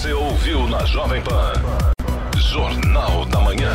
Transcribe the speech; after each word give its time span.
Você 0.00 0.14
ouviu 0.14 0.66
na 0.66 0.82
Jovem 0.86 1.20
Pan. 1.20 1.52
Jornal 2.34 3.26
da 3.26 3.38
Manhã. 3.38 3.70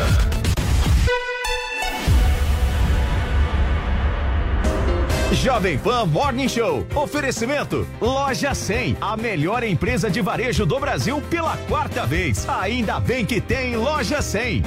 Jovem 5.30 5.78
Pan 5.78 6.04
Morning 6.06 6.48
Show. 6.48 6.84
Oferecimento 6.96 7.86
Loja 8.00 8.56
100, 8.56 8.96
a 9.00 9.16
melhor 9.16 9.62
empresa 9.62 10.10
de 10.10 10.20
varejo 10.20 10.66
do 10.66 10.80
Brasil 10.80 11.22
pela 11.30 11.56
quarta 11.68 12.04
vez. 12.04 12.44
Ainda 12.48 12.98
bem 12.98 13.24
que 13.24 13.40
tem 13.40 13.76
Loja 13.76 14.20
100. 14.20 14.64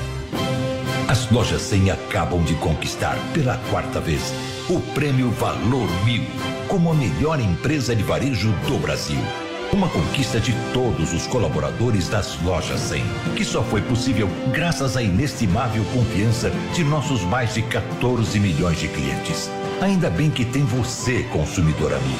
As 1.09 1.29
lojas 1.29 1.61
100 1.63 1.91
acabam 1.91 2.41
de 2.41 2.55
conquistar 2.55 3.17
pela 3.33 3.57
quarta 3.69 3.99
vez 3.99 4.33
o 4.69 4.79
prêmio 4.93 5.29
Valor 5.31 5.89
Mil 6.05 6.23
como 6.69 6.89
a 6.89 6.93
melhor 6.93 7.37
empresa 7.37 7.93
de 7.93 8.03
varejo 8.03 8.49
do 8.65 8.77
Brasil. 8.77 9.19
Uma 9.71 9.87
conquista 9.87 10.39
de 10.39 10.51
todos 10.73 11.13
os 11.13 11.27
colaboradores 11.27 12.09
das 12.09 12.41
lojas 12.41 12.79
100, 12.79 13.03
que 13.35 13.45
só 13.45 13.61
foi 13.61 13.81
possível 13.81 14.27
graças 14.51 14.97
à 14.97 15.03
inestimável 15.03 15.83
confiança 15.93 16.49
de 16.73 16.83
nossos 16.83 17.21
mais 17.21 17.53
de 17.53 17.61
14 17.61 18.39
milhões 18.39 18.79
de 18.79 18.87
clientes. 18.87 19.49
Ainda 19.79 20.09
bem 20.09 20.31
que 20.31 20.43
tem 20.43 20.65
você, 20.65 21.23
consumidor 21.31 21.93
amigo. 21.93 22.17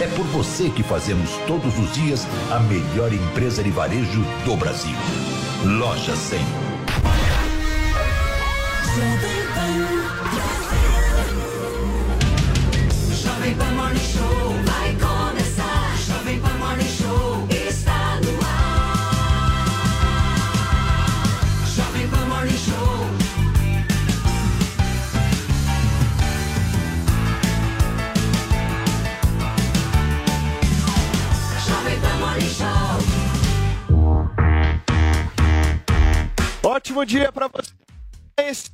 É 0.00 0.06
por 0.06 0.24
você 0.26 0.70
que 0.70 0.84
fazemos 0.84 1.30
todos 1.48 1.76
os 1.76 1.92
dias 1.92 2.24
a 2.52 2.60
melhor 2.60 3.12
empresa 3.12 3.64
de 3.64 3.70
varejo 3.70 4.22
do 4.44 4.56
Brasil. 4.56 4.96
Loja 5.64 6.14
100. 6.14 6.38
Jovem 13.22 13.54
Pan 13.54 13.72
Morning 13.72 13.98
Show 13.98 14.54
vai 14.64 14.92
começar. 14.94 15.45
Ótimo 36.86 37.04
dia 37.04 37.32
para 37.32 37.48
vocês. 37.48 38.70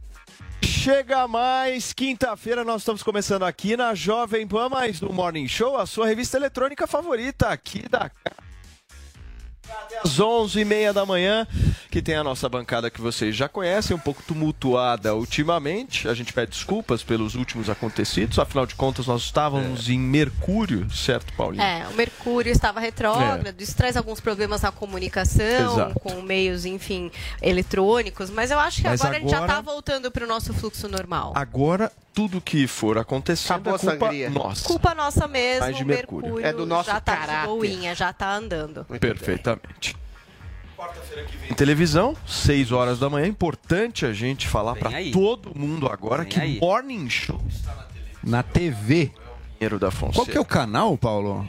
Chega 0.62 1.26
mais 1.26 1.94
quinta-feira, 1.94 2.62
nós 2.62 2.82
estamos 2.82 3.02
começando 3.02 3.42
aqui 3.42 3.74
na 3.74 3.94
Jovem 3.94 4.46
Pan, 4.46 4.68
mais 4.68 5.00
no 5.00 5.10
Morning 5.10 5.48
Show, 5.48 5.78
a 5.78 5.86
sua 5.86 6.06
revista 6.06 6.36
eletrônica 6.36 6.86
favorita 6.86 7.48
aqui 7.48 7.88
da 7.88 8.10
às 10.04 10.18
11h30 10.18 10.92
da 10.92 11.06
manhã, 11.06 11.46
que 11.90 12.02
tem 12.02 12.14
a 12.16 12.24
nossa 12.24 12.48
bancada 12.48 12.90
que 12.90 13.00
vocês 13.00 13.36
já 13.36 13.48
conhecem, 13.48 13.94
um 13.94 14.00
pouco 14.00 14.22
tumultuada 14.22 15.14
ultimamente. 15.14 16.08
A 16.08 16.14
gente 16.14 16.32
pede 16.32 16.50
desculpas 16.52 17.02
pelos 17.02 17.34
últimos 17.34 17.68
acontecidos, 17.70 18.38
afinal 18.38 18.66
de 18.66 18.74
contas, 18.74 19.06
nós 19.06 19.22
estávamos 19.22 19.88
em 19.88 19.98
Mercúrio, 19.98 20.90
certo, 20.90 21.32
Paulinho? 21.34 21.62
É, 21.62 21.86
o 21.88 21.94
Mercúrio 21.94 22.50
estava 22.50 22.80
retrógrado, 22.80 23.60
isso 23.60 23.76
traz 23.76 23.96
alguns 23.96 24.20
problemas 24.20 24.62
na 24.62 24.72
comunicação, 24.72 25.72
Exato. 25.74 26.00
com 26.00 26.20
meios, 26.22 26.64
enfim, 26.66 27.10
eletrônicos, 27.40 28.30
mas 28.30 28.50
eu 28.50 28.58
acho 28.58 28.82
que 28.82 28.88
Mas 28.88 29.00
agora, 29.00 29.16
a 29.16 29.20
gente 29.20 29.30
já 29.30 29.36
agora- 29.38 29.52
está 29.52 29.62
voltando 29.62 30.10
para 30.10 30.24
o 30.24 30.28
nosso 30.28 30.52
fluxo 30.54 30.88
normal. 30.88 31.32
Agora, 31.36 31.92
tudo 32.14 32.40
que 32.42 32.66
for 32.66 32.98
acontecendo 32.98 33.68
Acabou 33.68 33.74
é 33.74 33.78
culpa 33.78 33.98
sangria. 34.06 34.30
nossa. 34.30 34.64
Culpa 34.68 34.94
nossa 34.94 35.26
mesmo, 35.28 35.60
Mais 35.60 35.76
de 35.76 35.82
o 35.82 35.86
Mercúrio. 35.86 36.22
Mercúrio, 36.34 36.46
É 36.46 36.52
do 36.52 36.66
nosso 36.66 36.90
já 36.90 37.00
tá 37.00 37.16
caráter. 37.16 37.40
de 37.42 37.46
boinha, 37.56 37.94
já 37.94 38.12
tá 38.12 38.34
andando. 38.34 38.84
Perfeitamente. 39.00 39.61
Em 41.50 41.54
televisão, 41.54 42.16
6 42.26 42.72
horas 42.72 42.98
da 42.98 43.08
manhã. 43.08 43.26
Importante 43.26 44.04
a 44.06 44.12
gente 44.12 44.48
falar 44.48 44.72
Vem 44.74 44.82
para 44.82 45.12
todo 45.12 45.52
mundo 45.56 45.86
agora 45.86 46.22
Vem 46.22 46.32
que 46.32 46.40
aí. 46.40 46.58
Morning 46.60 47.08
Show 47.08 47.40
Na 48.22 48.42
TV. 48.42 49.12
Dinheiro 49.58 49.78
da 49.78 49.90
Fonseca. 49.92 50.14
Qual 50.16 50.26
que 50.26 50.36
é 50.36 50.40
o 50.40 50.44
canal, 50.44 50.96
Paulo? 50.98 51.48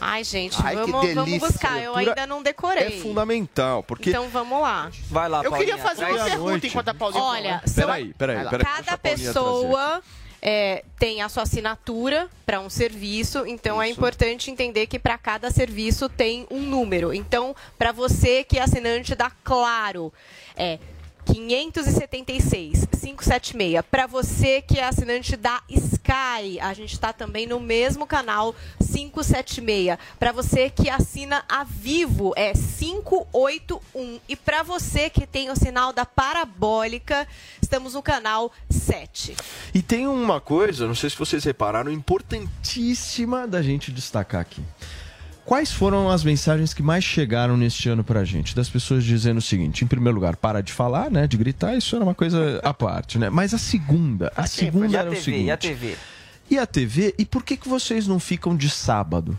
Ai, 0.00 0.24
gente, 0.24 0.56
Ai, 0.64 0.74
que 0.74 0.90
vamos, 0.90 1.14
vamos 1.14 1.24
delícia. 1.26 1.48
buscar. 1.48 1.78
Eu 1.80 1.94
ainda 1.94 2.26
não 2.26 2.42
decorei. 2.42 2.86
É 2.86 2.90
fundamental, 3.02 3.82
porque 3.84 4.08
Então 4.10 4.28
vamos 4.30 4.60
lá. 4.62 4.90
Vai 5.10 5.28
lá, 5.28 5.44
Eu 5.44 5.52
queria 5.52 5.76
fazer 5.78 6.06
traz- 6.06 6.14
uma 6.16 6.22
à 6.22 6.24
pergunta 6.24 6.50
noite. 6.50 6.66
enquanto 6.68 6.88
a 6.88 6.94
Paulinha 6.94 7.22
Olha, 7.22 7.42
fala. 7.58 7.62
são- 7.66 7.74
Peraí, 7.84 8.14
peraí, 8.14 8.36
peraí. 8.48 8.48
deixa 8.50 8.64
Cada 8.64 8.92
a 8.94 8.98
Paulinha 8.98 8.98
trazer. 8.98 9.26
pessoa 9.26 10.02
é, 10.42 10.84
tem 10.98 11.22
a 11.22 11.28
sua 11.28 11.42
assinatura 11.42 12.28
para 12.46 12.60
um 12.60 12.70
serviço, 12.70 13.46
então 13.46 13.80
é 13.80 13.88
importante 13.88 14.50
entender 14.50 14.86
que 14.86 14.98
para 14.98 15.18
cada 15.18 15.50
serviço 15.50 16.08
tem 16.08 16.46
um 16.50 16.60
número. 16.60 17.12
Então, 17.12 17.54
para 17.78 17.92
você 17.92 18.42
que 18.44 18.58
é 18.58 18.62
assinante 18.62 19.14
da 19.14 19.30
Claro, 19.30 20.12
é 20.56 20.78
576 21.24 22.86
576. 23.00 23.82
Para 23.90 24.06
você 24.06 24.60
que 24.60 24.78
é 24.78 24.84
assinante 24.86 25.36
da 25.36 25.62
Sky, 25.68 26.60
a 26.60 26.72
gente 26.74 26.92
está 26.92 27.12
também 27.12 27.46
no 27.46 27.60
mesmo 27.60 28.06
canal 28.06 28.54
576. 28.78 29.98
Para 30.18 30.32
você 30.32 30.70
que 30.70 30.88
assina 30.88 31.44
a 31.48 31.64
Vivo 31.64 32.32
é 32.36 32.52
581 32.52 34.20
e 34.28 34.36
para 34.36 34.62
você 34.62 35.10
que 35.10 35.26
tem 35.26 35.50
o 35.50 35.56
sinal 35.56 35.92
da 35.92 36.04
Parabólica, 36.04 37.26
estamos 37.60 37.94
no 37.94 38.02
canal 38.02 38.52
7. 38.68 39.36
E 39.74 39.82
tem 39.82 40.06
uma 40.06 40.40
coisa, 40.40 40.86
não 40.86 40.94
sei 40.94 41.10
se 41.10 41.16
vocês 41.16 41.44
repararam, 41.44 41.90
importantíssima 41.90 43.46
da 43.46 43.62
gente 43.62 43.92
destacar 43.92 44.40
aqui. 44.40 44.62
Quais 45.50 45.72
foram 45.72 46.08
as 46.08 46.22
mensagens 46.22 46.72
que 46.72 46.80
mais 46.80 47.02
chegaram 47.02 47.56
neste 47.56 47.88
ano 47.88 48.04
pra 48.04 48.22
gente? 48.24 48.54
Das 48.54 48.68
pessoas 48.68 49.02
dizendo 49.02 49.38
o 49.38 49.42
seguinte: 49.42 49.82
em 49.82 49.86
primeiro 49.88 50.14
lugar, 50.14 50.36
para 50.36 50.60
de 50.60 50.72
falar, 50.72 51.10
né? 51.10 51.26
De 51.26 51.36
gritar, 51.36 51.74
isso 51.74 51.96
era 51.96 52.04
uma 52.04 52.14
coisa 52.14 52.60
à 52.62 52.72
parte, 52.72 53.18
né? 53.18 53.28
Mas 53.28 53.52
a 53.52 53.58
segunda, 53.58 54.32
a 54.36 54.46
segunda 54.46 54.86
E 54.86 54.96
a 54.96 55.00
era 55.00 55.08
o 55.10 55.12
TV, 55.12 55.24
seguinte. 55.24 55.46
e 55.46 55.50
a 55.50 55.56
TV? 55.56 55.96
E 56.48 56.56
a 56.56 56.66
TV? 56.66 57.14
E 57.18 57.24
por 57.24 57.42
que, 57.42 57.56
que 57.56 57.68
vocês 57.68 58.06
não 58.06 58.20
ficam 58.20 58.56
de 58.56 58.70
sábado? 58.70 59.36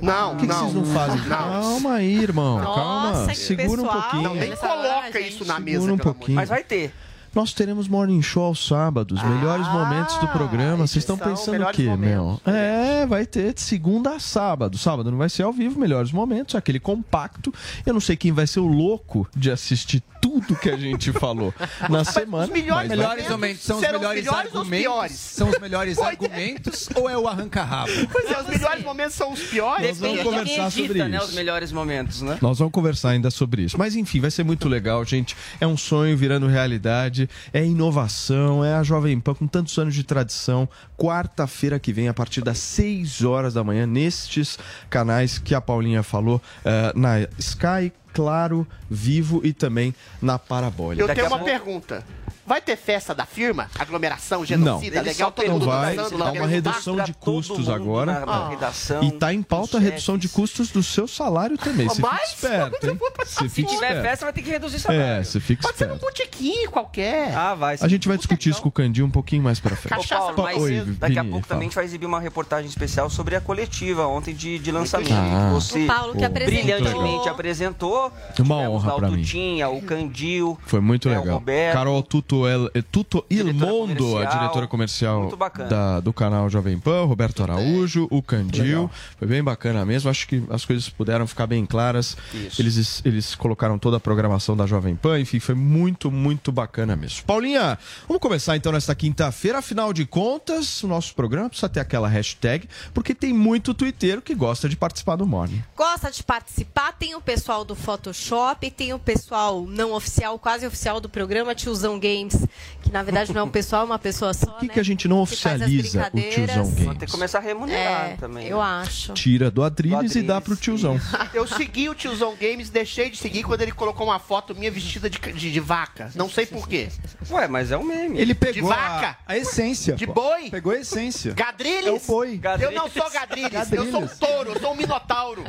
Não, 0.00 0.30
Por 0.30 0.36
que, 0.38 0.46
que 0.46 0.52
não. 0.54 0.60
vocês 0.60 0.74
não 0.74 0.84
fazem? 0.86 1.20
Não. 1.20 1.28
Calma 1.28 1.92
aí, 1.96 2.14
irmão. 2.18 2.58
Nossa, 2.58 2.74
calma. 2.74 3.26
que 3.28 3.34
Segura 3.36 3.82
um 3.82 3.84
pessoal. 3.84 4.00
pouquinho. 4.04 4.22
Não, 4.22 4.34
nem 4.34 4.56
coloca 4.56 5.20
isso 5.20 5.44
na 5.44 5.60
mesa, 5.60 5.80
Segura 5.80 5.92
um 5.92 5.96
pelo 5.98 6.08
amor 6.10 6.14
de 6.14 6.18
pouquinho. 6.18 6.36
Mas 6.36 6.48
vai 6.48 6.64
ter. 6.64 6.94
Nós 7.34 7.54
teremos 7.54 7.88
morning 7.88 8.20
show 8.20 8.44
aos 8.44 8.66
sábados, 8.66 9.22
melhores 9.22 9.66
momentos 9.68 10.18
do 10.18 10.28
programa. 10.28 10.86
Vocês 10.86 11.02
estão 11.02 11.16
pensando 11.16 11.62
o 11.64 11.72
quê, 11.72 11.84
meu? 11.96 12.24
momentos. 12.24 12.42
É, 12.46 13.06
vai 13.06 13.24
ter 13.24 13.54
de 13.54 13.62
segunda 13.62 14.16
a 14.16 14.20
sábado. 14.20 14.76
Sábado 14.76 15.10
não 15.10 15.16
vai 15.16 15.30
ser 15.30 15.44
ao 15.44 15.52
vivo, 15.52 15.80
melhores 15.80 16.12
momentos, 16.12 16.54
aquele 16.54 16.78
compacto. 16.78 17.52
Eu 17.86 17.94
não 17.94 18.00
sei 18.00 18.16
quem 18.16 18.32
vai 18.32 18.46
ser 18.46 18.60
o 18.60 18.66
louco 18.66 19.26
de 19.34 19.50
assistir 19.50 20.02
tudo 20.22 20.54
que 20.54 20.70
a 20.70 20.76
gente 20.76 21.10
falou 21.18 21.52
na 21.90 22.04
semana. 22.04 22.44
os 22.44 22.50
melhores 22.50 22.88
Melhores 22.88 23.28
momentos 23.28 23.62
são 23.62 23.76
os 23.76 23.82
melhores 23.82 24.24
melhores 24.24 24.54
argumentos? 24.54 24.78
piores? 24.78 25.12
São 25.12 25.48
os 25.50 25.58
melhores 25.58 25.98
argumentos 25.98 26.88
ou 26.94 27.10
é 27.10 27.18
o 27.18 27.26
arranca-rabo? 27.26 27.90
Pois 28.12 28.30
é, 28.30 28.40
os 28.40 28.46
melhores 28.46 28.84
momentos 28.84 29.14
são 29.14 29.32
os 29.32 29.40
piores. 29.40 29.98
Nós 29.98 29.98
vamos 29.98 30.22
conversar 30.22 30.66
edita, 30.66 30.70
sobre 30.70 31.08
né, 31.08 31.16
isso. 31.16 31.26
os 31.26 31.34
melhores 31.34 31.72
momentos, 31.72 32.22
né? 32.22 32.38
Nós 32.40 32.58
vamos 32.58 32.72
conversar 32.72 33.10
ainda 33.10 33.30
sobre 33.30 33.62
isso. 33.62 33.78
Mas 33.78 33.96
enfim, 33.96 34.20
vai 34.20 34.30
ser 34.30 34.44
muito 34.44 34.68
legal, 34.68 35.04
gente. 35.04 35.34
É 35.60 35.66
um 35.66 35.76
sonho 35.76 36.16
virando 36.16 36.46
realidade, 36.46 37.21
é 37.52 37.64
inovação, 37.64 38.64
é 38.64 38.74
a 38.74 38.82
Jovem 38.82 39.18
Pan 39.20 39.34
com 39.34 39.46
tantos 39.46 39.76
anos 39.78 39.94
de 39.94 40.04
tradição. 40.04 40.68
Quarta-feira 40.96 41.78
que 41.78 41.92
vem, 41.92 42.08
a 42.08 42.14
partir 42.14 42.42
das 42.42 42.58
6 42.58 43.24
horas 43.24 43.54
da 43.54 43.64
manhã, 43.64 43.86
nestes 43.86 44.58
canais 44.88 45.38
que 45.38 45.54
a 45.54 45.60
Paulinha 45.60 46.02
falou, 46.02 46.40
eh, 46.64 46.92
na 46.94 47.20
Sky, 47.38 47.92
Claro, 48.12 48.66
Vivo 48.90 49.40
e 49.42 49.52
também 49.52 49.94
na 50.20 50.38
Parabólica. 50.38 51.02
Eu 51.02 51.14
tenho 51.14 51.28
uma 51.28 51.38
pergunta. 51.38 52.04
Vai 52.44 52.60
ter 52.60 52.76
festa 52.76 53.14
da 53.14 53.24
firma? 53.24 53.70
Aglomeração, 53.78 54.40
Não. 54.40 54.44
genocida, 54.46 54.98
Eles 54.98 55.16
legal, 55.16 55.30
todo 55.30 55.46
Não 55.46 55.52
mundo 55.54 55.66
vai, 55.66 55.94
dançando, 55.94 56.16
uma 56.16 56.30
o 56.30 56.46
redução 56.46 56.96
de 57.02 57.12
custos 57.14 57.68
agora. 57.68 58.24
Redação, 58.50 59.02
E 59.02 59.12
tá 59.12 59.32
em 59.32 59.42
pauta 59.42 59.76
a 59.76 59.80
redução 59.80 60.18
de 60.18 60.28
custos 60.28 60.70
do 60.70 60.82
seu 60.82 61.06
salário 61.06 61.56
também. 61.56 61.88
Você 61.88 61.96
fica 61.96 62.08
Mas, 62.08 62.28
esperto, 62.30 62.86
hein? 62.90 62.98
Você 63.24 63.26
Se 63.44 63.48
fica 63.48 63.68
tiver 63.68 63.86
esperto. 63.86 64.02
festa, 64.02 64.24
vai 64.26 64.32
ter 64.32 64.42
que 64.42 64.50
reduzir 64.50 64.80
salário. 64.80 65.04
É, 65.04 65.22
você 65.24 65.38
fica 65.40 65.62
Pode 65.62 65.78
ser 65.78 65.92
um 65.92 65.96
botequim 65.96 66.66
qualquer. 66.68 67.32
Ah, 67.34 67.54
vai. 67.54 67.76
A 67.80 67.88
gente 67.88 68.08
vai 68.08 68.16
discutir 68.16 68.50
isso 68.50 68.60
com 68.60 68.68
o 68.68 68.72
Candinho 68.72 69.06
um 69.06 69.10
pouquinho 69.10 69.42
mais 69.42 69.60
pra 69.60 69.76
frente. 69.76 69.90
Paulo, 70.08 70.34
Cachaça 70.34 70.42
mas 70.42 70.56
Oi, 70.62 70.84
daqui 70.98 71.18
a 71.18 71.24
pouco 71.24 71.40
fala. 71.40 71.48
também 71.48 71.60
a 71.66 71.68
gente 71.68 71.74
vai 71.76 71.84
exibir 71.84 72.06
uma 72.06 72.20
reportagem 72.20 72.68
especial 72.68 73.08
sobre 73.08 73.36
a 73.36 73.40
coletiva 73.40 74.06
ontem 74.06 74.34
de, 74.34 74.58
de 74.58 74.72
lançamento. 74.72 75.12
Ah. 75.12 75.48
que 75.48 75.54
Você 75.54 75.84
O 75.84 75.86
Paulo 75.86 76.14
que 76.16 76.24
apresentou. 76.24 76.62
brilhantemente 76.64 77.28
apresentou. 77.28 78.12
Uma 78.40 78.56
honra 78.56 78.94
o 78.94 78.96
pra 78.98 79.10
mim. 79.10 79.18
Tutinha, 79.22 79.68
o 79.68 79.80
Candil. 79.82 80.58
Foi 80.66 80.80
muito 80.80 81.08
né, 81.08 81.18
o 81.18 81.22
legal. 81.22 81.42
Carol 81.72 82.02
Tuto 82.02 82.31
Tuto, 82.32 82.46
El, 82.48 82.70
eh, 82.72 82.82
Tuto 82.82 83.26
Il 83.28 83.52
Mondo, 83.52 84.16
a 84.16 84.24
diretora 84.24 84.66
comercial 84.66 85.30
da- 85.68 86.00
do 86.00 86.14
canal 86.14 86.48
Jovem 86.48 86.78
Pan, 86.78 87.04
Roberto 87.04 87.42
Araújo, 87.42 88.08
o 88.10 88.22
Candil. 88.22 88.90
Foi 89.18 89.28
bem 89.28 89.42
bacana 89.44 89.84
mesmo. 89.84 90.08
Acho 90.08 90.26
que 90.26 90.42
as 90.48 90.64
coisas 90.64 90.88
puderam 90.88 91.26
ficar 91.26 91.46
bem 91.46 91.66
claras. 91.66 92.16
Isso. 92.32 92.60
Eles, 92.62 93.02
eles 93.04 93.34
colocaram 93.34 93.78
toda 93.78 93.98
a 93.98 94.00
programação 94.00 94.56
da 94.56 94.66
Jovem 94.66 94.96
Pan. 94.96 95.20
Enfim, 95.20 95.38
foi 95.40 95.54
muito, 95.54 96.10
muito 96.10 96.50
bacana 96.50 96.96
mesmo. 96.96 97.22
Paulinha, 97.26 97.78
vamos 98.08 98.22
começar 98.22 98.56
então 98.56 98.72
nesta 98.72 98.94
quinta-feira. 98.94 99.58
Afinal 99.58 99.92
de 99.92 100.06
contas, 100.06 100.82
o 100.82 100.88
nosso 100.88 101.14
programa 101.14 101.50
precisa 101.50 101.68
ter 101.68 101.80
aquela 101.80 102.08
hashtag, 102.08 102.66
porque 102.94 103.14
tem 103.14 103.34
muito 103.34 103.74
twitteiro 103.74 104.22
que 104.22 104.34
gosta 104.34 104.70
de 104.70 104.76
participar 104.76 105.16
do 105.16 105.26
Morning. 105.26 105.62
Gosta 105.76 106.10
de 106.10 106.22
participar? 106.22 106.92
Tem 106.94 107.14
o 107.14 107.20
pessoal 107.20 107.62
do 107.62 107.74
Photoshop, 107.74 108.70
tem 108.70 108.94
o 108.94 108.98
pessoal 108.98 109.66
não 109.66 109.92
oficial, 109.92 110.38
quase 110.38 110.66
oficial 110.66 110.98
do 110.98 111.10
programa, 111.10 111.54
Tiozão 111.54 111.98
Games, 112.22 112.46
que 112.82 112.90
na 112.90 113.02
verdade 113.02 113.32
não 113.32 113.40
é 113.40 113.44
um 113.44 113.48
pessoal, 113.50 113.82
é 113.82 113.84
uma 113.84 113.98
pessoa 113.98 114.32
só. 114.34 114.46
Por 114.46 114.60
que, 114.60 114.66
né? 114.68 114.74
que 114.74 114.80
a 114.80 114.82
gente 114.82 115.08
não 115.08 115.16
Que 115.18 115.22
oficializa 115.22 116.10
o. 116.12 116.20
Tiozão 116.20 116.64
Vou 116.64 116.74
ter 116.74 116.84
Games? 116.84 116.98
que 117.04 117.06
começar 117.10 117.38
a 117.38 117.40
remunerar 117.42 118.10
É, 118.10 118.16
também. 118.16 118.46
eu 118.46 118.58
né? 118.58 118.62
acho. 118.64 119.12
Tira 119.14 119.50
do 119.50 119.62
Adriles 119.62 120.12
Do 120.12 120.18
e 120.18 120.22
dá 120.22 120.40
pro 120.40 120.56
tiozão. 120.56 121.00
Eu 121.34 121.46
segui 121.46 121.88
o 121.88 121.94
tiozão 121.94 122.34
Games, 122.40 122.68
deixei 122.70 123.10
de 123.10 123.16
seguir 123.16 123.42
quando 123.42 123.62
ele 123.62 123.72
colocou 123.72 124.06
uma 124.06 124.18
foto 124.18 124.54
minha 124.54 124.70
vestida 124.70 125.08
de, 125.08 125.18
de, 125.18 125.52
de 125.52 125.60
vaca. 125.60 126.10
Não 126.14 126.28
sei 126.28 126.46
por 126.46 126.68
quê. 126.68 126.88
Ué, 127.30 127.48
mas 127.48 127.70
é 127.70 127.76
um 127.78 127.84
meme. 127.84 128.18
Ele 128.20 128.34
pegou 128.34 128.68
De 128.68 128.72
a, 128.74 128.76
vaca? 128.76 129.18
a 129.26 129.36
essência. 129.36 129.94
De 129.94 130.06
boi? 130.06 130.50
Pegou 130.50 130.72
a 130.72 130.78
essência. 130.78 131.32
Gadrilles? 131.32 131.86
É 131.86 131.90
o 131.90 132.00
boi. 132.00 132.40
Eu 132.60 132.70
não 132.72 132.88
sou 132.90 133.10
Gadrilles, 133.10 133.72
eu 133.72 133.90
sou 133.90 134.02
um 134.02 134.06
touro, 134.06 134.52
eu 134.52 134.60
sou 134.60 134.72
um 134.72 134.76
minotauro. 134.76 135.42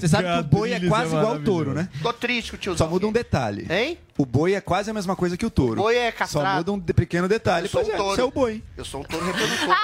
Você 0.00 0.08
sabe 0.08 0.28
que 0.32 0.38
o 0.40 0.44
boi 0.44 0.68
é 0.70 0.72
Gadrilles 0.74 0.90
quase 0.90 1.14
é 1.14 1.18
igual 1.18 1.32
ao 1.34 1.40
touro, 1.40 1.74
né? 1.74 1.88
Tô 2.02 2.12
triste 2.12 2.50
com 2.52 2.56
o 2.56 2.60
tiozão. 2.60 2.86
Só 2.86 2.90
muda 2.92 3.06
um 3.06 3.12
detalhe. 3.12 3.66
Hein? 3.70 3.98
O 4.18 4.24
boi 4.24 4.54
é 4.54 4.60
quase 4.60 4.90
a 4.90 4.94
mesma 4.94 5.14
coisa 5.14 5.36
que 5.36 5.44
o 5.44 5.50
touro. 5.50 5.80
O 5.80 5.84
boi 5.84 5.96
é 5.96 6.10
Só 6.10 6.16
castrado. 6.18 6.56
muda 6.58 6.72
um 6.72 6.78
de- 6.78 6.92
pequeno 6.94 7.28
detalhe. 7.28 7.66
Eu 7.66 7.70
sou 7.70 7.80
Pois 7.82 7.92
um 7.92 7.94
é, 7.94 7.96
touro. 7.98 8.14
você 8.14 8.20
é 8.20 8.24
o 8.24 8.30
boi. 8.30 8.62
Eu 8.76 8.84
sou 8.84 9.00
um 9.00 9.04
touro 9.04 9.24
reprodutor. 9.26 9.76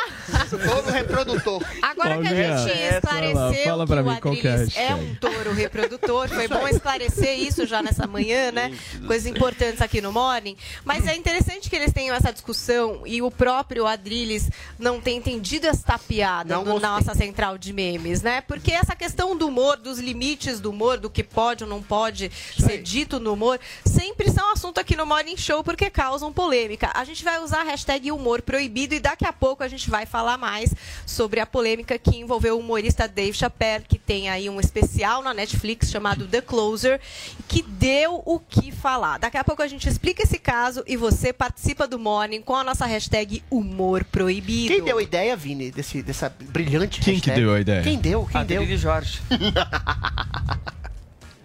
touro 0.66 0.90
reprodutor. 0.90 1.62
Agora 1.82 2.18
que 2.18 2.28
a 2.28 2.30
gente 2.34 2.70
essa 2.72 2.96
esclareceu 2.96 3.64
fala 3.64 3.86
pra 3.86 3.96
que 3.96 4.02
mim 4.02 4.08
o 4.08 4.12
é 4.12 4.52
Adriles 4.52 4.76
é, 4.76 4.94
um 4.94 5.14
touro 5.16 5.52
reprodutor, 5.52 6.28
foi 6.28 6.48
bom 6.48 6.66
esclarecer 6.68 7.38
isso 7.38 7.66
já 7.66 7.82
nessa 7.82 8.06
manhã, 8.06 8.50
né? 8.52 8.76
Coisas 9.06 9.26
importantes 9.26 9.80
aqui 9.82 10.00
no 10.00 10.12
Morning. 10.12 10.56
Mas 10.84 11.06
é 11.06 11.14
interessante 11.14 11.68
que 11.68 11.76
eles 11.76 11.92
tenham 11.92 12.14
essa 12.16 12.32
discussão 12.32 13.02
e 13.06 13.20
o 13.20 13.30
próprio 13.30 13.86
Adriles 13.86 14.48
não 14.78 15.00
tem 15.00 15.18
entendido 15.18 15.66
esta 15.66 15.98
piada 15.98 16.54
Não 16.54 16.64
do 16.64 16.70
gostei. 16.72 16.88
nossa 16.88 17.14
central 17.14 17.58
de 17.58 17.72
memes, 17.72 18.22
né? 18.22 18.40
Porque 18.40 18.72
essa 18.72 18.96
questão 18.96 19.36
do 19.36 19.46
humor, 19.46 19.76
dos 19.76 19.98
limites 19.98 20.58
do 20.58 20.70
humor, 20.70 20.96
do 20.98 21.10
que 21.10 21.22
pode 21.22 21.64
ou 21.64 21.70
não 21.70 21.82
pode 21.82 22.30
ser 22.58 22.78
dito 22.82 23.20
no 23.20 23.34
humor, 23.34 23.60
sempre 23.84 24.21
são 24.30 24.52
assunto 24.52 24.78
aqui 24.78 24.94
no 24.94 25.06
Morning 25.06 25.36
Show 25.36 25.64
porque 25.64 25.88
causam 25.90 26.32
polêmica. 26.32 26.90
A 26.94 27.04
gente 27.04 27.24
vai 27.24 27.40
usar 27.40 27.60
a 27.60 27.64
hashtag 27.64 28.12
humor 28.12 28.42
proibido 28.42 28.94
e 28.94 29.00
daqui 29.00 29.24
a 29.24 29.32
pouco 29.32 29.62
a 29.62 29.68
gente 29.68 29.88
vai 29.88 30.06
falar 30.06 30.36
mais 30.36 30.74
sobre 31.06 31.40
a 31.40 31.46
polêmica 31.46 31.98
que 31.98 32.16
envolveu 32.16 32.56
o 32.56 32.60
humorista 32.60 33.08
Dave 33.08 33.36
Chappelle, 33.36 33.84
que 33.88 33.98
tem 33.98 34.28
aí 34.28 34.48
um 34.50 34.60
especial 34.60 35.22
na 35.22 35.32
Netflix 35.32 35.90
chamado 35.90 36.26
The 36.26 36.40
Closer, 36.42 37.00
que 37.48 37.62
deu 37.62 38.22
o 38.24 38.38
que 38.38 38.70
falar. 38.70 39.18
Daqui 39.18 39.38
a 39.38 39.44
pouco 39.44 39.62
a 39.62 39.68
gente 39.68 39.88
explica 39.88 40.22
esse 40.22 40.38
caso 40.38 40.84
e 40.86 40.96
você 40.96 41.32
participa 41.32 41.86
do 41.86 41.98
Morning 41.98 42.42
com 42.42 42.54
a 42.54 42.62
nossa 42.62 42.86
hashtag 42.86 43.42
humor 43.50 44.04
proibido. 44.04 44.74
Quem 44.74 44.84
deu 44.84 44.98
a 44.98 45.02
ideia, 45.02 45.34
Vini, 45.36 45.70
desse, 45.70 46.02
dessa 46.02 46.28
brilhante 46.28 47.00
Quem 47.00 47.14
que 47.18 47.30
hashtag? 47.30 47.40
deu 47.40 47.54
a 47.54 47.60
ideia? 47.60 47.82
Quem 47.82 47.98
deu? 47.98 48.26
Quem 48.30 48.44
deu? 48.44 48.60
Adriles 48.60 48.80
Jorge. 48.80 49.20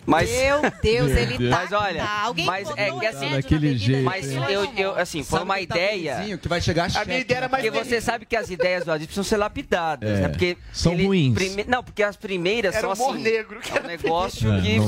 Mas, 0.07 0.30
Meu 0.31 0.62
Deus, 0.81 1.12
ele 1.12 1.50
tá. 1.50 1.57
mas 1.57 1.71
olha, 1.74 2.00
tá. 2.01 2.21
Alguém 2.24 2.45
mas 2.45 2.69
é 2.77 2.92
que 2.92 3.06
assim, 3.06 3.30
daquele 3.30 3.77
jeito, 3.77 4.06
mas 4.06 4.31
eu, 4.31 4.63
ele 4.63 4.81
eu 4.81 4.95
assim, 4.95 5.21
foi 5.21 5.42
uma 5.44 5.59
ideia. 5.59 6.38
que 6.42 6.48
vai 6.48 6.62
chegar 6.62 6.86
A 6.86 6.88
minha 6.88 7.18
cheque, 7.18 7.19
ideia 7.21 7.38
era 7.39 7.50
mais 7.50 7.63
Porque 7.65 7.83
você 7.83 8.00
sabe 8.00 8.25
que 8.25 8.36
as 8.36 8.50
ideias 8.50 8.86
do 8.86 8.92
Adriles 8.92 9.07
precisam 9.07 9.25
ser 9.25 9.36
lapidadas, 9.36 10.09
É, 10.09 10.21
né? 10.21 10.30
Porque 10.30 10.57
são 10.71 10.95
ruins. 10.95 11.33
prime- 11.33 11.65
Não, 11.68 11.83
porque 11.83 12.01
as 12.01 12.15
primeiras 12.15 12.74
Era 12.74 12.81
são 12.88 12.94
humor 12.94 13.15
assim. 13.15 13.24
negro, 13.24 13.59
que 13.59 13.69
é 13.69 13.74
um 13.74 13.77
era 13.80 13.88
negócio 13.89 14.50
É, 14.54 14.62
que 14.62 14.80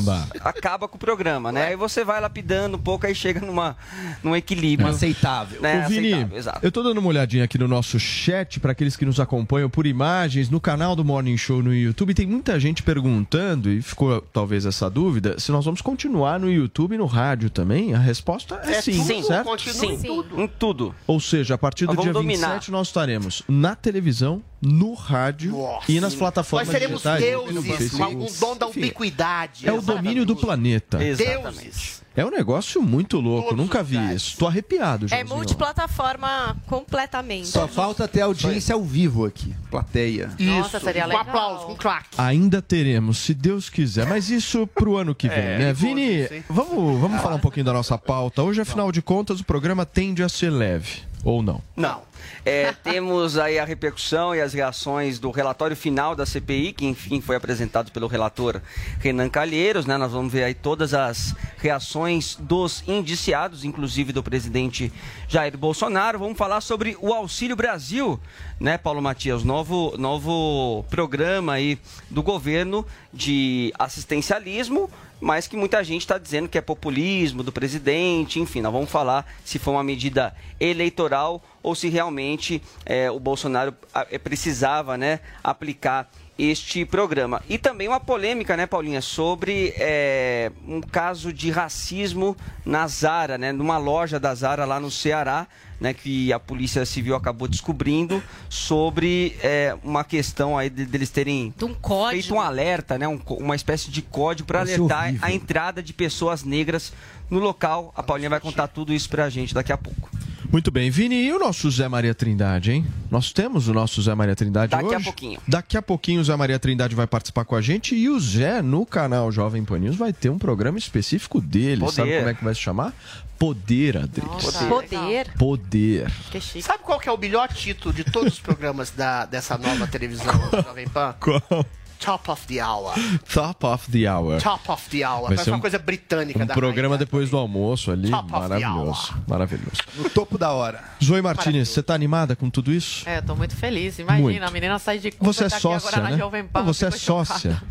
acaba 0.41 0.87
com 0.87 0.95
o 0.95 0.99
programa, 0.99 1.51
né? 1.51 1.67
Aí 1.67 1.75
você 1.75 2.05
vai 2.05 2.21
lapidando 2.21 2.77
um 2.77 2.81
pouco, 2.81 3.05
aí 3.05 3.13
chega 3.13 3.41
numa, 3.41 3.75
num 4.23 4.33
equilíbrio. 4.33 4.87
Aceitável. 4.89 5.61
Né? 5.61 5.83
Ô, 5.85 5.89
Vini, 5.89 6.13
Aceitável, 6.13 6.37
exato. 6.37 6.59
eu 6.63 6.71
tô 6.71 6.81
dando 6.81 6.97
uma 6.99 7.09
olhadinha 7.09 7.43
aqui 7.43 7.57
no 7.57 7.67
nosso 7.67 7.99
chat 7.99 8.57
para 8.57 8.71
aqueles 8.71 8.95
que 8.95 9.05
nos 9.05 9.19
acompanham 9.19 9.69
por 9.69 9.85
imagens 9.85 10.49
no 10.49 10.61
canal 10.61 10.95
do 10.95 11.03
Morning 11.03 11.35
Show 11.35 11.61
no 11.61 11.73
YouTube. 11.75 12.13
Tem 12.13 12.25
muita 12.25 12.57
gente 12.57 12.81
perguntando 12.83 13.69
e 13.69 13.81
ficou 13.81 14.21
talvez 14.21 14.65
essa 14.65 14.89
dúvida 14.89 15.08
se 15.37 15.51
nós 15.51 15.65
vamos 15.65 15.81
continuar 15.81 16.39
no 16.39 16.51
YouTube 16.51 16.95
e 16.95 16.97
no 16.97 17.05
rádio 17.05 17.49
também. 17.49 17.93
A 17.93 17.97
resposta 17.99 18.59
é, 18.63 18.73
É 18.73 18.81
sim, 18.81 18.97
tudo, 19.05 19.23
certo? 19.27 19.45
continua 19.45 19.73
Sim, 19.79 19.93
em 19.93 20.01
tudo. 20.01 20.41
em 20.41 20.47
tudo. 20.47 20.95
Ou 21.07 21.19
seja, 21.19 21.55
a 21.55 21.57
partir 21.57 21.85
do 21.85 21.93
Nós 21.93 22.03
dia 22.03 22.13
vamos 22.13 22.27
27 22.27 22.47
dominar. 22.49 22.71
nós 22.79 22.87
estaremos 22.87 23.43
na 23.47 23.75
televisão, 23.75 24.41
no 24.61 24.93
rádio 24.93 25.51
Nossa. 25.51 25.91
e 25.91 25.95
nas 25.99 26.13
Nós 26.13 26.19
plataformas 26.19 26.67
seremos 26.69 27.01
digitais. 27.03 27.21
deuses, 27.23 27.91
com 27.91 28.03
um 28.05 28.27
dom 28.39 28.57
da 28.57 28.67
ubiquidade. 28.67 29.67
É 29.67 29.71
o 29.71 29.81
domínio 29.81 30.25
do 30.25 30.35
planeta. 30.35 31.03
Exatamente. 31.03 31.57
Deuses. 31.63 31.99
É 32.15 32.25
um 32.25 32.31
negócio 32.31 32.81
muito 32.81 33.17
louco, 33.19 33.49
Todos 33.49 33.63
nunca 33.63 33.81
vi 33.81 33.95
lugares. 33.95 34.21
isso. 34.23 34.37
Tô 34.37 34.47
arrepiado, 34.47 35.05
É 35.05 35.09
Joãozinho. 35.09 35.35
multiplataforma 35.37 36.57
completamente. 36.67 37.47
Só 37.47 37.65
falta 37.67 38.07
ter 38.09 38.21
audiência 38.21 38.75
ao 38.75 38.83
vivo 38.83 39.25
aqui. 39.25 39.53
Plateia. 39.71 40.29
Nossa, 40.37 40.77
Isso, 40.77 40.85
seria 40.85 41.03
com 41.03 41.07
legal. 41.09 41.21
aplauso, 41.23 41.65
com 41.67 41.75
claque. 41.75 42.09
Ainda 42.17 42.61
teremos, 42.61 43.19
se 43.19 43.33
Deus 43.33 43.69
quiser. 43.69 44.05
Mas 44.07 44.29
isso 44.29 44.67
pro 44.67 44.97
ano 44.97 45.15
que 45.15 45.29
vem, 45.29 45.37
né? 45.59 45.71
Vini, 45.71 46.27
vamos, 46.49 46.99
vamos 46.99 47.21
falar 47.21 47.35
um 47.35 47.39
pouquinho 47.39 47.65
da 47.67 47.73
nossa 47.73 47.97
pauta. 47.97 48.43
Hoje, 48.43 48.59
afinal 48.59 48.91
de 48.91 49.01
contas, 49.01 49.39
o 49.39 49.45
programa 49.45 49.85
tende 49.85 50.21
a 50.21 50.27
ser 50.27 50.49
leve. 50.49 51.03
Ou 51.23 51.41
não? 51.41 51.61
Não. 51.75 52.01
É, 52.45 52.71
temos 52.71 53.37
aí 53.37 53.59
a 53.59 53.65
repercussão 53.65 54.33
e 54.33 54.41
as 54.41 54.53
reações 54.53 55.19
do 55.19 55.31
relatório 55.31 55.75
final 55.75 56.15
da 56.15 56.25
CPI, 56.25 56.73
que 56.73 56.85
enfim 56.85 57.21
foi 57.21 57.35
apresentado 57.35 57.91
pelo 57.91 58.07
relator 58.07 58.61
Renan 58.99 59.29
Calheiros, 59.29 59.85
né? 59.85 59.97
Nós 59.97 60.11
vamos 60.11 60.31
ver 60.31 60.43
aí 60.43 60.53
todas 60.53 60.93
as 60.93 61.35
reações 61.57 62.35
dos 62.35 62.83
indiciados, 62.87 63.63
inclusive 63.63 64.13
do 64.13 64.23
presidente 64.23 64.91
Jair 65.27 65.57
Bolsonaro. 65.57 66.19
Vamos 66.19 66.37
falar 66.37 66.61
sobre 66.61 66.97
o 67.01 67.13
Auxílio 67.13 67.55
Brasil, 67.55 68.19
né, 68.59 68.77
Paulo 68.77 69.01
Matias? 69.01 69.43
Novo, 69.43 69.95
novo 69.97 70.83
programa 70.89 71.53
aí 71.53 71.77
do 72.09 72.23
governo 72.23 72.85
de 73.13 73.73
assistencialismo 73.77 74.89
mas 75.21 75.47
que 75.47 75.57
muita 75.57 75.83
gente 75.83 76.01
está 76.01 76.17
dizendo 76.17 76.47
que 76.47 76.57
é 76.57 76.61
populismo 76.61 77.43
do 77.43 77.51
presidente, 77.51 78.39
enfim, 78.39 78.61
nós 78.61 78.71
vamos 78.71 78.89
falar 78.89 79.25
se 79.43 79.59
foi 79.59 79.73
uma 79.73 79.83
medida 79.83 80.33
eleitoral 80.59 81.43
ou 81.63 81.75
se 81.75 81.89
realmente 81.89 82.61
eh, 82.85 83.09
o 83.11 83.19
Bolsonaro 83.19 83.73
ah, 83.93 84.05
eh, 84.11 84.17
precisava 84.17 84.97
né, 84.97 85.19
aplicar 85.43 86.09
este 86.37 86.85
programa. 86.85 87.41
E 87.49 87.57
também 87.57 87.87
uma 87.89 87.99
polêmica, 87.99 88.55
né, 88.55 88.65
Paulinha, 88.65 89.01
sobre 89.01 89.73
eh, 89.77 90.51
um 90.65 90.79
caso 90.79 91.33
de 91.33 91.51
racismo 91.51 92.35
na 92.65 92.87
Zara, 92.87 93.37
né, 93.37 93.51
numa 93.51 93.77
loja 93.77 94.17
da 94.19 94.33
Zara 94.33 94.63
lá 94.63 94.79
no 94.79 94.89
Ceará, 94.89 95.47
né, 95.81 95.93
que 95.93 96.31
a 96.31 96.39
Polícia 96.39 96.85
Civil 96.85 97.13
acabou 97.15 97.45
descobrindo 97.45 98.23
sobre 98.49 99.35
eh, 99.43 99.75
uma 99.83 100.03
questão 100.05 100.57
aí 100.57 100.69
de- 100.69 100.85
deles 100.85 101.09
terem 101.09 101.53
De 101.57 101.65
um 101.65 101.73
código. 101.73 102.21
feito 102.21 102.33
um 102.33 102.39
alerta, 102.41 102.97
né, 102.97 103.05
um 103.07 103.19
uma 103.31 103.55
espécie 103.55 103.91
de 103.91 104.01
código 104.01 104.47
para 104.47 104.59
é 104.59 104.61
alertar 104.61 105.03
horrível. 105.09 105.19
a 105.21 105.31
entrada 105.33 105.83
de 105.83 105.91
pessoas 105.93 106.43
negras 106.45 106.93
no 107.29 107.39
local. 107.39 107.93
A 107.95 108.01
Paulinha 108.01 108.29
vai 108.29 108.39
contar 108.39 108.67
tudo 108.67 108.93
isso 108.93 109.09
pra 109.09 109.29
gente 109.29 109.53
daqui 109.53 109.71
a 109.73 109.77
pouco. 109.77 110.09
Muito 110.51 110.71
bem, 110.71 110.89
Vini, 110.89 111.15
e 111.25 111.31
o 111.31 111.37
nosso 111.37 111.69
Zé 111.69 111.87
Maria 111.87 112.15
Trindade, 112.15 112.71
hein? 112.71 112.85
Nós 113.11 113.31
temos 113.31 113.67
o 113.67 113.73
nosso 113.73 114.01
Zé 114.01 114.15
Maria 114.15 114.35
Trindade 114.35 114.71
Daqui 114.71 114.93
a 114.93 114.97
hoje. 114.97 115.03
pouquinho. 115.03 115.41
Daqui 115.47 115.77
a 115.77 115.81
pouquinho 115.81 116.21
o 116.21 116.23
Zé 116.23 116.35
Maria 116.35 116.57
Trindade 116.57 116.95
vai 116.95 117.05
participar 117.05 117.45
com 117.45 117.55
a 117.55 117.61
gente 117.61 117.93
e 117.93 118.09
o 118.09 118.19
Zé, 118.19 118.59
no 118.59 118.83
canal 118.83 119.31
Jovem 119.31 119.63
Pan 119.63 119.77
News, 119.77 119.95
vai 119.95 120.11
ter 120.11 120.29
um 120.29 120.39
programa 120.39 120.79
específico 120.79 121.39
dele. 121.39 121.81
Poder. 121.81 121.93
Sabe 121.93 122.17
como 122.17 122.29
é 122.29 122.33
que 122.33 122.43
vai 122.43 122.55
se 122.55 122.61
chamar? 122.61 122.93
Poder, 123.37 123.97
Adriles. 123.97 124.45
Poder. 124.67 125.31
Poder. 125.37 126.11
Que 126.31 126.41
chique. 126.41 126.63
Sabe 126.63 126.83
qual 126.83 126.99
que 126.99 127.07
é 127.07 127.11
o 127.11 127.17
melhor 127.17 127.47
título 127.49 127.93
de 127.93 128.03
todos 128.03 128.33
os 128.33 128.39
programas 128.39 128.89
da, 128.89 129.25
dessa 129.25 129.55
nova 129.55 129.85
televisão 129.85 130.33
Jovem 130.65 130.87
Pan? 130.89 131.15
Qual? 131.19 131.65
Top 131.99 132.31
of 132.31 132.47
the 132.47 132.63
Hour. 132.63 132.93
Top 133.33 133.65
of 133.67 133.91
the 133.91 134.07
Hour. 134.09 134.41
Top 134.41 134.71
of 134.71 134.89
the 134.89 135.05
Hour. 135.05 135.19
Vai 135.19 135.27
Parece 135.29 135.43
ser 135.43 135.49
uma 135.51 135.57
um- 135.57 135.61
coisa 135.61 135.77
britânica 135.77 136.43
Um 136.43 136.45
da 136.45 136.53
programa 136.53 136.95
rainha. 136.95 136.97
depois 137.05 137.29
do 137.29 137.37
almoço 137.37 137.91
ali. 137.91 138.09
Top 138.09 138.23
of 138.23 138.31
the 138.31 138.39
Maravilhoso. 138.59 139.11
hour. 139.11 139.21
Maravilhoso. 139.27 139.81
No 139.97 140.09
topo 140.09 140.37
da 140.37 140.51
hora. 140.51 140.81
Zoe 141.03 141.21
Martinez, 141.21 141.67
você 141.69 141.83
tá 141.83 141.93
animada 141.93 142.35
com 142.37 142.49
tudo 142.49 142.71
isso? 142.71 143.07
É, 143.07 143.17
eu 143.17 143.21
tô 143.23 143.35
muito 143.35 143.55
feliz. 143.55 143.99
Imagina, 143.99 144.23
Muito. 144.23 144.43
a 144.43 144.49
menina 144.51 144.79
sai 144.79 144.99
de 144.99 145.11
Cuba 145.11 145.33
Você 145.33 145.43
é 145.43 145.49
tá 145.49 145.55
aqui 145.57 145.61
sócia, 145.61 145.89
agora 145.89 146.03
né? 146.03 146.11
na 146.11 146.17
Jovem 146.17 146.43
Pan. 146.45 146.59
Não, 146.59 146.65
você 146.73 146.85
é 146.85 146.91
chocada. 146.91 147.25
sócia. 147.25 147.61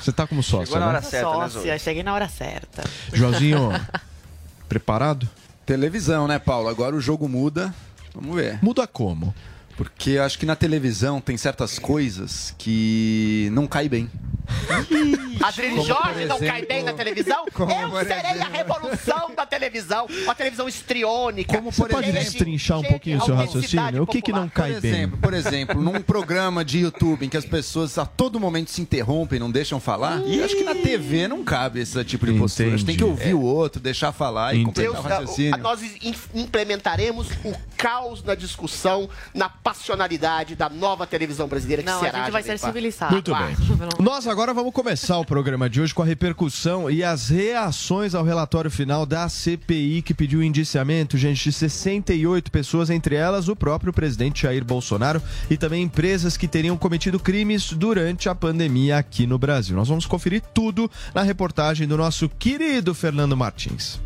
Você 0.00 0.12
tá 0.12 0.26
como 0.26 0.42
sócia, 0.42 0.66
Chegou 0.66 0.80
na 0.80 0.86
né? 0.86 0.92
hora 0.92 1.02
certa, 1.02 1.30
né, 1.38 1.48
Sócia, 1.48 1.70
Zoe? 1.70 1.78
cheguei 1.78 2.02
na 2.02 2.12
hora 2.14 2.28
certa. 2.28 2.84
Joãozinho, 3.12 3.70
preparado? 4.68 5.28
Televisão, 5.64 6.26
né, 6.28 6.38
Paulo? 6.38 6.68
Agora 6.68 6.94
o 6.94 7.00
jogo 7.00 7.28
muda. 7.28 7.74
Vamos 8.14 8.34
ver. 8.36 8.58
Muda 8.62 8.86
como? 8.86 9.34
Porque 9.76 10.10
eu 10.10 10.22
acho 10.22 10.38
que 10.38 10.46
na 10.46 10.56
televisão 10.56 11.20
tem 11.20 11.36
certas 11.36 11.78
coisas 11.78 12.54
que 12.58 13.48
não 13.52 13.66
cai 13.66 13.88
bem. 13.88 14.10
Adriane 15.42 15.74
Como, 15.76 15.86
Jorge 15.86 16.20
por 16.20 16.28
não 16.28 16.38
cai 16.38 16.64
bem 16.64 16.82
na 16.84 16.92
televisão? 16.92 17.46
Como, 17.52 17.70
Eu 17.72 17.90
por 17.90 18.04
serei 18.06 18.40
a 18.40 18.48
revolução 18.48 19.34
da 19.34 19.44
televisão. 19.44 20.06
Uma 20.22 20.34
televisão 20.34 20.68
estriônica. 20.68 21.60
Você 21.60 21.84
pode 21.88 22.12
destrinchar 22.12 22.78
um 22.78 22.82
pouquinho 22.84 23.18
o 23.18 23.24
seu 23.24 23.34
raciocínio? 23.34 24.02
O 24.02 24.06
que, 24.06 24.22
que 24.22 24.32
não 24.32 24.48
cai 24.48 24.72
por 24.74 24.80
bem? 24.80 24.90
exemplo, 24.92 25.18
por 25.18 25.34
exemplo, 25.34 25.82
num 25.82 26.00
programa 26.00 26.64
de 26.64 26.78
YouTube 26.78 27.26
em 27.26 27.28
que 27.28 27.36
as 27.36 27.44
pessoas 27.44 27.98
a 27.98 28.06
todo 28.06 28.38
momento 28.40 28.70
se 28.70 28.80
interrompem, 28.80 29.38
não 29.38 29.50
deixam 29.50 29.80
falar, 29.80 30.20
e 30.26 30.42
acho 30.42 30.56
que 30.56 30.64
na 30.64 30.74
TV 30.74 31.28
não 31.28 31.44
cabe 31.44 31.80
esse 31.80 32.02
tipo 32.04 32.24
de 32.26 32.38
postura. 32.38 32.68
A 32.68 32.70
gente 32.72 32.84
tem 32.86 32.96
que 32.96 33.04
ouvir 33.04 33.34
o 33.34 33.42
outro, 33.42 33.80
deixar 33.80 34.12
falar 34.12 34.54
e 34.54 34.64
completar 34.64 34.92
o 34.98 35.02
raciocínio. 35.02 35.58
nós 35.58 35.82
in- 35.82 36.14
implementaremos 36.34 37.28
o 37.44 37.52
caos 37.76 38.22
na 38.22 38.34
discussão, 38.34 39.08
na 39.34 39.48
passionalidade 39.66 40.54
da 40.54 40.68
nova 40.68 41.08
televisão 41.08 41.48
brasileira 41.48 41.82
que 41.82 41.88
Não, 41.88 41.96
a 41.96 42.00
será. 42.00 42.18
gente 42.20 42.30
vai 42.30 42.42
ser 42.44 42.56
civilizado. 42.56 43.12
Muito 43.12 43.34
bem. 43.34 43.56
Nós 43.98 44.28
agora 44.28 44.54
vamos 44.54 44.72
começar 44.72 45.18
o 45.18 45.24
programa 45.24 45.68
de 45.68 45.80
hoje 45.80 45.92
com 45.92 46.02
a 46.02 46.04
repercussão 46.04 46.88
e 46.88 47.02
as 47.02 47.30
reações 47.30 48.14
ao 48.14 48.22
relatório 48.22 48.70
final 48.70 49.04
da 49.04 49.28
CPI 49.28 50.02
que 50.02 50.14
pediu 50.14 50.40
indiciamento, 50.40 51.18
gente, 51.18 51.42
de 51.42 51.52
68 51.52 52.48
pessoas, 52.48 52.90
entre 52.90 53.16
elas 53.16 53.48
o 53.48 53.56
próprio 53.56 53.92
presidente 53.92 54.42
Jair 54.42 54.64
Bolsonaro 54.64 55.20
e 55.50 55.56
também 55.56 55.82
empresas 55.82 56.36
que 56.36 56.46
teriam 56.46 56.76
cometido 56.76 57.18
crimes 57.18 57.72
durante 57.72 58.28
a 58.28 58.36
pandemia 58.36 58.98
aqui 58.98 59.26
no 59.26 59.36
Brasil. 59.36 59.74
Nós 59.74 59.88
vamos 59.88 60.06
conferir 60.06 60.42
tudo 60.54 60.88
na 61.12 61.22
reportagem 61.22 61.88
do 61.88 61.96
nosso 61.96 62.28
querido 62.28 62.94
Fernando 62.94 63.36
Martins. 63.36 63.98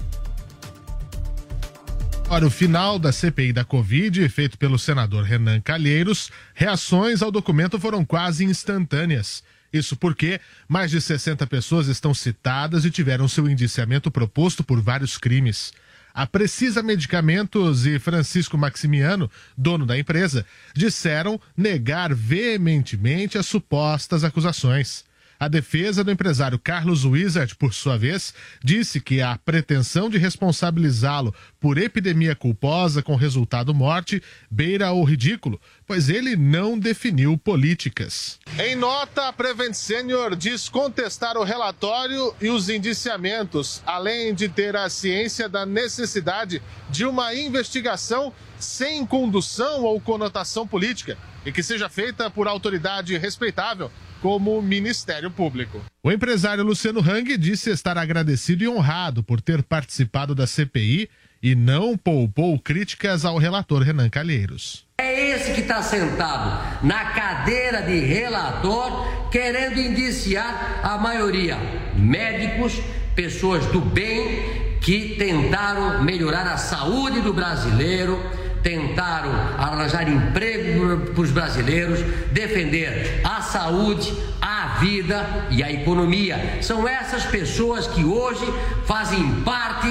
Para 2.30 2.46
o 2.46 2.50
final 2.50 2.96
da 2.96 3.10
CPI 3.10 3.52
da 3.52 3.64
Covid, 3.64 4.28
feito 4.28 4.56
pelo 4.56 4.78
senador 4.78 5.24
Renan 5.24 5.60
Calheiros, 5.60 6.30
reações 6.54 7.22
ao 7.22 7.32
documento 7.32 7.76
foram 7.76 8.04
quase 8.04 8.44
instantâneas. 8.44 9.42
Isso 9.72 9.96
porque 9.96 10.40
mais 10.68 10.92
de 10.92 11.00
60 11.00 11.44
pessoas 11.48 11.88
estão 11.88 12.14
citadas 12.14 12.84
e 12.84 12.90
tiveram 12.90 13.26
seu 13.26 13.50
indiciamento 13.50 14.12
proposto 14.12 14.62
por 14.62 14.80
vários 14.80 15.18
crimes. 15.18 15.72
A 16.14 16.24
Precisa 16.24 16.84
Medicamentos 16.84 17.84
e 17.84 17.98
Francisco 17.98 18.56
Maximiano, 18.56 19.28
dono 19.58 19.84
da 19.84 19.98
empresa, 19.98 20.46
disseram 20.72 21.40
negar 21.56 22.14
veementemente 22.14 23.38
as 23.38 23.46
supostas 23.46 24.22
acusações. 24.22 25.04
A 25.40 25.48
defesa 25.48 26.04
do 26.04 26.10
empresário 26.10 26.58
Carlos 26.58 27.06
Wizard, 27.06 27.56
por 27.56 27.72
sua 27.72 27.96
vez, 27.96 28.34
disse 28.62 29.00
que 29.00 29.22
a 29.22 29.38
pretensão 29.38 30.10
de 30.10 30.18
responsabilizá-lo 30.18 31.34
por 31.58 31.78
epidemia 31.78 32.36
culposa 32.36 33.02
com 33.02 33.16
resultado 33.16 33.72
morte 33.72 34.22
beira 34.50 34.92
o 34.92 35.02
ridículo, 35.02 35.58
pois 35.86 36.10
ele 36.10 36.36
não 36.36 36.78
definiu 36.78 37.38
políticas. 37.38 38.38
Em 38.58 38.76
nota, 38.76 39.28
a 39.28 39.32
Prevent 39.32 39.72
Senior 39.72 40.36
diz 40.36 40.68
contestar 40.68 41.38
o 41.38 41.42
relatório 41.42 42.34
e 42.38 42.50
os 42.50 42.68
indiciamentos, 42.68 43.82
além 43.86 44.34
de 44.34 44.46
ter 44.46 44.76
a 44.76 44.90
ciência 44.90 45.48
da 45.48 45.64
necessidade 45.64 46.60
de 46.90 47.06
uma 47.06 47.34
investigação 47.34 48.30
sem 48.58 49.06
condução 49.06 49.84
ou 49.84 49.98
conotação 50.02 50.68
política 50.68 51.16
e 51.46 51.50
que 51.50 51.62
seja 51.62 51.88
feita 51.88 52.28
por 52.28 52.46
autoridade 52.46 53.16
respeitável 53.16 53.90
como 54.20 54.60
Ministério 54.60 55.30
Público. 55.30 55.80
O 56.02 56.10
empresário 56.10 56.64
Luciano 56.64 57.00
Hang 57.00 57.36
disse 57.36 57.70
estar 57.70 57.98
agradecido 57.98 58.64
e 58.64 58.68
honrado 58.68 59.22
por 59.22 59.40
ter 59.40 59.62
participado 59.62 60.34
da 60.34 60.46
CPI 60.46 61.08
e 61.42 61.54
não 61.54 61.96
poupou 61.96 62.58
críticas 62.58 63.24
ao 63.24 63.38
relator 63.38 63.82
Renan 63.82 64.10
Calheiros. 64.10 64.86
É 64.98 65.30
esse 65.30 65.54
que 65.54 65.62
está 65.62 65.82
sentado 65.82 66.86
na 66.86 67.06
cadeira 67.12 67.82
de 67.82 67.98
relator, 68.00 69.30
querendo 69.30 69.78
indiciar 69.78 70.80
a 70.82 70.98
maioria 70.98 71.56
médicos, 71.96 72.74
pessoas 73.14 73.64
do 73.66 73.80
bem 73.80 74.78
que 74.80 75.16
tentaram 75.18 76.02
melhorar 76.02 76.46
a 76.46 76.56
saúde 76.56 77.20
do 77.20 77.32
brasileiro, 77.32 78.18
tentaram 78.62 79.32
arranjar 79.58 80.08
emprego 80.08 81.12
para 81.12 81.20
os 81.20 81.30
brasileiros, 81.30 82.00
defender 82.32 83.20
a 83.24 83.40
saúde, 83.42 84.12
a 84.40 84.78
vida 84.80 85.46
e 85.50 85.62
a 85.62 85.70
economia. 85.70 86.58
São 86.62 86.86
essas 86.88 87.24
pessoas 87.24 87.86
que 87.86 88.04
hoje 88.04 88.44
fazem 88.86 89.42
parte 89.42 89.88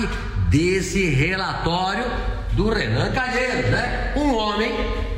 desse 0.50 1.06
relatório 1.10 2.06
do 2.54 2.70
Renan 2.70 3.12
Calheiros, 3.12 3.72
né? 3.72 4.14
Um 4.16 4.34
homem 4.34 4.72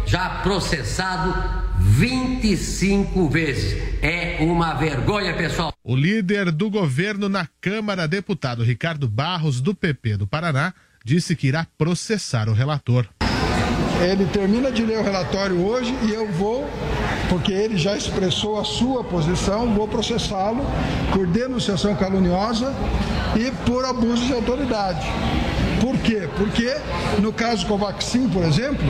já 0.05 0.29
processado 0.43 1.33
25 1.79 3.29
vezes. 3.29 3.81
É 4.01 4.37
uma 4.41 4.73
vergonha, 4.73 5.35
pessoal. 5.35 5.73
O 5.83 5.95
líder 5.95 6.51
do 6.51 6.69
governo 6.69 7.27
na 7.27 7.47
Câmara, 7.59 8.07
deputado 8.07 8.63
Ricardo 8.63 9.07
Barros, 9.07 9.61
do 9.61 9.73
PP 9.73 10.17
do 10.17 10.27
Paraná, 10.27 10.73
disse 11.03 11.35
que 11.35 11.47
irá 11.47 11.65
processar 11.77 12.49
o 12.49 12.53
relator. 12.53 13.07
Ele 14.01 14.25
termina 14.25 14.71
de 14.71 14.83
ler 14.83 14.99
o 14.99 15.03
relatório 15.03 15.63
hoje 15.63 15.95
e 16.01 16.11
eu 16.11 16.27
vou, 16.27 16.67
porque 17.29 17.51
ele 17.51 17.77
já 17.77 17.95
expressou 17.95 18.59
a 18.59 18.63
sua 18.63 19.03
posição, 19.03 19.73
vou 19.75 19.87
processá-lo 19.87 20.65
por 21.13 21.27
denunciação 21.27 21.95
caluniosa 21.95 22.73
e 23.35 23.51
por 23.65 23.85
abuso 23.85 24.25
de 24.25 24.33
autoridade. 24.33 25.07
Por 26.01 26.09
quê? 26.09 26.27
Porque 26.35 27.21
no 27.21 27.31
caso 27.31 27.67
Covaxin, 27.67 28.27
por 28.27 28.43
exemplo, 28.43 28.83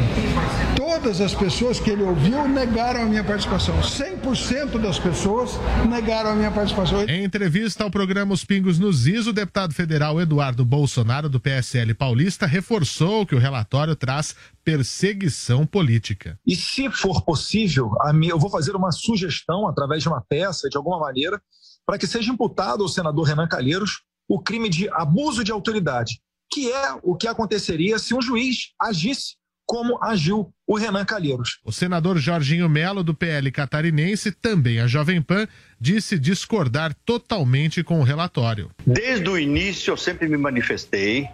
todas 0.78 1.20
as 1.20 1.34
pessoas 1.36 1.78
que 1.78 1.90
ele 1.90 2.04
ouviu 2.04 2.48
negaram 2.48 3.02
a 3.02 3.06
minha 3.06 3.24
participação. 3.24 3.76
100% 3.82 4.80
das 4.80 4.98
pessoas 4.98 5.52
negaram 5.90 6.32
a 6.32 6.36
minha 6.36 6.50
participação. 6.52 7.04
Em 7.04 7.24
entrevista 7.26 7.84
ao 7.84 7.92
programa 7.92 8.34
Os 8.34 8.46
Pingos 8.46 8.80
nos 8.80 9.08
Is, 9.08 9.28
o 9.28 9.34
deputado 9.34 9.74
federal 9.74 10.22
Eduardo 10.22 10.64
Bolsonaro, 10.64 11.28
do 11.28 11.38
PSL 11.40 11.94
paulista, 11.94 12.46
reforçou 12.46 13.26
que 13.26 13.36
o 13.36 13.40
relatório 13.40 13.94
traz 13.96 14.34
perseguição 14.64 15.66
política. 15.66 16.40
E 16.48 16.56
se 16.56 16.90
for 16.90 17.22
possível, 17.24 17.92
a 18.02 18.14
mim- 18.14 18.28
eu 18.28 18.40
vou 18.40 18.50
fazer 18.50 18.74
uma 18.76 18.92
sugestão 18.92 19.68
através 19.68 20.02
de 20.02 20.08
uma 20.08 20.22
peça, 20.22 20.70
de 20.70 20.78
alguma 20.78 21.00
maneira, 21.00 21.42
para 21.86 21.98
que 21.98 22.08
seja 22.08 22.32
imputado 22.32 22.84
ao 22.84 22.90
senador 22.90 23.26
Renan 23.28 23.48
Calheiros 23.48 24.02
o 24.30 24.40
crime 24.40 24.70
de 24.70 24.88
abuso 24.94 25.44
de 25.44 25.52
autoridade, 25.52 26.22
que 26.52 26.72
é 26.72 26.94
o 27.02 27.16
que 27.16 27.28
aconteceria 27.28 27.98
se 27.98 28.14
um 28.14 28.22
juiz 28.22 28.74
agisse 28.80 29.36
como 29.66 30.04
agiu 30.04 30.54
o 30.68 30.76
Renan 30.76 31.06
Calheiros. 31.06 31.60
O 31.64 31.72
senador 31.72 32.18
Jorginho 32.18 32.68
Melo, 32.68 33.04
do 33.04 33.14
PL 33.14 33.50
catarinense, 33.52 34.30
também 34.30 34.82
a 34.82 34.88
Jovem 34.88 35.22
Pan, 35.22 35.48
disse 35.80 36.20
discordar 36.20 36.94
totalmente 37.06 37.82
com 37.82 38.02
o 38.02 38.04
relatório. 38.04 38.70
Desde 38.86 39.30
o 39.30 39.40
início 39.40 39.92
eu 39.92 39.98
sempre 39.98 40.28
me 40.28 40.36
manifestei 40.36 41.30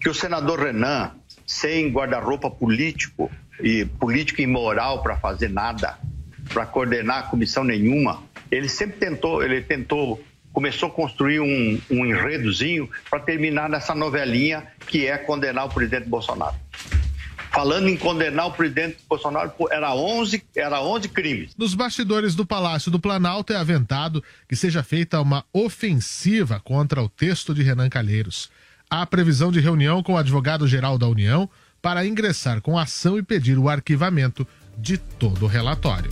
que 0.00 0.08
o 0.08 0.14
senador 0.14 0.60
Renan, 0.60 1.10
sem 1.44 1.90
guarda-roupa 1.90 2.48
político 2.48 3.28
e 3.60 3.84
político 3.84 4.40
e 4.40 4.46
moral 4.46 5.02
para 5.02 5.16
fazer 5.16 5.48
nada, 5.48 5.98
para 6.52 6.64
coordenar 6.66 7.30
comissão 7.30 7.64
nenhuma, 7.64 8.22
ele 8.48 8.68
sempre 8.68 8.98
tentou, 8.98 9.42
ele 9.42 9.60
tentou, 9.60 10.22
começou 10.52 10.88
a 10.88 10.92
construir 10.92 11.40
um, 11.40 11.80
um 11.90 12.06
enredozinho 12.06 12.88
para 13.10 13.20
terminar 13.20 13.68
nessa 13.68 13.94
novelinha 13.94 14.66
que 14.86 15.06
é 15.06 15.16
condenar 15.16 15.66
o 15.66 15.68
presidente 15.68 16.08
Bolsonaro. 16.08 16.56
Falando 17.52 17.88
em 17.88 17.96
condenar 17.98 18.46
o 18.46 18.52
presidente 18.52 18.96
Bolsonaro, 19.06 19.52
era 19.70 19.94
11, 19.94 20.42
era 20.56 20.82
11 20.82 21.08
crimes. 21.10 21.52
Nos 21.56 21.74
bastidores 21.74 22.34
do 22.34 22.46
Palácio 22.46 22.90
do 22.90 22.98
Planalto 22.98 23.52
é 23.52 23.56
aventado 23.56 24.24
que 24.48 24.56
seja 24.56 24.82
feita 24.82 25.20
uma 25.20 25.44
ofensiva 25.52 26.58
contra 26.60 27.02
o 27.02 27.10
texto 27.10 27.54
de 27.54 27.62
Renan 27.62 27.90
Calheiros. 27.90 28.50
Há 28.88 29.04
previsão 29.04 29.52
de 29.52 29.60
reunião 29.60 30.02
com 30.02 30.14
o 30.14 30.16
advogado-geral 30.16 30.96
da 30.96 31.06
União 31.06 31.48
para 31.82 32.06
ingressar 32.06 32.62
com 32.62 32.78
ação 32.78 33.18
e 33.18 33.22
pedir 33.22 33.58
o 33.58 33.68
arquivamento 33.68 34.46
de 34.78 34.96
todo 34.96 35.44
o 35.44 35.48
relatório. 35.48 36.10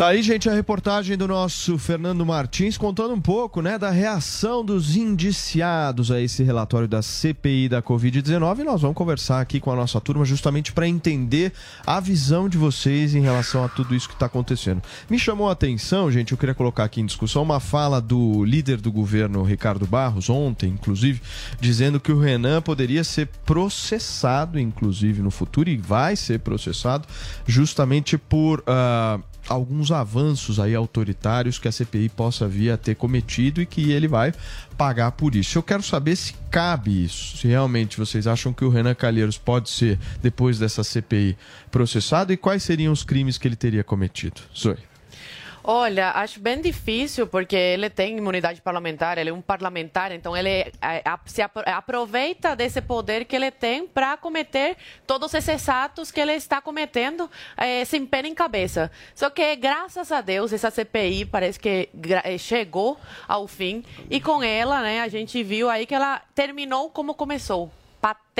Tá 0.00 0.08
aí, 0.08 0.22
gente, 0.22 0.48
a 0.48 0.54
reportagem 0.54 1.14
do 1.14 1.28
nosso 1.28 1.76
Fernando 1.76 2.24
Martins 2.24 2.78
contando 2.78 3.12
um 3.12 3.20
pouco, 3.20 3.60
né, 3.60 3.78
da 3.78 3.90
reação 3.90 4.64
dos 4.64 4.96
indiciados 4.96 6.10
a 6.10 6.18
esse 6.18 6.42
relatório 6.42 6.88
da 6.88 7.02
CPI 7.02 7.68
da 7.68 7.82
Covid-19 7.82 8.60
e 8.60 8.64
nós 8.64 8.80
vamos 8.80 8.96
conversar 8.96 9.42
aqui 9.42 9.60
com 9.60 9.70
a 9.70 9.76
nossa 9.76 10.00
turma 10.00 10.24
justamente 10.24 10.72
para 10.72 10.88
entender 10.88 11.52
a 11.86 12.00
visão 12.00 12.48
de 12.48 12.56
vocês 12.56 13.14
em 13.14 13.20
relação 13.20 13.62
a 13.62 13.68
tudo 13.68 13.94
isso 13.94 14.08
que 14.08 14.14
está 14.14 14.24
acontecendo. 14.24 14.80
Me 15.10 15.18
chamou 15.18 15.50
a 15.50 15.52
atenção, 15.52 16.10
gente, 16.10 16.32
eu 16.32 16.38
queria 16.38 16.54
colocar 16.54 16.84
aqui 16.84 17.02
em 17.02 17.06
discussão 17.06 17.42
uma 17.42 17.60
fala 17.60 18.00
do 18.00 18.42
líder 18.42 18.80
do 18.80 18.90
governo, 18.90 19.42
Ricardo 19.42 19.86
Barros, 19.86 20.30
ontem, 20.30 20.70
inclusive, 20.70 21.20
dizendo 21.60 22.00
que 22.00 22.10
o 22.10 22.18
Renan 22.18 22.62
poderia 22.62 23.04
ser 23.04 23.28
processado, 23.44 24.58
inclusive, 24.58 25.20
no 25.20 25.30
futuro, 25.30 25.68
e 25.68 25.76
vai 25.76 26.16
ser 26.16 26.40
processado 26.40 27.06
justamente 27.46 28.16
por. 28.16 28.64
ah, 28.66 29.20
alguns 29.50 29.90
avanços 29.90 30.60
aí 30.60 30.76
autoritários 30.76 31.58
que 31.58 31.66
a 31.66 31.72
CPI 31.72 32.08
possa 32.08 32.46
vir 32.46 32.70
a 32.70 32.76
ter 32.76 32.94
cometido 32.94 33.60
e 33.60 33.66
que 33.66 33.90
ele 33.90 34.06
vai 34.06 34.32
pagar 34.78 35.10
por 35.10 35.34
isso. 35.34 35.58
Eu 35.58 35.62
quero 35.62 35.82
saber 35.82 36.14
se 36.14 36.34
cabe 36.50 37.04
isso, 37.04 37.36
se 37.36 37.48
realmente 37.48 37.98
vocês 37.98 38.28
acham 38.28 38.52
que 38.52 38.64
o 38.64 38.70
Renan 38.70 38.94
Calheiros 38.94 39.36
pode 39.36 39.68
ser, 39.68 39.98
depois 40.22 40.56
dessa 40.58 40.84
CPI, 40.84 41.36
processado 41.68 42.32
e 42.32 42.36
quais 42.36 42.62
seriam 42.62 42.92
os 42.92 43.02
crimes 43.02 43.36
que 43.36 43.48
ele 43.48 43.56
teria 43.56 43.82
cometido. 43.82 44.40
Zoe. 44.56 44.89
Olha, 45.72 46.10
acho 46.16 46.40
bem 46.40 46.60
difícil 46.60 47.28
porque 47.28 47.54
ele 47.54 47.88
tem 47.88 48.18
imunidade 48.18 48.60
parlamentar, 48.60 49.18
ele 49.18 49.30
é 49.30 49.32
um 49.32 49.40
parlamentar, 49.40 50.10
então 50.10 50.36
ele 50.36 50.48
é, 50.48 50.72
a- 51.04 51.20
se 51.24 51.40
apro- 51.40 51.62
aproveita 51.64 52.56
desse 52.56 52.80
poder 52.82 53.24
que 53.24 53.36
ele 53.36 53.52
tem 53.52 53.86
para 53.86 54.16
cometer 54.16 54.76
todos 55.06 55.32
esses 55.32 55.68
atos 55.68 56.10
que 56.10 56.18
ele 56.18 56.32
está 56.32 56.60
cometendo 56.60 57.30
eh, 57.56 57.84
sem 57.84 58.04
pena 58.04 58.26
em 58.26 58.34
cabeça. 58.34 58.90
Só 59.14 59.30
que, 59.30 59.54
graças 59.54 60.10
a 60.10 60.20
Deus, 60.20 60.52
essa 60.52 60.72
CPI 60.72 61.24
parece 61.26 61.60
que 61.60 61.88
eh, 62.24 62.36
chegou 62.36 62.98
ao 63.28 63.46
fim 63.46 63.84
e 64.10 64.20
com 64.20 64.42
ela, 64.42 64.82
né, 64.82 65.00
a 65.00 65.06
gente 65.06 65.40
viu 65.44 65.70
aí 65.70 65.86
que 65.86 65.94
ela 65.94 66.20
terminou 66.34 66.90
como 66.90 67.14
começou. 67.14 67.70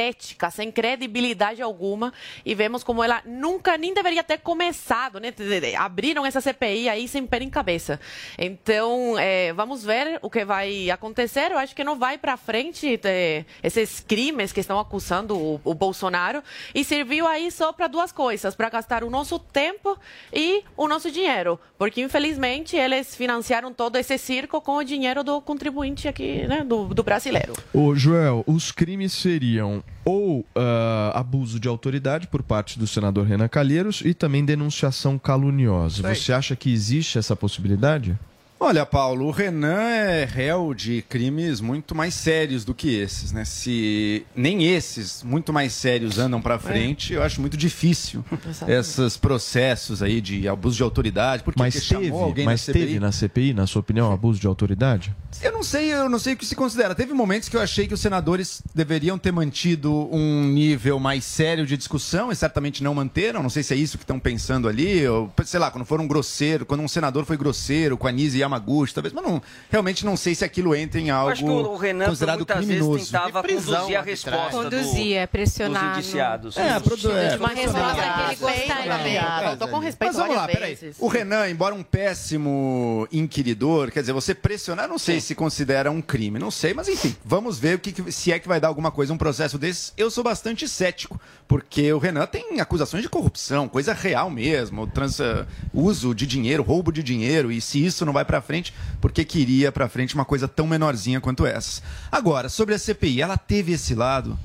Patética, 0.01 0.51
sem 0.51 0.71
credibilidade 0.71 1.61
alguma, 1.61 2.13
e 2.45 2.55
vemos 2.55 2.83
como 2.83 3.03
ela 3.03 3.21
nunca 3.27 3.77
nem 3.77 3.93
deveria 3.93 4.23
ter 4.23 4.39
começado, 4.39 5.21
né? 5.21 5.33
Abriram 5.77 6.25
essa 6.25 6.41
CPI 6.41 6.89
aí 6.89 7.09
sem 7.09 7.27
pé 7.27 7.43
em 7.43 7.51
cabeça. 7.51 8.01
Então, 8.39 9.19
eh, 9.19 9.53
vamos 9.53 9.85
ver 9.85 10.19
o 10.23 10.31
que 10.31 10.45
vai 10.45 10.91
acontecer. 10.91 11.51
Eu 11.51 11.59
acho 11.59 11.75
que 11.75 11.85
não 11.85 11.99
vai 11.99 12.17
para 12.17 12.37
frente 12.37 12.99
eh, 13.05 13.45
esses 13.63 14.01
crimes 14.01 14.53
que 14.53 14.61
estão 14.61 14.79
acusando 14.79 15.37
o, 15.37 15.61
o 15.65 15.75
Bolsonaro, 15.75 16.43
e 16.75 16.83
serviu 16.85 17.27
aí 17.27 17.51
só 17.51 17.73
para 17.73 17.87
duas 17.87 18.13
coisas: 18.13 18.55
para 18.55 18.71
gastar 18.71 19.05
o 19.05 19.11
nosso 19.11 19.39
tempo 19.39 19.99
e 20.33 20.63
o 20.77 20.89
nosso 20.89 21.11
dinheiro, 21.11 21.59
porque 21.77 22.01
infelizmente 22.01 22.77
eles 22.77 23.15
financiaram 23.15 23.73
todo 23.73 23.97
esse 23.97 24.17
circo 24.17 24.61
com 24.61 24.77
o 24.77 24.85
dinheiro 24.85 25.23
do 25.23 25.41
contribuinte 25.43 26.09
aqui, 26.09 26.47
né? 26.47 26.65
Do, 26.65 26.87
do 26.87 27.03
brasileiro. 27.03 27.53
Ô, 27.75 27.95
Joel, 27.95 28.45
os 28.47 28.73
crimes 28.73 29.13
seriam 29.13 29.80
ou 30.05 30.47
ah, 30.55 31.13
abuso 31.15 31.59
de 31.61 31.69
autoridade 31.69 32.27
por 32.27 32.43
parte 32.43 32.79
do 32.79 32.87
senador 32.87 33.27
Renan 33.27 33.49
Calheiros 33.49 34.03
e 34.05 34.15
também 34.15 34.45
denunciação 34.45 35.19
caluniosa. 35.19 36.03
Você 36.15 36.33
acha 36.33 36.57
que 36.57 36.73
existe 36.73 37.19
essa 37.19 37.37
possibilidade? 37.37 38.19
Olha, 38.63 38.85
Paulo, 38.85 39.25
o 39.25 39.31
Renan 39.31 39.89
é 39.89 40.27
réu 40.27 40.75
de 40.75 41.01
crimes 41.09 41.63
muito 41.63 41.95
mais 41.95 42.13
sérios 42.13 42.63
do 42.63 42.75
que 42.75 42.95
esses, 42.95 43.33
né? 43.33 43.43
Se 43.43 44.27
nem 44.37 44.67
esses 44.67 45.23
muito 45.23 45.51
mais 45.51 45.73
sérios 45.73 46.19
andam 46.19 46.43
pra 46.43 46.59
frente, 46.59 47.15
eu 47.15 47.23
acho 47.23 47.41
muito 47.41 47.57
difícil 47.57 48.23
esses 48.69 49.17
processos 49.17 50.03
aí 50.03 50.21
de 50.21 50.47
abuso 50.47 50.77
de 50.77 50.83
autoridade. 50.83 51.43
Porque 51.43 51.59
Mas 51.59 51.89
teve, 51.89 52.13
mas 52.45 52.67
teve 52.67 53.01
na 53.01 53.11
CPI, 53.11 53.55
na 53.55 53.67
sua 53.67 53.81
opinião, 53.81 54.13
abuso 54.13 54.39
de 54.39 54.47
autoridade? 54.47 55.17
Eu 55.41 55.53
não 55.53 55.63
sei, 55.63 55.95
eu 55.95 56.11
não 56.11 56.19
sei 56.19 56.35
o 56.35 56.37
que 56.37 56.45
se 56.45 56.55
considera. 56.55 56.95
Teve 56.95 57.15
momentos 57.15 57.49
que 57.49 57.57
eu 57.57 57.63
achei 57.63 57.89
que 57.89 57.95
os 57.95 58.01
senadores 58.01 58.61
deveriam 58.75 59.17
ter 59.17 59.33
mantido 59.33 59.91
um 60.15 60.45
nível 60.45 60.99
mais 60.99 61.25
sério 61.25 61.65
de 61.65 61.79
discussão 61.79 62.31
e 62.31 62.37
certamente 62.37 62.83
não 62.83 62.95
manteram. 62.95 63.43
Não 63.43 63.49
sei 63.49 63.63
se 63.63 63.73
é 63.73 63.77
isso 63.77 63.97
que 63.97 64.05
estão 64.05 64.21
pensando 64.21 64.69
ali. 64.69 65.09
Ou, 65.09 65.33
sei 65.47 65.59
lá, 65.59 65.71
quando 65.71 65.87
foram 65.87 66.07
grosseiro, 66.07 66.67
quando 66.67 66.83
um 66.83 66.89
senador 66.89 67.25
foi 67.25 67.39
grosseiro 67.39 67.97
com 67.97 68.07
a 68.07 68.13
Nise 68.13 68.50
Yamaguchi, 68.51 68.93
talvez, 68.95 69.13
mas 69.13 69.25
não, 69.25 69.41
realmente 69.71 70.05
não 70.05 70.17
sei 70.17 70.35
se 70.35 70.45
aquilo 70.45 70.75
entra 70.75 71.01
em 71.01 71.11
algo 71.11 71.31
acho 71.33 71.45
que 71.45 71.51
o 71.51 71.77
Renan, 71.77 72.07
considerado 72.07 72.39
muitas 72.39 72.57
criminoso. 72.59 72.93
vezes, 72.93 73.11
tentava 73.11 73.43
conduzir 73.43 73.97
a 73.97 74.03
resposta 74.03 74.51
Conduzia, 74.51 75.27
do, 75.27 75.31
pressionar. 75.31 75.89
dos 75.91 75.99
indiciados. 75.99 76.57
É, 76.57 76.81
produ- 76.81 77.11
é, 77.13 77.37
Uma 77.37 77.49
resposta 77.49 77.95
que 77.95 78.01
ele 78.01 78.21
Respeito, 78.31 78.67
gostaria. 78.69 79.21
É, 79.21 79.45
Faltou 79.45 79.69
com 79.69 79.79
respeito 79.79 80.09
Mas 80.13 80.17
vamos 80.17 80.37
lá, 80.37 80.47
peraí. 80.47 80.79
O 80.99 81.09
Renan, 81.09 81.49
embora 81.49 81.75
um 81.75 81.83
péssimo 81.83 83.07
inquiridor, 83.13 83.91
quer 83.91 84.01
dizer, 84.01 84.13
você 84.13 84.35
pressionar, 84.35 84.89
não 84.89 84.99
sei 84.99 85.21
se 85.21 85.35
considera 85.35 85.91
um 85.91 86.01
crime, 86.03 86.39
não 86.39 86.51
sei, 86.51 86.75
mas 86.75 86.89
enfim, 86.89 87.15
vamos 87.25 87.59
ver 87.59 87.77
o 87.77 87.79
que, 87.79 88.11
se 88.13 88.33
é 88.33 88.39
que 88.39 88.49
vai 88.49 88.61
dar 88.61 88.69
alguma 88.69 88.91
coisa 88.91 89.13
um 89.13 89.19
processo 89.19 89.59
desse. 89.59 89.93
Eu 89.97 90.11
sou 90.11 90.25
bastante 90.25 90.69
cético, 90.69 91.21
porque 91.49 91.93
o 91.93 91.99
Renan 91.99 92.27
tem 92.27 92.61
acusações 92.61 93.03
de 93.03 93.09
corrupção, 93.09 93.69
coisa 93.69 93.93
real 93.93 94.31
mesmo, 94.31 94.87
trans, 94.87 95.21
eh, 95.21 95.47
uso 95.73 96.15
de 96.15 96.27
dinheiro, 96.27 96.63
roubo 96.63 96.93
de 96.93 97.03
dinheiro, 97.03 97.51
e 97.53 97.61
se 97.61 97.85
isso 97.85 98.05
não 98.07 98.13
vai 98.13 98.25
pra 98.41 98.47
frente, 98.47 98.75
por 99.01 99.13
que 99.13 99.25
queria 99.25 99.71
pra 99.71 99.89
frente 99.89 100.15
uma 100.15 100.25
coisa 100.25 100.49
tão 100.49 100.67
menorzinha 100.67 101.21
quanto 101.21 101.47
essas? 101.47 101.83
Agora, 102.11 102.49
sobre 102.49 102.75
a 102.75 102.79
CPI, 102.79 103.23
ela 103.23 103.37
teve 103.37 103.73
esse 103.73 103.95
lado 103.95 104.39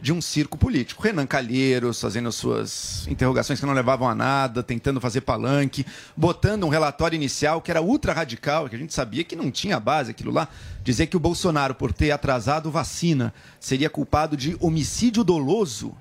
de 0.00 0.12
um 0.12 0.20
circo 0.20 0.56
político. 0.56 1.02
Renan 1.02 1.26
Calheiros 1.26 2.00
fazendo 2.00 2.30
suas 2.30 3.06
interrogações 3.08 3.58
que 3.58 3.66
não 3.66 3.72
levavam 3.72 4.08
a 4.08 4.14
nada, 4.14 4.62
tentando 4.62 5.00
fazer 5.00 5.22
palanque, 5.22 5.84
botando 6.16 6.64
um 6.64 6.68
relatório 6.68 7.16
inicial 7.16 7.60
que 7.60 7.70
era 7.70 7.82
ultra 7.82 8.12
radical, 8.12 8.68
que 8.68 8.76
a 8.76 8.78
gente 8.78 8.94
sabia 8.94 9.24
que 9.24 9.34
não 9.34 9.50
tinha 9.50 9.80
base 9.80 10.10
aquilo 10.10 10.32
lá, 10.32 10.48
dizer 10.84 11.06
que 11.06 11.16
o 11.16 11.20
Bolsonaro, 11.20 11.74
por 11.74 11.92
ter 11.92 12.10
atrasado 12.10 12.70
vacina, 12.70 13.34
seria 13.58 13.90
culpado 13.90 14.36
de 14.36 14.56
homicídio 14.60 15.24
doloso. 15.24 15.94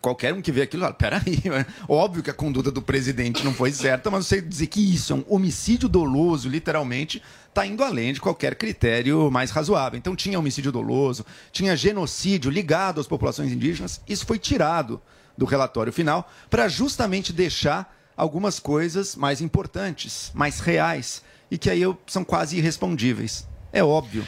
Qualquer 0.00 0.32
um 0.32 0.40
que 0.40 0.50
vê 0.50 0.62
aquilo, 0.62 0.82
fala, 0.84 0.94
peraí, 0.94 1.42
óbvio 1.86 2.22
que 2.22 2.30
a 2.30 2.34
conduta 2.34 2.70
do 2.70 2.80
presidente 2.80 3.44
não 3.44 3.52
foi 3.52 3.70
certa, 3.70 4.10
mas 4.10 4.26
você 4.26 4.40
dizer 4.40 4.68
que 4.68 4.80
isso 4.94 5.12
é 5.12 5.16
um 5.16 5.24
homicídio 5.28 5.86
doloso, 5.86 6.48
literalmente, 6.48 7.22
está 7.48 7.66
indo 7.66 7.84
além 7.84 8.14
de 8.14 8.20
qualquer 8.20 8.54
critério 8.54 9.30
mais 9.30 9.50
razoável. 9.50 9.98
Então 9.98 10.16
tinha 10.16 10.38
homicídio 10.38 10.72
doloso, 10.72 11.26
tinha 11.52 11.76
genocídio 11.76 12.50
ligado 12.50 13.00
às 13.00 13.06
populações 13.06 13.52
indígenas, 13.52 14.00
isso 14.08 14.24
foi 14.24 14.38
tirado 14.38 15.00
do 15.36 15.44
relatório 15.44 15.92
final 15.92 16.30
para 16.48 16.68
justamente 16.68 17.30
deixar 17.30 17.94
algumas 18.16 18.58
coisas 18.58 19.14
mais 19.14 19.42
importantes, 19.42 20.30
mais 20.32 20.58
reais, 20.58 21.22
e 21.50 21.58
que 21.58 21.68
aí 21.68 21.82
eu- 21.82 21.98
são 22.06 22.24
quase 22.24 22.56
irrespondíveis. 22.56 23.46
É 23.70 23.84
óbvio 23.84 24.26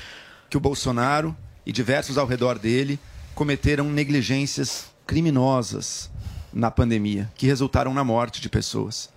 que 0.51 0.59
o 0.59 0.61
Bolsonaro 0.61 1.35
e 1.65 1.73
diversos 1.73 2.19
ao 2.19 2.27
redor 2.27 2.59
dele 2.59 2.99
cometeram 3.35 3.89
negligências 3.91 4.87
criminosas 5.09 6.11
na 6.53 6.71
pandemia, 6.71 7.33
que 7.35 7.47
resultaram 7.47 7.95
na 7.95 8.05
morte 8.05 8.43
de 8.43 8.49
pessoas. 8.51 9.09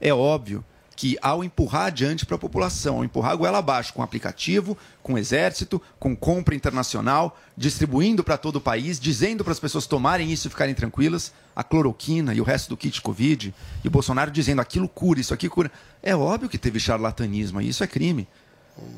É 0.00 0.12
óbvio 0.12 0.64
que 0.96 1.18
ao 1.20 1.44
empurrar 1.44 1.88
adiante 1.88 2.24
para 2.24 2.36
a 2.36 2.38
população, 2.38 2.96
ao 2.96 3.04
empurrar 3.04 3.32
a 3.32 3.36
goela 3.36 3.58
abaixo 3.58 3.92
com 3.92 4.02
aplicativo, 4.02 4.78
com 5.02 5.18
exército, 5.18 5.82
com 5.98 6.16
compra 6.16 6.54
internacional, 6.54 7.38
distribuindo 7.54 8.24
para 8.24 8.38
todo 8.38 8.56
o 8.56 8.60
país, 8.60 8.98
dizendo 8.98 9.44
para 9.44 9.52
as 9.52 9.60
pessoas 9.60 9.86
tomarem 9.86 10.32
isso 10.32 10.46
e 10.46 10.50
ficarem 10.50 10.74
tranquilas, 10.74 11.30
a 11.54 11.62
cloroquina 11.62 12.32
e 12.32 12.40
o 12.40 12.44
resto 12.44 12.70
do 12.70 12.76
kit 12.76 13.02
Covid, 13.02 13.54
e 13.82 13.88
o 13.88 13.90
Bolsonaro 13.90 14.30
dizendo 14.30 14.62
aquilo 14.62 14.88
cura, 14.88 15.20
isso 15.20 15.34
aqui 15.34 15.48
cura. 15.48 15.70
É 16.02 16.16
óbvio 16.16 16.48
que 16.48 16.56
teve 16.56 16.80
charlatanismo, 16.80 17.60
e 17.60 17.68
isso 17.68 17.84
é 17.84 17.86
crime. 17.86 18.26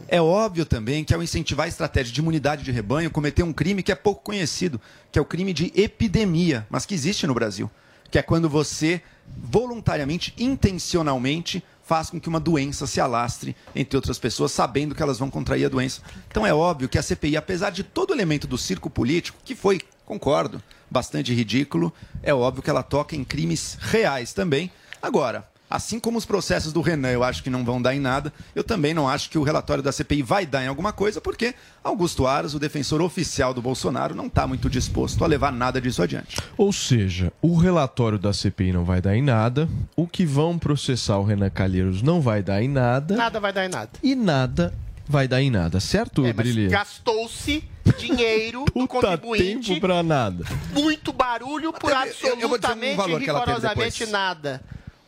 É 0.09 0.21
óbvio 0.21 0.65
também 0.65 1.05
que 1.05 1.13
ao 1.13 1.23
incentivar 1.23 1.67
a 1.67 1.69
estratégia 1.69 2.13
de 2.13 2.21
imunidade 2.21 2.63
de 2.63 2.73
rebanho, 2.73 3.11
cometer 3.11 3.43
um 3.43 3.53
crime 3.53 3.83
que 3.83 3.93
é 3.93 3.95
pouco 3.95 4.23
conhecido, 4.23 4.81
que 5.11 5.19
é 5.19 5.23
o 5.23 5.25
crime 5.25 5.53
de 5.53 5.73
epidemia, 5.75 6.67
mas 6.71 6.87
que 6.87 6.95
existe 6.95 7.27
no 7.27 7.35
Brasil, 7.35 7.71
que 8.11 8.19
é 8.19 8.23
quando 8.23 8.49
você 8.49 9.03
voluntariamente, 9.27 10.33
intencionalmente, 10.39 11.63
faz 11.83 12.11
com 12.11 12.21
que 12.21 12.29
uma 12.29 12.41
doença 12.41 12.87
se 12.87 13.01
alastre 13.01 13.55
entre 13.75 13.97
outras 13.97 14.19
pessoas, 14.19 14.53
sabendo 14.53 14.95
que 14.95 15.03
elas 15.03 15.19
vão 15.19 15.31
contrair 15.31 15.67
a 15.67 15.69
doença. 15.69 16.01
Então 16.29 16.47
é 16.47 16.53
óbvio 16.53 16.89
que 16.89 16.99
a 16.99 17.03
CPI, 17.03 17.37
apesar 17.37 17.71
de 17.71 17.83
todo 17.83 18.13
elemento 18.13 18.47
do 18.47 18.59
circo 18.59 18.91
político, 18.91 19.39
que 19.45 19.55
foi, 19.55 19.81
concordo, 20.05 20.63
bastante 20.91 21.33
ridículo, 21.33 21.93
é 22.23 22.35
óbvio 22.35 22.63
que 22.63 22.71
ela 22.71 22.83
toca 22.83 23.15
em 23.15 23.25
crimes 23.25 23.77
reais 23.81 24.33
também. 24.33 24.71
Agora, 25.01 25.49
Assim 25.69 25.99
como 25.99 26.17
os 26.17 26.25
processos 26.25 26.73
do 26.73 26.81
Renan 26.81 27.11
eu 27.11 27.25
acho 27.25 27.43
que 27.43 27.51
não 27.51 27.65
vão 27.65 27.83
dar 27.83 27.95
em 27.95 27.99
nada, 27.99 28.33
eu 28.55 28.63
também 28.63 28.95
não 28.95 29.09
acho 29.09 29.29
que 29.29 29.37
o 29.37 29.43
relatório 29.43 29.83
da 29.83 29.91
CPI 29.91 30.23
vai 30.23 30.47
dar 30.47 30.63
em 30.63 30.69
alguma 30.69 30.93
coisa, 30.93 31.21
porque 31.21 31.55
Augusto 31.83 32.25
Aras, 32.27 32.55
o 32.55 32.59
defensor 32.61 33.03
oficial 33.03 33.53
do 33.53 33.61
Bolsonaro, 33.61 34.15
não 34.15 34.27
está 34.27 34.47
muito 34.47 34.71
disposto 34.71 35.25
a 35.25 35.27
levar 35.27 35.51
nada 35.53 35.81
disso 35.81 36.03
adiante. 36.03 36.37
Ou 36.57 36.73
seja, 36.73 37.33
o 37.43 37.57
relatório 37.57 38.19
da 38.19 38.33
CPI 38.33 38.73
não 38.73 38.85
vai 38.85 39.01
dar 39.01 39.17
em 39.17 39.23
nada, 39.23 39.69
o 39.97 40.07
que 40.07 40.25
vão 40.25 40.57
processar 40.57 41.19
o 41.19 41.25
Renan 41.25 41.51
Calheiros 41.51 42.01
não 42.01 42.21
vai 42.21 42.43
dar 42.45 42.63
em 42.63 42.69
nada, 42.69 43.17
Nada 43.17 43.41
vai 43.41 43.53
dar 43.53 43.65
em 43.67 43.69
nada. 43.69 43.91
e 44.03 44.15
nada 44.15 44.73
vai 45.09 45.27
dar 45.27 45.43
em 45.43 45.51
nada, 45.51 45.81
certo, 45.81 46.25
É, 46.27 46.33
Brilhe? 46.33 46.69
gastou-se 46.69 47.63
dinheiro 47.99 48.65
do 48.75 48.87
contribuinte, 48.89 49.69
Tempo 49.75 49.81
pra 49.81 50.03
nada. 50.03 50.45
muito 50.73 51.13
barulho 51.13 51.73
por 51.73 51.93
Até 51.93 52.11
eu- 52.11 52.39
eu 52.41 52.49
vou 52.49 52.57
dizer 52.59 52.69
um 52.71 52.73
absolutamente, 52.73 52.97
valor 52.97 53.21
que 53.21 53.31
ela 53.31 53.41
teve 53.41 53.53
rigorosamente 53.53 53.99
depois. 54.01 54.11
nada. 54.13 54.61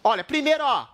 Olha, 0.03 0.25
primeiro, 0.25 0.65
ó. 0.65 0.87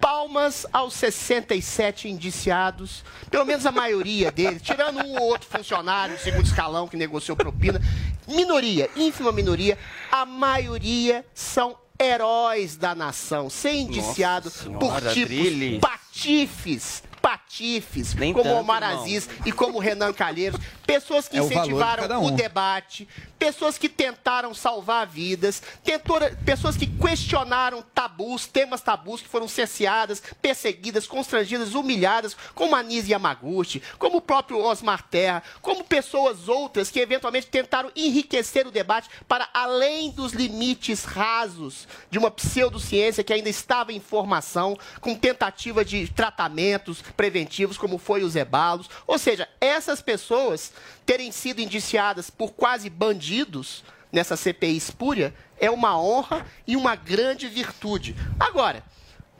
Palmas 0.00 0.66
aos 0.72 0.94
67 0.94 2.08
indiciados, 2.08 3.02
pelo 3.30 3.44
menos 3.44 3.66
a 3.66 3.72
maioria 3.72 4.30
deles, 4.30 4.62
tirando 4.62 5.00
um 5.04 5.18
ou 5.20 5.28
outro 5.30 5.48
funcionário 5.48 6.18
segundo 6.18 6.44
escalão 6.44 6.86
que 6.86 6.96
negociou 6.96 7.36
propina. 7.36 7.80
Minoria, 8.28 8.88
ínfima 8.94 9.32
minoria, 9.32 9.76
a 10.12 10.24
maioria 10.24 11.24
são 11.34 11.76
heróis 11.98 12.76
da 12.76 12.94
nação, 12.94 13.48
ser 13.50 13.72
indiciado 13.74 14.50
Senhora, 14.50 14.78
por 14.78 15.00
tipos 15.12 15.28
Drilly. 15.34 15.80
patifes, 15.80 17.02
patifes, 17.22 18.14
Nem 18.14 18.32
como 18.32 18.44
tanto, 18.44 18.60
Omar. 18.60 18.82
Aziz 18.84 19.28
e 19.44 19.50
como 19.50 19.78
Renan 19.78 20.12
Calheiros, 20.12 20.60
pessoas 20.86 21.26
que 21.26 21.36
É 21.38 21.42
o 21.42 21.46
incentivaram 21.46 22.22
o 22.22 22.26
um. 22.28 22.36
debate, 22.36 23.08
pessoas 23.38 23.78
que 23.78 23.88
tentaram 23.88 24.54
salvar 24.54 25.06
vidas, 25.06 25.62
tentora- 25.84 26.36
pessoas 26.44 26.76
que 26.76 26.86
questionaram 26.86 27.82
tabus, 27.94 28.46
temas 28.46 28.80
tabus 28.80 29.20
que 29.20 29.28
foram 29.28 29.46
cerceadas, 29.48 30.22
perseguidas, 30.40 31.06
constrangidas, 31.06 31.74
humilhadas, 31.74 32.36
como 32.54 32.74
a 32.74 32.82
Nise 32.82 33.12
Yamaguchi, 33.12 33.82
como 33.98 34.18
o 34.18 34.22
próprio 34.22 34.58
Osmar 34.58 35.02
Terra, 35.08 35.42
como 35.60 35.84
pessoas 35.84 36.48
outras 36.48 36.90
que 36.90 37.00
eventualmente 37.00 37.46
tentaram 37.46 37.90
enriquecer 37.94 38.66
o 38.66 38.70
debate 38.70 39.08
para 39.28 39.48
além 39.52 40.10
dos 40.10 40.32
limites 40.32 41.04
rasos 41.04 41.86
de 42.10 42.18
uma 42.18 42.30
pseudociência 42.30 43.24
que 43.24 43.32
ainda 43.32 43.48
estava 43.48 43.92
em 43.92 44.00
formação, 44.00 44.76
com 45.00 45.14
tentativa 45.14 45.84
de 45.84 46.08
tratamentos 46.08 47.02
preventivos, 47.16 47.78
como 47.78 47.98
foi 47.98 48.22
os 48.22 48.34
ebalos. 48.36 48.88
Ou 49.06 49.18
seja, 49.18 49.48
essas 49.60 50.00
pessoas 50.00 50.72
terem 51.06 51.30
sido 51.30 51.60
indiciadas 51.60 52.28
por 52.28 52.52
quase 52.52 52.90
bandidos 52.90 53.84
nessa 54.12 54.36
CPI 54.36 54.76
espúria 54.76 55.32
é 55.58 55.70
uma 55.70 55.98
honra 55.98 56.44
e 56.66 56.76
uma 56.76 56.96
grande 56.96 57.48
virtude. 57.48 58.14
Agora, 58.38 58.82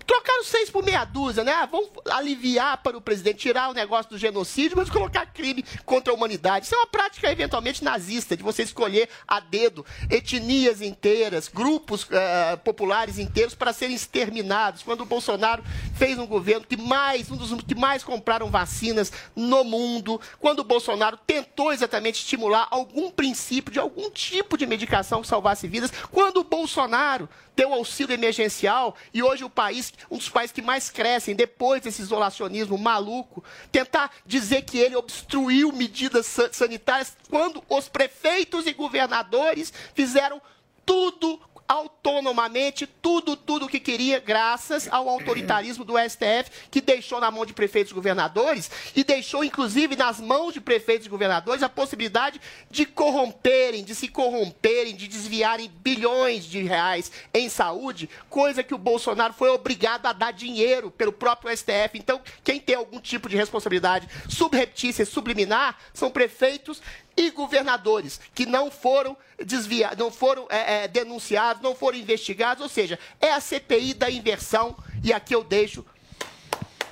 trocaram 0.07 0.45
seis 0.45 0.71
por 0.71 0.85
meia 0.85 1.05
dúzia, 1.05 1.43
né? 1.43 1.69
Vamos 1.71 1.91
aliviar 2.11 2.79
para 2.79 2.97
o 2.97 3.01
presidente, 3.01 3.39
tirar 3.39 3.71
o 3.71 3.75
negócio 3.75 4.11
do 4.11 4.19
genocídio, 4.19 4.77
mas 4.77 4.89
colocar 4.89 5.27
crime 5.27 5.65
contra 5.85 6.13
a 6.13 6.17
humanidade. 6.17 6.67
Isso 6.67 6.75
é 6.75 6.79
uma 6.79 6.87
prática 6.87 7.31
eventualmente 7.31 7.83
nazista, 7.83 8.37
de 8.37 8.43
você 8.43 8.63
escolher 8.63 9.09
a 9.27 9.41
dedo 9.41 9.85
etnias 10.11 10.81
inteiras, 10.81 11.49
grupos 11.49 12.07
eh, 12.11 12.57
populares 12.57 13.19
inteiros 13.19 13.55
para 13.55 13.73
serem 13.73 13.97
exterminados. 13.97 14.83
Quando 14.83 15.03
o 15.03 15.07
Bolsonaro 15.07 15.63
fez 15.95 16.19
um 16.19 16.27
governo 16.27 16.67
que 16.67 16.77
mais, 16.77 17.31
um 17.31 17.37
dos 17.37 17.53
que 17.63 17.75
mais 17.75 18.05
compraram 18.05 18.51
vacinas 18.51 19.13
no 19.35 19.65
mundo, 19.65 20.21
quando 20.39 20.61
o 20.61 20.65
Bolsonaro 20.65 21.19
tentou 21.27 21.73
exatamente 21.73 22.21
estimular 22.21 22.69
algum 22.71 23.11
princípio 23.11 23.73
de 23.73 23.79
algum 23.79 24.11
tipo 24.11 24.57
de 24.57 24.67
medicação 24.67 25.23
que 25.23 25.29
salvasse 25.29 25.67
vidas, 25.67 25.93
quando 26.11 26.39
o 26.39 26.45
Bolsonaro 26.45 27.29
deu 27.57 27.73
auxílio 27.73 28.13
emergencial 28.13 28.95
e 29.15 29.23
hoje 29.23 29.43
o 29.43 29.51
país, 29.51 29.93
um 30.11 30.17
dos 30.19 30.29
países 30.29 30.53
que 30.53 30.63
mais 30.63 30.91
crescem 30.91 31.35
depois 31.35 31.83
desse 31.83 32.03
isolacionismo 32.03 32.77
maluco, 32.79 33.43
tentar 33.73 34.11
dizer 34.25 34.63
que 34.63 34.79
ele 34.79 34.97
obstruiu 34.97 35.73
medidas 35.73 36.27
sa- 36.27 36.53
sanitárias 36.53 37.17
quando 37.29 37.63
os 37.69 37.89
prefeitos 37.89 38.67
e 38.67 38.73
governadores 38.73 39.73
fizeram 39.95 40.41
tudo 40.85 41.41
autonomamente, 41.69 42.87
tudo, 42.87 43.37
tudo 43.37 43.67
o 43.67 43.69
que 43.69 43.81
queria, 43.81 44.21
graças 44.21 44.89
ao 44.91 45.09
autoritarismo 45.09 45.85
do 45.85 45.95
STF, 45.99 46.69
que 46.71 46.81
deixou 46.81 47.21
na 47.21 47.31
mão 47.31 47.45
de 47.45 47.53
prefeitos 47.53 47.91
e 47.91 47.95
governadores 47.95 48.71
e 48.95 49.03
deixou, 49.03 49.45
inclusive, 49.45 49.97
nas 49.97 50.21
mãos 50.21 50.53
de 50.53 50.61
prefeitos 50.61 51.07
e 51.07 51.11
governadores 51.11 51.63
a 51.63 51.69
possibilidade 51.69 52.41
de 52.71 52.87
corromperem, 52.87 53.85
de 53.85 53.95
se 53.95 54.09
corromperem, 54.09 54.95
de 54.95 55.09
desviarem 55.09 55.71
bilhões 55.81 56.45
de 56.45 56.63
reais 56.63 57.11
em 57.35 57.49
saúde, 57.49 58.09
coisa 58.29 58.63
que 58.63 58.75
o 58.75 58.79
Bolsonaro 58.79 59.33
foi 59.33 59.51
obrigado 59.51 60.07
a 60.07 60.13
dar 60.13 60.33
dinheiro 60.33 60.91
pelo 60.91 61.13
próprio 61.13 61.55
STF. 61.57 61.91
Então, 61.95 62.21
quem 62.45 62.61
tem 62.61 62.77
algum 62.77 63.01
tipo 63.01 63.29
de 63.29 63.37
responsabilidade 63.37 64.09
subreptícia 64.29 65.05
subliminar 65.05 65.79
são 65.93 66.11
prefeitos 66.11 66.81
e 67.17 67.31
governadores 67.31 68.21
que 68.35 68.45
não 68.45 68.71
foram 68.71 69.17
desviados, 69.45 69.99
não 69.99 70.11
foram 70.11 70.47
é, 70.49 70.85
é, 70.85 70.89
denunciados, 70.89 71.63
não 71.63 71.75
foram 71.75 71.99
investigados, 71.99 72.63
ou 72.63 72.69
seja, 72.69 72.99
é 73.21 73.33
a 73.33 73.41
CPI 73.41 73.95
da 73.95 74.11
inversão 74.11 74.77
e 75.03 75.13
aqui 75.13 75.35
eu 75.35 75.45
deixo 75.45 75.85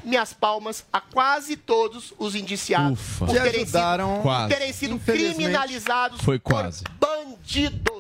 minhas 0.03 0.35
palmas 0.35 0.85
a 0.93 1.01
quase 1.01 1.57
todos 1.57 2.13
os 2.19 2.35
indiciados 2.35 2.99
Ufa. 3.01 3.25
por 3.27 3.35
Te 3.35 3.41
terem 3.43 3.63
ajudaram. 3.63 4.13
sido, 4.17 4.23
Quase. 4.23 4.55
terem 4.55 4.73
sido 4.73 4.99
criminalizados 4.99 6.21
foi 6.21 6.39
quase. 6.39 6.85
bandidos 7.01 7.94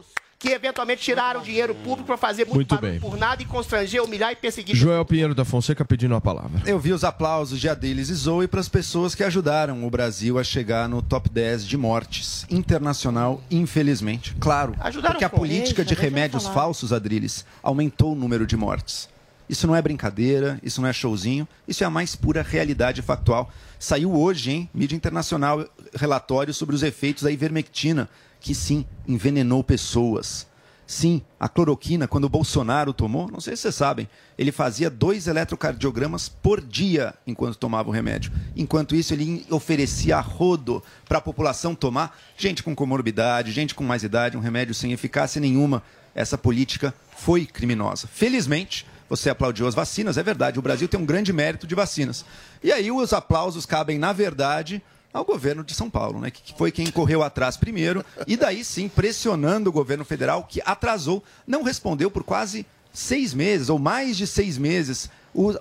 que 0.44 0.50
eventualmente 0.50 1.00
tiraram 1.00 1.40
dinheiro 1.40 1.74
público 1.74 2.04
para 2.04 2.18
fazer 2.18 2.44
muito, 2.44 2.56
Muito 2.56 2.76
bem. 2.78 3.00
por 3.00 3.16
nada 3.16 3.42
e 3.42 3.46
constranger, 3.46 4.02
humilhar 4.04 4.30
e 4.30 4.36
perseguir 4.36 4.76
Joel 4.76 5.02
Pinheiro 5.02 5.34
da 5.34 5.42
Fonseca 5.42 5.86
pedindo 5.86 6.14
a 6.14 6.20
palavra. 6.20 6.60
Eu 6.66 6.78
vi 6.78 6.92
os 6.92 7.02
aplausos 7.02 7.58
de 7.58 7.66
Adélis 7.66 8.10
e 8.10 8.14
Zoe 8.14 8.46
para 8.46 8.60
as 8.60 8.68
pessoas 8.68 9.14
que 9.14 9.24
ajudaram 9.24 9.86
o 9.86 9.90
Brasil 9.90 10.38
a 10.38 10.44
chegar 10.44 10.86
no 10.86 11.00
top 11.00 11.30
10 11.30 11.66
de 11.66 11.78
mortes 11.78 12.44
internacional, 12.50 13.42
infelizmente. 13.50 14.36
Claro, 14.38 14.74
Ajudaram 14.80 15.14
porque 15.14 15.24
a 15.24 15.30
política 15.30 15.82
de 15.82 15.94
deixa 15.94 16.02
eu 16.02 16.10
remédios 16.10 16.46
falsos, 16.46 16.92
Adriles, 16.92 17.46
aumentou 17.62 18.12
o 18.12 18.14
número 18.14 18.46
de 18.46 18.54
mortes. 18.54 19.08
Isso 19.48 19.66
não 19.66 19.74
é 19.74 19.80
brincadeira, 19.80 20.58
isso 20.62 20.82
não 20.82 20.88
é 20.88 20.92
showzinho, 20.92 21.48
isso 21.66 21.82
é 21.82 21.86
a 21.86 21.90
mais 21.90 22.14
pura 22.14 22.42
realidade 22.42 23.00
factual. 23.00 23.50
Saiu 23.78 24.14
hoje, 24.14 24.50
hein, 24.50 24.70
mídia 24.74 24.94
internacional, 24.94 25.64
relatório 25.94 26.52
sobre 26.52 26.74
os 26.74 26.82
efeitos 26.82 27.22
da 27.22 27.30
ivermectina, 27.30 28.08
que 28.44 28.54
sim, 28.54 28.84
envenenou 29.08 29.64
pessoas. 29.64 30.46
Sim, 30.86 31.22
a 31.40 31.48
cloroquina, 31.48 32.06
quando 32.06 32.24
o 32.24 32.28
Bolsonaro 32.28 32.92
tomou, 32.92 33.26
não 33.26 33.40
sei 33.40 33.56
se 33.56 33.62
vocês 33.62 33.74
sabem, 33.74 34.06
ele 34.36 34.52
fazia 34.52 34.90
dois 34.90 35.26
eletrocardiogramas 35.26 36.28
por 36.28 36.60
dia 36.60 37.14
enquanto 37.26 37.56
tomava 37.56 37.88
o 37.88 37.92
remédio. 37.92 38.30
Enquanto 38.54 38.94
isso, 38.94 39.14
ele 39.14 39.46
oferecia 39.48 40.20
rodo 40.20 40.82
para 41.08 41.16
a 41.16 41.22
população 41.22 41.74
tomar. 41.74 42.20
Gente 42.36 42.62
com 42.62 42.74
comorbidade, 42.74 43.50
gente 43.50 43.74
com 43.74 43.82
mais 43.82 44.02
idade, 44.02 44.36
um 44.36 44.40
remédio 44.40 44.74
sem 44.74 44.92
eficácia 44.92 45.40
nenhuma. 45.40 45.82
Essa 46.14 46.36
política 46.36 46.92
foi 47.16 47.46
criminosa. 47.46 48.06
Felizmente, 48.06 48.84
você 49.08 49.30
aplaudiu 49.30 49.66
as 49.66 49.74
vacinas, 49.74 50.18
é 50.18 50.22
verdade, 50.22 50.58
o 50.58 50.62
Brasil 50.62 50.86
tem 50.86 51.00
um 51.00 51.06
grande 51.06 51.32
mérito 51.32 51.66
de 51.66 51.74
vacinas. 51.74 52.26
E 52.62 52.70
aí 52.70 52.92
os 52.92 53.14
aplausos 53.14 53.64
cabem, 53.64 53.98
na 53.98 54.12
verdade, 54.12 54.82
ao 55.14 55.24
governo 55.24 55.62
de 55.62 55.72
São 55.72 55.88
Paulo, 55.88 56.20
né? 56.20 56.30
Que 56.30 56.52
foi 56.58 56.72
quem 56.72 56.90
correu 56.90 57.22
atrás 57.22 57.56
primeiro 57.56 58.04
e 58.26 58.36
daí 58.36 58.64
sim 58.64 58.88
pressionando 58.88 59.70
o 59.70 59.72
governo 59.72 60.04
federal 60.04 60.42
que 60.42 60.60
atrasou, 60.66 61.22
não 61.46 61.62
respondeu 61.62 62.10
por 62.10 62.24
quase 62.24 62.66
seis 62.92 63.32
meses 63.32 63.68
ou 63.68 63.78
mais 63.78 64.16
de 64.16 64.26
seis 64.26 64.58
meses 64.58 65.08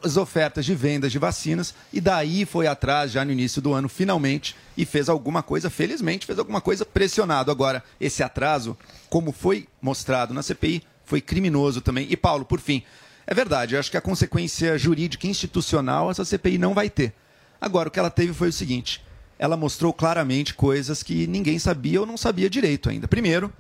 as 0.03 0.17
ofertas 0.17 0.65
de 0.65 0.75
vendas 0.75 1.11
de 1.11 1.17
vacinas 1.17 1.73
e 1.91 1.99
daí 1.99 2.45
foi 2.45 2.67
atrás 2.67 3.11
já 3.11 3.25
no 3.25 3.31
início 3.31 3.61
do 3.61 3.73
ano 3.73 3.89
finalmente 3.89 4.55
e 4.77 4.85
fez 4.85 5.09
alguma 5.09 5.41
coisa, 5.41 5.69
felizmente 5.69 6.25
fez 6.25 6.37
alguma 6.39 6.61
coisa 6.61 6.85
pressionado. 6.85 7.51
Agora 7.51 7.83
esse 7.99 8.23
atraso, 8.23 8.77
como 9.09 9.31
foi 9.31 9.67
mostrado 9.81 10.33
na 10.33 10.43
CPI, 10.43 10.83
foi 11.05 11.21
criminoso 11.21 11.81
também. 11.81 12.07
E 12.09 12.17
Paulo, 12.17 12.45
por 12.45 12.59
fim, 12.59 12.83
é 13.25 13.33
verdade, 13.33 13.75
eu 13.75 13.79
acho 13.79 13.91
que 13.91 13.97
a 13.97 14.01
consequência 14.01 14.77
jurídica 14.77 15.27
e 15.27 15.29
institucional 15.29 16.09
essa 16.09 16.25
CPI 16.25 16.57
não 16.57 16.73
vai 16.73 16.89
ter. 16.89 17.13
Agora, 17.59 17.87
o 17.87 17.91
que 17.91 17.97
ela 17.97 18.09
teve 18.09 18.33
foi 18.33 18.49
o 18.49 18.53
seguinte: 18.53 19.02
ela 19.39 19.57
mostrou 19.57 19.91
claramente 19.93 20.53
coisas 20.53 21.01
que 21.03 21.27
ninguém 21.27 21.59
sabia 21.59 21.99
ou 22.01 22.05
não 22.05 22.17
sabia 22.17 22.49
direito 22.49 22.89
ainda. 22.89 23.07
Primeiro, 23.07 23.51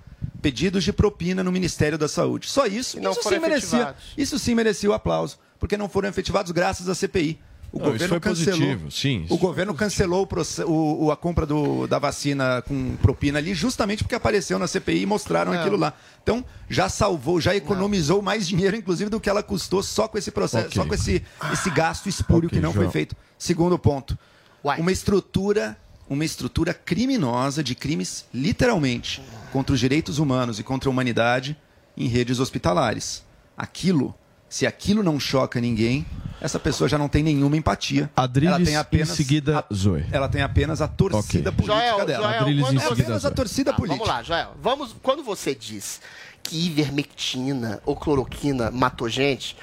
pedidos 0.41 0.83
de 0.83 0.93
propina 0.93 1.43
no 1.43 1.51
Ministério 1.51 1.97
da 1.97 2.07
Saúde. 2.07 2.49
Só 2.49 2.65
isso, 2.65 2.99
não 2.99 3.11
isso 3.11 3.23
sim 3.29 3.39
merecia. 3.39 3.95
Isso 4.17 4.39
sim 4.39 4.55
merecia 4.55 4.89
o 4.89 4.93
aplauso, 4.93 5.37
porque 5.59 5.75
não 5.77 5.89
foram 5.89 6.09
efetivados 6.09 6.51
graças 6.51 6.87
à 6.89 6.95
CPI. 6.95 7.39
O 7.71 7.79
Não, 7.79 7.95
isso 7.95 8.07
foi 8.07 8.19
positivo, 8.19 8.91
sim, 8.91 9.25
O 9.31 9.37
governo 9.37 9.73
cancelou 9.73 10.29
o 10.67 11.05
o- 11.05 11.11
a 11.11 11.17
compra 11.17 11.43
do- 11.43 11.87
da 11.87 11.97
vacina 11.97 12.61
com 12.67 12.95
propina 12.97 13.39
ali, 13.39 13.55
justamente 13.55 14.03
porque 14.03 14.13
apareceu 14.13 14.59
na 14.59 14.67
CPI 14.67 15.01
e 15.01 15.05
mostraram 15.07 15.51
Não. 15.51 15.59
aquilo 15.59 15.75
lá. 15.77 15.91
Então, 16.21 16.45
já 16.69 16.87
salvou, 16.87 17.41
já 17.41 17.55
economizou 17.55 18.21
mais 18.21 18.47
dinheiro, 18.47 18.77
inclusive, 18.77 19.09
do 19.09 19.19
que 19.19 19.27
ela 19.27 19.41
custou 19.41 19.81
só 19.81 20.07
com 20.07 20.19
esse 20.19 20.29
processo, 20.29 20.67
Ok. 20.67 20.75
só 20.83 20.87
com 20.87 20.93
esse, 20.93 21.23
esse 21.51 21.69
gasto 21.71 22.07
espúrio 22.07 22.45
Ok, 22.45 22.59
que 22.59 22.61
não 22.63 22.71
foi 22.73 22.83
João. 22.83 22.91
feito. 22.91 23.15
Segundo 23.39 23.79
ponto, 23.79 24.15
uma 24.63 24.91
estrutura, 24.91 25.77
uma 26.09 26.23
estrutura 26.25 26.73
criminosa 26.73 27.63
de 27.63 27.75
crimes, 27.75 28.25
literalmente, 28.33 29.21
contra 29.51 29.73
os 29.73 29.79
direitos 29.79 30.17
humanos 30.19 30.59
e 30.59 30.63
contra 30.63 30.89
a 30.89 30.91
humanidade 30.91 31.57
em 31.97 32.07
redes 32.07 32.39
hospitalares. 32.39 33.23
Aquilo, 33.57 34.15
se 34.49 34.65
aquilo 34.65 35.03
não 35.03 35.19
choca 35.19 35.59
ninguém, 35.61 36.05
essa 36.41 36.59
pessoa 36.59 36.87
já 36.89 36.97
não 36.97 37.07
tem 37.07 37.23
nenhuma 37.23 37.55
empatia. 37.55 38.09
Adriles, 38.15 38.55
ela 38.55 38.65
tem 38.65 38.75
apenas 38.75 39.09
em 39.11 39.15
seguida, 39.15 39.59
a- 39.59 39.73
Zoe. 39.73 40.05
ela 40.11 40.27
tem 40.27 40.41
apenas 40.41 40.81
a 40.81 40.87
torcida 40.87 41.51
política 41.51 41.79
Joel, 41.79 42.05
dela. 42.05 42.27
Joel, 42.27 42.39
Adriles 42.41 42.63
quando 42.63 42.73
em 42.73 42.77
é 42.77 42.81
seguida, 42.81 43.01
apenas 43.03 43.25
a 43.25 43.31
torcida 43.31 43.71
Tá, 43.71 43.77
política. 43.77 44.05
Vamos 44.05 44.15
lá, 44.15 44.23
Joel. 44.23 44.51
Vamos, 44.61 44.95
quando 45.01 45.23
você 45.23 45.53
diz 45.55 46.01
que 46.41 46.57
ivermectina 46.65 47.81
ou 47.85 47.95
cloroquina 47.95 48.69
matou 48.71 49.07
gente, 49.07 49.55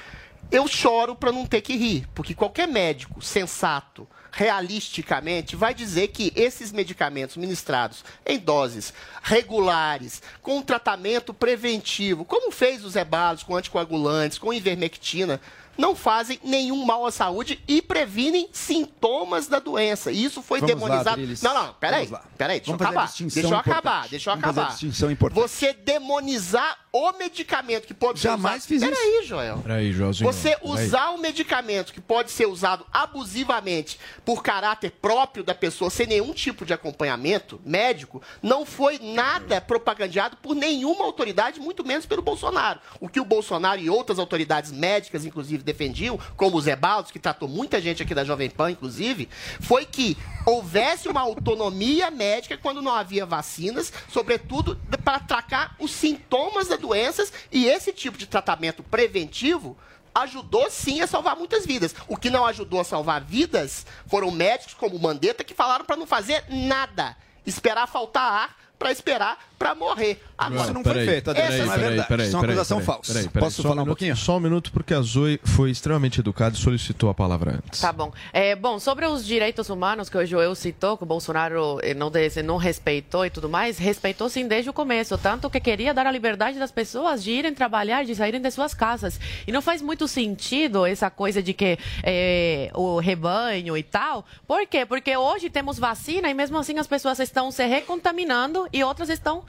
eu 0.50 0.66
choro 0.66 1.14
para 1.14 1.30
não 1.32 1.44
ter 1.46 1.60
que 1.60 1.76
rir, 1.76 2.08
porque 2.14 2.34
qualquer 2.34 2.66
médico 2.66 3.22
sensato, 3.22 4.06
realisticamente, 4.32 5.56
vai 5.56 5.74
dizer 5.74 6.08
que 6.08 6.32
esses 6.36 6.72
medicamentos 6.72 7.36
ministrados 7.36 8.04
em 8.24 8.38
doses 8.38 8.92
regulares, 9.22 10.22
com 10.42 10.62
tratamento 10.62 11.34
preventivo, 11.34 12.24
como 12.24 12.50
fez 12.50 12.84
os 12.84 12.96
ebalos 12.96 13.42
com 13.42 13.56
anticoagulantes, 13.56 14.38
com 14.38 14.52
ivermectina, 14.52 15.40
não 15.78 15.94
fazem 15.96 16.38
nenhum 16.44 16.84
mal 16.84 17.06
à 17.06 17.10
saúde 17.10 17.62
e 17.66 17.80
previnem 17.80 18.48
sintomas 18.52 19.46
da 19.46 19.58
doença. 19.58 20.12
E 20.12 20.24
Isso 20.24 20.42
foi 20.42 20.60
Vamos 20.60 20.74
lá, 20.74 20.78
demonizado. 20.80 21.10
Adriles. 21.10 21.42
não, 21.42 21.54
não, 21.54 21.74
peraí. 21.74 22.06
Lá. 22.08 22.22
Peraí, 22.36 22.58
deixa 22.60 22.72
eu 22.72 22.76
Vamos 22.76 22.86
fazer 22.94 22.98
a 22.98 23.02
acabar. 23.02 23.28
Deixa 23.28 23.50
eu 23.50 23.58
acabar, 23.58 24.08
deixa 24.08 24.30
eu 24.30 24.34
Vamos 24.34 24.46
fazer 24.46 24.60
a 24.60 24.62
acabar. 24.62 24.72
distinção 24.76 25.10
importante. 25.10 25.40
Você 25.42 25.72
demonizar 25.72 26.78
o 26.92 27.12
medicamento 27.12 27.86
que 27.86 27.94
pode 27.94 28.20
Jamais 28.20 28.62
ser 28.62 28.68
fiz 28.68 28.82
usado. 28.82 28.92
isso. 28.92 29.02
Peraí, 29.02 29.26
Joel. 29.26 29.58
Peraí, 29.58 29.92
Joelzinho. 29.92 30.32
Você 30.32 30.56
peraí. 30.56 30.86
usar 30.86 31.10
um 31.12 31.18
medicamento 31.18 31.92
que 31.92 32.00
pode 32.00 32.30
ser 32.30 32.46
usado 32.46 32.84
abusivamente 32.92 33.98
por 34.24 34.42
caráter 34.42 34.90
próprio 35.00 35.44
da 35.44 35.54
pessoa, 35.54 35.88
sem 35.90 36.06
nenhum 36.06 36.32
tipo 36.32 36.64
de 36.66 36.72
acompanhamento 36.72 37.60
médico, 37.64 38.20
não 38.42 38.66
foi 38.66 38.98
nada 38.98 39.60
propagandeado 39.60 40.36
por 40.38 40.54
nenhuma 40.54 41.04
autoridade, 41.04 41.60
muito 41.60 41.84
menos 41.84 42.06
pelo 42.06 42.22
Bolsonaro. 42.22 42.80
O 43.00 43.08
que 43.08 43.20
o 43.20 43.24
Bolsonaro 43.24 43.80
e 43.80 43.88
outras 43.88 44.18
autoridades 44.18 44.72
médicas, 44.72 45.24
inclusive, 45.24 45.59
defendiam, 45.62 46.18
como 46.36 46.56
o 46.56 46.60
Zé 46.60 46.76
Baldos, 46.76 47.10
que 47.10 47.18
tratou 47.18 47.48
muita 47.48 47.80
gente 47.80 48.02
aqui 48.02 48.14
da 48.14 48.24
Jovem 48.24 48.50
Pan, 48.50 48.70
inclusive, 48.70 49.28
foi 49.60 49.84
que 49.84 50.16
houvesse 50.46 51.08
uma 51.08 51.20
autonomia 51.20 52.10
médica 52.10 52.56
quando 52.56 52.82
não 52.82 52.92
havia 52.92 53.26
vacinas, 53.26 53.92
sobretudo 54.08 54.78
para 55.04 55.20
tratar 55.20 55.76
os 55.78 55.90
sintomas 55.90 56.68
das 56.68 56.78
doenças 56.78 57.32
e 57.50 57.66
esse 57.66 57.92
tipo 57.92 58.16
de 58.16 58.26
tratamento 58.26 58.82
preventivo 58.82 59.76
ajudou 60.14 60.70
sim 60.70 61.00
a 61.00 61.06
salvar 61.06 61.36
muitas 61.36 61.64
vidas. 61.64 61.94
O 62.08 62.16
que 62.16 62.30
não 62.30 62.44
ajudou 62.46 62.80
a 62.80 62.84
salvar 62.84 63.22
vidas 63.22 63.86
foram 64.06 64.30
médicos 64.30 64.74
como 64.74 64.98
Mandetta 64.98 65.44
que 65.44 65.54
falaram 65.54 65.84
para 65.84 65.96
não 65.96 66.06
fazer 66.06 66.44
nada, 66.48 67.16
esperar 67.46 67.86
faltar 67.86 68.32
ar 68.32 68.56
para 68.78 68.90
esperar 68.90 69.49
para 69.60 69.74
morrer. 69.74 70.18
Agora, 70.38 70.62
Isso 70.62 70.72
não 70.72 70.82
foi 70.82 71.04
feito, 71.04 71.28
Adriano. 71.28 71.54
Isso 71.54 71.66
não 71.66 71.74
é 71.74 71.78
verdade. 71.78 72.22
Isso 72.22 72.34
é 72.34 72.38
uma 72.38 72.46
acusação 72.46 72.80
falsa. 72.80 73.30
Posso 73.38 73.56
só 73.60 73.68
falar 73.68 73.74
um 73.74 73.76
um 73.76 73.84
minuto, 73.84 73.88
pouquinho? 73.88 74.16
Só 74.16 74.36
um 74.38 74.40
minuto, 74.40 74.72
porque 74.72 74.94
a 74.94 75.02
Zoe 75.02 75.38
foi 75.44 75.70
extremamente 75.70 76.18
educada 76.18 76.56
e 76.56 76.58
solicitou 76.58 77.10
a 77.10 77.14
palavra 77.14 77.60
antes. 77.62 77.78
Tá 77.78 77.92
bom. 77.92 78.10
É, 78.32 78.56
bom, 78.56 78.78
sobre 78.78 79.04
os 79.04 79.22
direitos 79.22 79.68
humanos 79.68 80.08
que 80.08 80.16
o 80.16 80.24
Joel 80.24 80.54
citou, 80.54 80.96
que 80.96 81.02
o 81.02 81.06
Bolsonaro 81.06 81.78
eh, 81.82 81.92
não, 81.92 82.10
não 82.42 82.56
respeitou 82.56 83.26
e 83.26 83.28
tudo 83.28 83.50
mais, 83.50 83.76
respeitou 83.76 84.30
sim 84.30 84.48
desde 84.48 84.70
o 84.70 84.72
começo. 84.72 85.18
Tanto 85.18 85.50
que 85.50 85.60
queria 85.60 85.92
dar 85.92 86.06
a 86.06 86.10
liberdade 86.10 86.58
das 86.58 86.72
pessoas 86.72 87.22
de 87.22 87.30
irem 87.30 87.52
trabalhar, 87.52 88.06
de 88.06 88.14
saírem 88.14 88.40
de 88.40 88.50
suas 88.50 88.72
casas. 88.72 89.20
E 89.46 89.52
não 89.52 89.60
faz 89.60 89.82
muito 89.82 90.08
sentido 90.08 90.86
essa 90.86 91.10
coisa 91.10 91.42
de 91.42 91.52
que 91.52 91.78
eh, 92.02 92.70
o 92.72 92.98
rebanho 92.98 93.76
e 93.76 93.82
tal. 93.82 94.24
Por 94.48 94.66
quê? 94.66 94.86
Porque 94.86 95.14
hoje 95.14 95.50
temos 95.50 95.78
vacina 95.78 96.30
e 96.30 96.34
mesmo 96.34 96.56
assim 96.56 96.78
as 96.78 96.86
pessoas 96.86 97.20
estão 97.20 97.50
se 97.50 97.66
recontaminando 97.66 98.66
e 98.72 98.82
outras 98.82 99.10
estão 99.10 99.44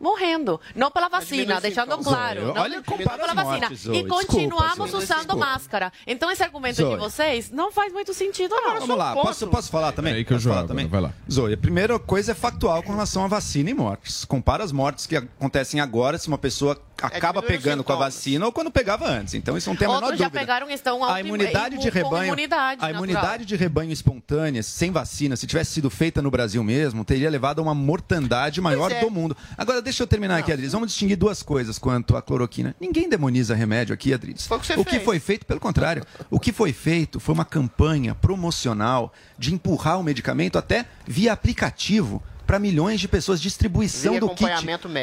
morrendo. 0.00 0.60
Não 0.74 0.90
pela 0.90 1.08
vacina, 1.08 1.60
deixando 1.60 1.84
sintomas. 1.96 2.06
claro. 2.06 2.40
Zoe, 2.46 2.54
não, 2.54 2.62
olha, 2.62 2.76
não 2.76 2.82
pela 2.98 3.16
vacina. 3.34 3.44
mortes, 3.44 3.80
Zoe. 3.80 3.96
E 3.96 4.02
Desculpa, 4.02 4.26
continuamos 4.26 4.90
Zoe, 4.90 5.02
usando 5.02 5.18
desculpa. 5.18 5.46
máscara. 5.46 5.92
Então 6.06 6.30
esse 6.30 6.42
argumento 6.42 6.76
Zoe. 6.76 6.90
de 6.90 6.96
vocês 6.96 7.50
não 7.50 7.72
faz 7.72 7.92
muito 7.92 8.12
sentido, 8.14 8.54
não. 8.54 8.80
Vamos 8.80 8.96
lá, 8.96 9.12
posso, 9.14 9.46
posso 9.48 9.70
falar 9.70 9.92
também? 9.92 10.12
Peraí 10.12 10.24
que 10.24 10.32
eu 10.32 10.36
Posso 10.36 10.48
falar 10.48 10.60
jogo, 10.62 10.68
também? 10.68 10.86
vai 10.86 11.00
lá. 11.00 11.12
Zoe, 11.30 11.54
a 11.54 11.56
primeira 11.58 11.98
coisa 11.98 12.32
é 12.32 12.34
factual 12.34 12.82
com 12.82 12.92
relação 12.92 13.24
à 13.24 13.28
vacina 13.28 13.70
e 13.70 13.74
mortes. 13.74 14.24
Compara 14.24 14.62
as 14.62 14.72
mortes 14.72 15.06
que 15.06 15.16
acontecem 15.16 15.80
agora 15.80 16.18
se 16.18 16.28
uma 16.28 16.38
pessoa 16.38 16.80
acaba 17.02 17.40
diminuir 17.40 17.56
os 17.58 17.62
pegando 17.64 17.84
com 17.84 17.92
a 17.92 17.96
vacina 17.96 18.46
ou 18.46 18.52
quando 18.52 18.70
pegava 18.70 19.06
antes. 19.06 19.34
Então 19.34 19.56
isso 19.56 19.68
não 19.68 19.76
tem 19.76 19.86
a 19.86 19.90
menor 19.90 20.02
Outros 20.02 20.18
já 20.18 20.26
dúvida. 20.26 20.40
pegaram 20.40 20.70
e 20.70 20.74
estão 20.74 21.04
A 21.04 21.20
imunidade 21.20 21.78
de 21.78 21.90
rebanho, 21.90 22.26
imunidade 22.28 22.80
a 22.82 22.86
natural. 22.88 22.92
imunidade 22.94 23.44
de 23.44 23.56
rebanho 23.56 23.92
espontânea, 23.92 24.62
sem 24.62 24.90
vacina, 24.90 25.36
se 25.36 25.46
tivesse 25.46 25.72
sido 25.72 25.90
feita 25.90 26.22
no 26.22 26.30
Brasil 26.30 26.62
mesmo, 26.64 27.04
teria 27.04 27.28
levado 27.28 27.58
a 27.58 27.62
uma 27.62 27.74
mortandade 27.74 28.60
maior 28.60 28.90
é. 28.90 29.00
do 29.00 29.10
mundo. 29.10 29.36
Agora 29.58 29.82
deixa 29.86 30.02
eu 30.02 30.06
terminar 30.06 30.38
aqui, 30.38 30.52
Adriles. 30.52 30.72
Vamos 30.72 30.88
distinguir 30.88 31.16
duas 31.16 31.44
coisas 31.44 31.78
quanto 31.78 32.16
à 32.16 32.22
cloroquina. 32.22 32.74
Ninguém 32.80 33.08
demoniza 33.08 33.54
remédio 33.54 33.94
aqui, 33.94 34.12
Adriles. 34.12 34.44
Foi 34.44 34.56
o 34.56 34.60
que 34.60 34.66
você 34.66 34.80
o 34.80 34.84
que 34.84 34.98
foi 34.98 35.20
feito, 35.20 35.46
pelo 35.46 35.60
contrário, 35.60 36.04
o 36.28 36.40
que 36.40 36.52
foi 36.52 36.72
feito 36.72 37.20
foi 37.20 37.32
uma 37.32 37.44
campanha 37.44 38.12
promocional 38.12 39.12
de 39.38 39.54
empurrar 39.54 40.00
o 40.00 40.02
medicamento 40.02 40.58
até 40.58 40.86
via 41.06 41.32
aplicativo 41.32 42.20
para 42.44 42.58
milhões 42.58 43.00
de 43.00 43.06
pessoas, 43.06 43.40
distribuição 43.40 44.12
Via 44.12 44.20
do 44.20 44.28
kit 44.30 44.48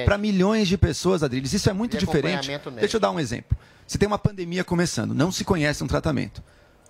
para 0.06 0.18
milhões 0.18 0.68
de 0.68 0.78
pessoas, 0.78 1.24
Adriles. 1.24 1.54
Isso 1.54 1.70
é 1.70 1.74
muito 1.74 1.92
Via 1.94 2.00
diferente. 2.02 2.50
Deixa 2.78 2.98
eu 2.98 3.02
dar 3.02 3.12
um 3.12 3.20
exemplo. 3.20 3.58
Você 3.88 3.98
tem 3.98 4.08
uma 4.08 4.20
pandemia 4.20 4.66
começando, 4.66 5.14
não 5.14 5.32
se 5.32 5.46
conhece 5.46 5.82
um 5.84 5.88
tratamento. 5.88 6.44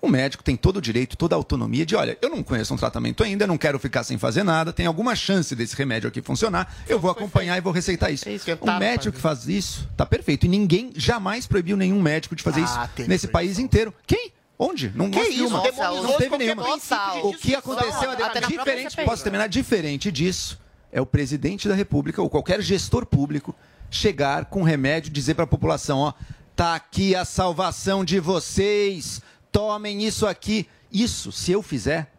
O 0.04 0.08
médico 0.10 0.44
tem 0.44 0.54
todo 0.54 0.76
o 0.76 0.80
direito, 0.82 1.16
toda 1.16 1.34
a 1.34 1.38
autonomia 1.38 1.86
de, 1.86 1.96
olha, 1.96 2.18
eu 2.20 2.28
não 2.28 2.42
conheço 2.42 2.74
um 2.74 2.76
tratamento 2.76 3.24
ainda, 3.24 3.46
não 3.46 3.56
quero 3.56 3.78
ficar 3.78 4.04
sem 4.04 4.18
fazer 4.18 4.42
nada, 4.42 4.70
tem 4.70 4.84
alguma 4.84 5.16
chance 5.16 5.56
desse 5.56 5.74
remédio 5.74 6.08
aqui 6.08 6.20
funcionar, 6.20 6.74
eu 6.86 7.00
vou 7.00 7.10
acompanhar 7.10 7.56
e 7.56 7.60
vou 7.62 7.72
receitar 7.72 8.12
isso. 8.12 8.28
O 8.28 8.38
Tentaram 8.38 8.78
médico 8.78 9.16
que 9.16 9.20
faz 9.20 9.48
isso 9.48 9.88
tá 9.96 10.04
perfeito. 10.04 10.44
E 10.44 10.48
ninguém 10.48 10.92
jamais 10.94 11.46
proibiu 11.46 11.74
nenhum 11.74 12.02
médico 12.02 12.36
de 12.36 12.42
fazer 12.42 12.60
Ah, 12.66 12.88
isso 12.98 13.08
nesse 13.08 13.28
país 13.28 13.58
inteiro. 13.58 13.94
Quem? 14.06 14.30
Onde? 14.58 14.92
Não 14.94 15.10
Que 15.10 15.20
isso? 15.20 15.30
nenhuma. 15.30 15.62
Demonizou 15.62 16.02
Não 16.02 16.18
teve 16.18 16.36
nenhuma. 16.36 16.62
de 16.62 16.68
O 17.22 17.32
que 17.32 17.54
aconteceu, 17.54 18.12
própria 18.16 18.40
diferente, 18.42 18.96
posso 19.06 19.22
terminar 19.22 19.46
diferente 19.48 20.12
disso, 20.12 20.60
é 20.92 21.00
o 21.00 21.06
presidente 21.06 21.66
da 21.66 21.74
República 21.74 22.20
ou 22.20 22.28
qualquer 22.28 22.60
gestor 22.60 23.06
público 23.06 23.54
chegar 23.90 24.44
com 24.44 24.62
remédio 24.62 25.08
e 25.08 25.12
dizer 25.12 25.34
para 25.34 25.44
a 25.44 25.46
população, 25.46 25.98
ó, 25.98 26.12
tá 26.54 26.74
aqui 26.74 27.16
a 27.16 27.24
salvação 27.24 28.04
de 28.04 28.20
vocês, 28.20 29.20
tomem 29.54 30.02
isso 30.04 30.26
aqui. 30.26 30.68
Isso, 30.92 31.30
se 31.32 31.52
eu 31.52 31.62
fizer, 31.62 32.12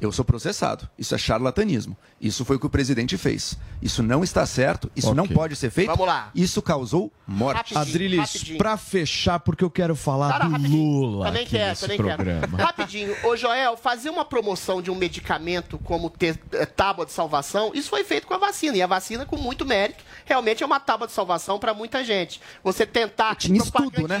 eu 0.00 0.10
sou 0.10 0.24
processado. 0.24 0.88
Isso 0.98 1.14
é 1.14 1.18
charlatanismo. 1.18 1.96
Isso 2.20 2.44
foi 2.44 2.56
o 2.56 2.60
que 2.60 2.66
o 2.66 2.70
presidente 2.70 3.16
fez. 3.16 3.56
Isso 3.82 4.02
não 4.02 4.22
está 4.24 4.44
certo, 4.46 4.90
isso 4.96 5.14
não 5.14 5.24
Ok. 5.24 5.34
pode 5.36 5.56
ser 5.56 5.70
feito. 5.70 5.88
Vamos 5.88 6.06
lá. 6.06 6.30
Isso 6.34 6.60
causou 6.62 7.12
morte. 7.26 7.76
Adriles, 7.76 8.44
pra 8.58 8.76
fechar, 8.76 9.40
porque 9.40 9.62
eu 9.64 9.70
quero 9.70 9.94
falar 9.94 10.32
Cara, 10.32 10.44
do 10.46 10.50
rapidinho. 10.52 10.82
Lula 11.00 11.26
Também 11.26 11.42
aqui 11.42 11.50
quero, 11.50 11.68
nesse 11.70 11.80
também 11.82 11.96
programa. 11.96 12.40
quero. 12.40 12.56
Rapidinho. 12.56 13.16
Ô, 13.24 13.36
Joel, 13.36 13.76
fazer 13.76 14.10
uma 14.10 14.24
promoção 14.24 14.80
de 14.82 14.90
um 14.90 14.94
medicamento 14.94 15.78
como 15.78 16.08
ter, 16.10 16.38
eh, 16.52 16.66
tábua 16.66 17.04
de 17.06 17.12
salvação, 17.12 17.70
isso 17.74 17.88
foi 17.90 18.02
feito 18.04 18.26
com 18.26 18.34
a 18.34 18.38
vacina. 18.38 18.76
E 18.76 18.82
a 18.82 18.86
vacina, 18.86 19.24
com 19.26 19.36
muito 19.36 19.64
mérito, 19.66 20.02
realmente 20.24 20.62
é 20.62 20.66
uma 20.66 20.80
tábua 20.80 21.06
de 21.06 21.12
salvação 21.12 21.58
para 21.58 21.72
muita 21.74 22.02
gente. 22.04 22.40
Você 22.64 22.84
tentar 22.86 23.34
tinha 23.36 23.58
estudo, 23.58 24.06
né? 24.08 24.18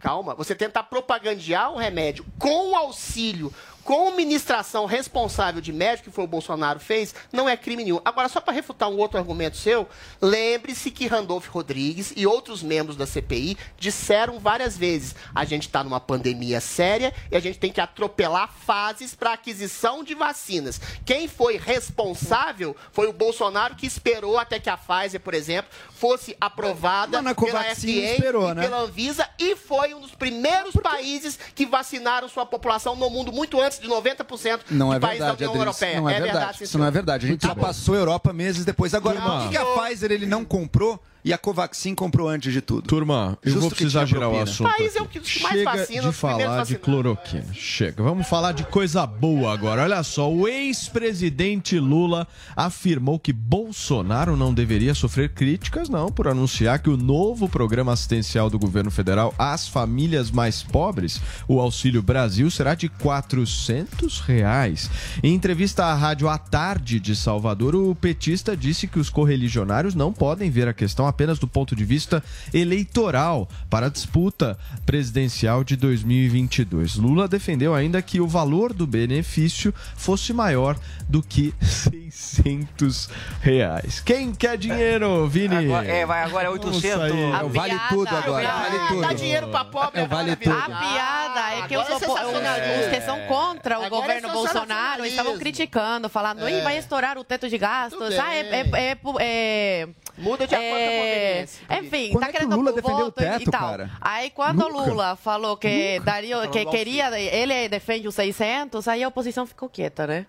Calma, 0.00 0.34
você 0.34 0.54
tentar 0.54 0.84
propagandear 0.84 1.70
um 1.70 1.76
remédio 1.76 2.24
com 2.38 2.70
o 2.70 2.74
auxílio, 2.74 3.52
com 3.84 4.10
ministração 4.12 4.86
responsável 4.86 5.60
de 5.60 5.72
médico, 5.72 6.08
que 6.10 6.14
foi 6.14 6.24
o 6.24 6.28
Bolsonaro 6.28 6.80
fez, 6.80 7.14
não 7.32 7.48
é 7.48 7.56
crime 7.56 7.84
nenhum. 7.84 8.00
Agora, 8.04 8.28
só 8.28 8.40
para 8.40 8.52
refutar 8.52 8.88
um 8.88 8.96
outro 8.96 9.18
argumento 9.18 9.56
seu, 9.56 9.88
lembre-se 10.20 10.90
que 10.90 11.06
Randolph 11.06 11.48
Rodrigues 11.48 12.12
e 12.16 12.26
outros 12.26 12.62
membros 12.62 12.96
da 12.96 13.06
CPI 13.06 13.56
disseram 13.78 14.38
várias 14.38 14.76
vezes: 14.76 15.14
a 15.34 15.44
gente 15.44 15.66
está 15.66 15.82
numa 15.82 16.00
pandemia 16.00 16.60
séria 16.60 17.12
e 17.30 17.36
a 17.36 17.40
gente 17.40 17.58
tem 17.58 17.72
que 17.72 17.80
atropelar 17.80 18.52
fases 18.64 19.14
para 19.14 19.32
aquisição 19.32 20.04
de 20.04 20.14
vacinas. 20.14 20.80
Quem 21.04 21.28
foi 21.28 21.56
responsável 21.56 22.76
foi 22.92 23.08
o 23.08 23.12
Bolsonaro 23.12 23.74
que 23.74 23.86
esperou 23.86 24.38
até 24.38 24.58
que 24.58 24.70
a 24.70 24.76
Pfizer, 24.76 25.20
por 25.20 25.34
exemplo, 25.34 25.70
fosse 25.92 26.36
aprovada 26.40 27.20
na 27.20 27.34
pela 27.34 27.62
FDA 27.62 28.14
esperou, 28.14 28.50
e 28.50 28.54
né? 28.54 28.62
pela 28.62 28.80
Anvisa 28.80 29.28
e 29.38 29.54
foi 29.56 29.94
um 29.94 30.00
dos 30.00 30.14
primeiros 30.14 30.74
países 30.74 31.38
que 31.54 31.66
vacinaram 31.66 32.28
sua 32.28 32.46
população 32.46 32.96
no 32.96 33.10
mundo 33.10 33.32
muito 33.32 33.60
antes 33.60 33.69
de 33.78 33.88
90% 33.88 34.60
Não 34.70 34.90
de 34.90 34.96
é 34.96 34.98
países 35.00 35.18
da 35.20 35.26
verdade, 35.32 35.44
União 35.44 35.62
Adriles. 35.62 35.82
Europeia. 35.82 36.00
Não 36.00 36.08
é, 36.10 36.20
verdade. 36.20 36.58
sim, 36.58 36.64
Isso 36.64 36.78
não 36.78 36.86
é 36.86 36.90
verdade. 36.90 37.26
A 37.26 37.28
gente 37.28 37.46
já 37.46 37.54
passou 37.54 37.94
a 37.94 37.98
Europa 37.98 38.32
meses 38.32 38.64
depois. 38.64 38.94
Agora, 38.94 39.20
por 39.20 39.42
que, 39.42 39.48
que 39.50 39.56
a 39.56 39.64
Pfizer 39.64 40.10
ele 40.10 40.26
não 40.26 40.44
comprou 40.44 41.00
e 41.24 41.32
a 41.32 41.38
Covaxin 41.38 41.94
comprou 41.94 42.28
antes 42.28 42.52
de 42.52 42.60
tudo? 42.60 42.82
Turma, 42.82 43.38
eu 43.42 43.52
Justo 43.52 43.60
vou 43.60 43.70
precisar 43.70 44.06
girar 44.06 44.30
o 44.30 44.40
assunto. 44.40 44.70
País 44.70 44.96
é 44.96 45.02
o 45.02 45.06
que 45.06 45.18
mais 45.42 45.56
Chega 45.56 45.64
vacina, 45.64 46.02
de 46.02 46.12
falar 46.12 46.64
de 46.64 46.76
cloroquina. 46.76 47.52
Chega. 47.52 48.02
Vamos 48.02 48.26
falar 48.26 48.52
de 48.52 48.64
coisa 48.64 49.06
boa 49.06 49.52
agora. 49.52 49.82
Olha 49.82 50.02
só, 50.02 50.30
o 50.32 50.48
ex-presidente 50.48 51.78
Lula 51.78 52.26
afirmou 52.56 53.18
que 53.18 53.32
Bolsonaro 53.32 54.36
não 54.36 54.54
deveria 54.54 54.94
sofrer 54.94 55.30
críticas, 55.30 55.88
não, 55.88 56.10
por 56.10 56.28
anunciar 56.28 56.78
que 56.78 56.88
o 56.88 56.96
novo 56.96 57.48
programa 57.48 57.92
assistencial 57.92 58.48
do 58.48 58.58
governo 58.58 58.90
federal 58.90 59.34
às 59.38 59.68
famílias 59.68 60.30
mais 60.30 60.62
pobres, 60.62 61.20
o 61.46 61.60
Auxílio 61.60 62.02
Brasil, 62.02 62.50
será 62.50 62.74
de 62.74 62.88
400 62.88 64.20
reais. 64.20 64.90
Em 65.22 65.34
entrevista 65.34 65.84
à 65.84 65.94
rádio 65.94 66.28
à 66.28 66.38
tarde 66.38 66.98
de 66.98 67.14
Salvador, 67.14 67.74
o 67.74 67.94
petista 67.94 68.56
disse 68.56 68.86
que 68.86 68.98
os 68.98 69.10
correligionários 69.10 69.94
não 69.94 70.12
podem 70.12 70.50
ver 70.50 70.68
a 70.68 70.74
questão 70.74 71.06
apenas 71.10 71.38
do 71.38 71.46
ponto 71.46 71.76
de 71.76 71.84
vista 71.84 72.22
eleitoral 72.52 73.48
para 73.68 73.86
a 73.86 73.88
disputa 73.90 74.58
presidencial 74.86 75.62
de 75.62 75.76
2022. 75.76 76.96
Lula 76.96 77.28
defendeu 77.28 77.74
ainda 77.74 78.00
que 78.00 78.20
o 78.20 78.26
valor 78.26 78.72
do 78.72 78.86
benefício 78.86 79.74
fosse 79.96 80.32
maior 80.32 80.76
do 81.08 81.22
que 81.22 81.54
600 81.60 83.08
reais. 83.40 84.00
Quem 84.00 84.32
quer 84.32 84.56
dinheiro, 84.56 85.26
Vini? 85.28 85.56
Agora- 85.56 85.86
é, 85.86 86.06
vai, 86.06 86.22
agora 86.22 86.46
é 86.46 86.50
800. 86.50 86.82
Vamos 86.82 87.10
sair. 87.10 87.20
É 87.40 87.42
o 87.44 87.48
vale 87.48 87.80
tudo 87.88 88.08
agora, 88.08 88.48
vale 88.48 88.78
tudo. 88.88 89.00
Dá 89.02 89.12
dinheiro 89.12 89.48
pra 89.48 89.64
pobre. 89.64 90.00
É 90.00 90.06
vale 90.06 90.30
A 90.32 90.36
tudo. 90.36 90.54
piada 90.66 91.50
é 91.54 91.68
que 91.68 91.74
eu 91.76 91.80
Agora 91.80 91.98
sou, 92.04 92.18
é 92.18 92.80
os 92.80 92.88
que 92.88 93.00
são 93.02 93.18
contra 93.26 93.78
o 93.78 93.84
Agora 93.84 94.12
é 94.14 94.20
governo 94.20 94.28
Bolsonaro 94.30 94.60
sensacionalismo. 94.68 95.06
estavam 95.06 95.38
criticando, 95.38 96.08
falando, 96.08 96.48
Ih, 96.48 96.60
vai 96.62 96.78
estourar 96.78 97.18
o 97.18 97.24
teto 97.24 97.48
de 97.48 97.58
gastos. 97.58 98.18
Ah, 98.18 98.34
é, 98.34 98.40
é- 98.40 98.70
é- 98.72 98.98
é- 99.20 99.88
Muda 100.20 100.46
de 100.46 100.54
acordo 100.54 100.70
com 100.70 100.76
a 100.76 100.88
conveniência. 100.88 101.66
Enfim, 101.80 102.12
Quando 102.12 102.20
tá 102.22 102.28
é 102.28 102.30
que 102.30 102.36
o 102.36 102.40
querendo 102.40 102.56
Lula 102.56 102.72
voto 102.72 102.82
defendeu 102.82 103.06
o 103.06 103.08
e 103.08 103.12
teto, 103.12 103.50
tal. 103.50 103.60
cara? 103.60 103.90
Aí 104.00 104.30
quando 104.30 104.60
o 104.64 104.68
Nunca. 104.68 104.90
Lula 104.90 105.16
falou 105.16 105.56
que 105.56 105.98
daria, 106.00 106.46
que 106.48 106.64
queria, 106.66 107.18
ele 107.18 107.68
defende 107.68 108.06
os 108.06 108.14
600, 108.14 108.86
aí 108.86 109.02
a 109.02 109.08
oposição 109.08 109.46
ficou 109.46 109.68
quieta, 109.68 110.06
né? 110.06 110.26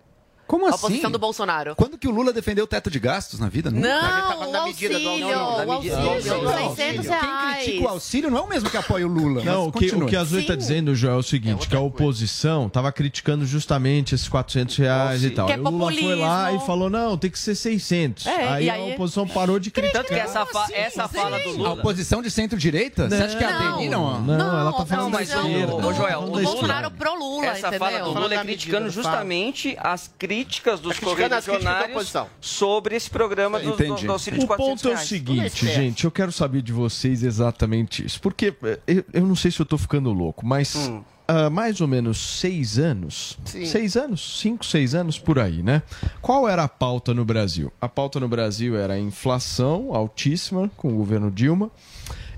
Como 0.52 0.66
A 0.66 0.70
assim? 0.72 0.78
oposição 0.86 1.10
do 1.10 1.18
Bolsonaro. 1.18 1.76
Quando 1.78 1.98
que 1.98 2.10
o 2.10 2.12
Lula 2.12 2.34
defendeu 2.34 2.66
o 2.66 2.68
teto 2.68 2.92
de 2.92 3.00
gastos 3.00 3.40
na 3.40 3.48
vida? 3.48 3.72
Nunca. 3.72 3.88
Não, 3.88 4.50
o 4.50 4.52
na 4.52 4.64
medida 4.66 5.00
do 5.00 5.08
auxílio, 5.08 5.40
auxílio. 5.40 5.66
o 5.66 5.72
auxílio, 5.72 5.98
Não, 5.98 6.44
não, 6.44 6.52
não. 6.52 6.76
600 6.76 7.08
Quem 7.08 7.54
critica 7.64 7.84
o 7.84 7.88
auxílio 7.88 8.30
não 8.30 8.38
é 8.38 8.42
o 8.42 8.48
mesmo 8.50 8.70
que 8.70 8.76
apoia 8.76 9.08
o 9.08 9.10
Lula. 9.10 9.44
Não, 9.46 9.68
o 9.68 9.72
que, 9.72 9.86
o 9.96 10.06
que 10.06 10.16
a 10.18 10.24
Zoe 10.26 10.42
está 10.42 10.54
dizendo, 10.54 10.94
Joel, 10.94 11.14
é 11.14 11.18
o 11.20 11.24
seguinte, 11.24 11.70
que 11.70 11.76
a 11.76 11.80
oposição 11.80 12.68
estava 12.68 12.92
criticando 12.92 13.46
justamente 13.46 14.14
esses 14.14 14.28
400 14.28 14.76
reais 14.76 15.24
e 15.24 15.30
tal. 15.30 15.46
Que 15.46 15.54
é 15.54 15.56
Aí 15.56 15.62
o 15.62 15.70
Lula 15.70 15.90
foi 15.94 16.16
lá 16.16 16.52
e 16.52 16.60
falou, 16.66 16.90
não, 16.90 17.18
tem 17.18 17.32
que 17.32 17.40
ser 17.40 17.56
600. 17.56 18.28
É, 18.28 18.48
aí, 18.50 18.66
e 18.66 18.70
a 18.70 18.74
aí- 18.74 18.94
oposição 18.94 19.26
parou 19.26 19.58
de 19.58 19.72
criticar. 19.72 20.02
Tanto 20.04 20.14
que 20.14 20.20
essa, 20.20 20.46
fa- 20.46 20.68
essa 20.74 21.08
fala 21.08 21.40
do 21.40 21.48
A 21.50 21.52
Lula. 21.54 21.70
oposição 21.76 22.22
de 22.22 22.30
centro-direita? 22.30 23.08
Você 23.10 23.16
acha 23.16 23.38
que 23.38 23.44
Não. 23.46 23.70
aderiram? 23.74 24.04
ó? 24.04 24.20
Não, 24.20 24.36
ela 24.60 24.74
tá 24.74 24.80
Não, 24.80 24.86
falando 24.86 25.12
da 25.14 25.18
mas 25.20 25.34
o- 25.34 25.38
esquerda. 25.38 25.76
o 25.76 25.94
Joel, 25.94 26.12
Falando 26.20 26.34
o 26.34 26.36
da 26.38 26.44
Bolsonaro 26.44 26.92
pro 26.92 27.16
Lula, 27.18 27.46
Essa 27.48 27.72
fala 27.72 28.00
do 28.00 28.06
Lula 28.10 28.20
é 28.20 28.30
Falando 28.30 28.42
criticando 28.46 28.90
justamente 28.90 29.78
as 29.80 30.12
críticas 30.20 30.41
dos 30.46 30.98
Tá 30.98 31.06
críticas 31.16 31.46
correligionários 31.46 32.14
sobre 32.40 32.96
esse 32.96 33.10
programa 33.10 33.60
do, 33.60 33.76
do, 33.76 33.96
do 33.96 34.12
auxílio 34.12 34.40
de 34.40 34.46
O 34.46 34.48
400 34.48 34.58
ponto 34.82 34.88
é 34.88 34.92
o 34.92 34.94
reais. 34.96 35.08
seguinte, 35.10 35.46
esperto. 35.48 35.76
gente, 35.76 36.04
eu 36.06 36.12
quero 36.12 36.32
saber 36.32 36.62
de 36.62 36.72
vocês 36.74 37.24
exatamente 37.24 38.06
isso. 38.06 38.20
Porque 38.22 38.54
eh, 38.64 38.80
eu, 38.88 39.04
eu 39.14 39.26
não 39.26 39.36
sei 39.36 39.52
se 39.52 39.60
eu 39.60 39.66
tô 39.66 39.78
ficando 39.78 40.12
louco, 40.12 40.46
mas 40.46 40.76
Hum. 40.76 41.04
há 41.28 41.50
mais 41.50 41.82
ou 41.82 41.88
menos 41.88 42.18
seis 42.40 42.78
anos, 42.80 43.38
Sim. 43.46 43.66
seis 43.66 43.96
anos, 43.96 44.40
cinco, 44.40 44.66
seis 44.66 44.94
anos 44.96 45.18
por 45.20 45.40
aí, 45.40 45.62
né? 45.64 45.82
Qual 46.22 46.48
era 46.48 46.64
a 46.64 46.68
pauta 46.70 47.14
no 47.14 47.24
Brasil? 47.26 47.72
A 47.80 47.88
pauta 47.88 48.20
no 48.20 48.28
Brasil 48.28 48.76
era 48.78 48.94
a 48.96 49.00
inflação 49.00 49.94
altíssima 49.94 50.70
com 50.78 50.90
o 50.90 50.96
governo 50.98 51.30
Dilma 51.32 51.70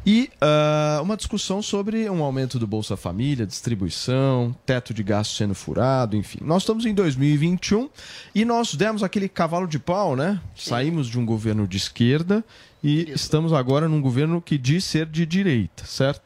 e 0.05 0.29
ah, 0.41 0.99
uma 1.01 1.15
discussão 1.15 1.61
sobre 1.61 2.09
um 2.09 2.21
aumento 2.23 2.59
do 2.59 2.67
Bolsa 2.67 2.97
Família, 2.97 3.45
distribuição, 3.45 4.55
teto 4.65 4.93
de 4.93 5.01
gasto 5.01 5.35
sendo 5.35 5.55
furado, 5.55 6.17
enfim. 6.17 6.39
Nós 6.41 6.63
estamos 6.63 6.85
em 6.85 6.93
2021 6.93 7.89
e 8.35 8.43
nós 8.43 8.75
demos 8.75 9.01
aquele 9.01 9.29
cavalo 9.29 9.67
de 9.67 9.79
pau, 9.79 10.15
né? 10.15 10.41
Saímos 10.55 11.07
de 11.07 11.17
um 11.17 11.25
governo 11.25 11.67
de 11.67 11.77
esquerda 11.77 12.43
e 12.83 13.09
estamos 13.11 13.53
agora 13.53 13.87
num 13.87 14.01
governo 14.01 14.41
que 14.41 14.57
diz 14.57 14.83
ser 14.83 15.05
de 15.05 15.25
direita, 15.25 15.85
certo? 15.85 16.21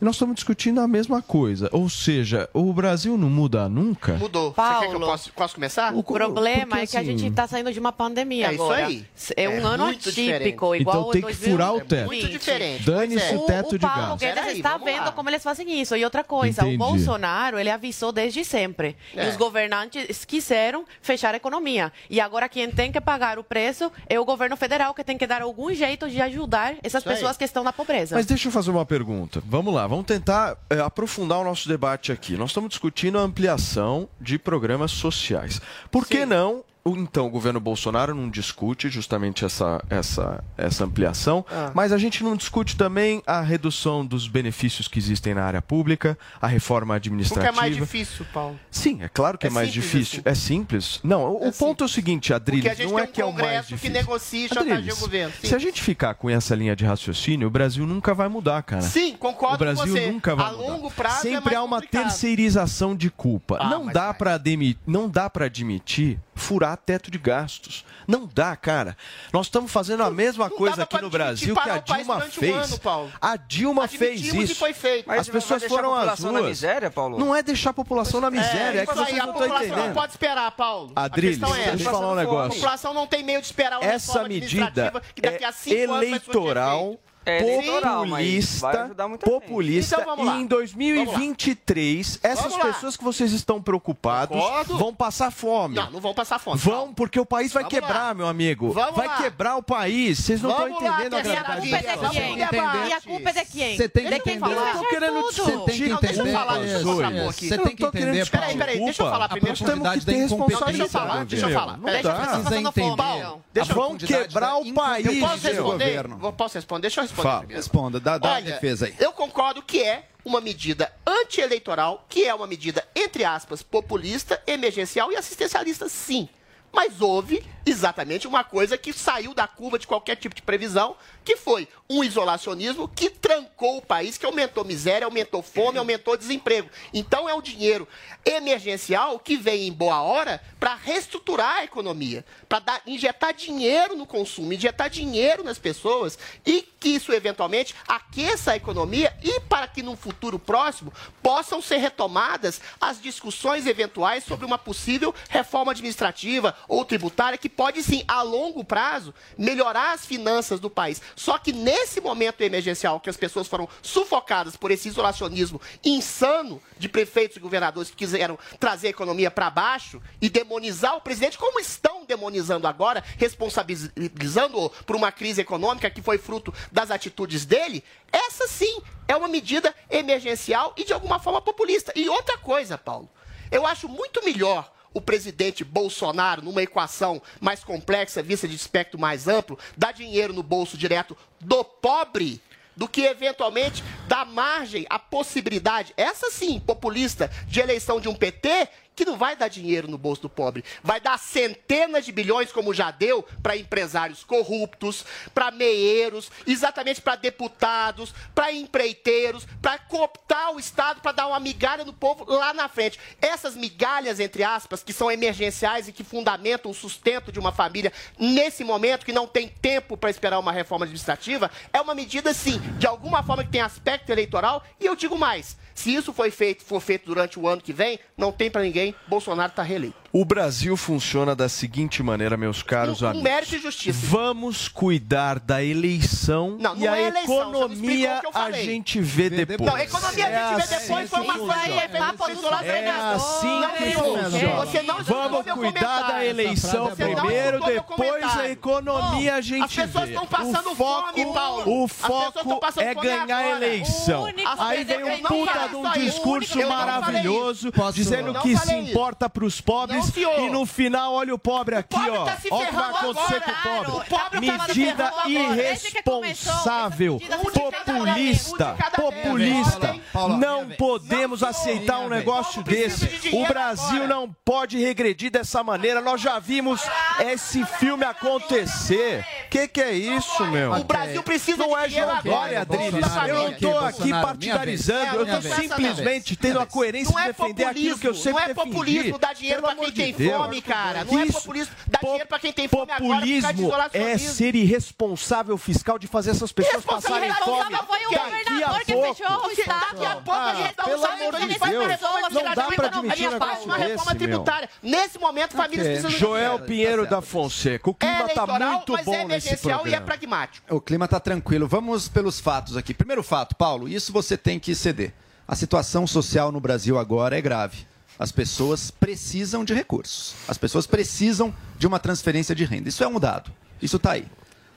E 0.00 0.04
nós 0.04 0.14
estamos 0.14 0.34
discutindo 0.36 0.80
a 0.80 0.88
mesma 0.88 1.20
coisa. 1.20 1.68
Ou 1.72 1.88
seja, 1.88 2.48
o 2.54 2.72
Brasil 2.72 3.18
não 3.18 3.28
muda 3.28 3.68
nunca. 3.68 4.14
Mudou. 4.14 4.50
Você 4.50 4.54
Paulo. 4.56 4.80
quer 4.80 4.88
que 4.88 4.94
eu 4.96 5.00
possa, 5.00 5.30
posso 5.34 5.54
começar? 5.54 5.94
O 5.94 6.02
problema 6.02 6.66
porque, 6.76 6.82
é 6.82 6.86
que 6.86 6.96
a 6.96 7.00
assim, 7.00 7.18
gente 7.18 7.30
está 7.30 7.46
saindo 7.46 7.72
de 7.72 7.78
uma 7.78 7.92
pandemia 7.92 8.46
É 8.48 8.54
isso 8.54 8.62
agora. 8.62 8.86
aí. 8.86 9.04
É 9.36 9.48
um 9.48 9.52
É 9.52 9.56
ano 9.62 9.84
atípico, 9.86 10.10
diferente. 10.12 10.48
igual 10.48 10.76
Então 10.80 11.10
tem 11.10 11.20
que 11.20 11.26
2020. 11.28 11.50
furar 11.52 11.74
o 11.74 11.80
teto. 11.82 12.06
Muito 12.06 12.28
diferente. 12.28 12.82
Dane-se 12.84 13.34
é. 13.34 13.36
o 13.36 13.40
teto 13.40 13.74
o 13.74 13.78
de 13.78 13.86
Paulo. 13.86 14.16
Guedes 14.16 14.46
está 14.56 14.76
vendo 14.78 15.04
lá. 15.04 15.12
como 15.12 15.28
eles 15.28 15.42
fazem 15.42 15.80
isso. 15.80 15.94
E 15.94 16.04
outra 16.04 16.24
coisa, 16.24 16.62
Entendi. 16.62 16.76
o 16.76 16.78
Bolsonaro, 16.78 17.58
ele 17.58 17.70
avisou 17.70 18.10
desde 18.12 18.44
sempre. 18.44 18.96
É. 19.14 19.26
E 19.26 19.28
os 19.30 19.36
governantes 19.36 20.24
quiseram 20.24 20.84
fechar 21.02 21.34
a 21.34 21.36
economia. 21.36 21.92
E 22.08 22.20
agora 22.20 22.48
quem 22.48 22.70
tem 22.70 22.90
que 22.90 23.00
pagar 23.00 23.38
o 23.38 23.44
preço 23.44 23.92
é 24.08 24.18
o 24.18 24.24
governo 24.24 24.56
federal, 24.56 24.94
que 24.94 25.04
tem 25.04 25.18
que 25.18 25.26
dar 25.26 25.42
algum 25.42 25.72
jeito 25.74 26.08
de 26.08 26.20
ajudar 26.22 26.74
essas 26.82 27.06
aí. 27.06 27.12
pessoas 27.14 27.36
que 27.36 27.44
estão 27.44 27.62
na 27.62 27.72
pobreza. 27.72 28.16
Mas 28.16 28.24
deixa 28.26 28.48
eu 28.48 28.52
fazer 28.52 28.70
uma 28.70 28.86
pergunta. 28.86 29.42
Vamos 29.46 29.74
lá, 29.74 29.86
vamos 29.90 30.06
tentar 30.06 30.56
é, 30.70 30.78
aprofundar 30.78 31.40
o 31.40 31.44
nosso 31.44 31.68
debate 31.68 32.12
aqui. 32.12 32.36
Nós 32.36 32.50
estamos 32.50 32.70
discutindo 32.70 33.18
a 33.18 33.22
ampliação 33.22 34.08
de 34.20 34.38
programas 34.38 34.92
sociais. 34.92 35.60
Por 35.90 36.06
que 36.06 36.20
Sim. 36.20 36.26
não? 36.26 36.64
O- 36.84 36.96
Então, 36.96 37.26
o 37.26 37.30
governo 37.30 37.58
Bolsonaro 37.60 38.14
não 38.14 38.28
discute 38.30 38.88
justamente 38.88 39.44
essa, 39.44 39.82
essa, 39.90 40.42
essa 40.56 40.84
ampliação, 40.84 41.44
Ah. 41.50 41.70
mas 41.74 41.92
a 41.92 41.98
gente 41.98 42.22
não 42.22 42.36
discute 42.36 42.76
também 42.76 43.22
a 43.26 43.40
redução 43.40 44.04
dos 44.04 44.28
benefícios 44.28 44.86
que 44.88 44.98
existem 44.98 45.34
na 45.34 45.42
área 45.44 45.60
pública, 45.62 46.16
a 46.40 46.46
reforma 46.46 46.94
Porque 46.94 47.08
administrativa. 47.08 47.48
é 47.48 47.52
mais 47.52 47.74
difícil, 47.76 48.26
Paulo. 48.32 48.58
Sim, 48.70 49.02
é 49.02 49.08
claro 49.08 49.36
que 49.38 49.46
é, 49.46 49.50
É 49.50 49.52
mais 49.52 49.68
simples 49.72 49.84
difícil. 49.90 50.22
É 50.24 50.34
simples? 50.34 51.00
Não, 51.02 51.24
o, 51.24 51.48
o 51.48 51.52
ponto 51.52 51.82
é 51.82 51.86
o 51.86 51.88
seguinte, 51.88 52.32
Adriles, 52.32 52.68
Porque 52.68 52.84
não 52.84 52.98
é 52.98 53.02
um 53.02 53.06
que 53.06 53.20
é 53.20 53.24
o 53.24 53.32
mais 53.32 53.40
Congresso 53.44 53.68
que 53.68 53.74
difícil. 53.74 53.92
negocia 53.94 54.46
e 54.46 54.54
o 54.54 54.58
Adriles, 54.60 54.98
governo. 54.98 55.32
Sim. 55.40 55.48
Se 55.48 55.54
a 55.54 55.58
gente 55.58 55.82
ficar 55.82 56.14
com 56.14 56.28
essa 56.30 56.54
linha 56.54 56.76
de 56.76 56.84
raciocínio, 56.84 57.48
o 57.48 57.50
Brasil 57.50 57.86
nunca 57.86 58.14
vai 58.14 58.28
mudar, 58.28 58.62
cara. 58.62 58.82
Sim, 58.82 59.16
concordo 59.16 59.56
O 59.56 59.58
Brasil 59.58 59.84
com 59.86 59.90
você. 59.92 60.10
nunca 60.10 60.34
vai 60.36 60.46
A 60.46 60.52
mudar. 60.52 60.62
longo 60.68 60.90
prazo 60.90 61.26
é 61.28 61.30
Sempre 61.30 61.54
há 61.54 61.62
uma 61.62 61.76
complicado. 61.76 62.02
terceirização 62.04 62.94
de 62.96 63.10
culpa. 63.10 63.58
Ah, 63.60 63.68
não 63.68 63.86
dá 63.86 64.10
admi- 64.34 64.78
não 64.86 65.08
dá 65.08 65.28
para 65.28 65.46
admitir 65.46 66.18
furar 66.34 66.69
teto 66.76 67.10
de 67.10 67.18
gastos. 67.18 67.84
Não 68.06 68.26
dá, 68.26 68.56
cara. 68.56 68.96
Nós 69.32 69.46
estamos 69.46 69.70
fazendo 69.70 70.02
a 70.02 70.10
mesma 70.10 70.48
Não 70.48 70.56
coisa 70.56 70.76
dava 70.78 70.82
aqui 70.84 71.00
no 71.02 71.10
Brasil 71.10 71.54
que 71.54 71.68
a 71.70 71.78
Dilma 71.78 72.14
durante 72.16 72.38
um 72.38 72.40
fez. 72.40 72.56
ano, 72.56 72.78
Paulo. 72.80 73.12
A 73.20 73.36
Dilma 73.36 73.88
fez 73.88 74.18
Admitimos 74.20 74.50
isso. 74.50 74.58
foi 74.58 74.72
feito. 74.72 75.06
Mas 75.06 75.20
As 75.20 75.26
vai 75.28 75.34
pessoas 75.34 75.60
deixar 75.60 75.74
foram 75.76 75.94
a 75.94 75.98
às 75.98 76.00
população 76.02 76.32
na 76.32 76.38
ruas. 76.40 76.50
miséria, 76.50 76.90
Paulo? 76.90 77.18
Não 77.18 77.34
é 77.36 77.42
deixar 77.42 77.70
a 77.70 77.74
população 77.74 78.20
na 78.20 78.30
miséria, 78.30 78.80
é, 78.80 78.86
que 78.86 78.92
isso 78.92 79.00
aí, 79.00 79.06
vocês 79.06 79.20
a 79.20 79.26
não 79.26 79.32
estão 79.32 79.32
população 79.48 79.68
não 79.68 79.76
entendendo. 79.76 79.94
pode 79.94 80.12
esperar, 80.12 80.50
Paulo. 80.52 80.92
Adriles, 80.96 81.42
a 81.42 81.46
questão 81.46 81.62
é 81.62 81.70
deixa 81.70 81.84
eu 81.88 81.92
falar 81.92 82.08
um 82.08 82.12
A 82.12 82.16
negócio. 82.16 82.52
população 82.54 82.94
não 82.94 83.06
tem 83.06 83.22
meio 83.22 83.40
de 83.40 83.46
esperar 83.46 83.78
uma 83.80 83.84
Essa 83.90 84.06
reforma 84.12 84.28
medida 84.28 84.92
que 85.14 85.22
daqui 85.22 85.44
é 85.44 85.46
a 85.46 85.52
cinco 85.52 85.76
anos 85.92 86.08
vai 86.10 86.18
surtir 86.20 86.30
eleitoral, 86.34 86.84
efeito. 86.86 87.09
É 87.26 87.38
eleitoral, 87.42 88.06
mas 88.06 88.60
vai 88.60 88.72
populista, 88.72 88.82
ajudar 88.84 89.08
muita 89.08 89.26
gente. 89.30 89.40
populista 89.40 89.94
Então 90.00 90.06
vamos 90.16 90.26
lá. 90.26 90.36
e 90.36 90.40
em 90.40 90.46
2023 90.46 92.18
essas 92.22 92.44
Vamos 92.44 92.58
lá. 92.58 92.72
pessoas 92.72 92.96
que 92.96 93.04
vocês 93.04 93.32
estão 93.32 93.60
preocupados 93.60 94.36
Concordo. 94.40 94.78
vão 94.78 94.94
passar 94.94 95.30
fome. 95.30 95.74
Não, 95.76 95.90
não 95.90 96.00
vão 96.00 96.14
passar 96.14 96.38
fome. 96.38 96.58
Vão, 96.58 96.94
porque 96.94 97.20
o 97.20 97.26
país 97.26 97.52
vai 97.52 97.62
Vamos 97.62 97.74
quebrar, 97.78 98.08
lá. 98.08 98.14
meu 98.14 98.26
amigo. 98.26 98.70
Vamos 98.72 98.96
vai 98.96 99.06
lá. 99.06 99.16
quebrar 99.18 99.56
o 99.56 99.62
país. 99.62 100.18
Vocês 100.18 100.40
não 100.40 100.50
estão 100.50 100.66
Vamos 100.68 100.82
lá, 100.82 100.90
entendendo 101.04 101.14
a 101.14 101.16
E 101.18 101.20
a 101.20 101.42
gravidade 101.42 101.60
culpa 101.60 101.76
é 101.76 101.82
da 101.82 101.96
Vamos 101.96 102.16
quem? 102.16 102.32
entender. 102.32 102.86
E 102.88 102.92
a 102.92 103.00
culpa 103.00 103.30
é 103.30 103.44
quem? 103.44 103.76
Você 103.76 103.88
tem 103.88 104.02
que 104.04 104.08
quem 104.10 104.18
entender. 104.36 104.40
falar? 104.40 104.70
Eu 104.74 104.78
tô 104.82 104.88
querendo. 104.88 105.22
Você 105.22 105.42
tem 105.42 105.52
que 105.52 105.88
Não, 105.88 106.00
deixa 106.00 106.16
eu 106.16 106.20
entender. 106.22 106.32
falar, 106.32 106.58
deixa 106.58 106.74
eu 106.78 106.96
falar, 106.96 107.08
aqui. 107.28 107.48
Você 107.48 107.54
Eu 107.54 107.58
tem 107.62 107.76
que 107.76 107.82
não 107.82 107.88
tô 107.90 107.92
querendo 107.92 108.08
entender, 108.08 108.20
discutir 108.22 108.40
Peraí, 108.40 108.56
peraí, 108.58 108.78
deixa 108.84 109.02
eu 109.02 109.10
falar 109.10 109.24
A 109.24 109.28
primeiro. 109.28 109.58
profundidade 109.58 110.06
da 110.06 110.12
Temos 110.12 110.22
que 110.22 110.28
ter 110.28 110.34
incompetência 110.34 110.70
Deixa 110.70 110.82
eu 110.82 110.88
falar, 110.88 111.18
do 111.18 111.24
deixa 111.26 111.46
eu 111.46 111.52
falar. 111.52 111.76
Não 111.76 111.84
dá. 111.84 111.92
deixa 111.92 112.08
eu 112.08 112.14
Precisa 112.14 112.30
Passando 112.42 112.72
fome, 112.72 112.86
entender. 112.86 113.22
não. 113.22 113.40
Deixa 113.52 113.72
eu- 113.72 113.76
Vão 113.76 113.96
quebrar 113.96 114.56
o 114.56 114.72
país. 114.74 115.06
Eu 115.06 115.20
posso 115.20 115.42
meu. 115.42 115.52
responder? 115.52 115.84
governo. 115.86 116.16
Vou- 116.18 116.32
Posso 116.32 116.54
responder? 116.54 116.80
Deixa 116.82 117.00
eu 117.00 117.04
responder. 117.10 117.28
Fala. 117.28 117.38
primeiro. 117.40 117.62
Responda, 117.62 118.00
dá, 118.00 118.18
dá 118.18 118.28
a 118.30 118.34
Olha, 118.34 118.52
defesa 118.52 118.86
aí. 118.86 118.94
Eu 118.98 119.12
concordo 119.12 119.62
que 119.62 119.82
é 119.82 120.08
uma 120.24 120.40
medida 120.40 120.92
anti-eleitoral, 121.06 122.06
que 122.08 122.24
é 122.24 122.34
uma 122.34 122.46
medida, 122.46 122.86
entre 122.94 123.24
aspas, 123.24 123.62
populista, 123.62 124.42
emergencial 124.46 125.10
e 125.12 125.16
assistencialista, 125.16 125.88
sim. 125.88 126.28
Mas 126.72 127.00
houve 127.00 127.44
exatamente 127.66 128.28
uma 128.28 128.44
coisa 128.44 128.78
que 128.78 128.92
saiu 128.92 129.34
da 129.34 129.48
curva 129.48 129.78
de 129.78 129.86
qualquer 129.86 130.16
tipo 130.16 130.34
de 130.34 130.42
previsão, 130.42 130.96
que 131.24 131.36
foi 131.36 131.68
um 131.88 132.04
isolacionismo 132.04 132.88
que 132.88 133.10
trancou 133.10 133.78
o 133.78 133.82
país, 133.82 134.16
que 134.16 134.24
aumentou 134.24 134.64
miséria, 134.64 135.04
aumentou 135.04 135.42
fome, 135.42 135.78
aumentou 135.78 136.16
desemprego. 136.16 136.70
Então 136.94 137.28
é 137.28 137.34
um 137.34 137.42
dinheiro 137.42 137.86
emergencial 138.24 139.18
que 139.18 139.36
vem 139.36 139.66
em 139.66 139.72
boa 139.72 140.00
hora 140.02 140.40
para 140.58 140.74
reestruturar 140.74 141.58
a 141.58 141.64
economia, 141.64 142.24
para 142.48 142.80
injetar 142.86 143.34
dinheiro 143.34 143.96
no 143.96 144.06
consumo, 144.06 144.52
injetar 144.52 144.88
dinheiro 144.88 145.42
nas 145.42 145.58
pessoas 145.58 146.18
e 146.46 146.62
que 146.62 146.90
isso 146.90 147.12
eventualmente 147.12 147.74
aqueça 147.86 148.52
a 148.52 148.56
economia 148.56 149.14
e 149.22 149.40
para 149.40 149.66
que 149.66 149.82
num 149.82 149.96
futuro 149.96 150.38
próximo 150.38 150.92
possam 151.22 151.60
ser 151.60 151.78
retomadas 151.78 152.60
as 152.80 153.00
discussões 153.00 153.66
eventuais 153.66 154.24
sobre 154.24 154.46
uma 154.46 154.58
possível 154.58 155.14
reforma 155.28 155.72
administrativa 155.72 156.56
ou 156.68 156.84
tributária 156.84 157.38
que 157.38 157.48
pode 157.48 157.82
sim, 157.82 158.04
a 158.06 158.22
longo 158.22 158.64
prazo, 158.64 159.14
melhorar 159.36 159.92
as 159.92 160.06
finanças 160.06 160.60
do 160.60 160.70
país. 160.70 161.02
Só 161.14 161.38
que 161.38 161.52
nesse 161.52 162.00
momento 162.00 162.40
emergencial 162.40 163.00
que 163.00 163.10
as 163.10 163.16
pessoas 163.16 163.48
foram 163.48 163.68
sufocadas 163.82 164.56
por 164.56 164.70
esse 164.70 164.88
isolacionismo 164.88 165.60
insano 165.84 166.60
de 166.78 166.88
prefeitos 166.88 167.36
e 167.36 167.40
governadores 167.40 167.90
que 167.90 167.96
quiseram 167.96 168.38
trazer 168.58 168.88
a 168.88 168.90
economia 168.90 169.30
para 169.30 169.50
baixo 169.50 170.02
e 170.20 170.28
demonizar 170.28 170.96
o 170.96 171.00
presidente, 171.00 171.38
como 171.38 171.60
estão 171.60 172.04
demonizando 172.04 172.66
agora, 172.66 173.04
responsabilizando-o 173.16 174.70
por 174.84 174.96
uma 174.96 175.12
crise 175.12 175.40
econômica 175.40 175.90
que 175.90 176.02
foi 176.02 176.18
fruto 176.18 176.52
das 176.72 176.90
atitudes 176.90 177.44
dele, 177.44 177.84
essa 178.12 178.48
sim 178.48 178.80
é 179.06 179.16
uma 179.16 179.28
medida 179.28 179.74
emergencial 179.88 180.74
e 180.76 180.84
de 180.84 180.92
alguma 180.92 181.18
forma 181.18 181.40
populista. 181.40 181.92
E 181.94 182.08
outra 182.08 182.38
coisa, 182.38 182.76
Paulo, 182.76 183.08
eu 183.50 183.66
acho 183.66 183.88
muito 183.88 184.24
melhor 184.24 184.70
o 184.92 185.00
presidente 185.00 185.64
Bolsonaro, 185.64 186.42
numa 186.42 186.62
equação 186.62 187.22
mais 187.40 187.62
complexa, 187.62 188.22
vista 188.22 188.48
de 188.48 188.56
espectro 188.56 188.98
mais 188.98 189.28
amplo, 189.28 189.58
dar 189.76 189.92
dinheiro 189.92 190.32
no 190.32 190.42
bolso 190.42 190.76
direto 190.76 191.16
do 191.40 191.64
pobre 191.64 192.40
do 192.76 192.88
que 192.88 193.02
eventualmente 193.02 193.82
dar 194.08 194.24
margem 194.24 194.86
à 194.88 194.98
possibilidade, 194.98 195.92
essa 195.96 196.30
sim, 196.30 196.58
populista, 196.58 197.30
de 197.46 197.60
eleição 197.60 198.00
de 198.00 198.08
um 198.08 198.14
PT 198.14 198.68
que 199.00 199.04
não 199.06 199.16
vai 199.16 199.34
dar 199.34 199.48
dinheiro 199.48 199.88
no 199.88 199.96
bolso 199.96 200.20
do 200.20 200.28
pobre. 200.28 200.62
Vai 200.82 201.00
dar 201.00 201.18
centenas 201.18 202.04
de 202.04 202.12
bilhões, 202.12 202.52
como 202.52 202.74
já 202.74 202.90
deu, 202.90 203.22
para 203.42 203.56
empresários 203.56 204.22
corruptos, 204.22 205.06
para 205.32 205.50
meieiros, 205.50 206.30
exatamente 206.46 207.00
para 207.00 207.16
deputados, 207.16 208.12
para 208.34 208.52
empreiteiros, 208.52 209.46
para 209.62 209.78
cooptar 209.78 210.54
o 210.54 210.60
Estado, 210.60 211.00
para 211.00 211.12
dar 211.12 211.28
uma 211.28 211.40
migalha 211.40 211.82
no 211.82 211.94
povo 211.94 212.26
lá 212.30 212.52
na 212.52 212.68
frente. 212.68 213.00
Essas 213.22 213.56
migalhas, 213.56 214.20
entre 214.20 214.44
aspas, 214.44 214.82
que 214.82 214.92
são 214.92 215.10
emergenciais 215.10 215.88
e 215.88 215.94
que 215.94 216.04
fundamentam 216.04 216.70
o 216.70 216.74
sustento 216.74 217.32
de 217.32 217.38
uma 217.38 217.52
família 217.52 217.94
nesse 218.18 218.62
momento, 218.62 219.06
que 219.06 219.14
não 219.14 219.26
tem 219.26 219.48
tempo 219.48 219.96
para 219.96 220.10
esperar 220.10 220.38
uma 220.38 220.52
reforma 220.52 220.84
administrativa, 220.84 221.50
é 221.72 221.80
uma 221.80 221.94
medida, 221.94 222.34
sim, 222.34 222.58
de 222.78 222.86
alguma 222.86 223.22
forma 223.22 223.44
que 223.44 223.50
tem 223.50 223.62
aspecto 223.62 224.12
eleitoral. 224.12 224.62
E 224.78 224.84
eu 224.84 224.94
digo 224.94 225.16
mais: 225.16 225.56
se 225.74 225.94
isso 225.94 226.12
foi 226.12 226.30
feito, 226.30 226.64
for 226.64 226.80
feito 226.80 227.06
durante 227.06 227.38
o 227.38 227.46
ano 227.46 227.62
que 227.62 227.72
vem, 227.72 227.98
não 228.16 228.32
tem 228.32 228.50
para 228.50 228.62
ninguém, 228.62 228.94
Bolsonaro 229.06 229.50
está 229.50 229.62
reeleito. 229.62 229.96
O 230.12 230.24
Brasil 230.24 230.76
funciona 230.76 231.36
da 231.36 231.48
seguinte 231.48 232.02
maneira, 232.02 232.36
meus 232.36 232.64
caros 232.64 233.00
Um 233.00 233.06
amigos. 233.06 233.22
mérito 233.22 233.54
e 233.54 233.58
justiça. 233.60 233.96
Vamos 234.08 234.66
cuidar 234.66 235.38
da 235.38 235.62
eleição 235.62 236.56
Não, 236.58 236.74
não 236.74 236.82
e 236.82 236.88
a 236.88 236.96
é 236.98 237.06
eleição, 237.06 237.40
economia 237.42 238.16
o 238.16 238.20
que 238.20 238.26
eu 238.26 238.42
a 238.42 238.50
gente 238.50 239.00
vê 239.00 239.30
depois. 239.30 239.60
Não, 239.60 239.76
a 239.76 239.84
economia 239.84 240.26
a 240.26 240.30
gente 240.58 240.68
vê 240.68 240.74
assim 240.74 240.86
depois, 240.88 241.10
foi 241.10 241.20
uma 241.20 241.38
coisa 241.38 241.60
que 241.60 241.88
papo 241.96 242.26
dos 242.28 242.42
nossos 242.42 242.66
É 242.66 242.90
assim 242.90 243.60
Não 243.60 243.70
que 243.70 243.92
funciona. 243.92 245.02
Vamos 245.04 245.46
cuidar 245.52 246.02
da 246.08 246.24
eleição 246.26 246.90
primeiro, 246.96 247.60
depois 247.64 248.24
a 248.36 248.48
economia 248.48 249.34
a 249.36 249.40
gente 249.40 249.62
As 249.62 249.72
pessoas 249.72 250.04
vê. 250.06 250.10
estão 250.14 250.26
passando 250.26 250.72
o 250.72 250.74
foco, 250.74 251.12
fome, 251.20 251.32
Paulo. 251.32 251.84
O 251.84 251.86
foco 251.86 252.60
é 252.78 252.94
ganhar 252.96 253.36
a 253.36 253.48
eleição. 253.50 254.26
Aí 254.58 254.82
vem 254.82 255.04
um 255.04 255.18
puta 255.22 255.68
de 255.68 255.76
um 255.76 255.92
discurso 255.92 256.58
maravilhoso, 256.66 257.70
dizendo 257.94 258.34
que 258.40 258.56
se 258.56 258.74
importa 258.74 259.30
pros 259.30 259.60
pobres 259.60 259.99
Não, 260.00 260.12
senhor. 260.12 260.40
e 260.40 260.50
no 260.50 260.66
final 260.66 261.14
olha 261.14 261.34
o 261.34 261.38
pobre 261.38 261.74
aqui, 261.76 261.94
pobre 261.94 262.10
ó. 262.10 262.24
tá 262.24 262.36
se 262.36 262.48
Olha 262.50 262.64
o 262.64 262.66
que 262.68 262.74
vai 262.74 262.90
acontecer 262.90 263.40
com 263.40 263.50
o 263.50 263.62
pobre. 263.62 263.90
O 263.90 264.04
pobre 264.04 264.46
tá 264.46 264.66
Medida 264.66 265.12
irresponsável, 265.26 267.20
populista, 267.52 268.76
populista. 268.96 269.96
Não 270.38 270.68
podemos 270.70 271.42
aceitar 271.42 272.00
um 272.00 272.08
negócio 272.08 272.62
desse. 272.62 273.08
O 273.32 273.46
Brasil 273.46 274.06
não 274.06 274.34
pode 274.44 274.78
regredir 274.78 275.30
dessa 275.30 275.62
maneira. 275.62 276.00
Nós 276.00 276.20
já 276.20 276.38
vimos 276.38 276.80
esse 277.20 277.64
filme 277.64 278.04
acontecer. 278.04 279.24
Que 279.50 279.66
que 279.68 279.80
é 279.80 279.92
isso, 279.92 280.44
meu? 280.46 280.72
O 280.72 280.84
Brasil 280.84 281.22
precisa 281.22 281.58
Não 281.58 281.76
é 281.76 281.88
Glória, 281.88 282.02
agora. 282.18 282.60
Adriles. 282.60 283.06
Eu 283.28 283.34
não 283.34 283.52
tô 283.54 283.70
Bolsonaro, 283.70 283.86
aqui 283.86 284.10
partidarizando. 284.10 285.16
Eu 285.16 285.26
É, 285.30 285.40
vez. 285.40 285.54
simplesmente 285.54 286.36
tendo 286.36 286.60
a 286.60 286.66
coerência 286.66 287.14
de 287.14 287.20
é 287.20 287.26
defender 287.26 287.64
aquilo 287.64 287.98
que 287.98 288.06
eu 288.08 288.14
sempre 288.14 288.32
não 288.32 288.40
é 288.40 288.48
defendi. 288.48 288.70
populismo 288.70 289.18
dar 289.18 289.34
dinheiro 289.34 289.62
Pelo 289.62 289.74
pra 289.74 289.82
quem 289.92 290.12
tem 290.14 290.28
Deus. 290.28 290.42
fome, 290.42 290.62
cara. 290.62 291.04
Não 291.04 291.18
é 291.18 291.24
Isso. 291.24 291.32
populismo 291.40 291.74
dar 291.86 292.00
dinheiro 292.00 292.26
pra 292.26 292.38
quem 292.38 292.52
tem 292.52 292.68
fome 292.68 292.90
agora 292.92 293.20
causa 293.20 293.26
de 293.26 293.40
Populismo 293.40 293.82
é 293.92 294.18
ser 294.18 294.54
irresponsável 294.54 295.56
fiscal 295.58 295.98
de 295.98 296.06
fazer 296.06 296.30
essas 296.30 296.52
pessoas 296.52 296.84
passarem 296.84 297.32
fome. 297.32 297.56
Irresponsável 297.58 297.86
foi 297.86 297.98
o 298.06 298.10
Daqui 298.10 298.16
a 298.16 298.22
governador 298.24 298.84
que 298.84 298.92
pouco. 298.92 299.14
fechou 299.14 299.46
o 299.46 299.50
Estado. 299.50 299.80
Daqui 299.90 300.06
a 300.06 300.16
pouco 300.16 300.40
a 300.40 300.54
gente 300.54 300.76
dá 300.76 300.84
pelo 300.84 300.98
um 300.98 301.38
gente 301.38 301.40
de 301.40 301.86
reforma 301.86 302.28
Não 302.30 302.54
dá 302.54 302.66
pra 302.66 302.86
admitir 302.86 303.26
a 303.26 303.30
um 303.30 303.38
faz 303.38 303.40
negócio 303.40 303.64
uma 303.64 303.76
reforma 303.76 304.14
tributária. 304.14 304.70
Nesse 304.82 305.18
momento, 305.18 305.56
famílias 305.56 305.86
precisam 305.86 306.10
de 306.10 306.18
Joel 306.18 306.42
dinheiro. 306.58 306.66
Pinheiro 306.66 307.06
da 307.06 307.20
Fonseca, 307.20 307.90
o 307.90 307.94
clima 307.94 308.28
tá 308.28 308.42
eleitoral, 308.42 308.72
muito 308.72 308.96
é 308.96 309.02
bom 309.02 309.10
nesse 309.12 309.22
emergencial 309.22 309.78
e 309.78 309.80
é 309.94 309.96
programa. 309.96 310.06
pragmático. 310.06 310.74
O 310.74 310.80
clima 310.80 311.08
tá 311.08 311.20
tranquilo. 311.20 311.66
Vamos 311.68 312.08
pelos 312.08 312.40
fatos 312.40 312.76
aqui. 312.76 312.94
Primeiro 312.94 313.22
fato, 313.22 313.54
Paulo, 313.56 313.88
isso 313.88 314.12
você 314.12 314.36
tem 314.36 314.58
que 314.58 314.74
ceder. 314.74 315.12
A 315.46 315.56
situação 315.56 316.06
social 316.06 316.52
no 316.52 316.60
Brasil 316.60 316.98
agora 316.98 317.36
é 317.36 317.40
grave. 317.40 317.86
As 318.20 318.30
pessoas 318.30 318.90
precisam 318.90 319.64
de 319.64 319.72
recursos. 319.72 320.34
As 320.46 320.58
pessoas 320.58 320.86
precisam 320.86 321.54
de 321.78 321.86
uma 321.86 321.98
transferência 321.98 322.54
de 322.54 322.66
renda. 322.66 322.90
Isso 322.90 323.02
é 323.02 323.08
um 323.08 323.18
dado. 323.18 323.50
Isso 323.80 323.96
está 323.96 324.12
aí. 324.12 324.26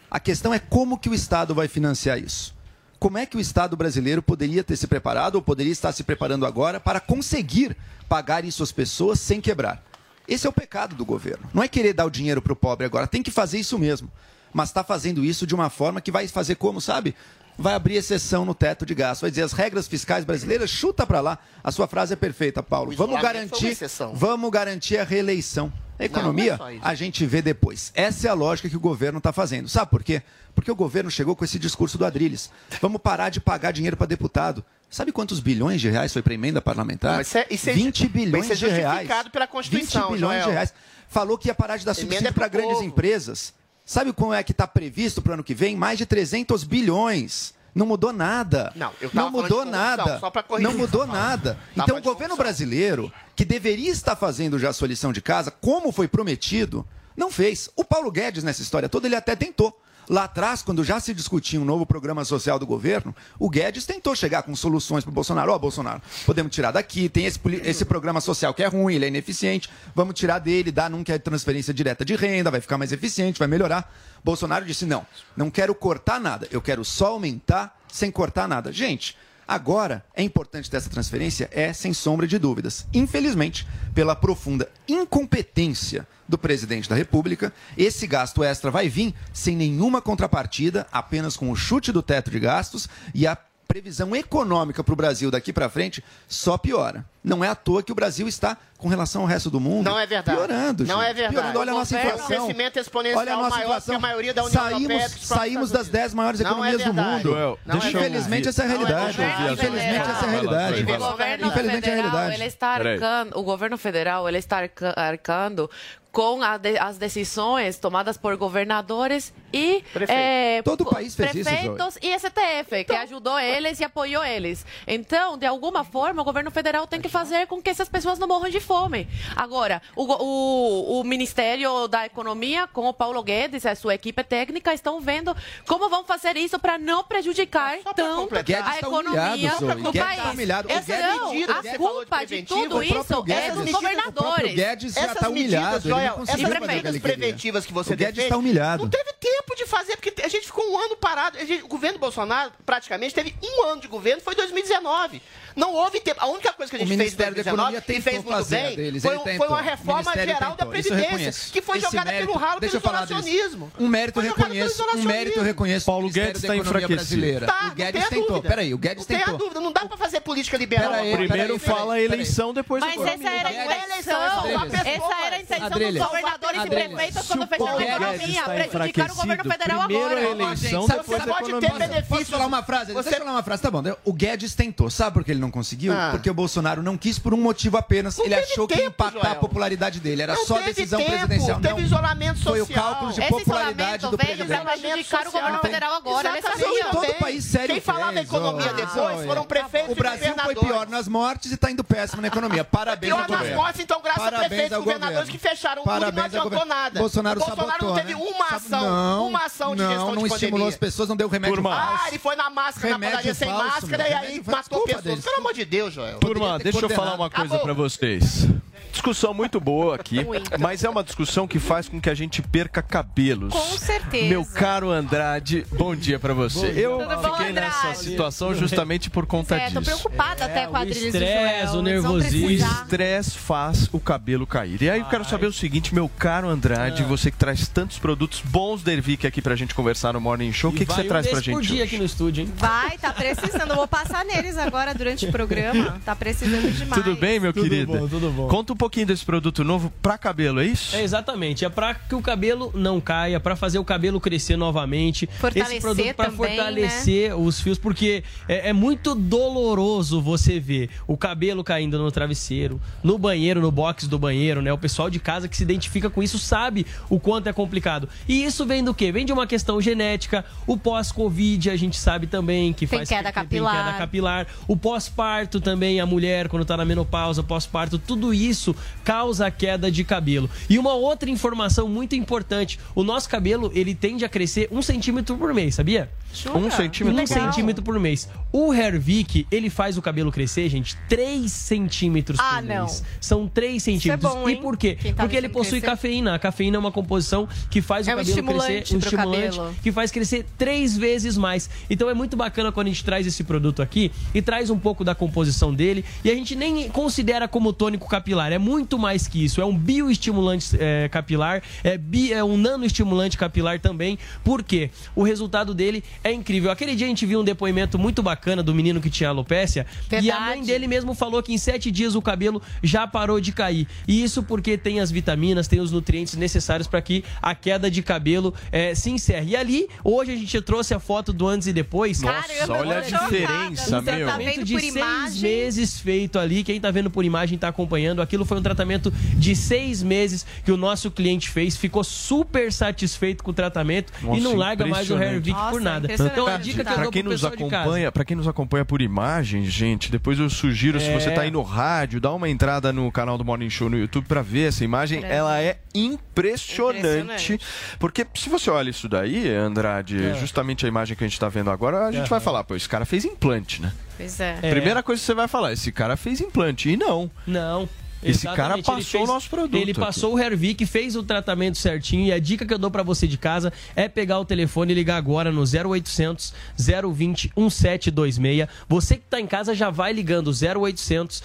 A 0.10 0.18
questão 0.18 0.54
é 0.54 0.60
como 0.60 0.98
que 0.98 1.10
o 1.10 1.14
Estado 1.14 1.54
vai 1.54 1.68
financiar 1.68 2.18
isso. 2.18 2.56
Como 2.98 3.18
é 3.18 3.26
que 3.26 3.36
o 3.36 3.42
Estado 3.42 3.76
brasileiro 3.76 4.24
poderia 4.24 4.64
ter 4.64 4.78
se 4.78 4.88
preparado 4.88 5.36
ou 5.36 5.42
poderia 5.42 5.74
estar 5.74 5.92
se 5.92 6.06
preparando 6.06 6.46
agora 6.46 6.80
para 6.80 7.02
conseguir 7.02 7.76
pagar 8.08 8.46
isso 8.46 8.64
às 8.64 8.72
pessoas 8.72 9.20
sem 9.20 9.42
quebrar? 9.42 9.84
Esse 10.26 10.48
é 10.48 10.50
o 10.50 10.54
pecado 10.54 10.96
do 10.96 11.04
governo. 11.04 11.50
Não 11.54 11.62
é 11.62 11.68
querer 11.68 11.92
dar 11.92 12.06
o 12.06 12.10
dinheiro 12.10 12.42
para 12.42 12.54
o 12.54 12.56
pobre 12.56 12.86
agora, 12.86 13.08
tem 13.08 13.22
que 13.22 13.30
fazer 13.30 13.60
isso 13.60 13.78
mesmo. 13.78 14.10
Mas 14.54 14.70
está 14.70 14.86
fazendo 14.86 15.26
isso 15.26 15.46
de 15.46 15.54
uma 15.54 15.70
forma 15.70 16.00
que 16.00 16.12
vai 16.12 16.26
fazer 16.30 16.56
como, 16.56 16.80
sabe? 16.80 17.14
Vai 17.58 17.74
abrir 17.76 17.96
exceção 17.96 18.46
no 18.46 18.56
teto 18.56 18.86
de 18.86 18.96
gasto. 18.96 19.22
Vai 19.22 19.30
dizer 19.30 19.44
as 19.44 19.54
regras 19.54 19.88
fiscais 19.88 20.26
brasileiras, 20.26 20.70
chuta 20.70 21.06
para 21.06 21.22
lá. 21.22 21.38
A 21.64 21.72
sua 21.72 21.88
frase 21.88 22.14
é 22.14 22.16
perfeita, 22.16 22.64
Paulo. 22.64 22.92
Vamos 22.96 23.22
garantir, 23.22 23.78
vamos 24.14 24.50
garantir 24.52 24.98
a 24.98 25.04
reeleição. 25.04 25.72
A 26.00 26.02
Não, 26.02 26.06
economia, 26.08 26.46
não 26.46 26.54
é 26.56 26.58
só 26.58 26.72
isso. 26.72 26.82
a 26.84 26.96
gente 26.96 27.26
vê 27.26 27.42
depois. 27.42 27.92
Essa 27.94 28.28
é 28.28 28.30
a 28.32 28.34
lógica 28.34 28.68
que 28.68 28.76
o 28.76 28.80
governo 28.80 29.20
está 29.20 29.32
fazendo. 29.32 29.70
Sabe 29.70 29.92
por 29.92 30.04
quê? 30.04 30.24
Porque 30.56 30.72
o 30.72 30.76
governo 30.76 31.10
chegou 31.12 31.36
com 31.36 31.46
esse 31.46 31.60
discurso 31.60 31.98
do 31.98 32.06
Adrilles. 32.06 32.50
Vamos 32.82 33.00
parar 33.00 33.30
de 33.30 33.40
pagar 33.40 33.72
dinheiro 33.72 33.96
para 33.96 34.08
deputado. 34.08 34.66
Sabe 34.90 35.12
quantos 35.12 35.40
bilhões 35.40 35.80
de 35.80 35.90
reais 35.90 36.12
foi 36.12 36.22
para 36.24 36.34
emenda 36.34 36.62
parlamentar? 36.62 37.18
Mas 37.18 37.28
isso 37.28 37.38
é- 37.38 37.48
isso 37.50 37.70
é 37.70 37.74
20 37.74 38.00
justi- 38.00 38.08
bilhões 38.12 38.46
isso 38.50 38.54
é 38.66 38.68
de 38.70 38.74
reais. 38.74 39.08
pela 39.32 39.48
Constituição, 39.48 40.02
20 40.10 40.14
bilhões 40.16 40.34
Joel. 40.38 40.48
de 40.48 40.52
reais. 40.54 40.74
Falou 41.08 41.38
que 41.38 41.48
ia 41.48 41.56
parar 41.56 41.78
de 41.78 41.86
dar 41.86 41.94
subsídio 41.94 42.28
é 42.28 42.32
pro 42.32 42.40
para 42.42 42.48
grandes 42.48 42.82
empresas. 42.82 43.54
Sabe 43.94 44.12
como 44.12 44.34
é 44.34 44.42
que 44.42 44.54
está 44.54 44.66
previsto 44.66 45.22
para 45.22 45.30
o 45.30 45.34
ano 45.36 45.44
que 45.44 45.54
vem? 45.54 45.76
Mais 45.78 46.00
de 46.00 46.06
300 46.08 46.64
bilhões. 46.64 47.54
Não 47.76 47.86
mudou 47.86 48.12
nada. 48.12 48.74
Não, 48.76 48.92
eu 49.00 49.08
tava 49.08 49.30
Não 49.30 49.32
mudou 49.32 49.64
nada. 49.64 50.20
corrigir 50.48 50.68
Não 50.68 50.76
mudou 50.76 51.06
nada. 51.06 51.60
Tava 51.76 51.92
Então, 51.92 51.98
o 52.00 52.02
governo 52.02 52.36
brasileiro, 52.36 53.14
que 53.36 53.46
deveria 53.46 53.92
estar 53.92 54.16
fazendo 54.16 54.58
já 54.58 54.70
a 54.70 54.74
sua 54.74 54.88
lição 54.88 55.14
de 55.14 55.22
casa, 55.22 55.52
como 55.52 55.92
foi 55.92 56.08
prometido, 56.08 56.84
não 57.16 57.30
fez. 57.30 57.70
O 57.76 57.86
Paulo 57.86 58.12
Guedes, 58.12 58.44
nessa 58.44 58.64
história 58.64 58.90
toda, 58.90 59.06
ele 59.08 59.16
até 59.16 59.36
tentou. 59.36 59.80
Lá 60.10 60.26
atrás, 60.26 60.62
quando 60.62 60.84
já 60.84 61.00
se 61.00 61.14
discutia 61.14 61.60
um 61.60 61.66
novo 61.66 61.86
programa 61.86 62.26
social 62.26 62.60
do 62.60 62.66
governo, 62.66 63.16
o 63.40 63.50
Guedes 63.50 63.86
tentou 63.86 64.16
chegar 64.16 64.44
com 64.44 64.56
soluções 64.56 65.04
para 65.04 65.12
o 65.12 65.14
Bolsonaro. 65.14 65.52
Ó, 65.52 65.60
Bolsonaro, 65.60 66.02
podemos 66.26 66.54
tirar 66.54 66.72
daqui, 66.72 67.08
tem 67.08 67.26
esse, 67.26 67.40
esse 67.64 67.86
programa 67.86 68.20
social 68.20 68.54
que 68.54 68.64
é 68.64 68.68
ruim, 68.68 68.96
ele 68.96 69.06
é 69.06 69.08
ineficiente, 69.08 69.70
vamos 69.96 70.16
tirar 70.16 70.40
dele, 70.40 70.72
dar 70.72 70.90
num 70.90 71.04
que 71.04 71.12
é 71.12 71.18
transferência 71.18 71.74
direta 71.74 72.04
de 72.04 72.16
renda, 72.16 72.52
vai 72.52 72.60
ficar 72.62 72.78
mais 72.78 72.92
eficiente, 72.92 73.40
vai 73.40 73.48
melhorar. 73.48 73.94
Bolsonaro 74.24 74.66
disse: 74.66 74.86
não, 74.86 75.06
não 75.36 75.50
quero 75.50 75.74
cortar 75.74 76.20
nada, 76.20 76.48
eu 76.52 76.62
quero 76.62 76.84
só 76.84 77.08
aumentar 77.08 77.78
sem 77.88 78.12
cortar 78.12 78.48
nada. 78.48 78.72
Gente, 78.72 79.16
agora 79.48 80.04
é 80.14 80.24
importante 80.24 80.70
dessa 80.70 80.90
transferência, 80.90 81.50
é 81.52 81.74
sem 81.74 81.94
sombra 81.94 82.28
de 82.28 82.38
dúvidas. 82.38 82.86
Infelizmente, 82.94 83.68
pela 83.94 84.16
profunda 84.16 84.70
incompetência 84.88 86.08
do 86.28 86.38
presidente 86.38 86.90
da 86.90 86.96
República, 86.96 87.54
esse 87.78 88.08
gasto 88.08 88.44
extra 88.44 88.72
vai 88.72 88.90
vir 88.90 89.14
sem 89.34 89.56
nenhuma 89.56 90.02
contrapartida, 90.02 90.88
apenas 90.92 91.36
com 91.38 91.52
o 91.52 91.56
chute 91.56 91.92
do 91.92 92.02
teto 92.02 92.32
de 92.32 92.40
gastos 92.40 92.88
e 93.14 93.28
a 93.28 93.38
previsão 93.74 94.16
econômica 94.16 94.84
para 94.84 94.94
o 94.94 94.96
Brasil 94.96 95.32
daqui 95.32 95.52
para 95.52 95.68
frente 95.68 96.04
só 96.28 96.60
piora. 96.60 97.04
Não 97.24 97.44
é 97.44 97.48
à 97.50 97.56
toa 97.56 97.82
que 97.82 97.92
o 97.92 97.96
Brasil 97.96 98.28
está, 98.28 98.56
com 98.78 98.88
relação 98.88 99.22
ao 99.22 99.28
resto 99.28 99.50
do 99.50 99.60
mundo, 99.60 99.86
Não 99.90 99.98
é 99.98 100.06
verdade. 100.06 100.38
piorando. 100.38 100.86
Não 100.86 101.00
gente. 101.00 101.10
é 101.10 101.14
verdade. 101.14 101.34
Piorando. 101.36 101.60
Olha 101.60 101.72
a 101.72 101.74
O 101.76 101.78
nossa 101.80 101.98
inflação. 101.98 102.24
o 102.24 102.28
crescimento 102.46 102.78
exponencial 102.78 103.22
Olha 103.22 103.34
a 103.34 103.38
nossa 103.38 103.50
maior 103.50 103.66
inflação. 103.70 103.94
que 103.94 103.98
a 103.98 104.00
maioria 104.00 104.34
da 104.34 104.44
União 104.44 104.62
saímos, 104.62 104.82
Europeia, 104.92 105.10
Saímos 105.10 105.72
das 105.72 105.88
10 105.88 106.14
maiores 106.14 106.40
Não 106.42 106.48
é 106.48 106.52
economias 106.52 106.78
do 106.84 106.94
verdade. 106.94 107.28
mundo. 107.28 107.60
Infelizmente, 107.88 108.48
essa 108.50 108.62
é 108.62 108.66
a 108.66 108.68
é 108.68 108.72
realidade. 108.72 109.18
Infelizmente, 109.54 109.96
essa 110.02 110.12
é 110.12 110.12
a 110.12 110.28
O 110.28 110.30
realidade. 110.32 110.84
governo 110.84 111.48
Infelizmente, 111.48 111.90
é 111.90 111.94
a 111.94 111.96
federal, 111.96 112.12
realidade. 112.12 112.36
ele 112.36 112.46
está 112.46 112.68
arcando, 112.68 113.40
o 113.40 113.44
governo 113.44 113.78
federal 113.78 114.30
ele 114.30 114.38
está 114.38 114.58
arca- 114.58 114.94
arcando 114.96 115.72
com 116.14 116.44
a 116.44 116.58
de- 116.58 116.78
as 116.78 117.00
decisões 117.00 117.80
tomadas 117.80 118.18
por 118.18 118.38
governadores 118.38 119.34
e 119.52 119.84
Prefeito. 119.92 120.12
eh, 120.20 120.62
Todo 120.64 120.82
o 120.82 120.86
país 120.86 121.16
fez 121.16 121.34
isso, 121.34 121.50
prefeitos 121.50 121.98
e 122.04 122.08
STF, 122.14 122.84
que 122.86 122.94
ajudou 122.94 123.40
eles 123.40 123.80
e 123.80 123.84
apoiou 123.84 124.24
eles. 124.24 124.64
Então, 124.88 125.38
de 125.40 125.46
alguma 125.48 125.84
forma, 125.84 126.22
o 126.22 126.26
governo 126.26 126.52
federal 126.52 126.86
tem 126.86 127.02
que 127.02 127.10
fazer 127.10 127.48
com 127.48 127.60
que 127.62 127.70
essas 127.70 127.90
pessoas 127.90 128.20
não 128.20 128.28
morram 128.28 128.48
de 128.50 128.60
fome. 128.60 129.08
Agora, 129.36 129.82
o, 129.96 130.04
o, 130.06 131.00
o 131.00 131.04
Ministério 131.04 131.88
da 131.88 132.06
Economia, 132.06 132.68
com 132.68 132.88
o 132.88 132.94
Paulo 132.94 133.24
Guedes 133.24 133.64
e 133.64 133.70
a 133.70 133.76
sua 133.76 133.96
equipe 133.96 134.24
técnica, 134.24 134.72
estão 134.72 135.02
vendo 135.02 135.36
como 135.68 135.90
vão 135.90 136.04
fazer 136.04 136.38
isso 136.38 136.60
para 136.60 136.78
não 136.78 137.04
prejudicar 137.04 137.78
tanto 137.96 138.36
a 138.36 138.40
está 138.40 138.78
economia 138.80 139.24
humilhado, 139.58 139.82
do 139.84 139.94
país. 139.94 140.34
humilhado. 140.34 140.68
O 140.68 140.72
Essa 140.72 140.98
não, 140.98 141.32
a 141.58 141.78
culpa 141.78 142.24
de 142.26 142.44
tudo 142.44 142.78
o 142.78 142.86
próprio 142.88 143.02
isso 143.02 143.14
é 143.32 143.52
dos 143.52 143.70
o 143.70 143.72
governadores. 143.72 144.54
Guedes 144.56 144.94
já 144.94 145.06
está 145.14 145.30
humilhado. 145.30 146.03
Conseguiu 146.12 146.48
essas 146.48 146.60
que 146.60 146.68
medidas 146.68 147.00
preventivas 147.00 147.66
que 147.66 147.74
você 147.74 147.94
O 147.94 147.98
Guedes 147.98 148.16
defende, 148.16 148.30
tá 148.30 148.38
humilhado. 148.38 148.84
Não 148.84 148.90
teve 148.90 149.14
tempo 149.14 149.56
de 149.56 149.66
fazer, 149.66 149.96
porque 149.98 150.14
a 150.22 150.28
gente 150.28 150.46
ficou 150.48 150.70
um 150.72 150.78
ano 150.78 150.96
parado. 150.98 151.38
A 151.38 151.46
gente- 151.46 151.64
o 151.64 151.68
governo 151.68 151.98
Bolsonaro 152.00 152.52
praticamente 152.66 153.14
teve 153.14 153.34
um 153.44 153.64
ano 153.66 153.82
de 153.82 153.88
governo, 153.88 154.22
foi 154.22 154.36
2019. 154.36 155.22
Não 155.56 155.74
houve 155.74 156.00
tempo. 156.00 156.20
A 156.20 156.28
única 156.28 156.52
coisa 156.54 156.70
que 156.70 156.76
a 156.76 156.80
O 156.84 156.86
gente 156.86 156.88
fez 156.90 157.00
em 157.00 157.04
Ministério 157.04 157.36
da 157.36 157.44
2019 157.44 157.78
Economia 157.78 157.80
e 157.80 158.02
fez 158.02 158.04
tentou 158.04 158.32
muito 158.34 158.46
a 158.48 158.50
bem 158.50 158.76
deles, 158.76 159.04
foi, 159.04 159.18
tentou. 159.20 159.38
foi 159.38 159.48
uma 159.48 159.62
reforma 159.62 160.14
geral 160.14 160.40
da 160.56 160.66
tentou, 160.66 160.66
eu 160.66 160.70
Previdência, 160.84 161.52
que 161.54 161.62
foi 161.62 161.78
Esse 161.78 161.86
jogada 161.86 162.12
mérito- 162.12 162.28
pelo 162.34 162.40
ralo 162.40 162.60
pelo 162.60 162.76
isolacionismo. 162.78 163.72
Um 163.80 163.88
mérito 163.88 164.20
reconheço, 164.20 164.84
um 164.96 165.04
mérito 165.04 165.42
reconheço. 165.42 165.86
Paulo 165.86 166.10
Guedes 166.10 166.42
da 166.42 166.48
tá 166.48 166.56
Economia 166.56 166.80
enfraquecido. 166.86 166.96
brasileira. 167.22 167.46
Tá, 167.46 167.68
o 167.72 167.76
Guedes 167.76 168.10
tentou. 168.10 168.42
Peraí, 168.42 168.74
o 168.74 168.78
Guedes 168.78 168.98
Não 169.00 169.06
tenha 169.06 169.20
tentou. 169.20 169.38
dúvida, 169.38 169.60
não 169.60 169.72
dá 169.72 169.86
pra 169.86 169.98
fazer 169.98 170.22
política 170.22 170.58
liberal. 170.58 170.92
Primeiro 171.16 171.60
fala 171.60 171.94
a 171.96 172.02
eleição, 172.02 172.54
depois 172.54 172.82
Mas 172.84 172.98
o 172.98 173.06
essa 173.08 173.30
era 173.30 173.50
a 173.50 173.54
é 173.54 173.56
é 173.58 173.66
intenção. 173.66 174.44
pessoas. 174.44 174.74
Essa 174.74 175.26
era 175.26 175.36
a 175.36 175.40
intenção 175.40 175.70
Dos 176.00 176.08
governadores 176.08 176.64
e 176.64 176.68
prefeitos 176.70 177.28
quando 177.28 177.44
o 177.44 177.48
fecharam 177.48 177.78
a 177.78 177.84
economia. 177.84 178.28
está 178.40 178.44
Prejudicaram 178.54 179.14
o 179.14 179.18
governo 179.18 179.44
federal 179.44 179.80
primeiro 179.84 180.06
agora. 180.18 180.30
eleição, 180.32 180.88
Sabe- 180.88 181.00
depois 181.00 181.22
você 181.24 181.30
pode 181.30 181.60
ter 181.60 181.74
benefício. 181.74 182.06
Posso 182.10 182.26
falar 182.32 182.46
uma 182.46 182.64
frase? 182.64 182.94
Você- 182.94 183.04
Deixa 183.10 183.20
eu 183.20 183.26
falar 183.26 183.38
uma 183.38 183.44
frase. 183.44 183.62
Tá 183.62 183.72
bom. 183.72 183.84
O 184.04 184.14
Guedes 184.14 184.56
tentou. 184.56 184.90
Sabe 184.90 185.14
por 185.14 185.24
que 185.24 185.32
ele 185.32 185.40
não 185.40 185.52
conseguiu? 185.52 185.94
Ah. 185.94 186.10
Porque 186.12 186.30
o 186.30 186.34
Bolsonaro 186.34 186.82
não 186.84 186.98
quis 186.98 187.18
por 187.20 187.34
um 187.34 187.38
motivo 187.38 187.78
apenas. 187.78 188.18
Não 188.18 188.26
ele 188.26 188.36
achou 188.36 188.68
que 188.68 188.74
ia 188.76 188.82
tempo, 188.82 188.92
empatar 189.04 189.22
a 189.22 189.30
Joel. 189.30 189.40
popularidade 189.40 190.00
dele. 190.00 190.22
Era 190.22 190.34
Não 190.36 190.46
só 190.46 190.60
decisão 190.60 191.00
tempo, 191.00 191.12
presidencial. 191.12 191.60
teve 191.60 191.74
não. 191.74 191.80
isolamento 191.82 192.40
Foi 192.44 192.62
o 192.62 192.66
social. 192.66 192.84
cálculo 192.86 193.14
de 193.14 193.22
Esse 193.22 193.30
popularidade 193.30 193.98
isolamento 193.98 194.12
do 194.12 194.18
veio 194.18 194.38
pra 194.38 194.46
presidente. 194.46 194.82
prejudicar 194.82 195.28
o 195.28 195.32
governo 195.32 195.60
federal 195.60 195.94
agora. 195.96 196.38
Exatamente. 196.38 196.84
Todo 196.84 197.02
também. 197.02 197.14
país 197.20 197.44
sério 197.46 197.68
Quem 197.76 197.82
falava 197.82 198.20
economia 198.20 198.74
depois 198.74 199.26
foram 199.26 199.44
prefeitos 199.46 199.92
O 199.92 199.96
Brasil 199.96 200.34
e 200.38 200.42
foi 200.42 200.56
pior 200.56 200.88
nas 200.88 201.08
mortes 201.08 201.52
e 201.52 201.58
tá 201.58 201.70
indo 201.72 201.84
péssimo 201.84 202.22
na 202.22 202.28
economia. 202.28 202.64
Parabéns 202.74 203.10
Pior 203.12 203.24
ao 203.24 203.30
nas 203.30 203.38
governo. 203.40 203.58
mortes, 203.62 203.82
então, 203.82 204.02
graças 204.02 204.24
a 204.28 204.32
prefeitos 204.32 204.78
e 204.78 204.82
governadores 204.82 205.30
que 205.30 205.38
fecharam 205.38 205.83
não 205.86 206.00
Parabéns 206.00 206.36
ao 206.36 206.48
adiantou 206.48 206.66
nada. 206.66 207.00
Bolsonaro 207.00 207.40
o 207.42 207.46
Bolsonaro 207.46 207.70
sabotou, 207.72 207.90
não 207.90 207.96
teve 207.96 208.14
né? 208.14 208.20
uma 208.20 208.46
Sabe- 208.50 208.56
ação, 208.56 208.82
não, 208.90 209.28
uma 209.28 209.46
ação 209.46 209.76
de 209.76 209.82
não, 209.82 209.90
gestão 209.90 210.16
não 210.16 210.24
de 210.24 210.34
estimulou 210.34 210.52
pandemia. 210.52 210.70
as 210.70 210.76
pessoas, 210.78 211.10
não 211.10 211.16
deu 211.16 211.28
remédio 211.28 211.56
Turma. 211.56 211.76
falso. 211.76 212.04
Ah, 212.04 212.08
ele 212.10 212.20
foi 212.20 212.36
na 212.36 212.50
máscara, 212.50 212.88
na 212.90 212.94
Remédio 212.96 213.12
padaria 213.18 213.34
sem 213.34 213.50
máscara 213.50 214.04
meu. 214.04 214.12
e 214.12 214.14
aí 214.14 214.26
Remédio 214.28 214.52
matou 214.52 214.84
pessoas. 214.84 215.04
deles. 215.04 215.24
Pelo 215.26 215.38
amor 215.38 215.54
de 215.54 215.66
Deus, 215.66 215.94
Joel. 215.94 216.20
Turma, 216.20 216.60
deixa 216.60 216.80
eu 216.80 216.90
falar 216.90 217.16
uma 217.16 217.30
coisa 217.30 217.60
pra 217.60 217.74
vocês. 217.74 218.48
Discussão 218.92 219.34
muito 219.34 219.60
boa 219.60 219.96
aqui, 219.96 220.26
mas 220.60 220.84
é 220.84 220.90
uma 220.90 221.04
discussão 221.04 221.48
que 221.48 221.60
faz 221.60 221.88
com 221.90 222.00
que 222.00 222.10
a 222.10 222.14
gente 222.14 222.42
perca 222.42 222.82
cabelos. 222.82 223.52
Com 223.54 223.78
certeza. 223.78 224.28
Meu 224.28 224.46
caro 224.46 224.92
Andrade, 224.92 225.66
bom 225.72 225.96
dia 225.96 226.20
pra 226.20 226.34
você. 226.34 226.68
Eu 226.76 227.00
Tudo 227.00 227.16
bom, 227.16 227.36
fiquei 227.36 227.52
nessa 227.54 227.80
Andrade? 227.88 227.98
situação 228.00 228.54
justamente 228.54 229.10
por 229.10 229.26
conta 229.26 229.56
É, 229.56 229.70
tô 229.72 229.80
disso. 229.80 230.00
preocupada 230.00 230.46
até 230.46 230.68
com 230.68 230.78
a 230.78 230.86
estresse, 230.86 231.68
Joel. 231.68 231.80
o 231.80 231.82
nervosismo. 231.82 232.48
O 232.48 232.52
estresse 232.52 233.32
faz 233.38 233.90
o 233.92 234.00
cabelo 234.00 234.46
cair. 234.46 234.82
E 234.82 234.90
aí 234.90 235.00
eu 235.00 235.06
quero 235.06 235.26
saber 235.26 235.48
o 235.48 235.54
seguinte, 235.54 235.94
meu 235.94 236.08
caro 236.08 236.48
Andrade, 236.48 237.04
Ah. 237.04 237.08
você 237.08 237.32
que 237.32 237.38
traz 237.38 237.68
tantos 237.68 237.98
produtos 238.00 238.42
bons 238.46 238.84
da 238.84 238.94
Ervic 238.94 239.26
aqui 239.26 239.42
pra 239.42 239.56
gente 239.56 239.74
conversar 239.74 240.14
no 240.14 240.22
Morning 240.22 240.52
Show, 240.54 240.72
o 240.72 240.74
que, 240.74 240.86
que 240.86 240.94
você 240.94 241.04
traz 241.04 241.26
um 241.26 241.30
pra 241.32 241.40
desse 241.40 241.52
por 241.52 241.62
gente? 241.62 241.72
dia 241.74 241.84
hoje? 241.84 241.84
aqui 241.84 241.98
no 241.98 242.06
estúdio, 242.06 242.42
hein? 242.44 242.54
Vai, 242.58 242.98
tá 242.98 243.12
precisando. 243.12 243.72
Eu 243.72 243.76
vou 243.78 243.88
passar 243.88 244.24
neles 244.26 244.58
agora 244.58 244.94
durante 244.94 245.26
o 245.26 245.32
programa. 245.32 246.00
Tá 246.04 246.16
precisando 246.16 246.70
demais. 246.72 247.02
Tudo 247.04 247.16
bem, 247.16 247.40
meu 247.40 247.54
Tudo 247.54 247.64
querido? 247.64 247.94
bom, 247.98 248.08
tudo 248.08 248.30
bom. 248.30 248.48
Conta 248.48 248.73
um 248.74 248.78
pouquinho 248.78 249.06
desse 249.06 249.24
produto 249.26 249.64
novo 249.64 249.92
pra 250.02 250.18
cabelo, 250.18 250.60
é 250.60 250.66
isso? 250.66 250.96
É, 250.96 251.02
exatamente. 251.04 251.64
É 251.66 251.70
pra 251.70 251.94
que 251.96 252.16
o 252.16 252.22
cabelo 252.22 252.72
não 252.76 253.00
caia, 253.00 253.40
pra 253.40 253.56
fazer 253.56 253.80
o 253.80 253.86
cabelo 253.86 254.20
crescer 254.20 254.56
novamente. 254.58 255.28
Fortalecer 255.40 255.74
Esse 255.78 255.82
produto 255.82 256.16
pra 256.16 256.26
também, 256.26 256.40
né? 256.42 256.56
fortalecer 256.56 257.36
os 257.38 257.60
fios, 257.62 257.78
porque 257.78 258.24
é, 258.48 258.70
é 258.70 258.74
muito 258.74 259.16
doloroso 259.16 260.22
você 260.22 260.60
ver 260.60 260.90
o 261.08 261.16
cabelo 261.18 261.64
caindo 261.64 261.98
no 262.00 262.12
travesseiro, 262.12 262.80
no 263.04 263.18
banheiro, 263.18 263.62
no 263.62 263.72
box 263.72 264.08
do 264.08 264.18
banheiro, 264.20 264.62
né? 264.62 264.72
O 264.72 264.78
pessoal 264.78 265.10
de 265.10 265.20
casa 265.20 265.48
que 265.48 265.56
se 265.58 265.64
identifica 265.64 266.10
com 266.10 266.22
isso 266.24 266.38
sabe 266.40 266.86
o 267.10 267.20
quanto 267.20 267.48
é 267.48 267.54
complicado. 267.54 268.08
E 268.28 268.44
isso 268.44 268.66
vem 268.66 268.84
do 268.84 268.94
quê? 268.94 269.12
Vem 269.12 269.26
de 269.26 269.34
uma 269.34 269.46
questão 269.48 269.82
genética, 269.82 270.46
o 270.68 270.78
pós-Covid 270.78 271.70
a 271.70 271.76
gente 271.76 271.98
sabe 271.98 272.28
também 272.28 272.72
que 272.74 272.88
Tem 272.88 273.00
faz 273.00 273.10
queda 273.10 273.24
que- 273.32 273.40
que 273.40 273.48
tem 273.48 273.60
capilar. 273.60 273.86
queda 273.86 273.98
capilar, 273.98 274.48
o 274.68 274.78
pós-parto 274.78 275.60
também, 275.60 276.00
a 276.00 276.06
mulher 276.06 276.48
quando 276.48 276.64
tá 276.66 276.78
na 276.78 276.86
menopausa, 276.86 277.44
pós-parto, 277.44 277.98
tudo 277.98 278.34
isso 278.34 278.63
causa 279.04 279.50
queda 279.50 279.92
de 279.92 280.04
cabelo. 280.04 280.48
E 280.70 280.78
uma 280.78 280.94
outra 280.94 281.30
informação 281.30 281.88
muito 281.90 282.16
importante, 282.16 282.80
o 282.94 283.04
nosso 283.04 283.28
cabelo, 283.28 283.72
ele 283.74 283.96
tende 283.96 284.24
a 284.24 284.30
crescer 284.30 284.68
um 284.72 284.82
centímetro 284.82 285.36
por 285.36 285.52
mês, 285.54 285.74
sabia? 285.76 286.10
Um 286.56 286.70
centímetro 286.72 287.22
Um 287.22 287.26
por 287.26 287.30
mês? 287.30 287.30
centímetro 287.30 287.84
por 287.84 288.00
mês. 288.00 288.30
O 288.52 288.74
Hervik, 288.74 289.48
ele 289.52 289.70
faz 289.70 289.98
o 289.98 290.02
cabelo 290.02 290.32
crescer, 290.32 290.70
gente, 290.70 290.96
3 291.10 291.52
centímetros 291.52 292.40
Ah, 292.40 292.56
por 292.56 292.64
mês. 292.64 293.02
não. 293.02 293.08
São 293.20 293.48
3 293.48 293.82
centímetros. 293.82 294.32
bom, 294.34 294.48
e 294.50 294.56
por 294.58 294.78
quê? 294.78 294.98
Tá 295.16 295.24
Porque 295.24 295.36
ele 295.36 295.50
possui 295.50 295.80
crescer. 295.80 295.86
cafeína. 295.96 296.36
A 296.36 296.40
cafeína 296.40 296.78
é 296.78 296.80
uma 296.80 296.92
composição 296.92 297.48
que 297.70 297.82
faz 297.82 298.08
É 298.08 298.12
o 298.12 298.14
um 298.16 298.18
cabelo 298.18 298.30
estimulante 298.38 298.68
crescer, 298.74 298.96
um 298.96 299.00
pro 299.00 299.08
estimulante 299.08 299.58
cabelo. 299.58 299.76
que 299.82 299.92
faz 299.92 300.12
crescer 300.12 300.46
três 300.58 300.98
vezes 300.98 301.38
mais. 301.38 301.70
Então 301.90 302.10
é 302.10 302.14
muito 302.14 302.36
bacana 302.38 302.72
quando 302.72 302.88
a 302.88 302.90
gente 302.90 303.04
traz 303.04 303.26
esse 303.28 303.44
produto 303.44 303.82
aqui 303.82 304.12
e 304.34 304.42
traz 304.42 304.70
um 304.70 304.78
pouco 304.80 305.04
da 305.04 305.14
composição 305.16 305.74
dele. 305.74 306.04
E 306.24 306.30
a 306.32 306.36
gente 306.36 306.56
nem 306.56 306.90
considera 306.90 307.48
como 307.48 307.72
tônico 307.74 308.08
capilar. 308.10 308.43
É 308.52 308.58
muito 308.58 308.98
mais 309.00 309.28
que 309.28 309.44
isso. 309.44 309.62
É 309.62 309.66
um 309.66 309.78
bioestimulante 309.78 310.76
é, 310.80 311.08
capilar, 311.10 311.62
é, 311.84 311.98
bi, 311.98 312.32
é 312.34 312.44
um 312.44 312.58
nanoestimulante 312.58 313.38
capilar 313.38 313.80
também. 313.80 314.18
Por 314.44 314.64
quê? 314.64 314.90
O 315.16 315.24
resultado 315.24 315.74
dele 315.74 316.04
é 316.24 316.32
incrível. 316.32 316.72
Aquele 316.72 316.96
dia 316.96 317.06
a 317.06 317.10
gente 317.10 317.26
viu 317.26 317.40
um 317.42 317.44
depoimento 317.44 317.98
muito 317.98 318.22
bacana 318.24 318.62
do 318.64 318.74
menino 318.74 319.00
que 319.02 319.10
tinha 319.10 319.30
alopécia. 319.30 319.86
E 320.12 320.16
a 320.16 320.20
Verdade. 320.22 320.46
mãe 320.46 320.64
dele 320.64 320.88
mesmo 320.88 321.14
falou 321.14 321.42
que 321.42 321.54
em 321.54 321.58
sete 321.58 321.90
dias 321.92 322.16
o 322.16 322.22
cabelo 322.22 322.62
já 322.82 323.08
parou 323.08 323.40
de 323.40 323.52
cair. 323.52 323.88
E 324.08 324.24
isso 324.24 324.44
porque 324.44 324.78
tem 324.78 325.00
as 325.00 325.12
vitaminas, 325.12 325.68
tem 325.68 325.80
os 325.80 325.92
nutrientes 325.92 326.36
necessários 326.36 326.88
para 326.88 327.02
que 327.02 327.24
a 327.42 327.54
queda 327.56 327.90
de 327.90 328.02
cabelo 328.02 328.54
eh, 328.72 328.96
se 328.96 329.10
encerre. 329.10 329.52
E 329.52 329.56
ali, 329.56 329.88
hoje 330.04 330.32
a 330.32 330.36
gente 330.36 330.62
trouxe 330.62 330.94
a 330.94 331.00
foto 331.00 331.32
do 331.34 331.48
antes 331.48 331.68
e 331.68 331.74
depois. 331.74 332.22
Nossa, 332.22 332.48
Caramba, 332.48 332.74
olha 332.80 332.98
a 332.98 333.02
diferença, 333.02 333.86
Você 333.86 333.92
meu. 333.92 334.04
tá 334.04 334.34
Tratamento 334.34 334.56
vendo 334.56 334.66
de 334.66 334.74
por 334.74 334.82
seis 334.82 334.96
imagem? 334.96 335.42
meses 335.42 336.00
feito 336.00 336.40
ali. 336.40 336.64
Quem 336.64 336.80
tá 336.80 336.92
vendo 336.92 337.10
por 337.10 337.24
imagem 337.26 337.58
tá 337.58 337.68
acompanhando. 337.68 338.22
Aquilo 338.34 338.46
foi 338.46 338.58
um 338.58 338.64
tratamento 338.64 339.12
de 339.36 339.56
seis 339.56 340.02
meses 340.02 340.44
que 340.66 340.72
o 340.72 340.78
nosso 340.78 341.12
cliente 341.12 341.52
fez. 341.52 341.78
Ficou 341.78 342.04
super 342.04 342.74
satisfeito 342.74 343.44
com 343.44 343.52
o 343.52 343.54
tratamento 343.54 344.12
e 344.22 344.26
Nossa, 344.26 344.42
não 344.42 344.56
larga 344.56 344.88
mais 344.88 345.08
o 345.12 345.14
Hair 345.14 345.36
impressionante. 345.38 345.46
Vic 345.46 345.70
por 345.72 345.82
nada. 345.82 346.12
Então 346.12 346.48
a 346.48 346.58
dica 346.58 346.84
que 346.84 346.90
eu 346.90 346.94
Pra 346.96 347.04
dou 347.04 347.12
quem 347.12 347.22
nos 347.22 347.46
acompanha, 347.46 348.12
para 348.12 348.26
quem 348.26 348.36
nos 348.36 348.48
acompanha 348.48 348.84
por 348.84 349.04
imagem, 349.04 349.66
gente, 349.66 350.10
depois 350.12 350.40
eu 350.40 350.50
sugiro 350.50 351.00
se 351.00 351.10
É. 351.10 351.14
você 351.20 351.30
tá 351.30 351.42
aí 351.42 351.52
no 351.52 351.62
rádio, 351.62 352.20
dá 352.20 352.34
uma 352.34 352.50
entrada 352.50 352.92
no 352.92 353.12
canal 353.12 353.38
do 353.38 353.46
Morning 353.46 353.70
Show 353.70 353.88
no 353.88 353.98
YouTube 354.00 354.26
pra 354.26 354.42
ver 354.42 354.70
essa 354.70 354.84
imagem. 354.84 355.22
Parece. 355.22 355.38
Ela 355.38 355.62
é 355.62 355.78
impressionante, 355.94 356.98
Impressionante. 356.98 357.60
porque 358.00 358.26
se 358.34 358.50
você 358.50 358.70
olha 358.72 358.90
isso 358.90 359.08
daí, 359.08 359.48
Andrade, 359.56 360.18
É. 360.26 360.34
justamente 360.40 360.86
a 360.86 360.90
imagem 360.90 361.16
que 361.16 361.24
a 361.24 361.28
gente 361.28 361.40
tá 361.40 361.50
vendo 361.50 361.70
agora, 361.70 362.08
a 362.08 362.12
gente 362.12 362.28
vai 362.30 362.40
falar, 362.40 362.64
pô, 362.64 362.76
esse 362.76 362.90
cara 362.90 363.06
fez 363.06 363.26
implante, 363.26 363.80
né? 363.80 363.94
Pois 364.18 364.40
é. 364.40 364.58
É. 364.62 364.70
Primeira 364.72 365.04
coisa 365.04 365.20
que 365.20 365.26
você 365.28 365.34
vai 365.36 365.48
falar, 365.48 365.72
esse 365.74 365.92
cara 365.92 366.18
fez 366.18 366.42
implante 366.42 366.90
e 366.90 366.98
não. 366.98 367.30
Não. 367.46 367.88
Esse 368.24 368.48
cara 368.48 368.82
passou 368.82 369.24
o 369.24 369.28
nosso 369.28 369.50
produto 369.50 369.76
Ele 369.82 369.92
aqui. 369.92 370.00
passou 370.00 370.34
o 370.36 370.40
Hervik, 370.40 370.86
fez 370.86 371.16
o 371.16 371.24
tratamento 371.24 371.78
certinho. 371.78 372.26
E 372.28 372.32
a 372.32 372.40
dica 372.40 372.66
que 372.66 372.74
eu 372.74 372.78
dou 372.78 372.90
pra 372.90 373.04
você 373.04 373.28
de 373.28 373.38
casa 373.38 373.72
é 373.96 374.08
pegar 374.08 374.40
o 374.40 374.46
telefone 374.46 374.94
e 374.94 374.96
ligar 374.96 375.18
agora 375.18 375.52
no 375.52 375.62
0800 375.62 376.54
020 376.78 377.52
1726. 377.56 378.68
Você 378.88 379.18
que 379.18 379.24
tá 379.30 379.40
em 379.40 379.48
casa 379.48 379.76
já 379.76 379.90
vai 379.90 380.14
ligando 380.14 380.52
0800 380.52 381.44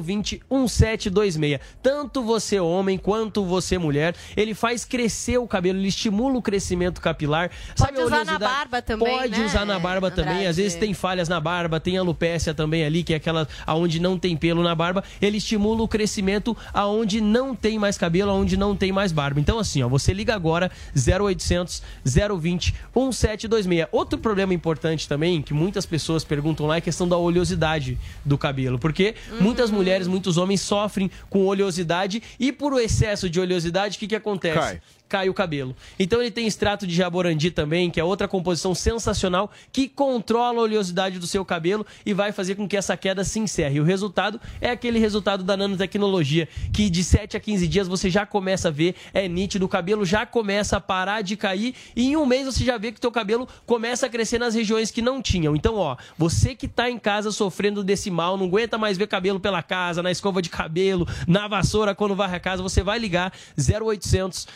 020 0.00 0.42
1726. 0.50 1.60
Tanto 1.82 2.22
você 2.22 2.60
homem 2.60 2.96
quanto 2.96 3.44
você 3.44 3.78
mulher, 3.78 4.14
ele 4.36 4.54
faz 4.54 4.84
crescer 4.84 5.38
o 5.38 5.46
cabelo, 5.46 5.78
ele 5.78 5.88
estimula 5.88 6.38
o 6.38 6.42
crescimento 6.42 7.00
capilar. 7.00 7.50
Sabe 7.74 8.00
a 8.00 8.04
usar 8.04 8.24
na 8.24 8.38
barba 8.38 8.80
também, 8.80 9.18
Pode 9.18 9.38
né, 9.38 9.46
usar 9.46 9.64
na 9.64 9.78
barba 9.78 10.10
também. 10.10 10.46
Às 10.46 10.56
vezes 10.56 10.74
tem 10.74 10.94
falhas 10.94 11.28
na 11.28 11.40
barba, 11.40 11.80
tem 11.80 11.96
alopécia 11.96 12.54
também 12.54 12.84
ali, 12.84 13.02
que 13.02 13.12
é 13.12 13.16
aquela 13.16 13.48
aonde 13.66 14.00
não 14.00 14.18
tem 14.18 14.36
pelo 14.36 14.62
na 14.62 14.74
barba. 14.74 15.02
Ele 15.20 15.38
estimula 15.38 15.82
o 15.82 15.88
crescimento 15.88 16.11
aonde 16.72 17.20
não 17.20 17.54
tem 17.54 17.78
mais 17.78 17.96
cabelo, 17.96 18.30
aonde 18.30 18.56
não 18.56 18.74
tem 18.76 18.92
mais 18.92 19.12
barba. 19.12 19.40
Então 19.40 19.58
assim, 19.58 19.82
ó, 19.82 19.88
você 19.88 20.12
liga 20.12 20.34
agora 20.34 20.70
0800 20.94 21.82
020 22.04 22.74
1726. 22.94 23.88
Outro 23.92 24.18
problema 24.18 24.52
importante 24.54 25.08
também, 25.08 25.40
que 25.42 25.54
muitas 25.54 25.86
pessoas 25.86 26.24
perguntam 26.24 26.66
lá, 26.66 26.76
é 26.76 26.78
a 26.78 26.80
questão 26.80 27.08
da 27.08 27.16
oleosidade 27.16 27.98
do 28.24 28.36
cabelo, 28.36 28.78
porque 28.78 29.14
muitas 29.40 29.70
Uhum. 29.70 29.76
mulheres, 29.76 30.06
muitos 30.06 30.36
homens 30.36 30.60
sofrem 30.60 31.10
com 31.30 31.46
oleosidade 31.46 32.22
e 32.38 32.52
por 32.52 32.78
excesso 32.80 33.28
de 33.30 33.40
oleosidade, 33.40 33.96
o 33.96 34.00
que 34.00 34.06
que 34.08 34.16
acontece? 34.16 34.58
Cai. 34.58 34.80
Cai 35.12 35.28
o 35.28 35.34
cabelo. 35.34 35.76
Então 35.98 36.22
ele 36.22 36.30
tem 36.30 36.46
extrato 36.46 36.86
de 36.86 36.94
jaborandi 36.94 37.50
também, 37.50 37.90
que 37.90 38.00
é 38.00 38.04
outra 38.04 38.26
composição 38.26 38.74
sensacional 38.74 39.50
que 39.70 39.86
controla 39.86 40.60
a 40.60 40.62
oleosidade 40.62 41.18
do 41.18 41.26
seu 41.26 41.44
cabelo 41.44 41.84
e 42.06 42.14
vai 42.14 42.32
fazer 42.32 42.54
com 42.54 42.66
que 42.66 42.78
essa 42.78 42.96
queda 42.96 43.22
se 43.22 43.38
encerre. 43.38 43.78
O 43.78 43.84
resultado 43.84 44.40
é 44.58 44.70
aquele 44.70 44.98
resultado 44.98 45.44
da 45.44 45.54
nanotecnologia, 45.54 46.48
que 46.72 46.88
de 46.88 47.04
7 47.04 47.36
a 47.36 47.40
15 47.40 47.68
dias 47.68 47.86
você 47.86 48.08
já 48.08 48.24
começa 48.24 48.68
a 48.68 48.70
ver, 48.70 48.94
é 49.12 49.28
nítido, 49.28 49.66
o 49.66 49.68
cabelo 49.68 50.02
já 50.06 50.24
começa 50.24 50.78
a 50.78 50.80
parar 50.80 51.20
de 51.20 51.36
cair 51.36 51.74
e 51.94 52.08
em 52.08 52.16
um 52.16 52.24
mês 52.24 52.46
você 52.46 52.64
já 52.64 52.78
vê 52.78 52.90
que 52.90 52.96
o 52.96 53.00
teu 53.02 53.12
cabelo 53.12 53.46
começa 53.66 54.06
a 54.06 54.08
crescer 54.08 54.38
nas 54.38 54.54
regiões 54.54 54.90
que 54.90 55.02
não 55.02 55.20
tinham. 55.20 55.54
Então, 55.54 55.76
ó, 55.76 55.94
você 56.16 56.54
que 56.54 56.66
tá 56.66 56.88
em 56.88 56.98
casa 56.98 57.30
sofrendo 57.30 57.84
desse 57.84 58.10
mal, 58.10 58.38
não 58.38 58.46
aguenta 58.46 58.78
mais 58.78 58.96
ver 58.96 59.08
cabelo 59.08 59.38
pela 59.38 59.62
casa, 59.62 60.02
na 60.02 60.10
escova 60.10 60.40
de 60.40 60.48
cabelo, 60.48 61.06
na 61.26 61.46
vassoura 61.48 61.94
quando 61.94 62.14
varre 62.14 62.36
a 62.36 62.40
casa, 62.40 62.62
você 62.62 62.82
vai 62.82 62.98
ligar 62.98 63.30
0800 63.58 64.48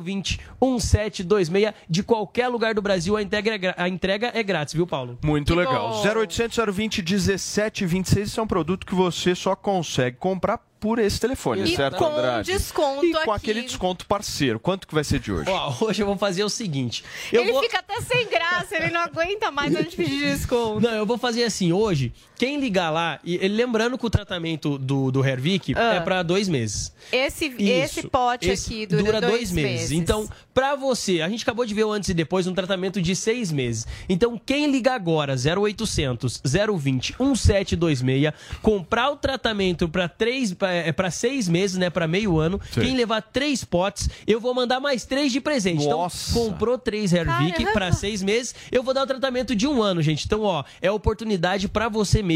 020 0.00 0.40
1726 0.60 1.72
de 1.88 2.02
qualquer 2.02 2.48
lugar 2.48 2.74
do 2.74 2.82
Brasil, 2.82 3.16
a 3.16 3.22
entrega 3.22 3.68
é, 3.68 3.74
a 3.76 3.88
entrega 3.88 4.30
é 4.34 4.42
grátis, 4.42 4.74
viu, 4.74 4.86
Paulo? 4.86 5.18
Muito 5.24 5.54
legal. 5.54 6.02
0800 6.04 6.58
020 6.74 7.02
1726, 7.02 8.28
isso 8.28 8.40
é 8.40 8.42
um 8.42 8.46
produto 8.46 8.86
que 8.86 8.94
você 8.94 9.34
só 9.34 9.54
consegue 9.54 10.16
comprar 10.16 10.58
por 10.80 10.98
esse 10.98 11.20
telefone, 11.20 11.62
E 11.64 11.76
certo, 11.76 11.98
com 11.98 12.06
Andrade? 12.06 12.50
desconto 12.50 13.04
E 13.04 13.12
com 13.12 13.18
aqui. 13.18 13.30
aquele 13.50 13.62
desconto 13.62 14.06
parceiro. 14.06 14.58
Quanto 14.58 14.88
que 14.88 14.94
vai 14.94 15.04
ser 15.04 15.18
de 15.20 15.30
hoje? 15.30 15.50
Ó, 15.50 15.74
hoje 15.84 16.00
eu 16.02 16.06
vou 16.06 16.16
fazer 16.16 16.42
o 16.42 16.48
seguinte. 16.48 17.04
Eu 17.30 17.42
ele 17.42 17.52
vou... 17.52 17.60
fica 17.62 17.80
até 17.80 18.00
sem 18.00 18.26
graça, 18.28 18.76
ele 18.76 18.90
não 18.90 19.02
aguenta 19.02 19.50
mais 19.50 19.76
a 19.76 19.82
gente 19.82 19.94
pedir 19.96 20.20
desconto. 20.20 20.80
Não, 20.80 20.92
eu 20.92 21.04
vou 21.04 21.18
fazer 21.18 21.44
assim, 21.44 21.70
hoje, 21.70 22.14
quem 22.40 22.58
ligar 22.58 22.88
lá, 22.88 23.20
e 23.22 23.36
lembrando 23.48 23.98
que 23.98 24.06
o 24.06 24.08
tratamento 24.08 24.78
do, 24.78 25.10
do 25.10 25.22
Hervik 25.22 25.74
Ah. 25.76 25.96
é 25.96 26.00
pra 26.00 26.22
dois 26.22 26.48
meses. 26.48 26.90
Esse, 27.12 27.48
Isso. 27.48 27.60
esse 27.60 28.08
pote 28.08 28.48
Esse 28.48 28.72
aqui 28.72 28.86
dura, 28.86 29.20
dois, 29.20 29.52
meses. 29.52 29.90
Então, 29.90 30.26
pra 30.54 30.74
você, 30.74 31.20
a 31.20 31.28
gente 31.28 31.42
acabou 31.42 31.66
de 31.66 31.74
ver 31.74 31.84
o 31.84 31.92
antes 31.92 32.08
e 32.08 32.14
depois 32.14 32.46
um 32.46 32.54
tratamento 32.54 33.02
de 33.02 33.14
seis 33.14 33.52
meses. 33.52 33.86
Então, 34.08 34.40
quem 34.42 34.70
ligar 34.70 34.94
agora, 34.94 35.34
0800 35.36 36.40
020 36.42 37.14
1726, 37.20 38.32
comprar 38.62 39.10
o 39.10 39.16
tratamento 39.16 39.86
pra 39.86 40.08
três, 40.08 40.54
pra, 40.54 40.72
é, 40.72 41.10
seis 41.10 41.46
meses, 41.46 41.76
né, 41.76 41.90
pra 41.90 42.08
meio 42.08 42.38
ano, 42.38 42.58
Sim. 42.72 42.80
quem 42.80 42.96
levar 42.96 43.20
três 43.20 43.64
potes, 43.64 44.08
eu 44.26 44.40
vou 44.40 44.54
mandar 44.54 44.80
mais 44.80 45.04
três 45.04 45.30
de 45.30 45.42
presente. 45.42 45.86
Nossa. 45.86 46.30
Então, 46.30 46.44
comprou 46.44 46.78
três 46.78 47.12
Hervik 47.12 47.70
pra 47.74 47.92
seis 47.92 48.22
meses, 48.22 48.54
eu 48.72 48.82
vou 48.82 48.94
dar 48.94 49.02
o 49.02 49.06
tratamento 49.06 49.54
de 49.54 49.66
um 49.66 49.82
ano, 49.82 50.00
gente. 50.00 50.24
Então, 50.24 50.40
ó, 50.40 50.64
é 50.80 50.90
oportunidade 50.90 51.68
pra 51.68 51.90
você 51.90 52.22
mesmo 52.22 52.29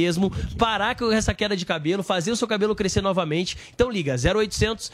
parar 0.59 0.97
com 0.97 1.11
essa 1.13 1.33
queda 1.35 1.57
de 1.57 1.65
cabelo, 1.65 2.03
fazer 2.03 2.31
o 2.31 2.37
seu 2.37 2.49
cabelo 2.49 2.75
crescer 2.75 3.01
novamente. 3.01 3.57
Então, 3.75 3.91
liga 3.91 4.15
0800 4.15 4.91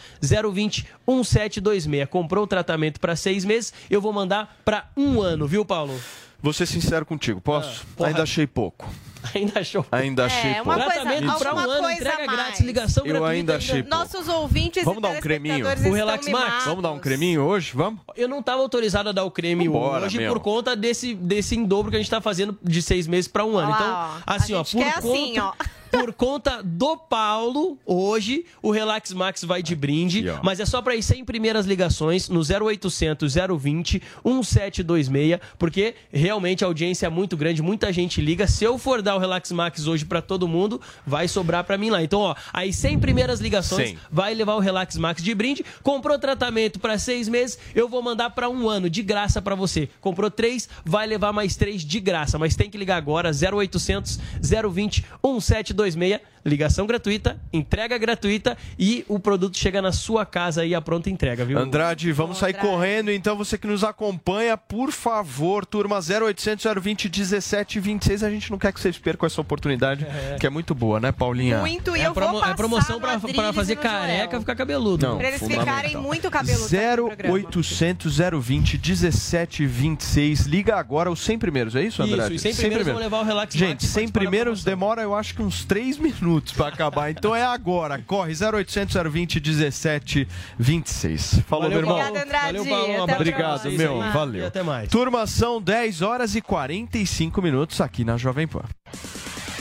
020 0.53 0.87
1726. 1.07 2.09
Comprou 2.09 2.45
o 2.45 2.47
tratamento 2.47 3.01
pra 3.01 3.17
seis 3.17 3.45
meses, 3.45 3.73
eu 3.91 4.01
vou 4.01 4.13
mandar 4.13 4.61
pra 4.65 4.89
um 4.97 5.21
ano, 5.21 5.47
viu, 5.47 5.65
Paulo? 5.65 5.99
Vou 6.43 6.53
ser 6.53 6.67
sincero 6.67 7.05
contigo, 7.05 7.41
posso? 7.41 7.87
porra. 7.97 8.09
Ainda 8.09 8.23
achei 8.23 8.47
pouco. 8.47 8.89
Ainda 9.35 9.61
achou. 9.61 9.87
Ainda 9.93 10.25
achei 10.27 10.51
É, 10.53 10.63
uma 10.63 10.75
pouco. 10.75 10.91
coisa, 10.91 11.01
Tratamento 11.03 11.39
pra 11.39 11.55
um 11.55 11.59
alguma 11.59 11.75
ano, 11.75 11.83
coisa 11.83 12.01
entrega 12.01 12.27
mais. 12.27 12.31
grátis, 12.39 12.61
ligação 12.61 13.05
Eu 13.05 13.09
gratuita. 13.13 13.33
ainda 13.35 13.57
achei. 13.57 13.83
Nossos 13.83 14.29
ouvintes 14.29 14.85
Vamos 14.85 14.99
e 14.99 15.03
dar 15.03 15.11
um 15.11 15.21
creminho? 15.21 15.67
O 15.67 15.93
Relax 15.93 16.29
Max? 16.29 16.65
Vamos 16.65 16.83
dar 16.83 16.91
um 16.93 16.99
creminho 16.99 17.43
hoje? 17.43 17.73
Vamos? 17.75 18.01
Eu 18.17 18.29
não 18.29 18.41
estava 18.41 18.61
autorizado 18.63 19.09
a 19.09 19.13
dar 19.13 19.25
o 19.25 19.31
creme 19.31 19.67
Vambora, 19.67 20.07
hoje 20.07 20.19
meu. 20.19 20.33
por 20.33 20.41
conta 20.41 20.75
desse, 20.77 21.15
desse 21.15 21.55
em 21.57 21.65
dobro 21.65 21.91
que 21.91 21.97
a 21.97 22.01
gente 22.01 22.11
tá 22.11 22.21
fazendo 22.21 22.59
de 22.63 22.81
seis 22.83 23.07
meses 23.07 23.29
pra 23.29 23.45
um 23.45 23.57
ano. 23.57 23.69
Olha 23.73 23.77
Então, 23.77 23.93
ó. 23.93 24.35
assim, 24.35 24.55
A 24.55 24.61
ó, 24.61 24.65
gente 24.65 24.77
por 24.77 24.85
quer 24.85 24.95
conta, 25.03 25.09
assim, 25.09 25.39
ó. 25.39 25.53
por 25.91 26.13
conta 26.13 26.63
do 26.63 26.97
Paulo, 26.97 27.79
hoje 27.85 28.45
o 28.63 28.71
Relax 28.71 29.13
Max 29.13 29.45
vai 29.45 29.63
de 29.63 29.75
brinde, 29.75 30.29
Aqui, 30.29 30.41
mas 30.43 30.61
é 30.61 30.67
só 30.67 30.81
para 30.81 30.95
ir 30.95 31.03
100 31.03 31.25
primeiras 31.25 31.67
ligações 31.67 32.29
no 32.29 32.41
0800 32.41 33.35
020 33.59 34.03
1726, 34.25 35.41
porque 35.59 35.95
realmente 36.13 36.65
a 36.65 36.67
audiência 36.67 37.07
é 37.07 37.11
muito 37.11 37.37
grande, 37.37 37.63
muita 37.63 37.93
gente 37.93 38.21
liga. 38.21 38.47
Se 38.47 38.65
eu 38.65 38.79
for 38.79 39.03
dar 39.03 39.17
o 39.17 39.19
Relax 39.19 39.51
Max 39.53 39.87
hoje 39.87 40.05
para 40.05 40.23
todo 40.23 40.47
mundo, 40.47 40.81
vai 41.07 41.27
sobrar 41.27 41.65
para 41.65 41.77
mim 41.77 41.91
lá. 41.91 42.03
Então, 42.03 42.21
ó, 42.21 42.35
aí 42.53 42.73
100 42.73 42.99
primeiras 43.01 43.41
ligações 43.41 43.91
100. 43.91 43.99
vai 44.11 44.35
levar 44.35 44.55
o 44.55 44.61
Relax 44.61 44.97
Max 44.97 45.23
de 45.23 45.35
brinde. 45.35 45.65
Comprou 45.83 46.19
tratamento 46.19 46.79
para 46.79 46.99
seis 46.99 47.29
meses, 47.29 47.59
eu 47.75 47.89
vou 47.89 48.03
mandar 48.03 48.31
para 48.31 48.49
um 48.49 48.69
ano 48.69 48.89
de 48.89 49.03
graça 49.03 49.43
para 49.43 49.55
você. 49.55 49.89
Comprou 50.01 50.31
três, 50.31 50.69
vai 50.85 51.07
levar 51.07 51.33
mais 51.33 51.57
três 51.57 51.83
de 51.83 52.01
graça. 52.01 52.39
Mas 52.39 52.55
tem 52.55 52.71
que 52.71 52.79
ligar 52.79 52.97
agora, 52.97 53.31
0800 53.31 54.19
020 54.41 55.05
1726. 55.25 55.80
226 55.89 56.30
Ligação 56.45 56.87
gratuita, 56.87 57.39
entrega 57.53 57.97
gratuita 57.99 58.57
e 58.79 59.05
o 59.09 59.19
produto 59.19 59.59
chega 59.59 59.83
na 59.83 59.93
sua 59.93 60.25
casa 60.25 60.63
aí 60.63 60.75
a 60.75 60.81
pronta 60.81 61.11
entrega, 61.11 61.45
viu? 61.45 61.59
Andrade, 61.59 62.11
vamos 62.13 62.39
sair 62.39 62.51
Andrade. 62.57 62.69
correndo. 62.69 63.11
Então, 63.11 63.37
você 63.37 63.59
que 63.59 63.67
nos 63.67 63.85
acompanha, 63.85 64.57
por 64.57 64.91
favor, 64.91 65.67
turma 65.67 65.99
0800 66.01 66.65
020 66.81 67.05
1726. 67.11 68.23
A 68.23 68.31
gente 68.31 68.51
não 68.51 68.59
quer 68.59 68.73
que 68.73 68.81
vocês 68.81 68.97
percam 68.99 69.27
essa 69.27 69.41
oportunidade, 69.41 70.07
que 70.39 70.47
é 70.47 70.51
muito 70.51 70.75
boa, 70.75 70.99
né, 70.99 71.13
Paulinha? 71.13 71.59
Muito, 71.59 71.97
e 71.97 72.01
É, 72.01 72.07
eu 72.07 72.15
promo- 72.15 72.33
vou 72.33 72.41
passar 72.41 72.53
é 72.53 72.57
promoção 72.57 72.99
e 72.99 73.53
fazer 73.53 73.77
careca 73.77 74.27
Joel. 74.31 74.41
ficar 74.41 74.55
cabeludo. 74.55 75.07
Não. 75.07 75.19
Pra 75.19 75.29
eles 75.29 75.43
ficarem 75.47 75.97
muito 75.97 76.31
cabeludos 76.31 76.73
aqui 76.73 76.97
no 77.01 77.07
programa. 77.09 77.35
0800 77.39 78.17
020 78.41 78.79
1726. 78.79 80.47
Liga 80.47 80.77
agora 80.77 81.11
os 81.11 81.21
100 81.21 81.39
primeiros, 81.39 81.75
é 81.77 81.83
isso, 81.83 82.03
Andrade? 82.03 82.35
Isso, 82.37 82.47
e 82.49 82.53
100 82.53 82.61
primeiros 82.61 82.87
vão 82.87 82.97
levar 82.99 83.21
o 83.21 83.25
Relax 83.25 83.55
Gente, 83.55 83.71
Max 83.71 83.83
100 83.85 83.93
participar 83.93 84.19
da 84.19 84.21
primeiros 84.21 84.65
demora, 84.65 85.03
eu 85.03 85.15
acho 85.15 85.35
que 85.35 85.43
uns 85.43 85.65
3 85.65 85.99
minutos 85.99 86.21
pra 86.57 86.69
acabar. 86.69 87.11
Então 87.11 87.35
é 87.35 87.43
agora. 87.43 88.01
Corre 88.07 88.33
0800 88.33 88.95
020 89.11 89.41
1726. 89.41 91.41
Falou, 91.47 91.65
Valeu, 91.65 91.71
meu 91.71 91.79
irmão. 91.79 91.99
Obrigada, 91.99 92.25
Andrade. 92.25 92.59
Valeu, 92.69 93.05
Até. 93.05 93.15
Obrigado, 93.17 93.61
próxima. 93.63 93.79
meu. 93.85 94.05
E 94.05 94.11
Valeu. 94.11 94.47
até 94.47 94.63
mais. 94.63 94.89
Turma, 94.89 95.27
são 95.27 95.61
10 95.61 96.03
horas 96.03 96.35
e 96.35 96.41
45 96.41 97.43
minutos 97.43 97.81
aqui 97.81 98.05
na 98.05 98.17
Jovem 98.17 98.47
Pan. 98.47 98.63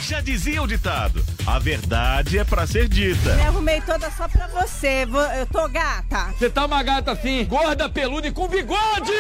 Já 0.10 0.22
dizia 0.22 0.60
o 0.64 0.66
ditado: 0.66 1.24
a 1.46 1.60
verdade 1.60 2.40
é 2.40 2.44
pra 2.44 2.66
ser 2.66 2.88
dita. 2.88 3.36
Me 3.36 3.44
arrumei 3.44 3.80
toda 3.80 4.10
só 4.10 4.28
pra 4.28 4.48
você. 4.48 5.06
Eu 5.38 5.46
tô 5.46 5.70
gata. 5.70 6.34
Você 6.36 6.50
tá 6.50 6.66
uma 6.66 6.82
gata 6.82 7.12
assim, 7.12 7.46
gorda, 7.46 7.88
peluda 7.88 8.28
e 8.28 8.32
com 8.32 8.48
bigode! 8.48 9.12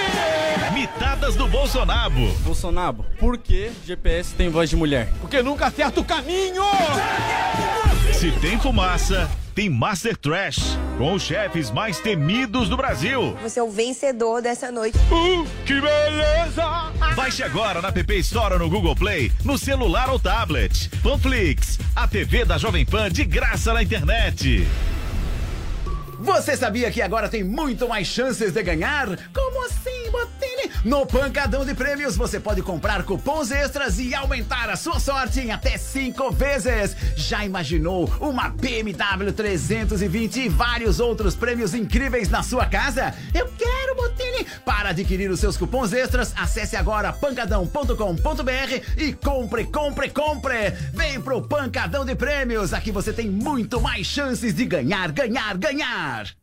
Mitadas 0.73 1.35
do 1.35 1.47
Bolsonaro. 1.47 2.33
Bolsonaro, 2.39 3.05
por 3.19 3.37
que 3.37 3.71
GPS 3.85 4.33
tem 4.33 4.49
voz 4.49 4.67
de 4.67 4.75
mulher? 4.75 5.07
Porque 5.21 5.43
nunca 5.43 5.67
acerta 5.67 6.01
o 6.01 6.03
caminho! 6.03 6.63
Se 8.11 8.31
tem 8.31 8.59
fumaça, 8.59 9.29
tem 9.59 9.69
Master 9.69 10.15
Trash. 10.15 10.77
Com 10.97 11.15
os 11.15 11.21
chefes 11.21 11.69
mais 11.69 11.99
temidos 11.99 12.69
do 12.69 12.77
Brasil. 12.77 13.37
Você 13.41 13.59
é 13.59 13.63
o 13.63 13.69
vencedor 13.69 14.41
dessa 14.41 14.71
noite. 14.71 14.97
Uh, 14.97 15.45
que 15.65 15.73
beleza! 15.73 16.63
Baixe 17.13 17.43
agora 17.43 17.81
na 17.81 17.89
App 17.89 18.19
Store 18.19 18.53
ou 18.53 18.59
no 18.59 18.69
Google 18.69 18.95
Play, 18.95 19.29
no 19.43 19.57
celular 19.57 20.09
ou 20.09 20.17
tablet. 20.17 20.89
Panflix, 21.03 21.77
a 21.93 22.07
TV 22.07 22.45
da 22.45 22.57
Jovem 22.57 22.85
Pan 22.85 23.11
de 23.11 23.25
graça 23.25 23.73
na 23.73 23.83
internet. 23.83 24.65
Você 26.19 26.55
sabia 26.55 26.89
que 26.89 27.01
agora 27.01 27.27
tem 27.27 27.43
muito 27.43 27.85
mais 27.87 28.07
chances 28.07 28.53
de 28.53 28.63
ganhar? 28.63 29.07
Como 29.33 29.65
assim, 29.65 30.09
No 30.83 31.05
Pancadão 31.05 31.65
de 31.65 31.73
Prêmios 31.73 32.15
você 32.15 32.39
pode 32.39 32.61
comprar 32.61 33.03
cupons 33.03 33.51
extras 33.51 33.99
e 33.99 34.15
aumentar 34.15 34.69
a 34.69 34.75
sua 34.75 34.99
sorte 34.99 35.41
em 35.41 35.51
até 35.51 35.77
cinco 35.77 36.31
vezes. 36.31 36.95
Já 37.15 37.45
imaginou 37.45 38.11
uma 38.19 38.49
BMW 38.49 39.31
320 39.35 40.39
e 40.39 40.49
vários 40.49 40.99
outros 40.99 41.35
prêmios 41.35 41.73
incríveis 41.73 42.29
na 42.29 42.43
sua 42.43 42.65
casa? 42.65 43.13
Eu 43.33 43.47
quero, 43.57 43.95
Botini! 43.95 44.45
Para 44.65 44.89
adquirir 44.89 45.29
os 45.29 45.39
seus 45.39 45.57
cupons 45.57 45.93
extras, 45.93 46.33
acesse 46.35 46.75
agora 46.75 47.11
pancadão.com.br 47.11 48.81
e 48.97 49.13
compre, 49.13 49.65
compre, 49.65 50.09
compre! 50.09 50.71
Vem 50.93 51.19
pro 51.19 51.41
Pancadão 51.41 52.05
de 52.05 52.15
Prêmios, 52.15 52.73
aqui 52.73 52.91
você 52.91 53.11
tem 53.11 53.29
muito 53.29 53.81
mais 53.81 54.07
chances 54.07 54.53
de 54.53 54.65
ganhar, 54.65 55.11
ganhar, 55.11 55.57
ganhar! 55.57 56.38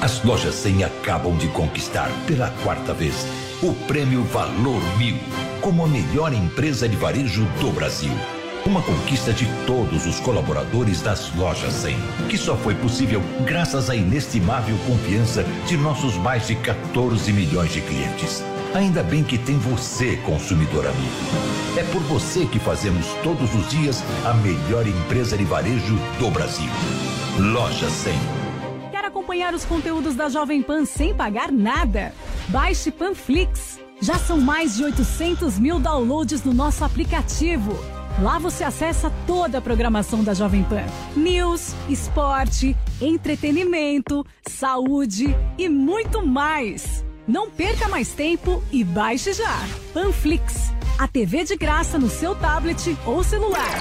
As 0.00 0.22
lojas 0.22 0.54
100 0.56 0.84
acabam 0.84 1.36
de 1.36 1.48
conquistar 1.48 2.10
pela 2.26 2.50
quarta 2.62 2.92
vez 2.92 3.26
o 3.62 3.72
prêmio 3.86 4.22
Valor 4.24 4.82
Mil 4.98 5.16
como 5.60 5.84
a 5.84 5.88
melhor 5.88 6.32
empresa 6.32 6.88
de 6.88 6.96
varejo 6.96 7.44
do 7.60 7.72
Brasil. 7.72 8.12
Uma 8.64 8.82
conquista 8.82 9.32
de 9.32 9.46
todos 9.66 10.06
os 10.06 10.20
colaboradores 10.20 11.00
das 11.00 11.34
lojas 11.34 11.72
100, 11.72 11.96
que 12.28 12.36
só 12.36 12.56
foi 12.56 12.74
possível 12.74 13.22
graças 13.44 13.88
à 13.88 13.96
inestimável 13.96 14.76
confiança 14.86 15.44
de 15.66 15.76
nossos 15.76 16.14
mais 16.16 16.46
de 16.46 16.56
14 16.56 17.32
milhões 17.32 17.72
de 17.72 17.80
clientes. 17.80 18.44
Ainda 18.74 19.02
bem 19.02 19.24
que 19.24 19.38
tem 19.38 19.58
você, 19.58 20.16
consumidor 20.18 20.86
amigo. 20.86 21.78
É 21.78 21.82
por 21.84 22.02
você 22.02 22.44
que 22.44 22.58
fazemos 22.58 23.06
todos 23.22 23.54
os 23.54 23.68
dias 23.70 24.02
a 24.24 24.34
melhor 24.34 24.86
empresa 24.86 25.36
de 25.36 25.44
varejo 25.44 25.96
do 26.18 26.30
Brasil. 26.30 26.70
Loja 27.38 27.88
100. 27.88 28.45
Acompanhar 29.16 29.54
os 29.54 29.64
conteúdos 29.64 30.14
da 30.14 30.28
Jovem 30.28 30.62
Pan 30.62 30.84
sem 30.84 31.14
pagar 31.14 31.50
nada? 31.50 32.12
Baixe 32.48 32.90
Panflix. 32.90 33.80
Já 33.98 34.18
são 34.18 34.38
mais 34.38 34.76
de 34.76 34.84
800 34.84 35.58
mil 35.58 35.78
downloads 35.78 36.44
no 36.44 36.52
nosso 36.52 36.84
aplicativo. 36.84 37.72
Lá 38.20 38.38
você 38.38 38.62
acessa 38.62 39.10
toda 39.26 39.56
a 39.56 39.62
programação 39.62 40.22
da 40.22 40.34
Jovem 40.34 40.62
Pan: 40.64 40.84
news, 41.16 41.74
esporte, 41.88 42.76
entretenimento, 43.00 44.22
saúde 44.46 45.34
e 45.56 45.66
muito 45.66 46.24
mais. 46.24 47.02
Não 47.26 47.50
perca 47.50 47.88
mais 47.88 48.10
tempo 48.10 48.62
e 48.70 48.84
baixe 48.84 49.32
já. 49.32 49.60
Panflix, 49.94 50.74
a 50.98 51.08
TV 51.08 51.42
de 51.42 51.56
graça 51.56 51.98
no 51.98 52.10
seu 52.10 52.34
tablet 52.34 52.94
ou 53.06 53.24
celular. 53.24 53.80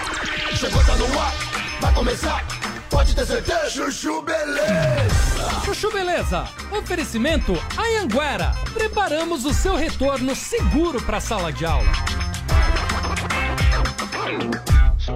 Chegou, 0.55 0.81
tá 0.85 0.95
no 0.95 1.19
ar, 1.19 1.33
vai 1.81 1.93
começar. 1.93 2.74
Pode 2.95 3.13
ter 3.13 3.25
certeza. 3.25 3.69
Chuchu 3.69 4.21
Beleza. 4.21 5.61
Chuchu 5.65 5.91
Beleza. 5.91 6.47
Oferecimento 6.71 7.51
Anhanguera. 7.75 8.55
Preparamos 8.73 9.43
o 9.43 9.53
seu 9.53 9.75
retorno 9.75 10.33
seguro 10.33 11.01
para 11.01 11.17
a 11.17 11.19
sala 11.19 11.51
de 11.51 11.65
aula. 11.65 11.91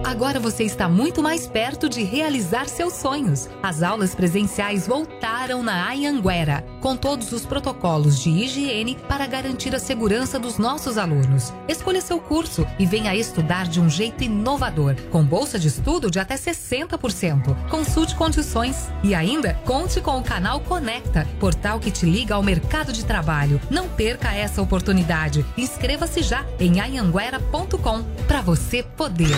Agora 0.04 0.40
você 0.40 0.64
está 0.64 0.88
muito 0.88 1.22
mais 1.22 1.48
perto 1.48 1.90
de 1.90 2.04
realizar 2.04 2.68
seus 2.68 2.94
sonhos. 2.94 3.50
As 3.62 3.82
aulas 3.82 4.14
presenciais 4.14 4.88
voltaram 4.88 5.64
na 5.64 5.92
Anhanguera, 5.92 6.64
com 6.82 6.96
todos 6.96 7.32
os 7.32 7.46
protocolos 7.46 8.20
de 8.20 8.30
higiene 8.30 8.98
para 9.08 9.26
garantir 9.26 9.74
a 9.74 9.80
segurança 9.80 10.40
dos 10.40 10.58
nossos 10.58 10.98
alunos. 10.98 11.54
Escolha 11.68 12.02
seu 12.02 12.20
curso 12.20 12.66
e 12.78 12.86
venha 12.86 13.16
estudar 13.16 13.68
de 13.68 13.80
um 13.80 13.90
jeito 13.90 14.24
inovador, 14.24 14.96
com 15.12 15.24
bolsa 15.24 15.58
de 15.58 15.68
estudo 15.68 16.10
de 16.12 16.20
até 16.20 16.36
60%. 16.36 17.70
Consulte 17.70 18.16
condições 18.16 18.90
e 19.04 19.16
ainda 19.16 19.54
conte 19.66 20.02
com 20.02 20.18
o 20.18 20.24
canal 20.24 20.60
Conecta, 20.62 21.28
portal 21.40 21.80
que 21.80 21.92
te 21.92 22.06
liga 22.06 22.36
ao 22.36 22.44
mercado 22.44 22.92
de 22.92 23.04
trabalho. 23.06 23.60
Não 23.70 23.88
perca 23.88 24.34
essa 24.34 24.62
oportunidade. 24.62 25.46
Inscreva-se 25.58 26.22
já 26.22 26.46
em 26.60 26.80
anhanguera.com 26.80 28.04
para 28.28 28.42
você 28.42 28.84
poder. 28.84 29.38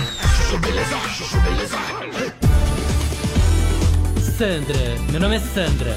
Sandra, 4.38 5.00
meu 5.10 5.20
nome 5.22 5.38
é 5.38 5.40
Sandra. 5.40 5.96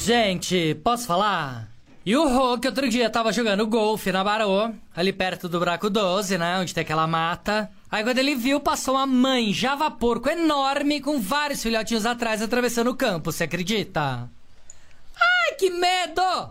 Gente, 0.00 0.74
posso 0.82 1.06
falar? 1.06 1.68
E 2.04 2.16
o 2.16 2.28
Rô, 2.28 2.58
que 2.58 2.66
outro 2.66 2.88
dia 2.88 3.08
tava 3.08 3.32
jogando 3.32 3.68
golfe 3.68 4.10
na 4.10 4.24
Barô, 4.24 4.72
ali 4.96 5.12
perto 5.12 5.48
do 5.48 5.60
Buraco 5.60 5.88
12, 5.88 6.36
né? 6.38 6.58
Onde 6.58 6.74
tem 6.74 6.82
aquela 6.82 7.06
mata. 7.06 7.70
Aí 7.88 8.02
quando 8.02 8.18
ele 8.18 8.34
viu, 8.34 8.58
passou 8.58 8.96
uma 8.96 9.06
mãe 9.06 9.52
java 9.52 9.88
porco 9.92 10.28
enorme 10.28 11.00
com 11.00 11.20
vários 11.20 11.62
filhotinhos 11.62 12.04
atrás 12.04 12.42
atravessando 12.42 12.90
o 12.90 12.96
campo, 12.96 13.30
você 13.30 13.44
acredita? 13.44 14.28
Ai, 15.20 15.54
que 15.56 15.70
medo! 15.70 16.50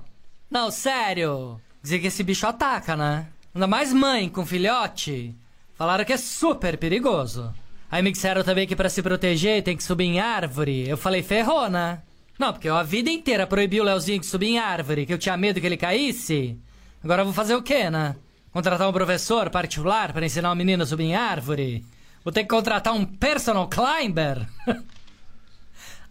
Não, 0.50 0.72
sério. 0.72 1.60
Dizer 1.82 2.00
que 2.00 2.08
esse 2.08 2.24
bicho 2.24 2.48
ataca, 2.48 2.96
né? 2.96 3.28
Ainda 3.54 3.68
mais 3.68 3.92
mãe 3.92 4.30
com 4.30 4.46
filhote. 4.46 5.36
Falaram 5.76 6.06
que 6.06 6.14
é 6.14 6.18
super 6.18 6.78
perigoso. 6.78 7.54
Aí 7.90 8.02
me 8.02 8.12
disseram 8.12 8.44
também 8.44 8.66
que 8.66 8.76
pra 8.76 8.90
se 8.90 9.02
proteger 9.02 9.62
tem 9.64 9.78
que 9.78 9.84
subir 9.84 10.06
em 10.06 10.20
árvore. 10.20 10.88
Eu 10.88 10.98
falei, 10.98 11.22
ferrou, 11.22 11.70
né? 11.70 12.02
Não, 12.40 12.52
porque 12.52 12.68
eu 12.68 12.76
a 12.76 12.84
vida 12.84 13.10
inteira 13.10 13.46
proibi 13.46 13.80
o 13.80 13.84
Leozinho 13.84 14.20
de 14.20 14.26
subir 14.26 14.48
em 14.48 14.60
árvore, 14.60 15.06
que 15.06 15.14
eu 15.14 15.18
tinha 15.18 15.38
medo 15.38 15.62
que 15.62 15.66
ele 15.66 15.78
caísse. 15.78 16.60
Agora 17.04 17.22
eu 17.22 17.26
vou 17.26 17.34
fazer 17.34 17.56
o 17.56 17.62
quê, 17.62 17.90
né? 17.90 18.16
Contratar 18.52 18.90
um 18.90 18.94
professor 18.94 19.50
particular 19.50 20.12
para 20.14 20.26
ensinar 20.26 20.52
o 20.52 20.56
menino 20.56 20.84
a 20.84 20.86
subir 20.86 21.04
em 21.04 21.16
árvore? 21.16 21.86
Vou 22.24 22.32
ter 22.32 22.44
que 22.44 22.50
contratar 22.50 22.94
um 22.94 23.06
personal 23.06 23.68
climber? 23.68 24.48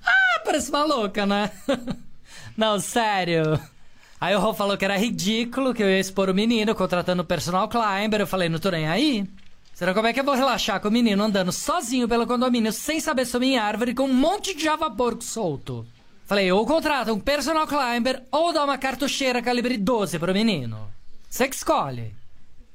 ah, 0.05 0.41
parece 0.45 0.71
maluca, 0.71 1.25
né? 1.27 1.51
Não, 2.57 2.79
sério. 2.79 3.59
Aí 4.21 4.37
o 4.37 4.39
Rô 4.39 4.55
falou 4.55 4.77
que 4.77 4.85
era 4.85 4.97
ridículo 4.97 5.75
que 5.75 5.83
eu 5.83 5.89
ia 5.89 5.99
expor 5.99 6.31
o 6.31 6.35
menino 6.35 6.75
contratando 6.75 7.23
um 7.23 7.27
personal 7.27 7.69
climber. 7.69 8.21
Eu 8.21 8.27
falei, 8.27 8.49
não 8.49 8.59
tô 8.61 8.71
nem 8.71 8.87
aí. 8.89 9.27
Será 9.83 9.95
como 9.95 10.07
é 10.07 10.13
que 10.13 10.21
eu 10.21 10.25
vou 10.25 10.37
relaxar 10.37 10.81
com 10.81 10.87
o 10.87 10.93
menino 10.93 11.25
andando 11.25 11.51
sozinho 11.51 12.07
pelo 12.07 12.25
condomínio 12.25 12.73
sem 12.73 13.01
saber 13.01 13.27
subir 13.27 13.47
em 13.47 13.59
árvore 13.59 13.93
com 13.93 14.05
um 14.05 14.15
monte 14.15 14.55
de 14.55 14.63
java 14.63 14.89
porco 14.89 15.25
solto? 15.25 15.85
Falei, 16.25 16.53
ou 16.53 16.65
contrata 16.65 17.13
um 17.13 17.19
personal 17.19 17.67
climber 17.67 18.23
ou 18.31 18.53
dá 18.53 18.63
uma 18.63 18.79
cartucheira 18.79 19.43
calibre 19.43 19.77
12 19.77 20.21
pro 20.21 20.33
menino. 20.33 20.89
Você 21.29 21.49
que 21.49 21.57
escolhe. 21.57 22.15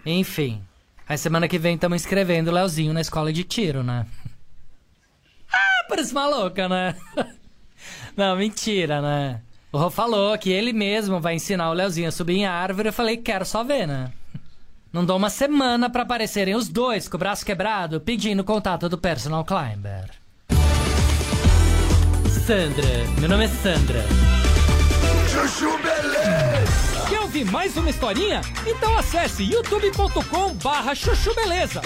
Enfim. 0.05 0.61
Aí 1.07 1.17
semana 1.17 1.47
que 1.47 1.57
vem 1.57 1.75
estamos 1.75 2.01
inscrevendo 2.01 2.51
o 2.51 2.53
Leozinho 2.53 2.91
na 2.91 2.99
escola 2.99 3.31
de 3.31 3.45
tiro, 3.45 3.83
né? 3.83 4.05
ah, 5.49 5.85
parece 5.87 6.13
maluca, 6.13 6.67
né? 6.67 6.93
Não, 8.17 8.35
mentira, 8.35 9.01
né? 9.01 9.39
O 9.71 9.77
Rô 9.77 9.89
falou 9.89 10.37
que 10.37 10.49
ele 10.49 10.73
mesmo 10.73 11.21
vai 11.21 11.35
ensinar 11.35 11.69
o 11.69 11.73
Leozinho 11.73 12.09
a 12.09 12.11
subir 12.11 12.35
em 12.35 12.45
árvore. 12.45 12.89
Eu 12.89 12.93
falei, 12.93 13.15
quero 13.15 13.45
só 13.45 13.63
ver, 13.63 13.87
né? 13.87 14.11
Não 14.97 15.05
dou 15.05 15.15
uma 15.15 15.29
semana 15.29 15.91
pra 15.91 16.01
aparecerem 16.01 16.55
os 16.55 16.67
dois 16.67 17.07
com 17.07 17.17
o 17.17 17.19
braço 17.19 17.45
quebrado 17.45 18.01
pedindo 18.01 18.43
contato 18.43 18.89
do 18.89 18.97
personal 18.97 19.45
climber. 19.45 20.09
Sandra, 22.47 23.05
meu 23.19 23.29
nome 23.29 23.45
é 23.45 23.47
Sandra. 23.47 24.03
Chuchu 25.29 25.77
Beleza. 25.83 27.05
Quer 27.07 27.19
ouvir 27.19 27.45
mais 27.45 27.77
uma 27.77 27.91
historinha? 27.91 28.41
Então 28.65 28.97
acesse 28.97 29.43
youtube.com 29.43 30.55
barra 30.55 30.95
chuchu 30.95 31.31
beleza. 31.35 31.79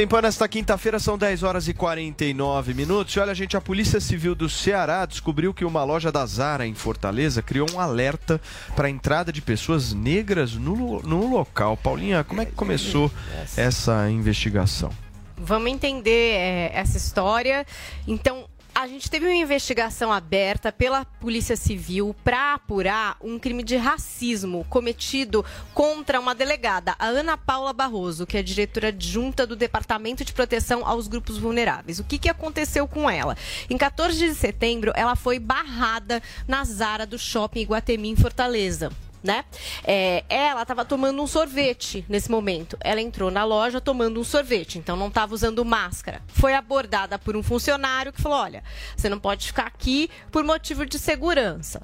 Tempo 0.00 0.18
nesta 0.18 0.48
quinta-feira 0.48 0.98
são 0.98 1.18
10 1.18 1.42
horas 1.42 1.68
e 1.68 1.74
49 1.74 2.72
minutos. 2.72 3.14
E 3.14 3.20
olha, 3.20 3.34
gente, 3.34 3.54
a 3.54 3.60
Polícia 3.60 4.00
Civil 4.00 4.34
do 4.34 4.48
Ceará 4.48 5.04
descobriu 5.04 5.52
que 5.52 5.62
uma 5.62 5.84
loja 5.84 6.10
da 6.10 6.24
Zara 6.24 6.66
em 6.66 6.72
Fortaleza 6.72 7.42
criou 7.42 7.70
um 7.70 7.78
alerta 7.78 8.40
para 8.74 8.86
a 8.88 8.90
entrada 8.90 9.30
de 9.30 9.42
pessoas 9.42 9.92
negras 9.92 10.54
no, 10.54 11.02
no 11.02 11.28
local. 11.28 11.76
Paulinha, 11.76 12.24
como 12.24 12.40
é 12.40 12.46
que 12.46 12.52
começou 12.52 13.12
essa 13.58 14.08
investigação? 14.10 14.90
Vamos 15.36 15.70
entender 15.70 16.34
é, 16.34 16.70
essa 16.72 16.96
história. 16.96 17.66
Então, 18.08 18.46
a 18.80 18.86
gente 18.86 19.10
teve 19.10 19.26
uma 19.26 19.34
investigação 19.34 20.10
aberta 20.10 20.72
pela 20.72 21.04
Polícia 21.04 21.54
Civil 21.54 22.16
para 22.24 22.54
apurar 22.54 23.14
um 23.20 23.38
crime 23.38 23.62
de 23.62 23.76
racismo 23.76 24.64
cometido 24.70 25.44
contra 25.74 26.18
uma 26.18 26.34
delegada, 26.34 26.96
a 26.98 27.04
Ana 27.04 27.36
Paula 27.36 27.74
Barroso, 27.74 28.26
que 28.26 28.38
é 28.38 28.42
diretora 28.42 28.88
adjunta 28.88 29.46
do 29.46 29.54
Departamento 29.54 30.24
de 30.24 30.32
Proteção 30.32 30.86
aos 30.86 31.08
Grupos 31.08 31.36
Vulneráveis. 31.36 31.98
O 31.98 32.04
que, 32.04 32.16
que 32.16 32.30
aconteceu 32.30 32.88
com 32.88 33.10
ela? 33.10 33.36
Em 33.68 33.76
14 33.76 34.16
de 34.16 34.34
setembro, 34.34 34.92
ela 34.96 35.14
foi 35.14 35.38
barrada 35.38 36.22
na 36.48 36.64
Zara 36.64 37.04
do 37.04 37.18
Shopping 37.18 37.60
Iguatemi, 37.60 38.08
em 38.08 38.16
Fortaleza 38.16 38.90
né? 39.22 39.44
É, 39.84 40.24
ela 40.28 40.62
estava 40.62 40.84
tomando 40.84 41.22
um 41.22 41.26
sorvete 41.26 42.04
nesse 42.08 42.30
momento. 42.30 42.76
Ela 42.80 43.00
entrou 43.00 43.30
na 43.30 43.44
loja 43.44 43.80
tomando 43.80 44.20
um 44.20 44.24
sorvete, 44.24 44.78
então 44.78 44.96
não 44.96 45.08
estava 45.08 45.34
usando 45.34 45.64
máscara. 45.64 46.22
Foi 46.28 46.54
abordada 46.54 47.18
por 47.18 47.36
um 47.36 47.42
funcionário 47.42 48.12
que 48.12 48.22
falou: 48.22 48.38
olha, 48.38 48.62
você 48.96 49.08
não 49.08 49.18
pode 49.18 49.46
ficar 49.46 49.66
aqui 49.66 50.10
por 50.30 50.44
motivo 50.44 50.86
de 50.86 50.98
segurança. 50.98 51.82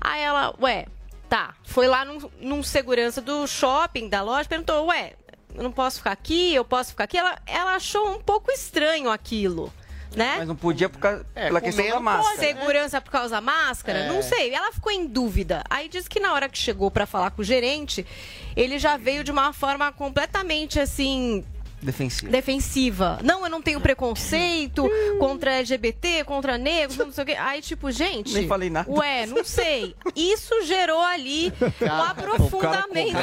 Aí 0.00 0.22
ela, 0.22 0.54
ué, 0.60 0.86
tá. 1.28 1.54
Foi 1.64 1.86
lá 1.86 2.04
num, 2.04 2.30
num 2.40 2.62
segurança 2.62 3.20
do 3.20 3.46
shopping, 3.46 4.08
da 4.08 4.22
loja, 4.22 4.48
perguntou: 4.48 4.86
ué, 4.86 5.14
eu 5.54 5.62
não 5.62 5.72
posso 5.72 5.98
ficar 5.98 6.12
aqui, 6.12 6.54
eu 6.54 6.64
posso 6.64 6.90
ficar 6.90 7.04
aqui. 7.04 7.18
Ela, 7.18 7.36
ela 7.46 7.74
achou 7.74 8.12
um 8.12 8.20
pouco 8.20 8.50
estranho 8.50 9.10
aquilo. 9.10 9.72
Né? 10.16 10.36
Mas 10.38 10.48
não 10.48 10.56
podia 10.56 10.88
por 10.88 10.98
causa, 10.98 11.24
pela 11.34 11.60
questão 11.60 11.86
da 11.88 12.00
máscara. 12.00 12.36
pode. 12.36 12.46
Segurança 12.46 13.00
por 13.00 13.10
causa 13.10 13.36
da 13.36 13.40
máscara? 13.40 13.98
É. 14.00 14.08
Não 14.08 14.22
sei. 14.22 14.54
Ela 14.54 14.72
ficou 14.72 14.90
em 14.90 15.06
dúvida. 15.06 15.62
Aí 15.68 15.88
disse 15.88 16.08
que 16.08 16.18
na 16.18 16.32
hora 16.32 16.48
que 16.48 16.58
chegou 16.58 16.90
para 16.90 17.06
falar 17.06 17.30
com 17.30 17.42
o 17.42 17.44
gerente, 17.44 18.06
ele 18.56 18.78
já 18.78 18.96
veio 18.96 19.22
de 19.22 19.30
uma 19.30 19.52
forma 19.52 19.92
completamente 19.92 20.80
assim. 20.80 21.44
Defensivo. 21.80 22.30
Defensiva. 22.32 23.18
Não, 23.22 23.44
eu 23.44 23.50
não 23.50 23.62
tenho 23.62 23.80
preconceito 23.80 24.88
contra 25.18 25.58
LGBT, 25.58 26.24
contra 26.24 26.58
negros, 26.58 26.96
não 26.96 27.12
sei 27.12 27.24
o 27.24 27.26
quê. 27.26 27.36
Aí, 27.38 27.60
tipo, 27.60 27.90
gente. 27.90 28.34
Nem 28.34 28.48
falei 28.48 28.68
nada. 28.68 28.90
Ué, 28.90 29.26
não 29.26 29.44
sei. 29.44 29.94
Isso 30.16 30.62
gerou 30.64 31.00
ali 31.00 31.52
um 31.80 32.02
aprofundamento. 32.02 33.16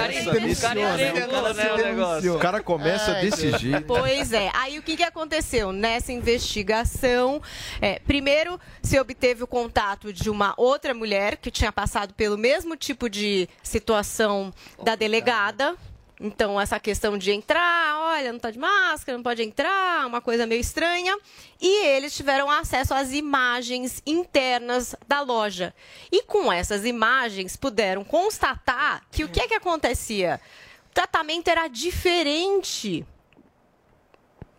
O 2.34 2.40
cara 2.40 2.62
começa 2.62 3.12
Ai, 3.12 3.22
desse 3.22 3.52
gente. 3.52 3.62
jeito. 3.62 3.86
Pois 3.86 4.32
é. 4.32 4.50
Aí 4.54 4.80
o 4.80 4.82
que, 4.82 4.96
que 4.96 5.04
aconteceu? 5.04 5.72
Nessa 5.72 6.14
investigação, 6.14 7.42
é, 7.82 8.00
primeiro 8.00 8.60
se 8.82 9.00
obteve 9.00 9.44
o 9.44 9.48
contato 9.48 10.14
de 10.14 10.30
uma 10.30 10.54
outra 10.58 10.94
mulher 10.94 11.38
que 11.38 11.52
tinha 11.52 11.72
passado 11.72 12.14
pelo 12.14 12.38
mesmo 12.38 12.76
tipo 12.76 13.10
de 13.10 13.50
situação 13.62 14.54
da 14.84 14.96
delegada. 14.96 15.76
Então, 16.20 16.60
essa 16.60 16.80
questão 16.80 17.18
de 17.18 17.32
entrar, 17.32 18.00
olha, 18.00 18.32
não 18.32 18.40
tá 18.40 18.50
de 18.50 18.58
máscara, 18.58 19.18
não 19.18 19.24
pode 19.24 19.44
entrar, 19.44 20.08
uma 20.08 20.22
coisa 20.22 20.48
meio 20.48 20.62
estranha. 20.62 21.18
E 21.60 21.86
eles 21.88 22.16
tiveram 22.16 22.50
acesso 22.50 22.94
às 22.94 23.12
imagens 23.12 24.02
internas 24.06 24.96
da 25.08 25.22
loja. 25.22 25.74
E 26.10 26.24
com 26.24 26.52
essas 26.52 26.86
imagens, 26.86 27.58
puderam 27.58 28.04
constatar 28.04 29.04
que 29.12 29.26
o 29.26 29.30
que 29.30 29.42
é 29.42 29.48
que 29.48 29.56
acontecia? 29.56 30.40
O 30.90 30.94
tratamento 30.94 31.50
era 31.50 31.68
diferente 31.68 33.06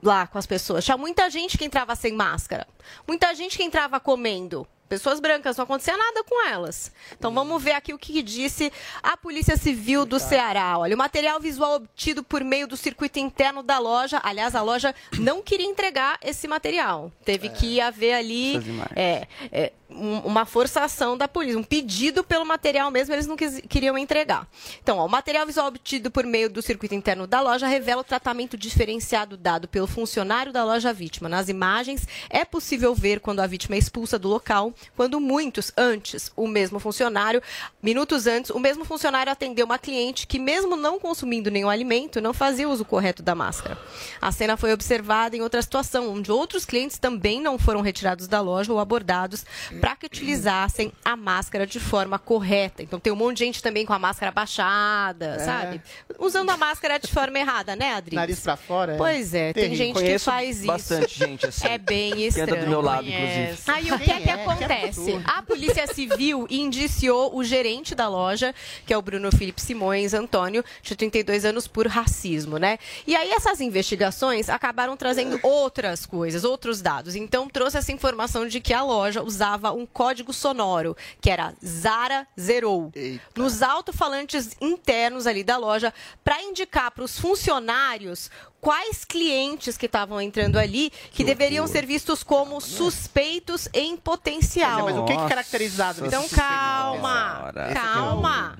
lá 0.02 0.26
com 0.26 0.36
as 0.36 0.46
pessoas. 0.46 0.84
Tinha 0.84 0.98
muita 0.98 1.30
gente 1.30 1.56
que 1.56 1.64
entrava 1.64 1.94
sem 1.94 2.12
máscara. 2.12 2.66
Muita 3.08 3.34
gente 3.34 3.56
que 3.56 3.64
entrava 3.64 3.98
comendo. 3.98 4.66
Pessoas 4.88 5.18
brancas, 5.18 5.56
não 5.56 5.64
acontecia 5.64 5.96
nada 5.96 6.22
com 6.22 6.46
elas. 6.46 6.92
Então 7.12 7.32
vamos 7.32 7.62
ver 7.62 7.72
aqui 7.72 7.92
o 7.92 7.98
que 7.98 8.22
disse 8.22 8.72
a 9.02 9.16
Polícia 9.16 9.56
Civil 9.56 10.06
do 10.06 10.20
Ceará. 10.20 10.78
Olha, 10.78 10.94
o 10.94 10.98
material 10.98 11.40
visual 11.40 11.76
obtido 11.76 12.22
por 12.22 12.44
meio 12.44 12.68
do 12.68 12.76
circuito 12.76 13.18
interno 13.18 13.62
da 13.62 13.78
loja. 13.78 14.20
Aliás, 14.22 14.54
a 14.54 14.62
loja 14.62 14.94
não 15.18 15.42
queria 15.42 15.66
entregar 15.66 16.18
esse 16.22 16.46
material. 16.46 17.10
Teve 17.24 17.48
que 17.48 17.80
haver 17.80 18.14
ali 18.14 18.56
é, 18.94 19.26
é, 19.50 19.72
um- 19.88 20.18
uma 20.20 20.44
forçação 20.44 21.16
da 21.16 21.28
polícia, 21.28 21.58
um 21.58 21.62
pedido 21.62 22.24
pelo 22.24 22.44
material 22.44 22.90
mesmo, 22.90 23.14
eles 23.14 23.26
não 23.26 23.36
quis- 23.36 23.62
queriam 23.68 23.96
entregar. 23.96 24.46
Então, 24.82 24.98
ó, 24.98 25.06
o 25.06 25.08
material 25.08 25.46
visual 25.46 25.68
obtido 25.68 26.10
por 26.10 26.24
meio 26.24 26.50
do 26.50 26.60
circuito 26.62 26.94
interno 26.94 27.26
da 27.26 27.40
loja 27.40 27.66
revela 27.66 28.00
o 28.00 28.04
tratamento 28.04 28.56
diferenciado 28.56 29.36
dado 29.36 29.68
pelo 29.68 29.86
funcionário 29.86 30.52
da 30.52 30.64
loja 30.64 30.92
vítima. 30.92 31.28
Nas 31.28 31.48
imagens, 31.48 32.06
é 32.28 32.44
possível 32.44 32.94
ver 32.94 33.20
quando 33.20 33.40
a 33.40 33.46
vítima 33.46 33.76
é 33.76 33.78
expulsa 33.78 34.18
do 34.18 34.28
local, 34.28 34.72
quando 34.96 35.20
muitos 35.20 35.72
antes, 35.76 36.32
o 36.36 36.46
mesmo 36.46 36.78
funcionário, 36.78 37.42
minutos 37.82 38.26
antes, 38.26 38.50
o 38.50 38.58
mesmo 38.58 38.84
funcionário 38.84 39.30
atendeu 39.32 39.66
uma 39.66 39.78
cliente 39.78 40.26
que, 40.26 40.38
mesmo 40.38 40.76
não 40.76 40.98
consumindo 40.98 41.50
nenhum 41.50 41.70
alimento, 41.70 42.20
não 42.20 42.34
fazia 42.34 42.68
uso 42.68 42.84
correto 42.84 43.22
da 43.22 43.34
máscara. 43.34 43.78
A 44.20 44.32
cena 44.32 44.56
foi 44.56 44.72
observada 44.72 45.36
em 45.36 45.42
outra 45.42 45.62
situação, 45.62 46.12
onde 46.12 46.32
outros 46.32 46.64
clientes 46.64 46.98
também 46.98 47.40
não 47.40 47.58
foram 47.58 47.80
retirados 47.80 48.26
da 48.26 48.40
loja 48.40 48.72
ou 48.72 48.78
abordados 48.78 49.44
para 49.80 49.96
que 49.96 50.06
utilizassem 50.06 50.92
a 51.04 51.16
máscara 51.16 51.66
de 51.66 51.78
forma 51.80 52.18
correta. 52.18 52.82
Então 52.82 52.98
tem 53.00 53.12
um 53.12 53.16
monte 53.16 53.38
de 53.38 53.44
gente 53.44 53.62
também 53.62 53.84
com 53.86 53.92
a 53.92 53.98
máscara 53.98 54.30
baixada, 54.32 55.26
É. 55.26 55.38
sabe? 55.40 55.80
Usando 56.18 56.50
a 56.50 56.56
máscara 56.56 56.98
de 56.98 57.08
forma 57.08 57.38
errada, 57.38 57.76
né, 57.76 57.94
Adri? 57.94 58.16
Nariz 58.16 58.40
pra 58.40 58.56
fora, 58.56 58.94
é. 58.94 58.96
Pois 58.96 59.34
é, 59.34 59.52
tem 59.52 59.74
gente 59.74 59.94
que 59.94 60.00
Conheço 60.00 60.24
faz 60.24 60.56
isso. 60.58 60.66
bastante 60.66 61.18
gente 61.18 61.46
assim. 61.46 61.66
É 61.66 61.78
bem 61.78 62.12
Que 62.14 62.26
estranho. 62.26 62.52
anda 62.54 62.64
do 62.64 62.68
meu 62.70 62.80
lado, 62.80 63.06
inclusive. 63.08 63.58
Aí 63.68 63.92
o 63.92 63.98
que 63.98 64.10
é 64.10 64.20
que 64.20 64.30
é? 64.30 64.32
acontece? 64.32 65.12
É 65.12 65.20
A 65.26 65.42
Polícia 65.42 65.86
Civil 65.86 66.46
indiciou 66.50 67.36
o 67.36 67.44
gerente 67.44 67.94
da 67.94 68.08
loja, 68.08 68.54
que 68.86 68.92
é 68.92 68.96
o 68.98 69.02
Bruno 69.02 69.30
Felipe 69.30 69.60
Simões 69.60 70.14
Antônio, 70.14 70.64
de 70.82 70.94
32 70.96 71.44
anos, 71.44 71.66
por 71.66 71.86
racismo, 71.86 72.58
né? 72.58 72.78
E 73.06 73.14
aí 73.16 73.30
essas 73.32 73.60
investigações 73.60 74.48
acabaram 74.48 74.96
trazendo 74.96 75.38
outras 75.42 76.06
coisas, 76.06 76.44
outros 76.44 76.80
dados. 76.80 77.14
Então 77.14 77.48
trouxe 77.48 77.76
essa 77.78 77.92
informação 77.92 78.46
de 78.46 78.60
que 78.60 78.72
a 78.72 78.82
loja 78.82 79.22
usava 79.22 79.65
um 79.72 79.86
código 79.86 80.32
sonoro, 80.32 80.96
que 81.20 81.30
era 81.30 81.54
Zara 81.64 82.26
Zerou, 82.38 82.92
nos 83.34 83.62
alto-falantes 83.62 84.56
internos 84.60 85.26
ali 85.26 85.42
da 85.44 85.56
loja, 85.56 85.92
para 86.24 86.42
indicar 86.42 86.90
para 86.90 87.04
os 87.04 87.18
funcionários 87.18 88.30
quais 88.60 89.04
clientes 89.04 89.76
que 89.76 89.86
estavam 89.86 90.20
entrando 90.20 90.58
ali 90.58 90.90
que 91.12 91.22
deveriam 91.22 91.66
ser 91.66 91.86
vistos 91.86 92.22
como 92.22 92.60
suspeitos 92.60 93.68
em 93.72 93.96
potencial. 93.96 94.84
Mas, 94.84 94.94
é, 94.94 94.98
mas 94.98 95.02
o 95.02 95.04
que 95.04 95.16
que 95.16 95.28
caracterizado 95.28 96.02
nesse 96.02 96.16
Então 96.16 96.28
calma, 96.28 97.52
Senhora. 97.52 97.74
calma. 97.74 98.58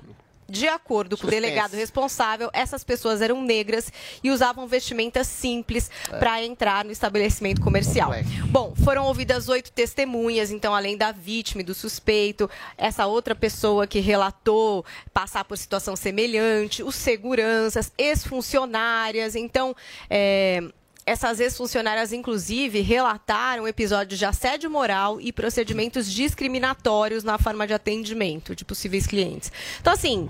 De 0.49 0.67
acordo 0.67 1.17
com 1.17 1.27
o 1.27 1.29
Suspense. 1.29 1.41
delegado 1.41 1.73
responsável, 1.73 2.49
essas 2.53 2.83
pessoas 2.83 3.21
eram 3.21 3.41
negras 3.41 3.91
e 4.23 4.31
usavam 4.31 4.65
vestimentas 4.67 5.27
simples 5.27 5.91
É. 6.11 6.17
para 6.17 6.43
entrar 6.43 6.85
no 6.85 6.91
estabelecimento 6.91 7.61
comercial. 7.61 8.11
Bom, 8.45 8.73
foram 8.83 9.05
ouvidas 9.05 9.49
oito 9.49 9.71
testemunhas, 9.71 10.49
então, 10.51 10.73
além 10.73 10.95
da 10.95 11.11
vítima 11.11 11.61
e 11.61 11.65
do 11.65 11.73
suspeito, 11.73 12.49
essa 12.77 13.05
outra 13.05 13.35
pessoa 13.35 13.85
que 13.85 13.99
relatou 13.99 14.85
passar 15.13 15.43
por 15.43 15.57
situação 15.57 15.95
semelhante, 15.95 16.81
os 16.81 16.95
seguranças, 16.95 17.91
ex-funcionárias. 17.97 19.35
Então, 19.35 19.75
é, 20.09 20.61
essas 21.07 21.39
ex-funcionárias, 21.39 22.11
inclusive, 22.11 22.81
relataram 22.81 23.65
episódios 23.65 24.19
de 24.19 24.25
assédio 24.25 24.69
moral 24.69 25.21
e 25.21 25.31
procedimentos 25.31 26.11
discriminatórios 26.11 27.23
na 27.23 27.37
forma 27.37 27.65
de 27.65 27.73
atendimento 27.73 28.53
de 28.53 28.65
possíveis 28.65 29.07
clientes. 29.07 29.49
Então, 29.79 29.93
assim. 29.93 30.29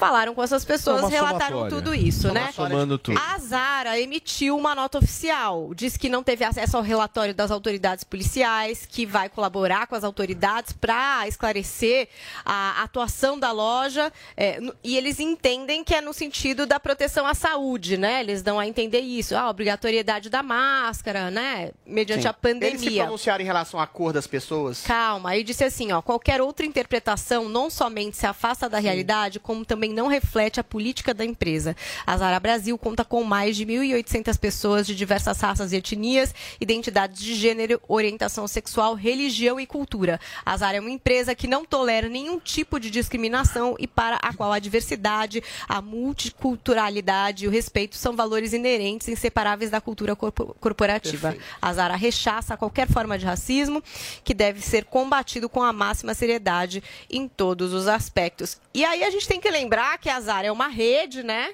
Falaram 0.00 0.34
com 0.34 0.42
essas 0.42 0.64
pessoas, 0.64 1.10
relataram 1.10 1.58
somatória. 1.58 1.76
tudo 1.76 1.94
isso, 1.94 2.32
né? 2.32 2.50
Somando 2.52 2.96
tudo. 2.96 3.18
A 3.18 3.38
Zara 3.38 4.00
emitiu 4.00 4.56
uma 4.56 4.74
nota 4.74 4.96
oficial. 4.96 5.72
Diz 5.74 5.98
que 5.98 6.08
não 6.08 6.22
teve 6.22 6.42
acesso 6.42 6.78
ao 6.78 6.82
relatório 6.82 7.34
das 7.34 7.50
autoridades 7.50 8.02
policiais, 8.02 8.86
que 8.86 9.04
vai 9.04 9.28
colaborar 9.28 9.86
com 9.86 9.94
as 9.94 10.02
autoridades 10.02 10.72
para 10.72 11.28
esclarecer 11.28 12.08
a 12.44 12.82
atuação 12.82 13.38
da 13.38 13.52
loja. 13.52 14.10
é, 14.36 14.58
e 14.82 14.96
eles 14.96 15.20
entendem 15.20 15.84
que 15.84 15.94
é 15.94 16.00
no 16.00 16.14
sentido 16.14 16.64
da 16.64 16.80
proteção 16.80 17.26
à 17.26 17.34
saúde, 17.34 17.98
né? 17.98 18.20
Eles 18.20 18.42
dão 18.42 18.58
a 18.58 18.66
entender 18.66 19.00
isso. 19.00 19.36
A 19.36 19.50
obrigatoriedade 19.50 20.30
da 20.30 20.42
máscara, 20.42 21.30
né? 21.30 21.72
Mediante 21.84 22.26
a 22.26 22.30
Eles 22.30 22.36
se 22.36 22.40
pandemia. 22.80 23.02
pronunciaram 23.02 23.42
em 23.42 23.46
relação 23.46 23.78
à 23.78 23.86
cor 23.86 24.14
das 24.14 24.26
pessoas? 24.26 24.82
Calma, 24.82 25.30
aí 25.30 25.44
disse 25.44 25.62
assim, 25.62 25.92
ó, 25.92 26.00
qualquer 26.00 26.40
outra 26.40 26.64
interpretação 26.64 27.48
não 27.48 27.68
somente 27.68 28.16
se 28.16 28.26
afasta 28.26 28.66
da 28.68 28.78
realidade, 28.78 29.38
como 29.38 29.64
também 29.64 29.89
não 29.92 30.06
reflete 30.08 30.60
a 30.60 30.64
política 30.64 31.12
da 31.12 31.24
empresa. 31.24 31.76
A 32.06 32.16
Zara 32.16 32.40
Brasil 32.40 32.76
conta 32.78 33.04
com 33.04 33.22
mais 33.24 33.56
de 33.56 33.66
1.800 33.66 34.38
pessoas 34.38 34.86
de 34.86 34.94
diversas 34.94 35.40
raças 35.40 35.72
e 35.72 35.76
etnias, 35.76 36.34
identidades 36.60 37.20
de 37.20 37.34
gênero, 37.34 37.80
orientação 37.88 38.46
sexual, 38.48 38.94
religião 38.94 39.58
e 39.60 39.66
cultura. 39.66 40.20
A 40.44 40.56
Zara 40.56 40.76
é 40.76 40.80
uma 40.80 40.90
empresa 40.90 41.34
que 41.34 41.46
não 41.46 41.64
tolera 41.64 42.08
nenhum 42.08 42.38
tipo 42.38 42.78
de 42.78 42.90
discriminação 42.90 43.76
e 43.78 43.86
para 43.86 44.16
a 44.16 44.32
qual 44.34 44.52
a 44.52 44.58
diversidade, 44.58 45.42
a 45.68 45.80
multiculturalidade 45.80 47.44
e 47.44 47.48
o 47.48 47.50
respeito 47.50 47.96
são 47.96 48.14
valores 48.16 48.52
inerentes 48.52 49.08
e 49.08 49.12
inseparáveis 49.12 49.70
da 49.70 49.80
cultura 49.80 50.16
corpo- 50.16 50.56
corporativa. 50.60 51.36
A 51.60 51.72
Zara 51.72 51.96
rechaça 51.96 52.56
qualquer 52.56 52.88
forma 52.88 53.18
de 53.18 53.24
racismo 53.24 53.82
que 54.24 54.34
deve 54.34 54.60
ser 54.60 54.84
combatido 54.84 55.48
com 55.48 55.62
a 55.62 55.72
máxima 55.72 56.14
seriedade 56.14 56.82
em 57.10 57.28
todos 57.28 57.72
os 57.72 57.88
aspectos. 57.88 58.58
E 58.72 58.84
aí 58.84 59.02
a 59.04 59.10
gente 59.10 59.26
tem 59.26 59.40
que 59.40 59.50
lembrar 59.50 59.79
que 59.98 60.08
a 60.08 60.20
Zara 60.20 60.46
é 60.46 60.52
uma 60.52 60.68
rede, 60.68 61.22
né? 61.22 61.52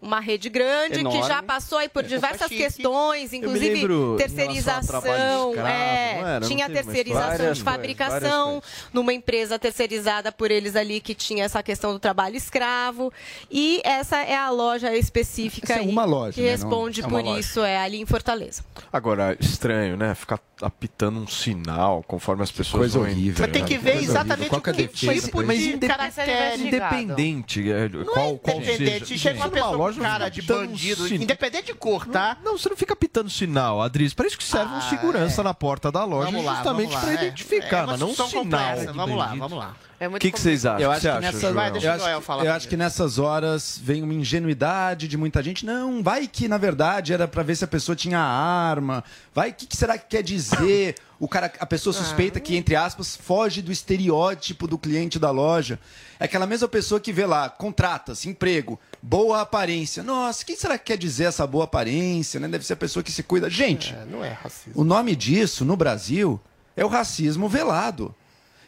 Uma 0.00 0.18
rede 0.18 0.48
grande 0.48 0.98
Enorme. 0.98 1.20
que 1.22 1.28
já 1.28 1.40
passou 1.44 1.78
aí 1.78 1.88
por 1.88 2.02
É, 2.04 2.08
diversas 2.08 2.48
chique. 2.48 2.60
questões, 2.60 3.32
inclusive 3.32 3.74
lembro 3.74 4.16
terceirização, 4.18 4.98
escravo, 4.98 5.54
é, 5.68 6.14
não 6.20 6.28
era? 6.28 6.40
Não 6.40 6.48
tinha 6.48 6.68
terceirização 6.68 7.30
história? 7.32 7.54
de 7.54 7.62
Várias 7.62 7.76
fabricação 7.76 8.60
numa 8.92 9.12
empresa 9.12 9.60
terceirizada 9.60 10.32
por 10.32 10.50
eles 10.50 10.74
ali 10.74 11.00
que 11.00 11.14
tinha 11.14 11.44
essa 11.44 11.62
questão 11.62 11.92
do 11.92 12.00
trabalho 12.00 12.36
escravo 12.36 13.12
e 13.48 13.80
essa 13.84 14.18
é 14.24 14.34
a 14.34 14.50
loja 14.50 14.92
específica 14.96 15.72
Essa 15.72 15.82
é 15.82 15.84
aí 15.84 15.88
uma 15.88 16.04
loja, 16.04 16.32
que 16.34 16.40
né? 16.40 16.46
Não- 16.46 16.52
responde 16.52 17.00
é 17.00 17.06
uma 17.06 17.10
por 17.20 17.24
loja. 17.24 17.38
isso 17.40 17.60
é 17.60 17.78
ali 17.78 18.00
em 18.00 18.06
Fortaleza. 18.06 18.64
Agora, 18.92 19.36
estranho, 19.38 19.96
né? 19.96 20.16
Ficar 20.16 20.40
apitando 20.62 21.18
um 21.20 21.26
sinal 21.26 22.02
conforme 22.06 22.42
as 22.42 22.50
pessoas 22.50 22.80
coisa 22.80 22.98
vão 22.98 23.08
horrível, 23.08 23.42
Mas 23.46 23.52
tem 23.52 23.64
que 23.64 23.76
ver 23.78 23.96
exatamente 24.02 24.54
é 24.54 24.56
o 24.56 24.60
que 24.60 24.72
defesa 24.72 25.26
tipo 25.26 25.40
de? 25.42 25.46
Mas 25.46 25.88
caractere- 25.88 26.66
Independente, 26.66 27.72
é, 27.72 27.88
qual, 28.12 28.38
qual 28.38 28.56
Independente. 28.58 29.06
seja. 29.08 29.18
Chega 29.18 29.38
uma 29.40 29.48
pessoa 29.48 29.76
loja 29.76 29.98
com 29.98 30.02
cara 30.04 30.30
fica 30.30 30.42
de 30.42 30.52
um 30.52 30.56
bandido, 30.56 31.06
sinal. 31.08 31.22
independente 31.22 31.66
de 31.66 31.74
cor, 31.74 32.06
tá? 32.06 32.36
Não, 32.44 32.56
você 32.56 32.68
não 32.68 32.76
fica 32.76 32.92
apitando 32.94 33.28
sinal, 33.30 33.80
Adris. 33.82 34.14
Para 34.14 34.26
isso 34.26 34.38
que 34.38 34.44
serve 34.44 34.72
um 34.72 34.78
Ah, 34.78 34.80
segurança 34.82 35.42
na 35.42 35.54
porta 35.54 35.90
da 35.92 36.04
loja, 36.04 36.30
Vamos 36.30 36.44
lá, 36.44 36.54
justamente 36.56 36.96
para 36.96 37.10
é. 37.10 37.14
identificar, 37.14 37.82
É 37.82 37.86
mas 37.86 38.00
não 38.00 38.10
um 38.10 38.14
sinal. 38.14 38.30
complexa. 38.30 38.92
Vamos 38.92 39.16
lá, 39.18 39.26
vamos 39.34 39.58
lá. 39.58 39.76
É 40.02 40.08
O 40.08 40.12
que, 40.18 40.32
que 40.32 40.40
vocês 40.40 40.66
acham? 40.66 40.80
Eu 40.80 40.88
O 40.88 40.92
acho 40.92 41.00
que 41.02 41.06
que 41.06 41.12
acha, 41.12 41.20
nessas, 41.20 41.40
Joel? 41.40 41.54
eu 41.76 41.92
acho, 41.92 42.44
eu 42.44 42.52
acho 42.52 42.68
que 42.68 42.76
nessas 42.76 43.18
horas 43.20 43.80
vem 43.80 44.02
uma 44.02 44.12
ingenuidade 44.12 45.06
de 45.06 45.16
muita 45.16 45.40
gente. 45.40 45.64
Não, 45.64 46.02
vai 46.02 46.26
que 46.26 46.48
na 46.48 46.58
verdade 46.58 47.12
era 47.12 47.28
pra 47.28 47.44
ver 47.44 47.54
se 47.54 47.62
a 47.62 47.68
pessoa 47.68 47.94
tinha 47.94 48.18
arma. 48.18 49.04
Vai 49.32 49.52
que, 49.52 49.64
que 49.64 49.76
será 49.76 49.96
que 49.96 50.06
quer 50.08 50.24
dizer? 50.24 50.96
O 51.20 51.28
cara, 51.28 51.52
a 51.60 51.66
pessoa 51.66 51.92
suspeita 51.92 52.40
que 52.40 52.56
entre 52.56 52.74
aspas 52.74 53.14
foge 53.14 53.62
do 53.62 53.70
estereótipo 53.70 54.66
do 54.66 54.76
cliente 54.76 55.20
da 55.20 55.30
loja. 55.30 55.78
É 56.18 56.24
aquela 56.24 56.48
mesma 56.48 56.66
pessoa 56.66 57.00
que 57.00 57.12
vê 57.12 57.24
lá, 57.24 57.48
contrata-se, 57.48 58.28
emprego, 58.28 58.80
boa 59.00 59.40
aparência. 59.42 60.02
Nossa, 60.02 60.42
o 60.42 60.46
que 60.46 60.56
será 60.56 60.76
que 60.76 60.86
quer 60.86 60.96
dizer 60.98 61.24
essa 61.26 61.46
boa 61.46 61.62
aparência? 61.62 62.40
Né? 62.40 62.48
Deve 62.48 62.66
ser 62.66 62.72
a 62.72 62.76
pessoa 62.76 63.04
que 63.04 63.12
se 63.12 63.22
cuida. 63.22 63.48
Gente, 63.48 63.94
não 64.10 64.24
é 64.24 64.30
racismo. 64.32 64.80
o 64.80 64.82
nome 64.82 65.14
disso 65.14 65.64
no 65.64 65.76
Brasil 65.76 66.40
é 66.76 66.84
o 66.84 66.88
racismo 66.88 67.48
velado. 67.48 68.12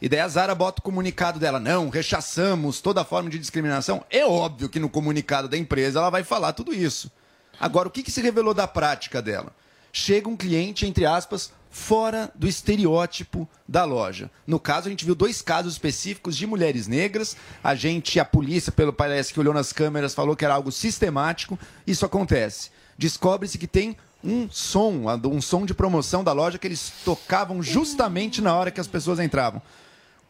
E 0.01 0.09
daí 0.09 0.21
a 0.21 0.29
Zara 0.29 0.55
bota 0.55 0.81
o 0.81 0.83
comunicado 0.83 1.39
dela, 1.39 1.59
não, 1.59 1.89
rechaçamos 1.89 2.81
toda 2.81 3.05
forma 3.05 3.31
de 3.31 3.39
discriminação. 3.39 4.05
É 4.11 4.27
óbvio 4.27 4.69
que 4.69 4.81
no 4.81 4.89
comunicado 4.89 5.49
da 5.49 5.57
empresa 5.57 5.99
ela 5.99 6.11
vai 6.11 6.23
falar 6.23 6.53
tudo 6.53 6.75
isso. 6.75 7.11
Agora, 7.59 7.89
o 7.89 7.91
que, 7.91 8.03
que 8.03 8.11
se 8.11 8.21
revelou 8.21 8.53
da 8.53 8.67
prática 8.67 9.23
dela? 9.23 9.53
Chega 9.93 10.29
um 10.29 10.37
cliente, 10.37 10.87
entre 10.87 11.07
aspas, 11.07 11.53
fora 11.71 12.31
do 12.35 12.47
estereótipo 12.47 13.49
da 13.67 13.85
loja. 13.85 14.31
No 14.47 14.61
caso, 14.61 14.87
a 14.87 14.91
gente 14.91 15.05
viu 15.05 15.15
dois 15.15 15.43
casos 15.43 15.75
específicos 15.75 16.37
de 16.37 16.47
mulheres 16.47 16.87
negras. 16.87 17.37
A 17.63 17.75
gente, 17.75 18.19
a 18.21 18.25
polícia, 18.25 18.73
pelo 18.73 18.93
parece 18.93 19.33
que 19.33 19.41
olhou 19.41 19.55
nas 19.55 19.73
câmeras, 19.73 20.15
falou 20.15 20.37
que 20.37 20.45
era 20.45 20.55
algo 20.55 20.71
sistemático. 20.71 21.59
Isso 21.87 22.05
acontece. 22.05 22.71
Descobre-se 22.97 23.59
que 23.59 23.67
tem 23.67 23.97
um 24.23 24.49
som, 24.51 25.05
um 25.25 25.43
som 25.43 25.67
de 25.67 25.75
promoção 25.75 26.25
da 26.25 26.33
loja 26.33 26.59
que 26.59 26.67
eles 26.67 26.93
tocavam 27.05 27.63
justamente 27.63 28.41
na 28.41 28.55
hora 28.55 28.71
que 28.71 28.81
as 28.81 28.87
pessoas 28.87 29.19
entravam. 29.19 29.61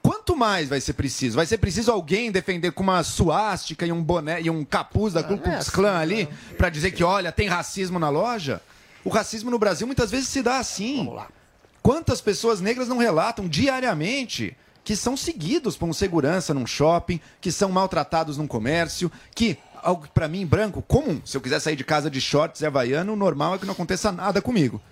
Quanto 0.05 0.37
mais 0.37 0.69
vai 0.69 0.83
ser 0.83 0.93
preciso? 0.93 1.37
Vai 1.37 1.47
ser 1.47 1.57
preciso 1.57 1.91
alguém 1.91 2.31
defender 2.31 2.73
com 2.73 2.83
uma 2.83 3.03
suástica 3.03 3.87
e 3.87 3.91
um 3.91 4.03
boné 4.03 4.43
e 4.43 4.51
um 4.51 4.63
capuz 4.63 5.15
da 5.15 5.23
Ku 5.23 5.39
Klux 5.39 5.71
Klan 5.71 5.97
ali 5.97 6.29
para 6.59 6.69
dizer 6.69 6.91
que, 6.91 7.03
olha, 7.03 7.33
tem 7.33 7.49
racismo 7.49 7.99
na 7.99 8.11
loja? 8.11 8.61
O 9.03 9.09
racismo 9.09 9.51
no 9.51 9.59
Brasil 9.59 9.87
muitas 9.87 10.11
vezes 10.11 10.29
se 10.29 10.43
dá 10.43 10.59
assim. 10.59 10.99
Vamos 10.99 11.15
lá. 11.15 11.29
Quantas 11.83 12.21
pessoas 12.21 12.61
negras 12.61 12.87
não 12.87 12.99
relatam 12.99 13.49
diariamente 13.49 14.55
que 14.85 14.95
são 14.95 15.17
seguidos 15.17 15.75
por 15.75 15.89
um 15.89 15.93
segurança 15.95 16.53
num 16.53 16.67
shopping, 16.67 17.19
que 17.41 17.51
são 17.51 17.73
maltratados 17.73 18.37
num 18.37 18.47
comércio, 18.47 19.11
que 19.35 19.57
algo 19.83 20.07
para 20.13 20.29
mim 20.29 20.45
branco 20.45 20.83
comum. 20.83 21.23
Se 21.25 21.35
eu 21.35 21.41
quiser 21.41 21.61
sair 21.61 21.77
de 21.77 21.85
casa 21.85 22.11
de 22.11 22.21
shorts 22.21 22.61
e 22.61 22.67
havaiano, 22.67 23.15
o 23.15 23.17
normal 23.17 23.55
é 23.55 23.59
que 23.59 23.65
não 23.65 23.73
aconteça 23.73 24.13
nada 24.13 24.43
comigo. 24.43 24.83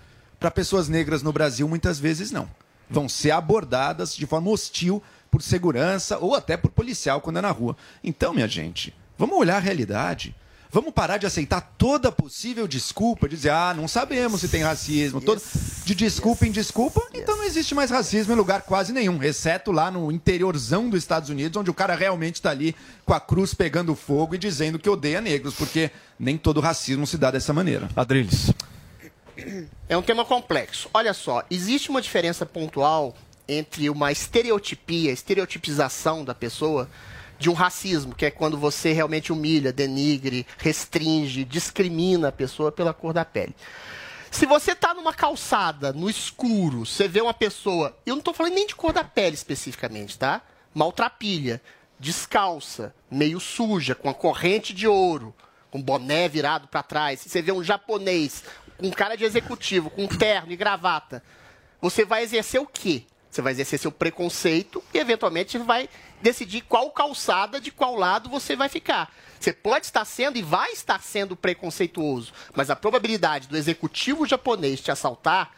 Para 0.41 0.51
pessoas 0.51 0.89
negras 0.89 1.23
no 1.23 1.35
Brasil, 1.35 1.69
muitas 1.69 1.99
vezes 1.99 2.31
não. 2.31 2.49
Vão 2.93 3.09
ser 3.09 3.31
abordadas 3.31 4.15
de 4.15 4.27
forma 4.27 4.51
hostil 4.51 5.03
por 5.31 5.43
segurança 5.43 6.19
ou 6.19 6.35
até 6.35 6.57
por 6.57 6.71
policial 6.71 7.21
quando 7.21 7.39
é 7.39 7.43
na 7.43 7.51
rua. 7.51 7.77
Então, 8.05 8.35
minha 8.35 8.47
gente, 8.47 8.95
vamos 9.17 9.37
olhar 9.39 9.57
a 9.57 9.61
realidade. 9.61 10.35
Vamos 10.75 10.95
parar 10.95 11.19
de 11.19 11.27
aceitar 11.27 11.61
toda 11.77 12.11
possível 12.11 12.67
desculpa, 12.67 13.29
dizer, 13.29 13.51
ah, 13.51 13.75
não 13.77 13.87
sabemos 13.87 14.41
se 14.41 14.49
tem 14.49 14.63
racismo. 14.63 15.21
Todo... 15.21 15.41
De 15.85 15.95
desculpa 15.95 16.47
em 16.47 16.51
desculpa, 16.51 17.03
então 17.13 17.37
não 17.37 17.45
existe 17.45 17.75
mais 17.75 17.91
racismo 17.91 18.33
em 18.33 18.37
lugar 18.37 18.63
quase 18.63 18.91
nenhum, 18.91 19.23
exceto 19.23 19.71
lá 19.71 19.91
no 19.91 20.11
interiorzão 20.11 20.89
dos 20.89 21.01
Estados 21.01 21.29
Unidos, 21.29 21.61
onde 21.61 21.71
o 21.71 21.75
cara 21.75 21.95
realmente 21.95 22.37
está 22.37 22.51
ali 22.51 22.75
com 23.05 23.13
a 23.13 23.21
cruz 23.21 23.53
pegando 23.53 23.95
fogo 23.95 24.35
e 24.35 24.39
dizendo 24.39 24.79
que 24.79 24.89
odeia 24.89 25.21
negros, 25.21 25.55
porque 25.55 25.91
nem 26.19 26.39
todo 26.39 26.59
racismo 26.59 27.07
se 27.07 27.19
dá 27.19 27.31
dessa 27.31 27.53
maneira. 27.53 27.91
Adriles. 27.95 28.51
É 29.89 29.97
um 29.97 30.03
tema 30.03 30.25
complexo. 30.25 30.89
Olha 30.93 31.13
só, 31.13 31.45
existe 31.51 31.91
uma 31.91 32.03
diferença 32.03 32.47
pontual 32.47 33.15
entre 33.49 33.91
uma 33.91 34.13
estereotipia, 34.13 35.13
estereotipização 35.13 36.25
da 36.25 36.35
pessoa, 36.35 36.89
de 37.39 37.51
um 37.51 37.55
racismo, 37.55 38.15
que 38.15 38.25
é 38.25 38.31
quando 38.31 38.57
você 38.57 38.93
realmente 38.93 39.33
humilha, 39.33 39.73
denigre, 39.73 40.47
restringe, 40.59 41.45
discrimina 41.45 42.29
a 42.29 42.33
pessoa 42.33 42.71
pela 42.71 42.95
cor 42.95 43.13
da 43.13 43.25
pele. 43.25 43.55
Se 44.31 44.47
você 44.47 44.73
está 44.73 44.95
numa 44.95 45.13
calçada, 45.13 45.93
no 45.93 46.09
escuro, 46.09 46.87
você 46.87 47.07
vê 47.07 47.21
uma 47.21 47.35
pessoa, 47.35 47.97
eu 48.07 48.15
não 48.15 48.21
estou 48.21 48.33
falando 48.33 48.55
nem 48.55 48.67
de 48.67 48.75
cor 48.75 48.93
da 48.93 49.05
pele 49.05 49.35
especificamente, 49.35 50.19
tá? 50.19 50.41
Maltrapilha, 50.73 51.61
descalça, 51.99 52.95
meio 53.11 53.39
suja, 53.39 53.95
com 53.95 54.09
a 54.09 54.15
corrente 54.15 54.73
de 54.73 54.87
ouro, 54.87 55.35
com 55.71 55.83
boné 55.83 56.29
virado 56.29 56.69
para 56.69 56.83
trás. 56.83 57.21
Você 57.21 57.43
vê 57.43 57.51
um 57.51 57.63
japonês, 57.63 58.45
com 58.83 58.91
cara 58.91 59.17
de 59.17 59.25
executivo, 59.25 59.91
com 59.91 60.09
terno 60.09 60.51
e 60.51 60.57
gravata, 60.57 61.23
você 61.81 62.05
vai 62.05 62.25
exercer 62.25 62.61
o 62.61 62.67
quê? 62.67 63.05
Você 63.31 63.41
vai 63.41 63.53
exercer 63.53 63.79
seu 63.79 63.93
preconceito 63.93 64.83
e, 64.93 64.99
eventualmente, 64.99 65.57
vai 65.57 65.89
decidir 66.21 66.63
qual 66.63 66.91
calçada, 66.91 67.61
de 67.61 67.71
qual 67.71 67.95
lado 67.95 68.29
você 68.29 68.57
vai 68.57 68.69
ficar. 68.69 69.15
Você 69.39 69.53
pode 69.53 69.87
estar 69.87 70.05
sendo 70.05 70.37
e 70.37 70.43
vai 70.43 70.73
estar 70.73 71.01
sendo 71.01 71.37
preconceituoso, 71.37 72.33
mas 72.55 72.71
a 72.71 72.77
probabilidade 72.77 73.47
do 73.47 73.57
executivo 73.57 74.27
japonês 74.27 74.81
te 74.81 74.91
assaltar 74.91 75.53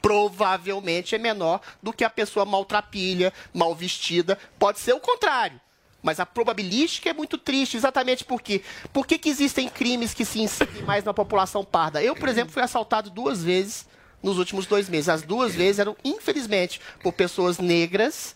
provavelmente 0.00 1.14
é 1.14 1.18
menor 1.18 1.60
do 1.82 1.92
que 1.92 2.02
a 2.02 2.10
pessoa 2.10 2.46
maltrapilha, 2.46 3.30
mal 3.52 3.74
vestida. 3.74 4.38
Pode 4.58 4.80
ser 4.80 4.94
o 4.94 5.00
contrário. 5.00 5.60
Mas 6.02 6.18
a 6.18 6.26
probabilística 6.26 7.10
é 7.10 7.12
muito 7.12 7.36
triste, 7.36 7.76
exatamente 7.76 8.24
porque 8.24 8.62
por 8.92 9.06
que, 9.06 9.18
que 9.18 9.28
existem 9.28 9.68
crimes 9.68 10.14
que 10.14 10.24
se 10.24 10.40
incidem 10.40 10.82
mais 10.82 11.04
na 11.04 11.12
população 11.12 11.64
parda? 11.64 12.02
Eu, 12.02 12.16
por 12.16 12.28
exemplo, 12.28 12.52
fui 12.52 12.62
assaltado 12.62 13.10
duas 13.10 13.44
vezes 13.44 13.86
nos 14.22 14.38
últimos 14.38 14.66
dois 14.66 14.88
meses. 14.88 15.08
As 15.08 15.22
duas 15.22 15.54
vezes 15.54 15.78
eram, 15.78 15.96
infelizmente, 16.04 16.80
por 17.02 17.12
pessoas 17.12 17.58
negras, 17.58 18.34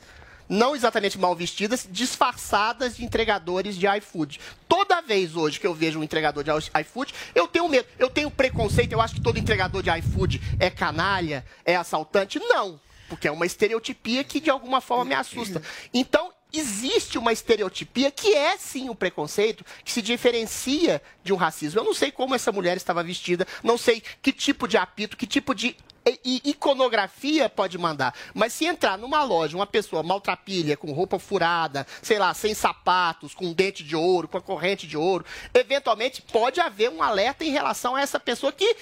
não 0.48 0.76
exatamente 0.76 1.18
mal 1.18 1.34
vestidas, 1.34 1.88
disfarçadas 1.90 2.96
de 2.96 3.04
entregadores 3.04 3.76
de 3.76 3.86
iFood. 3.96 4.40
Toda 4.68 5.00
vez 5.00 5.34
hoje 5.34 5.58
que 5.58 5.66
eu 5.66 5.74
vejo 5.74 5.98
um 5.98 6.02
entregador 6.02 6.44
de 6.44 6.50
iFood, 6.50 7.14
eu 7.34 7.48
tenho 7.48 7.68
medo, 7.68 7.88
eu 7.98 8.10
tenho 8.10 8.30
preconceito, 8.30 8.92
eu 8.92 9.00
acho 9.00 9.14
que 9.14 9.22
todo 9.22 9.38
entregador 9.38 9.82
de 9.82 9.90
iFood 9.98 10.40
é 10.58 10.68
canalha, 10.68 11.44
é 11.64 11.76
assaltante. 11.76 12.38
Não, 12.38 12.78
porque 13.08 13.28
é 13.28 13.30
uma 13.30 13.46
estereotipia 13.46 14.22
que 14.22 14.40
de 14.40 14.50
alguma 14.50 14.80
forma 14.80 15.04
me 15.04 15.14
assusta. 15.14 15.62
Então, 15.92 16.32
existe 16.58 17.18
uma 17.18 17.32
estereotipia 17.32 18.10
que 18.10 18.34
é 18.34 18.56
sim 18.56 18.88
um 18.88 18.94
preconceito 18.94 19.64
que 19.84 19.90
se 19.92 20.00
diferencia 20.02 21.02
de 21.22 21.32
um 21.32 21.36
racismo. 21.36 21.80
Eu 21.80 21.84
não 21.84 21.94
sei 21.94 22.10
como 22.10 22.34
essa 22.34 22.52
mulher 22.52 22.76
estava 22.76 23.02
vestida, 23.02 23.46
não 23.62 23.76
sei 23.78 24.02
que 24.22 24.32
tipo 24.32 24.66
de 24.68 24.76
apito, 24.76 25.16
que 25.16 25.26
tipo 25.26 25.54
de 25.54 25.76
i- 26.24 26.42
iconografia 26.44 27.48
pode 27.48 27.78
mandar. 27.78 28.14
Mas 28.34 28.52
se 28.52 28.66
entrar 28.66 28.98
numa 28.98 29.22
loja, 29.24 29.56
uma 29.56 29.66
pessoa 29.66 30.02
maltrapilha, 30.02 30.76
com 30.76 30.92
roupa 30.92 31.18
furada, 31.18 31.86
sei 32.02 32.18
lá, 32.18 32.34
sem 32.34 32.52
sapatos, 32.54 33.34
com 33.34 33.52
dente 33.52 33.82
de 33.82 33.96
ouro, 33.96 34.28
com 34.28 34.36
a 34.36 34.42
corrente 34.42 34.86
de 34.86 34.96
ouro, 34.96 35.24
eventualmente 35.54 36.20
pode 36.20 36.60
haver 36.60 36.90
um 36.90 37.02
alerta 37.02 37.44
em 37.44 37.50
relação 37.50 37.96
a 37.96 38.02
essa 38.02 38.20
pessoa 38.20 38.52
que, 38.52 38.76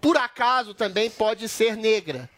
por 0.00 0.16
acaso, 0.16 0.74
também 0.74 1.08
pode 1.10 1.48
ser 1.48 1.76
negra. 1.76 2.28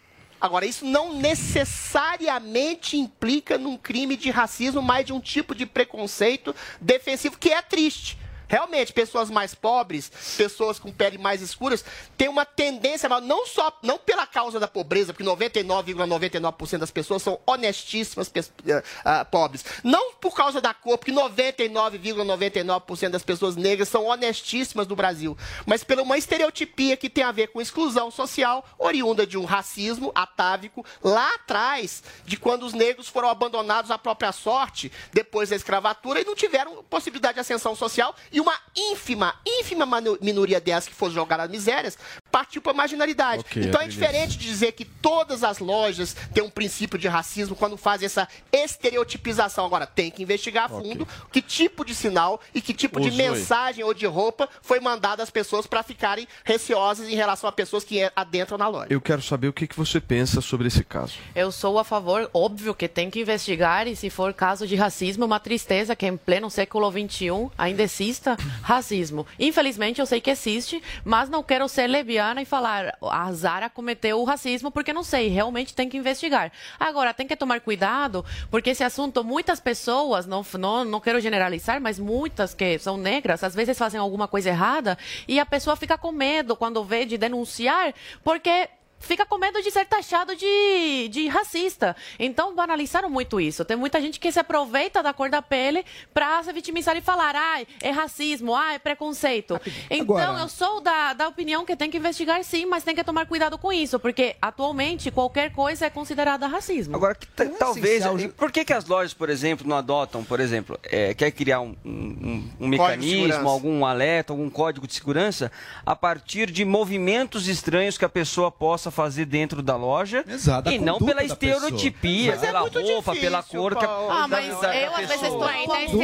Agora, 0.40 0.64
isso 0.64 0.86
não 0.86 1.14
necessariamente 1.14 2.96
implica 2.96 3.58
num 3.58 3.76
crime 3.76 4.16
de 4.16 4.30
racismo, 4.30 4.80
mas 4.80 5.04
de 5.04 5.12
um 5.12 5.20
tipo 5.20 5.54
de 5.54 5.66
preconceito 5.66 6.54
defensivo 6.80 7.36
que 7.38 7.50
é 7.50 7.60
triste. 7.60 8.16
Realmente, 8.50 8.92
pessoas 8.92 9.30
mais 9.30 9.54
pobres, 9.54 10.10
pessoas 10.36 10.80
com 10.80 10.90
pele 10.90 11.16
mais 11.18 11.40
escuras, 11.40 11.84
têm 12.18 12.28
uma 12.28 12.44
tendência, 12.44 13.08
mas 13.08 13.22
não 13.22 13.46
só, 13.46 13.78
não 13.80 13.96
pela 13.96 14.26
causa 14.26 14.58
da 14.58 14.66
pobreza, 14.66 15.14
porque 15.14 15.22
99,99% 15.22 16.78
das 16.78 16.90
pessoas 16.90 17.22
são 17.22 17.38
honestíssimas 17.46 18.28
eh, 18.66 18.82
ah, 19.04 19.24
pobres. 19.24 19.64
Não 19.84 20.14
por 20.14 20.34
causa 20.34 20.60
da 20.60 20.74
cor, 20.74 20.98
porque 20.98 21.12
99,99% 21.12 23.10
das 23.10 23.22
pessoas 23.22 23.54
negras 23.54 23.88
são 23.88 24.06
honestíssimas 24.06 24.88
no 24.88 24.96
Brasil, 24.96 25.38
mas 25.64 25.84
pela 25.84 26.02
uma 26.02 26.18
estereotipia 26.18 26.96
que 26.96 27.08
tem 27.08 27.22
a 27.22 27.30
ver 27.30 27.48
com 27.48 27.60
exclusão 27.60 28.10
social, 28.10 28.64
oriunda 28.76 29.24
de 29.24 29.38
um 29.38 29.44
racismo 29.44 30.10
atávico 30.12 30.84
lá 31.04 31.36
atrás, 31.36 32.02
de 32.24 32.36
quando 32.36 32.64
os 32.64 32.72
negros 32.72 33.08
foram 33.08 33.28
abandonados 33.28 33.92
à 33.92 33.98
própria 33.98 34.32
sorte, 34.32 34.90
depois 35.12 35.50
da 35.50 35.56
escravatura, 35.56 36.20
e 36.20 36.24
não 36.24 36.34
tiveram 36.34 36.82
possibilidade 36.82 37.34
de 37.34 37.40
ascensão 37.40 37.76
social, 37.76 38.12
e 38.32 38.39
uma 38.40 38.58
ínfima, 38.76 39.34
ínfima 39.46 39.86
minoria 40.20 40.60
dessas 40.60 40.88
que 40.88 40.94
foram 40.94 41.12
jogadas 41.12 41.46
às 41.46 41.50
misérias, 41.50 41.98
partiu 42.30 42.62
para 42.62 42.72
a 42.72 42.74
marginalidade. 42.74 43.40
Ok, 43.40 43.62
então 43.62 43.80
é 43.80 43.88
diferente 43.88 44.38
de 44.38 44.46
dizer 44.46 44.72
que 44.72 44.84
todas 44.84 45.42
as 45.42 45.58
lojas 45.58 46.14
têm 46.32 46.42
um 46.42 46.50
princípio 46.50 46.98
de 46.98 47.08
racismo 47.08 47.56
quando 47.56 47.76
fazem 47.76 48.06
essa 48.06 48.28
estereotipização. 48.52 49.66
Agora, 49.66 49.86
tem 49.86 50.10
que 50.10 50.22
investigar 50.22 50.64
a 50.64 50.68
fundo 50.68 51.06
que 51.32 51.42
tipo 51.42 51.84
de 51.84 51.94
sinal 51.94 52.40
e 52.54 52.60
que 52.60 52.72
tipo 52.72 53.00
de 53.00 53.08
Ô, 53.08 53.10
Zoe. 53.10 53.18
mensagem 53.22 53.84
ou 53.84 53.92
de 53.92 54.06
roupa 54.06 54.48
foi 54.62 54.80
mandada 54.80 55.22
às 55.22 55.30
pessoas 55.30 55.66
para 55.66 55.82
ficarem 55.82 56.26
receosas 56.44 57.08
em 57.08 57.14
relação 57.14 57.48
a 57.48 57.52
pessoas 57.52 57.84
que 57.84 58.10
adentram 58.14 58.56
na 58.56 58.68
loja. 58.68 58.86
Eu 58.90 59.00
quero 59.00 59.22
saber 59.22 59.48
o 59.48 59.52
que, 59.52 59.66
que 59.66 59.76
você 59.76 60.00
pensa 60.00 60.40
sobre 60.40 60.68
esse 60.68 60.84
caso. 60.84 61.14
Eu 61.34 61.50
sou 61.50 61.78
a 61.78 61.84
favor, 61.84 62.30
óbvio 62.32 62.74
que 62.74 62.88
tem 62.88 63.10
que 63.10 63.20
investigar 63.20 63.86
e 63.86 63.96
se 63.96 64.08
for 64.10 64.32
caso 64.32 64.66
de 64.66 64.76
racismo, 64.76 65.24
é 65.24 65.26
uma 65.26 65.40
tristeza 65.40 65.96
que 65.96 66.06
em 66.06 66.16
pleno 66.16 66.50
século 66.50 66.90
XXI 66.90 67.50
ainda 67.58 67.82
exista 67.82 68.36
racismo. 68.62 69.26
Infelizmente 69.38 70.00
eu 70.00 70.06
sei 70.06 70.20
que 70.20 70.30
existe, 70.30 70.82
mas 71.04 71.28
não 71.28 71.42
quero 71.42 71.68
ser 71.68 71.86
leviana 71.86 72.19
e 72.40 72.44
falar 72.44 72.96
a 73.02 73.32
Zara 73.32 73.70
cometeu 73.70 74.20
o 74.20 74.24
racismo 74.24 74.70
porque 74.70 74.92
não 74.92 75.02
sei, 75.02 75.28
realmente 75.28 75.74
tem 75.74 75.88
que 75.88 75.96
investigar. 75.96 76.52
Agora, 76.78 77.14
tem 77.14 77.26
que 77.26 77.36
tomar 77.36 77.60
cuidado 77.60 78.24
porque 78.50 78.70
esse 78.70 78.84
assunto, 78.84 79.24
muitas 79.24 79.58
pessoas, 79.58 80.26
não, 80.26 80.44
não, 80.58 80.84
não 80.84 81.00
quero 81.00 81.20
generalizar, 81.20 81.80
mas 81.80 81.98
muitas 81.98 82.54
que 82.54 82.78
são 82.78 82.96
negras, 82.96 83.42
às 83.42 83.54
vezes 83.54 83.78
fazem 83.78 83.98
alguma 83.98 84.28
coisa 84.28 84.50
errada 84.50 84.98
e 85.26 85.40
a 85.40 85.46
pessoa 85.46 85.76
fica 85.76 85.96
com 85.96 86.12
medo 86.12 86.54
quando 86.54 86.84
vê 86.84 87.04
de 87.04 87.16
denunciar 87.16 87.94
porque 88.22 88.68
fica 89.00 89.24
com 89.26 89.38
medo 89.38 89.60
de 89.62 89.70
ser 89.70 89.86
taxado 89.86 90.36
de, 90.36 91.08
de 91.10 91.26
racista. 91.26 91.96
Então, 92.18 92.54
banalizaram 92.54 93.08
muito 93.10 93.40
isso. 93.40 93.64
Tem 93.64 93.76
muita 93.76 94.00
gente 94.00 94.20
que 94.20 94.30
se 94.30 94.38
aproveita 94.38 95.02
da 95.02 95.12
cor 95.12 95.28
da 95.30 95.42
pele 95.42 95.84
para 96.14 96.42
se 96.44 96.52
vitimizar 96.52 96.96
e 96.96 97.00
falar, 97.00 97.34
ai, 97.34 97.66
é 97.82 97.90
racismo, 97.90 98.54
ah, 98.54 98.74
é 98.74 98.78
preconceito. 98.78 99.60
Então, 99.90 100.16
Agora- 100.16 100.40
eu 100.42 100.48
sou 100.48 100.80
da, 100.80 101.12
da 101.14 101.26
opinião 101.28 101.64
que 101.64 101.74
tem 101.74 101.90
que 101.90 101.96
investigar 101.96 102.42
sim, 102.44 102.66
mas 102.66 102.84
tem 102.84 102.94
que 102.94 103.02
tomar 103.02 103.26
cuidado 103.26 103.56
com 103.58 103.72
isso, 103.72 103.98
porque 103.98 104.36
atualmente 104.40 105.10
qualquer 105.10 105.50
coisa 105.52 105.86
é 105.86 105.90
considerada 105.90 106.46
racismo. 106.46 106.94
Agora, 106.94 107.14
que 107.14 107.26
t- 107.26 107.46
talvez. 107.58 108.04
Por 108.36 108.52
que, 108.52 108.64
que 108.64 108.72
as 108.72 108.84
lojas, 108.86 109.14
por 109.14 109.28
exemplo, 109.30 109.66
não 109.66 109.76
adotam, 109.76 110.22
por 110.22 110.38
exemplo, 110.40 110.78
é, 110.84 111.14
quer 111.14 111.30
criar 111.30 111.60
um, 111.60 111.74
um- 111.84 112.50
um 112.60 112.68
mecanismo, 112.68 113.48
algum 113.48 113.84
alerta, 113.84 114.32
algum 114.32 114.50
código 114.50 114.86
de 114.86 114.94
segurança 114.94 115.50
a 115.84 115.96
partir 115.96 116.50
de 116.50 116.64
movimentos 116.64 117.48
estranhos 117.48 117.96
que 117.96 118.04
a 118.04 118.08
pessoa 118.08 118.50
possa 118.50 118.89
fazer 118.90 119.24
dentro 119.24 119.62
da 119.62 119.76
loja 119.76 120.24
Exato, 120.26 120.70
e 120.70 120.78
não 120.78 120.98
pela 120.98 121.22
estereotipia, 121.24 122.32
Mas 122.32 122.42
é 122.42 122.46
pela 122.46 122.60
muito 122.60 122.80
roupa, 122.80 123.14
pela 123.14 123.38
difícil, 123.40 123.60
cor 123.60 123.76
que. 123.76 123.84
Ah, 123.84 124.26
mas 124.28 124.60
da- 124.60 124.76
eu 124.76 124.90
às 124.92 124.98
vezes 125.08 125.22
estou 125.22 125.42
um 125.42 125.46
exemplo. 125.48 126.02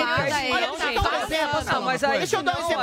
Ah, 1.67 1.81
mas 1.81 2.05
aí, 2.05 2.19
Deixa 2.19 2.37
eu 2.37 2.43
dar 2.43 2.57
um 2.59 2.65
exemplo. 2.65 2.83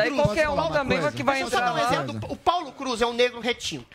Aí 0.00 0.10
Cruz. 0.10 0.22
qualquer 0.22 0.48
um 0.48 0.68
também 0.70 0.98
que 1.12 1.22
vai 1.22 1.42
Deixa 1.42 1.46
eu 1.46 1.50
só 1.50 1.56
entrar 1.56 1.60
dar 1.66 1.72
um 1.72 1.76
lá. 1.76 2.04
exemplo. 2.04 2.32
O 2.32 2.36
Paulo 2.36 2.72
Cruz 2.72 3.00
é 3.00 3.06
um 3.06 3.12
negro 3.12 3.40
retinto. 3.40 3.86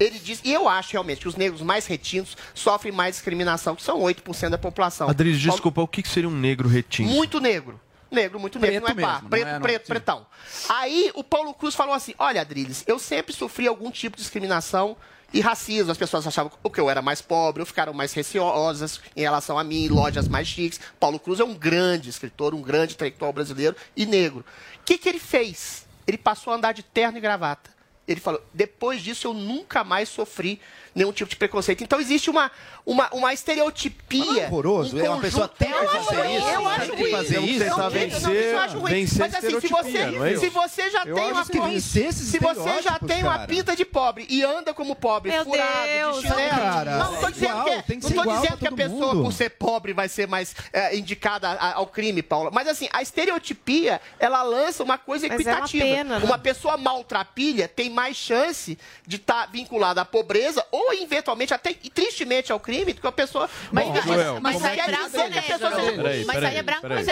Ele 0.00 0.18
diz, 0.18 0.40
e 0.42 0.52
eu 0.52 0.68
acho 0.68 0.92
realmente 0.92 1.20
que 1.20 1.28
os 1.28 1.36
negros 1.36 1.60
mais 1.62 1.86
retintos 1.86 2.36
sofrem 2.54 2.92
mais 2.92 3.14
discriminação, 3.16 3.76
que 3.76 3.82
são 3.82 4.00
8% 4.00 4.50
da 4.50 4.58
população. 4.58 5.08
Adriles, 5.08 5.40
desculpa, 5.40 5.80
o 5.80 5.86
que, 5.86 6.02
que 6.02 6.08
seria 6.08 6.28
um 6.28 6.32
negro 6.34 6.68
retinto? 6.68 7.08
Muito 7.10 7.38
negro. 7.40 7.78
Negro, 8.12 8.38
muito 8.38 8.58
negro, 8.58 8.82
preto 8.82 8.96
não 8.96 9.04
é 9.04 9.06
pá. 9.06 9.20
Mesmo, 9.22 9.30
preto, 9.30 9.46
é, 9.46 9.58
preto, 9.58 9.80
não, 9.80 9.86
pretão. 9.86 10.26
Aí 10.68 11.10
o 11.14 11.24
Paulo 11.24 11.54
Cruz 11.54 11.74
falou 11.74 11.94
assim: 11.94 12.14
olha, 12.18 12.40
Adriles, 12.40 12.84
eu 12.86 12.98
sempre 12.98 13.32
sofri 13.32 13.66
algum 13.66 13.90
tipo 13.90 14.16
de 14.16 14.22
discriminação 14.22 14.96
e 15.32 15.40
racismo. 15.40 15.90
As 15.90 15.98
pessoas 15.98 16.26
achavam 16.26 16.52
que 16.72 16.80
eu 16.80 16.90
era 16.90 17.00
mais 17.00 17.22
pobre, 17.22 17.62
ou 17.62 17.66
ficaram 17.66 17.92
mais 17.92 18.12
receosas 18.12 19.00
em 19.16 19.22
relação 19.22 19.58
a 19.58 19.64
mim, 19.64 19.88
lojas 19.88 20.28
mais 20.28 20.46
chiques. 20.46 20.78
Paulo 21.00 21.18
Cruz 21.18 21.40
é 21.40 21.44
um 21.44 21.54
grande 21.54 22.10
escritor, 22.10 22.54
um 22.54 22.62
grande 22.62 22.94
intelectual 22.94 23.32
brasileiro 23.32 23.76
e 23.96 24.04
negro. 24.04 24.44
O 24.80 24.84
que, 24.84 24.98
que 24.98 25.08
ele 25.08 25.18
fez? 25.18 25.86
Ele 26.06 26.18
passou 26.18 26.52
a 26.52 26.56
andar 26.56 26.72
de 26.72 26.82
terno 26.82 27.16
e 27.18 27.20
gravata. 27.20 27.70
Ele 28.06 28.20
falou: 28.20 28.44
depois 28.52 29.00
disso 29.00 29.28
eu 29.28 29.34
nunca 29.34 29.82
mais 29.82 30.08
sofri 30.08 30.60
nenhum 30.94 31.12
tipo 31.12 31.30
de 31.30 31.36
preconceito. 31.36 31.82
Então 31.82 32.00
existe 32.00 32.30
uma, 32.30 32.50
uma, 32.84 33.08
uma 33.12 33.32
estereotipia. 33.32 34.42
É 34.42 34.46
horroroso. 34.46 34.98
É 34.98 35.08
uma 35.08 35.20
pessoa 35.20 35.48
tem 35.48 35.68
que 35.68 35.86
fazer 35.86 36.30
isso. 36.30 36.48
Eu 36.48 36.68
acho 36.68 36.92
que 36.92 37.12
Fazer 37.12 37.40
isso. 37.40 37.76
não 37.76 37.90
vencer, 37.90 38.68
vencer 38.88 39.20
Mas 39.20 39.34
assim, 39.34 39.60
se 39.60 39.68
você, 39.68 39.98
é 39.98 40.36
se 40.36 40.48
você 40.48 40.90
já 40.90 41.04
tem 41.04 41.32
uma 41.32 41.44
se 41.44 42.38
você 42.38 42.82
já 42.82 42.98
tem 42.98 43.22
uma 43.22 43.46
pinta 43.46 43.76
de 43.76 43.84
pobre 43.84 44.26
e 44.28 44.42
anda 44.42 44.72
como 44.72 44.94
pobre, 44.94 45.30
Meu 45.30 45.44
furado, 45.44 45.86
Deus, 45.86 46.16
de 46.22 46.28
chinelo. 46.28 46.50
Cara, 46.50 46.96
não, 46.98 47.14
estou 47.14 47.28
é 47.28 47.32
dizendo 47.32 47.48
é- 47.48 47.52
igual, 47.52 47.82
que, 47.82 47.92
não 47.92 48.24
tô 48.24 48.32
dizendo 48.32 48.56
que 48.58 48.66
a 48.68 48.72
pessoa, 48.72 49.14
mundo. 49.14 49.24
por 49.24 49.32
ser 49.32 49.50
pobre, 49.50 49.92
vai 49.92 50.08
ser 50.08 50.26
mais 50.26 50.54
é, 50.72 50.96
indicada 50.96 51.52
ao 51.52 51.86
crime, 51.86 52.22
Paula. 52.22 52.50
Mas 52.52 52.68
assim, 52.68 52.88
a 52.92 53.02
estereotipia, 53.02 54.00
ela 54.18 54.42
lança 54.42 54.82
uma 54.82 54.98
coisa 54.98 55.28
Mas 55.28 55.40
equitativa. 55.40 55.84
É 55.84 55.86
uma, 55.86 55.96
pena, 55.96 56.18
né? 56.18 56.24
uma, 56.24 56.38
pessoa 56.38 56.76
maltrapilha 56.76 57.68
tem 57.68 57.90
mais 57.90 58.16
chance 58.16 58.78
de 59.06 59.16
estar 59.16 59.46
vinculada 59.46 60.00
à 60.00 60.04
pobreza 60.04 60.64
ou 60.70 60.81
ou 60.86 60.94
eventualmente 60.94 61.54
até 61.54 61.70
e 61.70 61.90
tristemente 61.90 62.52
ao 62.52 62.60
crime 62.60 62.94
porque 62.94 62.98
é 62.98 63.00
que 63.00 63.06
a 63.06 63.12
pessoa. 63.12 63.48
Mas, 63.70 63.86
Bom, 63.86 64.02
Joel, 64.02 64.40
mas, 64.40 64.62
é 64.64 64.86
branco 64.86 65.18
né 65.18 65.42
negro, 65.82 66.26
mas 66.26 66.44
aí 66.44 66.56
é 66.56 66.62
branco 66.62 66.82
peraí, 66.82 67.04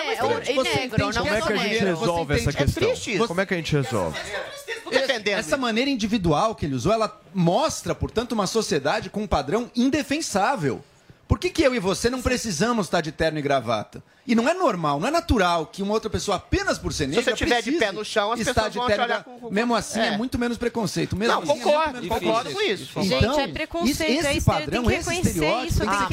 e 0.49 0.63
negro, 0.63 1.13
não 1.15 1.23
Como 1.23 1.35
é 1.35 1.41
que 1.41 1.53
a 1.53 1.57
gente 1.57 1.85
resolve 1.85 2.35
essa 2.35 2.51
é 2.51 2.53
questão? 2.53 2.83
É 2.83 2.87
triste 2.87 3.15
isso. 3.15 3.27
Como 3.27 3.41
é 3.41 3.47
que 3.47 3.55
a 3.55 3.57
gente 3.57 3.73
resolve? 3.77 4.19
É 4.91 5.31
essa 5.31 5.57
maneira 5.57 5.89
individual 5.89 6.55
que 6.55 6.67
ele 6.67 6.75
usou, 6.75 6.93
ela 6.93 7.21
mostra, 7.33 7.95
portanto, 7.95 8.33
uma 8.33 8.47
sociedade 8.47 9.09
com 9.09 9.23
um 9.23 9.27
padrão 9.27 9.71
indefensável. 9.75 10.83
Por 11.31 11.39
que, 11.39 11.49
que 11.49 11.63
eu 11.63 11.73
e 11.73 11.79
você 11.79 12.11
não 12.11 12.21
precisamos 12.21 12.89
estar 12.89 13.01
de 13.01 13.13
terno 13.13 13.39
e 13.39 13.43
gravata? 13.43 14.03
E 14.27 14.35
não 14.35 14.49
é 14.49 14.55
normal, 14.55 14.99
não 15.01 15.07
é 15.09 15.11
natural 15.13 15.67
que 15.67 15.83
uma 15.83 15.95
outra 15.95 16.11
pessoa, 16.11 16.37
apenas 16.37 16.77
por 16.77 16.93
ser 16.93 17.07
negra, 17.07 17.23
Se 17.23 17.31
você 17.31 17.45
estiver 17.45 17.63
de 17.63 17.73
pé 17.73 17.93
no 17.93 18.05
chão, 18.05 18.33
as 18.33 18.39
pessoas 18.39 18.75
vão 18.75 18.87
te 18.87 19.01
olhar 19.01 19.25
com... 19.25 19.51
Mesmo 19.51 19.75
assim, 19.75 20.01
é. 20.01 20.07
é. 20.09 20.17
muito 20.17 20.37
menos 20.39 20.59
preconceito. 20.59 21.17
Mesmo 21.17 21.35
não, 21.35 21.43
assim, 21.43 21.61
concordo, 21.61 22.05
é 22.05 22.09
concordo 22.09 22.53
com 22.53 22.61
isso. 22.61 23.01
Então, 23.01 23.35
Gente, 23.35 23.41
é 23.41 23.49
preconceito. 23.49 24.27
Esse, 24.27 24.39
é 24.39 24.41
padrão, 24.41 24.85
tem 24.85 25.03
que 25.03 25.11
esse 25.11 25.29
estereótipo 25.29 25.67
isso, 25.67 25.79
tem 25.79 25.89
que 25.89 25.95
ah, 25.95 26.07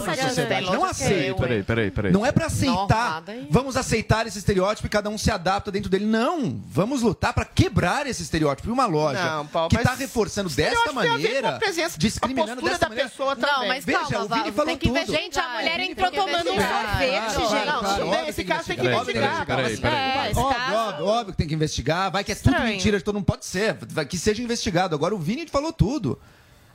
ser 0.00 0.06
na 0.06 0.28
sociedade. 0.28 0.66
Não 0.66 0.86
é. 0.86 0.90
aceito. 0.90 1.36
Peraí, 1.36 1.62
peraí, 1.62 1.90
peraí. 1.90 2.12
Não 2.12 2.24
é 2.24 2.32
para 2.32 2.46
aceitar, 2.46 3.24
vamos 3.50 3.76
aceitar 3.76 4.26
esse 4.26 4.38
estereótipo 4.38 4.86
e 4.86 4.90
cada 4.90 5.10
um 5.10 5.18
se 5.18 5.30
adapta 5.30 5.70
dentro 5.70 5.90
dele. 5.90 6.04
Não, 6.04 6.62
vamos 6.66 7.02
lutar 7.02 7.32
para 7.32 7.44
quebrar 7.44 8.06
esse 8.06 8.22
estereótipo. 8.22 8.68
E 8.68 8.72
uma 8.72 8.86
loja 8.86 9.22
não, 9.36 9.46
Paulo, 9.46 9.70
que 9.70 9.76
está 9.76 9.94
reforçando 9.94 10.48
desta 10.48 10.92
maneira, 10.92 11.58
discriminando 11.96 12.60
a 12.60 12.68
desta 12.68 12.78
da 12.78 12.88
maneira... 12.88 13.10
pessoa. 13.10 13.34
Não, 13.34 13.66
mas 13.66 13.84
calma, 13.84 14.57
falou 14.58 14.76
tudo. 14.76 15.06
Gente, 15.06 15.38
a 15.38 15.48
mulher 15.48 15.80
entrou 15.80 16.10
tomando 16.10 16.50
um 16.50 16.56
sorvete, 16.56 17.48
gente. 17.48 18.28
Esse 18.28 18.44
caso 18.44 18.66
tem 18.66 18.76
que 18.76 18.86
investigar. 18.86 19.46
É, 19.84 20.32
óbvio, 20.34 21.06
óbvio 21.06 21.32
que 21.32 21.38
tem 21.38 21.48
que 21.48 21.54
investigar. 21.54 22.10
Vai 22.10 22.24
que 22.24 22.32
é 22.32 22.34
tudo 22.34 22.60
mentira, 22.60 23.02
não 23.12 23.22
pode 23.22 23.44
ser. 23.44 23.76
Que 24.08 24.18
seja 24.18 24.42
investigado. 24.42 24.94
Agora 24.94 25.14
o 25.14 25.18
Vini 25.18 25.46
falou 25.46 25.72
tudo. 25.72 26.20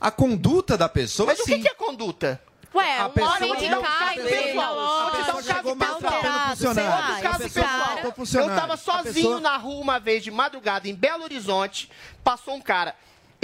A 0.00 0.10
conduta 0.10 0.76
da 0.76 0.88
pessoa, 0.88 1.28
Mas 1.28 1.38
o 1.38 1.42
assim, 1.42 1.62
que 1.62 1.68
é 1.68 1.74
conduta? 1.74 2.40
Ué, 2.74 2.98
a 2.98 3.06
um 3.06 3.10
pessoa 3.10 3.36
homem 3.36 3.56
de 3.56 3.64
é 3.66 3.80
casa, 3.80 4.22
pessoal. 4.22 5.62
Vou 5.62 5.76
dar 5.76 5.96
um 5.96 6.02
caso 6.02 7.38
pessoal. 7.38 8.42
Eu 8.42 8.56
tava 8.56 8.76
sozinho 8.76 9.14
pessoa... 9.14 9.40
na 9.40 9.56
rua 9.56 9.80
uma 9.80 10.00
vez, 10.00 10.24
de 10.24 10.30
madrugada, 10.30 10.88
em 10.88 10.94
Belo 10.94 11.22
Horizonte. 11.22 11.88
Passou 12.22 12.54
um 12.54 12.60
cara 12.60 12.94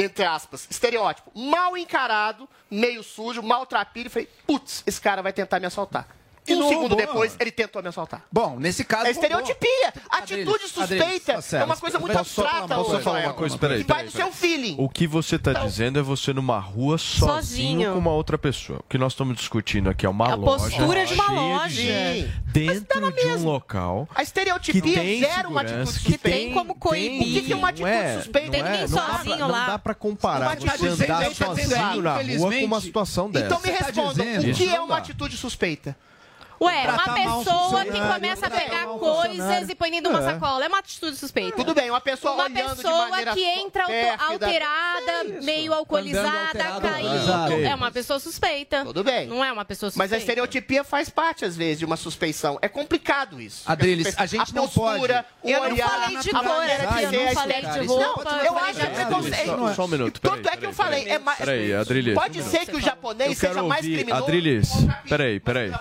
entre 0.01 0.25
aspas, 0.25 0.67
estereótipo, 0.71 1.31
mal 1.35 1.77
encarado, 1.77 2.49
meio 2.71 3.03
sujo, 3.03 3.43
maltrapilho 3.43 4.07
e 4.07 4.11
Falei, 4.11 4.29
putz, 4.47 4.83
esse 4.87 5.01
cara 5.01 5.23
vai 5.23 5.33
tentar 5.33 5.61
me 5.61 5.67
assaltar. 5.67 6.20
E 6.47 6.55
um 6.55 6.69
segundo 6.69 6.97
boa. 6.97 7.07
depois, 7.07 7.37
ele 7.39 7.51
tentou 7.51 7.83
me 7.83 7.89
assaltar. 7.89 8.23
Bom, 8.33 8.59
nesse 8.59 8.85
caso. 8.85 9.07
É 9.07 9.11
estereotipia. 9.11 9.93
Boa. 9.95 10.19
Atitude 10.19 10.69
suspeita 10.69 11.33
Adriles, 11.33 11.51
tá 11.51 11.59
é 11.59 11.65
uma 11.65 11.77
coisa 11.77 11.99
muito 11.99 12.13
posso 12.13 12.41
abstrata, 12.41 12.75
Posso 12.75 12.93
hoje. 12.93 13.03
falar 13.05 13.21
uma 13.21 13.35
coisa, 13.35 13.59
peraí. 13.59 13.83
Vai 13.83 14.05
do 14.05 14.11
seu 14.11 14.33
feeling. 14.33 14.77
O 14.79 14.89
que 14.89 15.07
você 15.07 15.37
está 15.37 15.53
então, 15.53 15.67
dizendo 15.67 15.99
é 15.99 16.03
você 16.03 16.33
numa 16.33 16.59
rua 16.59 16.99
sozinho, 16.99 17.35
sozinho, 17.35 17.93
com 17.93 17.99
uma 17.99 18.13
outra 18.13 18.39
pessoa. 18.39 18.81
O 18.81 18.85
que 18.89 18.99
nós 18.99 19.13
estamos 19.13 19.37
discutindo 19.37 19.89
aqui 19.91 20.07
é 20.07 20.09
uma 20.09 20.33
a 20.33 20.35
loja. 20.35 20.67
A 20.67 20.69
postura 20.69 21.07
de 21.07 21.15
uma 21.15 21.31
loja. 21.31 21.83
De 21.83 22.41
dentro 22.53 23.13
de 23.13 23.27
um 23.27 23.45
local. 23.45 24.09
A 24.15 24.23
estereotipia 24.23 24.83
que 24.83 24.93
tem 24.95 25.21
zero 25.21 25.51
uma 25.51 25.61
atitude 25.61 25.87
suspeita. 25.87 26.19
Que 26.19 26.19
tem 26.19 26.53
como 26.53 26.75
coibir. 26.75 27.43
O 27.43 27.45
que 27.47 27.53
é 27.53 27.57
uma 27.57 27.69
atitude 27.69 28.15
suspeita? 28.15 28.51
Tem 28.51 28.61
é? 28.61 28.71
ninguém 28.71 28.89
sozinho 28.89 29.47
lá. 29.47 29.61
Não 29.61 29.67
dá 29.67 29.79
pra 29.79 29.95
comparar 29.95 30.57
você 30.57 30.87
andar 30.87 31.25
tá 31.25 31.35
sozinho 31.35 32.03
na 32.03 32.15
rua 32.15 32.51
com 32.51 32.65
uma 32.65 32.81
situação 32.81 33.31
dessa. 33.31 33.47
Então 33.47 33.61
me 33.61 33.71
responda, 33.71 34.25
tá 34.25 34.41
o 34.41 34.55
que 34.55 34.69
é 34.69 34.81
uma 34.81 34.97
atitude 34.97 35.37
suspeita? 35.37 35.97
Ué, 36.63 36.87
uma 36.87 37.15
pessoa 37.15 37.85
que 37.87 37.99
começa 37.99 38.47
a 38.47 38.51
pegar 38.51 38.87
coisas 38.87 39.69
e 39.71 39.75
põe 39.75 39.91
dentro 39.91 40.11
de 40.11 40.17
uma 40.17 40.31
é. 40.31 40.35
sacola. 40.35 40.65
É 40.65 40.69
uma 40.69 40.79
atitude 40.79 41.17
suspeita. 41.17 41.57
Tudo 41.57 41.75
bem, 41.75 41.89
uma 41.89 42.03
pessoa 42.03 42.35
uma 42.35 42.51
pessoa 42.51 43.11
de 43.11 43.33
que 43.33 43.45
entra 43.45 43.85
alterada, 44.19 45.13
é 45.13 45.25
meio 45.43 45.73
alcoolizada, 45.73 46.81
caindo. 46.81 47.57
Né? 47.57 47.69
É 47.71 47.75
uma 47.75 47.91
pessoa 47.91 48.19
suspeita. 48.21 48.85
Tudo 48.85 49.03
bem. 49.03 49.27
Não 49.27 49.43
é 49.43 49.51
uma 49.51 49.65
pessoa 49.65 49.91
suspeita. 49.91 50.05
Mas 50.05 50.13
a 50.13 50.19
estereotipia 50.19 50.85
faz 50.85 51.09
parte, 51.09 51.47
às 51.47 51.57
vezes, 51.57 51.79
de 51.79 51.87
uma 51.87 51.97
suspeição. 51.97 52.59
É 52.61 52.69
complicado 52.69 53.41
isso. 53.41 53.63
Adriles, 53.65 54.15
a 54.19 54.27
gente 54.27 54.51
a 54.51 54.55
não 54.55 54.69
postura, 54.69 55.25
pode. 55.41 55.55
Eu 55.55 55.71
não 55.71 55.77
falei 55.77 56.19
de 56.19 56.31
cor 56.31 56.41
aqui, 56.41 57.05
eu 57.05 57.13
não 57.25 57.33
falei 57.33 57.63
de 57.63 57.87
roupa. 57.87 58.25
Não, 58.25 58.41
eu 58.43 58.59
acho 58.59 58.75
que 58.75 58.87
é 58.87 58.91
preconceito. 58.91 59.75
Só 59.75 59.85
um 59.85 59.89
minuto. 59.89 60.21
Tanto 60.21 60.47
é 60.47 60.57
que 60.59 60.67
eu 60.67 60.75
falei. 60.75 61.09
É 61.09 61.19
peraí, 61.19 61.73
Adriles. 61.73 62.15
Pode 62.15 62.43
ser 62.43 62.67
que 62.67 62.77
o 62.77 62.81
japonês 62.81 63.39
seja 63.39 63.63
mais 63.63 63.81
criminoso. 63.81 64.25
Adriles, 64.25 64.71
peraí, 65.09 65.41
peraí. 65.41 65.73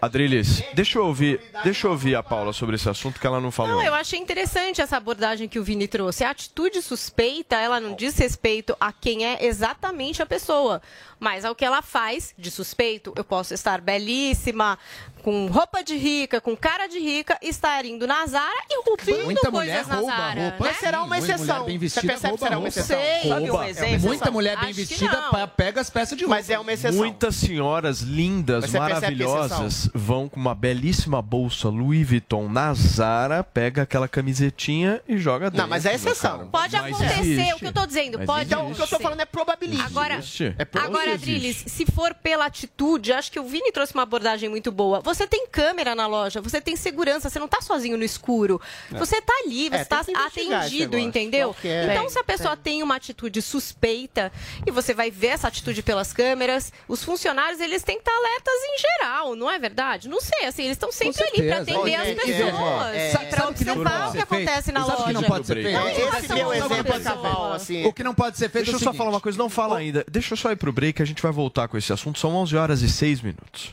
Adrilis, 0.00 0.62
deixa 0.74 0.98
eu 0.98 1.06
ouvir, 1.06 1.40
deixa 1.64 1.86
eu 1.86 1.90
ouvir 1.90 2.14
a 2.14 2.22
Paula 2.22 2.52
sobre 2.52 2.76
esse 2.76 2.88
assunto 2.88 3.20
que 3.20 3.26
ela 3.26 3.40
não 3.40 3.50
falou. 3.50 3.76
Não, 3.76 3.82
eu 3.82 3.94
achei 3.94 4.18
interessante 4.18 4.80
essa 4.80 4.96
abordagem 4.96 5.48
que 5.48 5.58
o 5.58 5.64
Vini 5.64 5.88
trouxe. 5.88 6.24
A 6.24 6.30
atitude 6.30 6.80
suspeita, 6.82 7.56
ela 7.56 7.80
não 7.80 7.94
diz 7.94 8.16
respeito 8.18 8.76
a 8.80 8.92
quem 8.92 9.26
é 9.26 9.44
exatamente 9.46 10.22
a 10.22 10.26
pessoa. 10.26 10.80
Mas 11.20 11.44
ao 11.44 11.54
que 11.54 11.64
ela 11.64 11.82
faz, 11.82 12.34
de 12.38 12.50
suspeito, 12.50 13.12
eu 13.16 13.24
posso 13.24 13.54
estar 13.54 13.80
belíssima, 13.80 14.78
com 15.22 15.46
roupa 15.46 15.82
de 15.82 15.96
rica, 15.96 16.40
com 16.40 16.56
cara 16.56 16.86
de 16.86 16.98
rica, 16.98 17.38
estar 17.42 17.84
indo 17.84 18.06
na 18.06 18.26
Zara 18.26 18.64
e 18.70 18.82
roubando 18.82 19.24
muita 19.24 19.50
coisas 19.50 19.52
mulher 19.52 19.86
na 19.86 19.94
rouba, 19.96 20.16
Zara. 20.16 20.40
Rouba, 20.40 20.64
né? 20.64 20.74
será 20.74 21.02
uma 21.02 21.18
exceção. 21.18 21.64
Você 21.64 22.00
percebe 22.00 22.34
que 22.34 22.38
será 22.38 22.58
uma 22.58 22.68
exceção? 22.68 22.98
Sei. 22.98 23.32
Um 23.32 23.64
exemplo? 23.64 23.94
É 23.94 23.98
muita 23.98 24.30
mulher 24.30 24.58
bem 24.58 24.72
vestida 24.72 25.18
pega 25.56 25.80
as 25.80 25.90
peças 25.90 26.16
de 26.16 26.24
roupa. 26.24 26.36
Mas 26.36 26.50
é 26.50 26.58
uma 26.58 26.72
exceção. 26.72 26.98
Muitas 26.98 27.36
senhoras 27.36 28.00
lindas, 28.00 28.74
é 28.74 28.78
maravilhosas, 28.78 29.90
vão 29.94 30.28
com 30.28 30.38
uma 30.38 30.54
belíssima 30.54 31.20
bolsa 31.20 31.68
Louis 31.68 32.08
Vuitton 32.08 32.48
na 32.48 32.72
Zara, 32.74 33.42
pega 33.42 33.82
aquela 33.82 34.08
camisetinha 34.08 35.02
e 35.08 35.18
joga 35.18 35.50
dentro. 35.50 35.58
Não, 35.58 35.68
mas 35.68 35.84
é 35.84 35.94
exceção. 35.94 36.48
Pode 36.48 36.74
mas 36.76 36.94
acontecer, 36.94 37.20
existe. 37.20 37.54
o 37.54 37.58
que 37.58 37.66
eu 37.66 37.72
tô 37.72 37.86
dizendo. 37.86 38.18
Pode 38.20 38.46
então, 38.46 38.70
o 38.70 38.74
que 38.74 38.82
eu 38.82 38.86
tô 38.86 38.98
falando 38.98 39.20
é 39.20 39.26
probabilístico. 39.26 39.90
Agora, 39.90 40.14
é 40.14 40.64
probabilístico. 40.64 40.78
agora 40.78 41.07
Agora, 41.08 41.14
Adriles, 41.14 41.64
se 41.66 41.86
for 41.86 42.14
pela 42.14 42.46
atitude, 42.46 43.12
acho 43.12 43.30
que 43.30 43.40
o 43.40 43.44
Vini 43.44 43.72
trouxe 43.72 43.94
uma 43.94 44.02
abordagem 44.02 44.48
muito 44.48 44.70
boa. 44.70 45.00
Você 45.00 45.26
tem 45.26 45.46
câmera 45.46 45.94
na 45.94 46.06
loja, 46.06 46.40
você 46.40 46.60
tem 46.60 46.76
segurança, 46.76 47.28
você 47.28 47.38
não 47.38 47.46
está 47.46 47.60
sozinho 47.60 47.96
no 47.96 48.04
escuro. 48.04 48.60
É. 48.92 48.98
Você 48.98 49.16
está 49.16 49.32
ali, 49.44 49.66
é, 49.66 49.78
você 49.78 49.84
tá 49.84 50.00
está 50.00 50.26
atendido, 50.26 50.98
entendeu? 50.98 51.48
Qualquer... 51.54 51.88
É. 51.88 51.92
Então, 51.92 52.08
se 52.08 52.18
a 52.18 52.24
pessoa 52.24 52.56
tem. 52.56 52.68
tem 52.74 52.82
uma 52.82 52.96
atitude 52.96 53.40
suspeita, 53.40 54.32
e 54.66 54.70
você 54.70 54.92
vai 54.92 55.10
ver 55.10 55.28
essa 55.28 55.48
atitude 55.48 55.82
pelas 55.82 56.12
câmeras, 56.12 56.72
os 56.86 57.02
funcionários, 57.02 57.60
eles 57.60 57.82
têm 57.82 57.96
que 57.96 58.02
estar 58.02 58.16
alertas 58.16 58.54
em 58.54 58.78
geral, 58.78 59.34
não 59.34 59.50
é 59.50 59.58
verdade? 59.58 60.08
Não 60.08 60.20
sei, 60.20 60.46
assim, 60.46 60.64
eles 60.64 60.76
estão 60.76 60.92
sempre 60.92 61.22
ali 61.24 61.48
para 61.48 61.58
atender 61.58 61.94
as 61.94 62.14
pessoas, 62.14 62.94
é, 62.94 63.12
é, 63.12 63.16
para 63.30 63.48
observar 63.48 64.08
o 64.08 64.12
que 64.12 64.18
acontece 64.18 64.72
na 64.72 64.84
loja. 64.84 65.12
Não 65.12 65.22
pode 65.22 65.46
ser 65.46 65.62
feito? 65.62 65.78
Exemplo 65.78 66.98
então, 66.98 67.52
assim. 67.52 67.84
O 67.86 67.92
que 67.92 68.04
não 68.04 68.14
pode 68.14 68.36
ser 68.36 68.48
feito 68.48 68.66
Deixa 68.66 68.76
eu 68.76 68.92
só 68.92 68.92
falar 68.92 69.10
uma 69.10 69.20
coisa, 69.20 69.38
não 69.38 69.48
fala 69.48 69.78
ainda. 69.78 70.04
Deixa 70.10 70.32
eu 70.32 70.36
só 70.36 70.50
ir 70.50 70.56
pro 70.56 70.72
break 70.72 70.97
que 70.98 71.02
a 71.02 71.06
gente 71.06 71.22
vai 71.22 71.30
voltar 71.30 71.68
com 71.68 71.78
esse 71.78 71.92
assunto. 71.92 72.18
São 72.18 72.34
11 72.34 72.56
horas 72.56 72.82
e 72.82 72.90
6 72.90 73.22
minutos. 73.22 73.72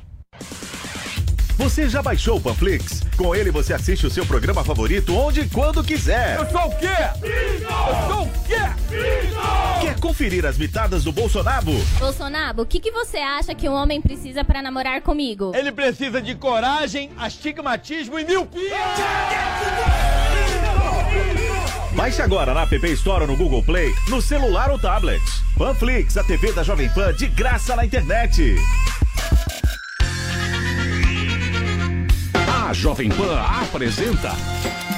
Você 1.57 1.89
já 1.89 1.99
baixou 1.99 2.37
o 2.37 2.41
Panflix? 2.41 3.01
Com 3.17 3.33
ele 3.33 3.49
você 3.49 3.73
assiste 3.73 4.05
o 4.05 4.11
seu 4.11 4.25
programa 4.27 4.63
favorito 4.63 5.15
onde 5.15 5.41
e 5.41 5.49
quando 5.49 5.83
quiser. 5.83 6.37
Eu 6.37 6.47
sou 6.51 6.67
o 6.67 6.77
quê? 6.77 6.85
Eu 7.23 8.13
sou 8.13 8.25
o 8.25 8.29
quê? 8.45 8.61
Quer 9.81 9.99
conferir 9.99 10.45
as 10.45 10.55
mitadas 10.55 11.03
do 11.03 11.11
Bolsonaro? 11.11 11.71
Bolsonaro, 11.97 12.61
o 12.61 12.65
que, 12.65 12.79
que 12.79 12.91
você 12.91 13.17
acha 13.17 13.55
que 13.55 13.67
um 13.67 13.73
homem 13.73 13.99
precisa 13.99 14.43
para 14.43 14.61
namorar 14.61 15.01
comigo? 15.01 15.51
Ele 15.55 15.71
precisa 15.71 16.21
de 16.21 16.35
coragem, 16.35 17.09
astigmatismo 17.17 18.19
e 18.19 18.25
mil 18.25 18.41
miopia! 18.41 18.75
Baixe 21.95 22.21
agora 22.21 22.53
na 22.53 22.63
App 22.63 22.75
Store 22.91 23.25
no 23.25 23.37
Google 23.37 23.63
Play, 23.63 23.95
no 24.09 24.21
celular 24.21 24.69
ou 24.69 24.77
tablet. 24.77 25.21
Panflix, 25.57 26.17
a 26.17 26.23
TV 26.25 26.51
da 26.51 26.61
Jovem 26.61 26.89
Pan 26.89 27.13
de 27.13 27.25
graça 27.27 27.73
na 27.73 27.85
internet. 27.85 28.55
A 32.67 32.73
Jovem 32.73 33.09
Pan 33.09 33.39
apresenta 33.39 34.33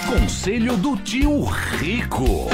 Conselho 0.08 0.76
do 0.76 0.98
Tio 0.98 1.44
Rico. 1.44 2.50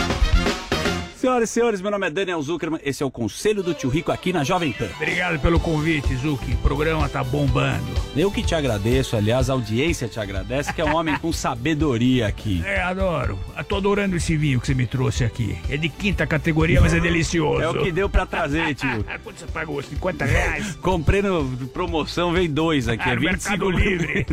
Senhoras 1.24 1.49
e 1.49 1.53
senhores, 1.53 1.80
meu 1.80 1.89
nome 1.89 2.05
é 2.05 2.09
Daniel 2.09 2.41
Zuckerman, 2.41 2.82
esse 2.84 3.01
é 3.01 3.05
o 3.05 3.09
Conselho 3.09 3.63
do 3.63 3.74
Tio 3.74 3.89
Rico 3.89 4.11
aqui 4.11 4.34
na 4.34 4.43
Jovem 4.43 4.74
Pan. 4.74 4.89
Obrigado 4.97 5.39
pelo 5.39 5.57
convite, 5.57 6.13
Zuki. 6.17 6.51
O 6.51 6.57
programa 6.57 7.07
tá 7.07 7.24
bombando. 7.24 7.86
Eu 8.13 8.30
que 8.30 8.43
te 8.43 8.53
agradeço, 8.53 9.15
aliás, 9.15 9.49
a 9.49 9.53
audiência 9.53 10.09
te 10.09 10.19
agradece, 10.19 10.74
que 10.74 10.82
é 10.82 10.84
um 10.84 10.93
homem 10.93 11.17
com 11.19 11.32
sabedoria 11.32 12.28
aqui. 12.28 12.61
É, 12.74 12.82
adoro. 12.82 13.39
Eu 13.55 13.63
tô 13.63 13.78
adorando 13.78 14.15
esse 14.17 14.36
vinho 14.36 14.59
que 14.59 14.65
você 14.67 14.74
me 14.74 14.86
trouxe 14.86 15.24
aqui. 15.24 15.55
É 15.69 15.78
de 15.78 15.88
quinta 15.88 16.26
categoria, 16.28 16.82
mas 16.82 16.93
é 16.93 16.99
delicioso. 16.99 17.61
É 17.61 17.69
o 17.69 17.82
que 17.82 17.91
deu 17.91 18.09
pra 18.09 18.26
trazer, 18.26 18.74
tio. 18.74 19.05
Quanto 19.24 19.39
você 19.39 19.45
pagou? 19.45 19.82
50 19.82 20.26
reais? 20.26 20.76
Comprei 20.82 21.21
no 21.21 21.45
promoção, 21.67 22.34
veio 22.34 22.49
dois 22.49 22.89
aqui, 22.89 23.07
Ah, 23.07 23.11
é 23.11 23.15
no 23.15 23.21
25 23.21 23.65
Mercado 23.65 23.69
Livre. 23.69 24.26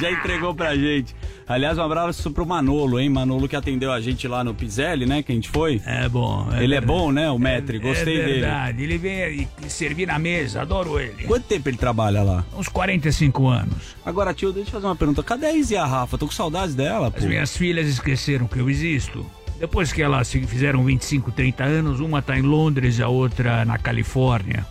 Já 0.00 0.10
entregou 0.10 0.54
pra 0.54 0.74
gente. 0.74 1.14
Aliás, 1.46 1.78
um 1.78 1.82
abraço 1.82 2.30
pro 2.32 2.44
Manolo, 2.44 2.98
hein? 2.98 3.08
Manolo 3.08 3.46
que 3.48 3.54
atendeu 3.54 3.92
a 3.92 4.00
gente 4.00 4.26
lá 4.26 4.42
no 4.42 4.52
Pizelli, 4.54 5.06
né? 5.06 5.22
Que 5.22 5.30
a 5.30 5.34
gente 5.34 5.48
foi. 5.48 5.80
É 5.86 6.08
bom. 6.16 6.48
Ele 6.58 6.74
é 6.74 6.80
bom, 6.80 7.12
né, 7.12 7.30
o 7.30 7.38
Metri? 7.38 7.78
Gostei 7.78 8.20
é 8.20 8.24
dele. 8.24 8.40
verdade. 8.40 8.82
Ele 8.82 8.98
vem 8.98 9.48
servir 9.68 10.06
na 10.06 10.18
mesa, 10.18 10.62
adoro 10.62 10.98
ele. 10.98 11.24
Quanto 11.24 11.44
tempo 11.44 11.68
ele 11.68 11.76
trabalha 11.76 12.22
lá? 12.22 12.44
Uns 12.56 12.68
45 12.68 13.46
anos. 13.46 13.96
Agora, 14.04 14.32
tio, 14.32 14.52
deixa 14.52 14.68
eu 14.68 14.72
fazer 14.72 14.86
uma 14.86 14.96
pergunta. 14.96 15.22
Cadê 15.22 15.46
a 15.46 15.52
Isa 15.52 15.74
e 15.74 15.76
a 15.76 15.84
Rafa? 15.84 16.16
Tô 16.16 16.26
com 16.26 16.32
saudades 16.32 16.74
dela, 16.74 17.10
pô. 17.10 17.18
As 17.18 17.24
minhas 17.24 17.56
filhas 17.56 17.86
esqueceram 17.86 18.46
que 18.46 18.58
eu 18.58 18.70
existo. 18.70 19.26
Depois 19.58 19.92
que 19.92 20.02
elas 20.02 20.28
se 20.28 20.40
fizeram 20.46 20.84
25, 20.84 21.32
30 21.32 21.64
anos, 21.64 22.00
uma 22.00 22.20
tá 22.20 22.38
em 22.38 22.42
Londres, 22.42 23.00
a 23.00 23.08
outra 23.08 23.64
na 23.64 23.78
Califórnia. 23.78 24.66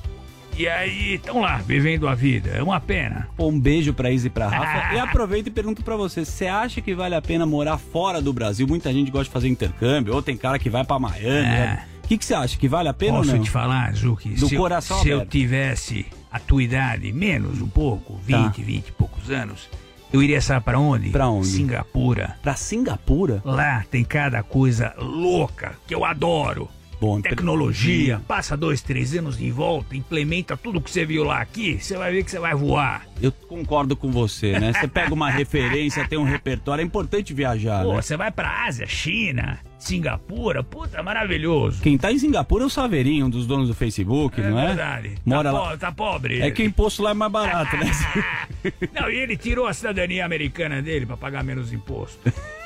E 0.57 0.67
aí, 0.67 1.15
estão 1.15 1.41
lá, 1.41 1.57
vivendo 1.57 2.07
a 2.07 2.15
vida. 2.15 2.49
É 2.51 2.63
uma 2.63 2.79
pena. 2.79 3.27
Pô, 3.35 3.49
um 3.49 3.59
beijo 3.59 3.93
pra 3.93 4.09
Isa 4.09 4.27
e 4.27 4.29
pra 4.29 4.47
Rafa. 4.47 4.93
e 4.95 4.99
aproveito 4.99 5.47
e 5.47 5.51
pergunto 5.51 5.83
pra 5.83 5.95
você: 5.97 6.23
você 6.23 6.47
acha 6.47 6.79
que 6.81 6.95
vale 6.95 7.13
a 7.15 7.21
pena 7.21 7.45
morar 7.45 7.77
fora 7.77 8.21
do 8.21 8.31
Brasil? 8.31 8.65
Muita 8.67 8.91
gente 8.93 9.11
gosta 9.11 9.25
de 9.25 9.31
fazer 9.31 9.47
intercâmbio, 9.49 10.13
ou 10.13 10.21
tem 10.21 10.37
cara 10.37 10.57
que 10.57 10.69
vai 10.69 10.83
pra 10.85 10.97
Miami. 10.97 11.23
né? 11.25 11.85
O 12.03 12.07
que, 12.07 12.17
que 12.17 12.23
você 12.25 12.33
acha? 12.35 12.55
Que 12.57 12.67
vale 12.67 12.87
a 12.87 12.93
pena 12.93 13.17
Posso 13.17 13.31
ou 13.31 13.37
não? 13.37 13.43
te 13.43 13.49
falar, 13.49 13.93
Zuki? 13.95 14.29
Do 14.29 14.47
se 14.47 14.53
eu- 14.55 14.61
coração 14.61 14.99
Se 15.01 15.09
eu 15.09 15.25
tivesse 15.25 16.05
a 16.31 16.39
tua 16.39 16.61
idade, 16.63 17.11
menos 17.11 17.61
um 17.61 17.67
pouco, 17.67 18.15
20, 18.23 18.37
Tá. 18.37 18.49
20 18.61 18.87
e 18.87 18.91
poucos 18.91 19.31
anos, 19.31 19.67
eu 20.13 20.21
iria, 20.21 20.39
sabe 20.39 20.63
pra 20.63 20.79
onde? 20.79 21.09
Pra 21.09 21.27
onde? 21.27 21.47
Singapura. 21.47 22.37
Pra 22.43 22.55
Singapura? 22.55 23.41
Lá 23.43 23.83
tem 23.89 24.03
cada 24.03 24.43
coisa 24.43 24.93
louca 24.99 25.73
que 25.87 25.95
eu 25.95 26.05
adoro. 26.05 26.69
Bom, 26.99 27.19
Tecnologia, 27.21 28.21
passa 28.27 28.55
dois, 28.55 28.81
três 28.81 29.13
anos 29.15 29.37
de 29.37 29.51
volta, 29.51 29.95
implementa 29.95 30.55
tudo 30.55 30.79
que 30.81 30.89
você 30.89 31.05
viu 31.05 31.23
lá 31.23 31.39
aqui, 31.41 31.77
você 31.79 31.97
vai 31.97 32.11
ver 32.11 32.23
que 32.23 32.31
você 32.31 32.39
vai 32.39 32.55
voar. 32.55 33.05
Eu 33.21 33.31
concordo 33.31 33.95
com 33.95 34.11
você, 34.11 34.59
né? 34.59 34.73
Você 34.73 34.87
pega 34.87 35.13
uma 35.13 35.29
referência, 35.31 36.07
tem 36.07 36.17
um 36.17 36.23
repertório. 36.23 36.81
É 36.81 36.85
importante 36.85 37.33
viajar, 37.33 37.83
Pô, 37.83 37.95
né? 37.95 38.01
você 38.01 38.15
vai 38.17 38.31
pra 38.31 38.65
Ásia, 38.65 38.85
China, 38.87 39.59
Singapura, 39.77 40.63
puta, 40.63 41.01
maravilhoso. 41.03 41.81
Quem 41.81 41.97
tá 41.97 42.11
em 42.11 42.17
Singapura 42.19 42.63
é 42.63 42.67
o 42.67 42.69
Saveirinho, 42.69 43.27
um 43.27 43.29
dos 43.29 43.45
donos 43.45 43.67
do 43.67 43.73
Facebook, 43.75 44.39
É 44.41 44.49
não 44.49 44.59
é? 44.59 44.67
verdade. 44.67 45.15
Mora 45.25 45.51
tá, 45.51 45.59
lá. 45.59 45.71
po- 45.71 45.77
tá 45.77 45.91
pobre. 45.91 46.41
É 46.41 46.49
que 46.51 46.63
o 46.63 46.65
imposto 46.65 47.03
lá 47.03 47.11
é 47.11 47.13
mais 47.13 47.31
barato, 47.31 47.75
né? 47.77 47.91
Não, 48.99 49.09
e 49.09 49.15
ele 49.17 49.37
tirou 49.37 49.67
a 49.67 49.73
cidadania 49.73 50.25
americana 50.25 50.81
dele 50.81 51.05
pra 51.05 51.15
pagar 51.15 51.43
menos 51.43 51.71
imposto. 51.71 52.17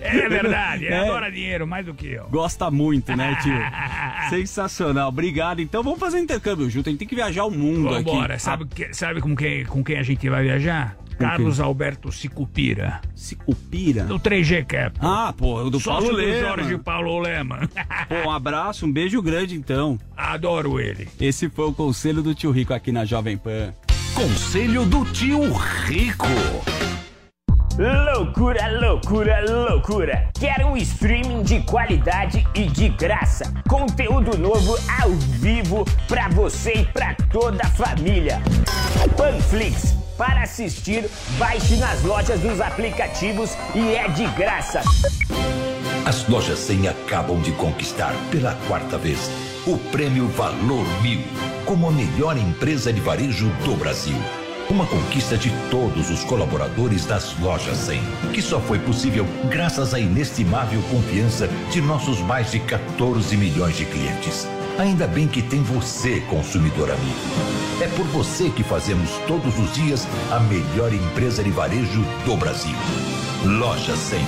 É 0.00 0.28
verdade, 0.28 0.84
ele 0.84 0.94
É. 0.94 1.00
adora 1.00 1.30
dinheiro 1.30 1.66
mais 1.66 1.86
do 1.86 1.94
que 1.94 2.06
eu. 2.08 2.26
Gosta 2.30 2.70
muito, 2.70 3.14
né, 3.16 3.36
tio? 3.42 3.52
Sensacional. 4.30 5.08
Obrigado. 5.08 5.60
Então 5.60 5.82
vamos 5.82 5.98
fazer 5.98 6.18
intercâmbio 6.18 6.68
junto. 6.70 6.88
A 6.88 6.90
gente 6.92 6.98
tem 6.98 7.08
que 7.08 7.14
viajar 7.14 7.44
o 7.44 7.50
mundo 7.50 7.88
aqui. 7.94 8.04
Vambora, 8.04 8.38
sabe, 8.38 8.64
que- 8.66 8.92
sabe 8.94 9.20
com, 9.20 9.34
quem, 9.34 9.64
com 9.64 9.82
quem 9.82 9.98
a 9.98 10.02
gente 10.02 10.28
vai 10.28 10.42
viajar? 10.44 10.96
Carlos 11.18 11.60
Alberto 11.60 12.10
Sicupira. 12.10 12.98
Sicupira? 13.14 14.04
Do 14.04 14.18
3G 14.18 14.64
Cap. 14.64 14.96
Ah, 15.02 15.34
pô, 15.36 15.68
do 15.68 15.78
Sócio 15.78 16.08
Paulo 16.08 16.16
do 16.16 16.16
Lema. 16.16 16.40
Jorge 16.48 16.78
Paulo 16.78 17.18
Lema. 17.18 17.68
Pô, 18.08 18.28
um 18.28 18.30
abraço, 18.30 18.86
um 18.86 18.92
beijo 18.92 19.20
grande 19.20 19.54
então. 19.54 19.98
Adoro 20.16 20.80
ele. 20.80 21.06
Esse 21.20 21.50
foi 21.50 21.66
o 21.66 21.74
conselho 21.74 22.22
do 22.22 22.34
tio 22.34 22.50
Rico 22.50 22.72
aqui 22.72 22.90
na 22.90 23.04
Jovem 23.04 23.36
Pan. 23.36 23.74
Conselho 24.14 24.86
do 24.86 25.04
Tio 25.04 25.52
Rico. 25.52 26.26
Loucura, 27.80 28.78
loucura, 28.78 29.42
loucura! 29.48 30.28
Quer 30.38 30.66
um 30.66 30.76
streaming 30.76 31.42
de 31.42 31.62
qualidade 31.62 32.46
e 32.54 32.66
de 32.66 32.90
graça? 32.90 33.54
Conteúdo 33.66 34.36
novo 34.36 34.76
ao 35.00 35.08
vivo 35.12 35.86
pra 36.06 36.28
você 36.28 36.74
e 36.74 36.84
pra 36.84 37.16
toda 37.32 37.62
a 37.62 37.70
família. 37.70 38.42
Panflix. 39.16 39.94
Para 40.18 40.42
assistir, 40.42 41.08
baixe 41.38 41.76
nas 41.76 42.02
lojas 42.02 42.38
dos 42.40 42.60
aplicativos 42.60 43.56
e 43.74 43.94
é 43.94 44.06
de 44.08 44.26
graça. 44.36 44.82
As 46.04 46.28
lojas 46.28 46.58
100 46.58 46.88
acabam 46.88 47.40
de 47.40 47.52
conquistar 47.52 48.12
pela 48.30 48.56
quarta 48.68 48.98
vez 48.98 49.30
o 49.66 49.78
prêmio 49.90 50.28
Valor 50.28 50.84
Mil 51.00 51.22
como 51.64 51.88
a 51.88 51.90
melhor 51.90 52.36
empresa 52.36 52.92
de 52.92 53.00
varejo 53.00 53.48
do 53.64 53.74
Brasil. 53.74 54.16
Uma 54.70 54.86
conquista 54.86 55.36
de 55.36 55.50
todos 55.68 56.10
os 56.10 56.22
colaboradores 56.22 57.04
das 57.04 57.36
lojas 57.40 57.76
100, 57.76 58.00
que 58.32 58.40
só 58.40 58.60
foi 58.60 58.78
possível 58.78 59.26
graças 59.50 59.92
à 59.92 59.98
inestimável 59.98 60.80
confiança 60.82 61.48
de 61.72 61.80
nossos 61.80 62.20
mais 62.20 62.52
de 62.52 62.60
14 62.60 63.36
milhões 63.36 63.76
de 63.76 63.84
clientes. 63.84 64.46
Ainda 64.78 65.08
bem 65.08 65.26
que 65.26 65.42
tem 65.42 65.60
você, 65.60 66.20
consumidor 66.20 66.88
amigo. 66.88 67.18
É 67.82 67.88
por 67.88 68.06
você 68.06 68.48
que 68.48 68.62
fazemos 68.62 69.10
todos 69.26 69.58
os 69.58 69.74
dias 69.74 70.06
a 70.30 70.38
melhor 70.38 70.94
empresa 70.94 71.42
de 71.42 71.50
varejo 71.50 72.04
do 72.24 72.36
Brasil. 72.36 72.76
Loja 73.44 73.96
100. 73.96 74.24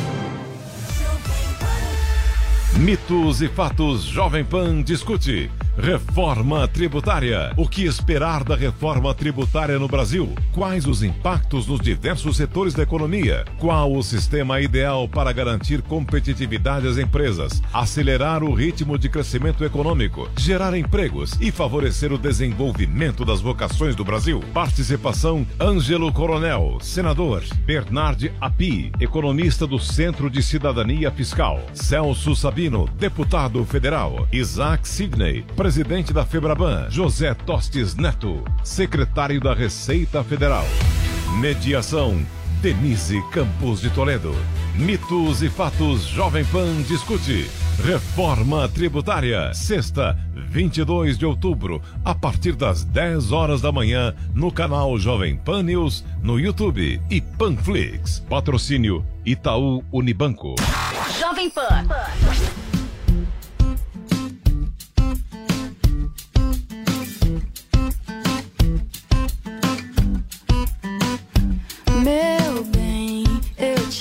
Mitos 2.81 3.43
e 3.43 3.48
fatos 3.48 4.02
Jovem 4.02 4.44
Pan 4.44 4.82
discute. 4.82 5.52
Reforma 5.77 6.69
tributária. 6.69 7.55
O 7.57 7.66
que 7.66 7.85
esperar 7.85 8.44
da 8.44 8.55
reforma 8.55 9.15
tributária 9.15 9.78
no 9.78 9.89
Brasil? 9.89 10.35
Quais 10.53 10.86
os 10.86 11.03
impactos 11.03 11.66
nos 11.66 11.81
diversos 11.81 12.36
setores 12.36 12.74
da 12.74 12.82
economia? 12.82 13.47
Qual 13.59 13.90
o 13.90 14.03
sistema 14.03 14.61
ideal 14.61 15.09
para 15.09 15.32
garantir 15.32 15.81
competitividade 15.81 16.86
às 16.86 16.99
empresas, 16.99 17.62
acelerar 17.73 18.44
o 18.44 18.53
ritmo 18.53 18.99
de 18.99 19.09
crescimento 19.09 19.65
econômico, 19.65 20.28
gerar 20.36 20.77
empregos 20.77 21.39
e 21.40 21.51
favorecer 21.51 22.12
o 22.12 22.19
desenvolvimento 22.19 23.24
das 23.24 23.40
vocações 23.40 23.97
do 23.97 24.05
Brasil? 24.05 24.40
Participação 24.53 25.47
Ângelo 25.59 26.12
Coronel, 26.12 26.77
senador. 26.82 27.43
Bernard 27.65 28.31
Api, 28.39 28.93
economista 29.01 29.66
do 29.66 29.78
Centro 29.78 30.28
de 30.28 30.43
Cidadania 30.43 31.11
Fiscal. 31.11 31.62
Celso 31.73 32.36
Sabino, 32.36 32.86
deputado 32.99 33.65
federal. 33.65 34.28
Isaac 34.31 34.86
Sidney, 34.86 35.43
presidente 35.62 36.12
da 36.12 36.26
Febraban. 36.26 36.90
José 36.90 37.32
Tostes 37.34 37.94
Neto, 37.94 38.43
secretário 38.64 39.40
da 39.40 39.55
Receita 39.55 40.24
Federal. 40.24 40.64
Mediação 41.39 42.20
Denise 42.60 43.22
Campos 43.30 43.80
de 43.80 43.89
Toledo. 43.90 44.34
Mitos 44.74 45.40
e 45.40 45.48
fatos 45.48 46.02
Jovem 46.02 46.44
Pan 46.47 46.82
discute. 46.82 47.48
Reforma 47.84 48.68
tributária. 48.68 49.55
Sexta, 49.55 50.18
22 50.34 51.16
de 51.16 51.24
outubro, 51.24 51.80
a 52.05 52.12
partir 52.12 52.56
das 52.56 52.82
10 52.82 53.30
horas 53.30 53.60
da 53.60 53.70
manhã, 53.70 54.12
no 54.34 54.51
canal 54.51 54.98
Jovem 54.98 55.36
Pan 55.36 55.62
News, 55.62 56.05
no 56.20 56.40
YouTube 56.40 57.01
e 57.09 57.20
Panflix. 57.20 58.18
Patrocínio 58.28 59.06
Itaú 59.24 59.84
Unibanco. 59.93 60.56
Jovem 61.20 61.48
Pan. 61.48 61.86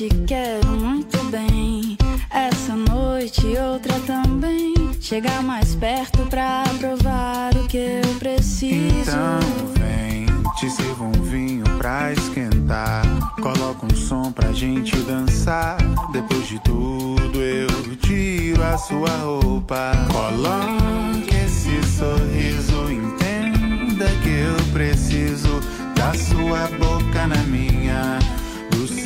Te 0.01 0.09
quero 0.25 0.67
muito 0.67 1.17
bem. 1.25 1.95
Essa 2.31 2.75
noite 2.75 3.45
e 3.45 3.55
outra 3.59 3.93
também. 4.07 4.73
Chegar 4.99 5.43
mais 5.43 5.75
perto 5.75 6.25
pra 6.25 6.63
provar 6.79 7.55
o 7.55 7.67
que 7.67 7.77
eu 7.77 8.15
preciso. 8.17 9.01
Então 9.01 9.39
vem, 9.77 10.25
te 10.55 10.71
sirvo 10.71 11.05
um 11.05 11.11
vinho 11.11 11.65
pra 11.77 12.13
esquentar. 12.13 13.03
Coloca 13.41 13.85
um 13.85 13.95
som 13.95 14.31
pra 14.31 14.51
gente 14.53 14.95
dançar. 15.01 15.77
Depois 16.11 16.47
de 16.47 16.57
tudo, 16.61 17.39
eu 17.39 17.95
tiro 17.97 18.63
a 18.63 18.79
sua 18.79 19.09
roupa. 19.17 19.91
Coloque 20.11 21.35
esse 21.45 21.79
sorriso, 21.95 22.91
entenda 22.91 24.07
que 24.23 24.29
eu 24.29 24.73
preciso 24.73 25.59
da 25.95 26.11
sua 26.15 26.67
boca 26.79 27.27
na 27.27 27.43
minha, 27.43 28.17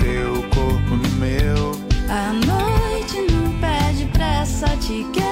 seu 0.06 0.34
corpo 0.54 0.96
no 0.96 1.10
meu. 1.18 1.72
A 2.08 2.32
noite 2.32 3.26
não 3.32 3.52
pede 3.60 4.06
pressa, 4.14 4.68
te 4.78 5.04
quero 5.12 5.25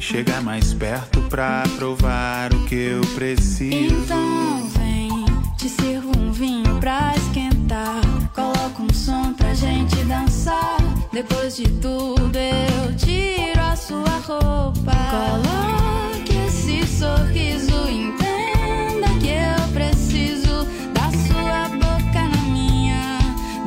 Chega 0.00 0.40
mais 0.40 0.74
perto 0.74 1.20
pra 1.28 1.62
provar 1.76 2.52
o 2.52 2.64
que 2.66 2.74
eu 2.74 3.00
preciso. 3.14 3.74
Então 3.74 4.68
vem, 4.70 5.24
te 5.56 5.68
sirvo 5.68 6.10
um 6.18 6.32
vinho 6.32 6.80
pra 6.80 7.14
esquentar. 7.16 8.00
Coloco 8.34 8.82
um 8.82 8.92
som 8.92 9.32
pra 9.34 9.54
gente 9.54 9.94
dançar. 10.04 10.78
Depois 11.12 11.56
de 11.56 11.64
tudo 11.64 12.36
eu 12.36 12.96
tiro 12.96 13.60
a 13.60 13.76
sua 13.76 14.18
roupa. 14.26 14.92
Coloque 15.10 16.36
esse 16.48 16.86
sorriso, 16.86 17.88
entenda 17.88 19.08
que 19.20 19.28
eu 19.28 19.68
preciso 19.72 20.66
da 20.92 21.10
sua 21.12 21.68
boca 21.78 22.22
na 22.22 22.42
minha, 22.52 23.18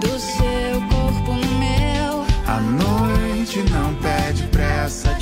do 0.01 0.19
seu 0.19 0.81
corpo 0.89 1.33
no 1.33 1.59
meu. 1.59 2.25
A 2.47 2.59
noite 2.59 3.63
não 3.71 3.93
pede 3.95 4.43
pressa, 4.47 5.13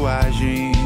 tatuagem, 0.00 0.79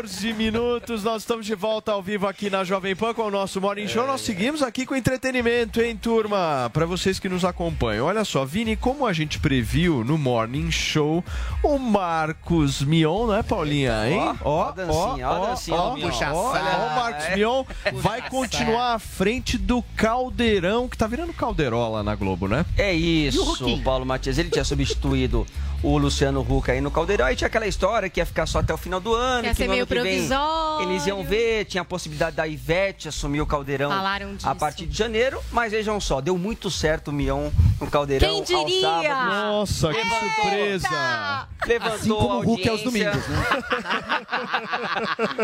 14 0.00 0.32
minutos, 0.32 1.04
nós 1.04 1.20
estamos 1.20 1.44
de 1.44 1.54
volta 1.54 1.92
ao 1.92 2.02
vivo 2.02 2.26
aqui 2.26 2.48
na 2.48 2.64
Jovem 2.64 2.96
Pan 2.96 3.12
com 3.12 3.24
o 3.24 3.30
nosso 3.30 3.60
Morning 3.60 3.86
Show. 3.86 4.06
Nós 4.06 4.22
seguimos 4.22 4.62
aqui 4.62 4.86
com 4.86 4.96
entretenimento, 4.96 5.78
hein, 5.82 5.94
turma? 5.94 6.70
Para 6.72 6.86
vocês 6.86 7.18
que 7.18 7.28
nos 7.28 7.44
acompanham. 7.44 8.06
Olha 8.06 8.24
só, 8.24 8.46
Vini, 8.46 8.76
como 8.76 9.06
a 9.06 9.12
gente 9.12 9.38
previu 9.38 10.02
no 10.02 10.16
Morning 10.16 10.70
Show, 10.70 11.22
o 11.62 11.78
Marcos 11.78 12.80
Mion, 12.80 13.26
não 13.26 13.34
é, 13.34 13.42
Paulinha, 13.42 14.08
hein? 14.08 14.18
Ó, 14.42 14.72
ó 14.72 14.74
ó 14.88 15.12
Olha, 15.12 16.76
o 16.78 16.96
Marcos 16.96 17.24
é. 17.26 17.36
Mion 17.36 17.64
vai 17.92 18.26
continuar 18.30 18.94
à 18.94 18.98
frente 18.98 19.58
do 19.58 19.82
Caldeirão, 19.96 20.88
que 20.88 20.96
tá 20.96 21.06
virando 21.06 21.34
Calderola 21.34 22.02
na 22.02 22.14
Globo, 22.14 22.48
né? 22.48 22.64
É 22.78 22.90
o 22.90 22.96
isso, 22.96 23.44
Ruquinho? 23.44 23.84
Paulo 23.84 24.06
Matias. 24.06 24.38
Ele 24.38 24.48
tinha 24.48 24.64
substituído 24.64 25.46
o 25.82 25.96
Luciano 25.96 26.40
Huck 26.40 26.70
aí 26.70 26.80
no 26.80 26.90
Caldeirão. 26.90 27.26
Aí 27.26 27.36
tinha 27.36 27.48
aquela 27.48 27.66
história 27.66 28.08
que 28.08 28.20
ia 28.20 28.26
ficar 28.26 28.46
só 28.46 28.58
até 28.58 28.72
o 28.72 28.76
final 28.76 29.00
do 29.00 29.14
ano. 29.14 29.44
Ia 29.44 29.50
que 29.50 29.56
ser 29.56 29.64
no 29.64 29.70
meio 29.70 29.82
ano 29.82 29.86
que 29.86 29.89
vem 29.94 30.02
provisório. 30.26 30.90
Eles 30.90 31.06
iam 31.06 31.22
ver, 31.24 31.64
tinha 31.66 31.82
a 31.82 31.84
possibilidade 31.84 32.36
da 32.36 32.46
Ivete 32.46 33.08
assumir 33.08 33.40
o 33.40 33.46
Caldeirão 33.46 33.90
Falaram 33.90 34.34
disso. 34.34 34.48
a 34.48 34.54
partir 34.54 34.86
de 34.86 34.96
janeiro. 34.96 35.40
Mas 35.50 35.72
vejam 35.72 36.00
só, 36.00 36.20
deu 36.20 36.38
muito 36.38 36.70
certo 36.70 37.08
o 37.08 37.12
Mion 37.12 37.50
no 37.80 37.90
Caldeirão. 37.90 38.42
Quem 38.44 38.64
diria? 38.64 38.80
sábados. 38.80 39.34
Nossa, 39.34 39.92
que 39.92 40.02
surpresa! 40.08 41.48
Levantou 41.66 41.94
Assim 41.94 42.08
como 42.08 42.32
a 42.32 42.36
o 42.38 42.42
Hulk 42.42 42.68
aos 42.68 42.80
audiência. 42.86 43.10
domingos, 43.10 43.28
né? 43.28 43.46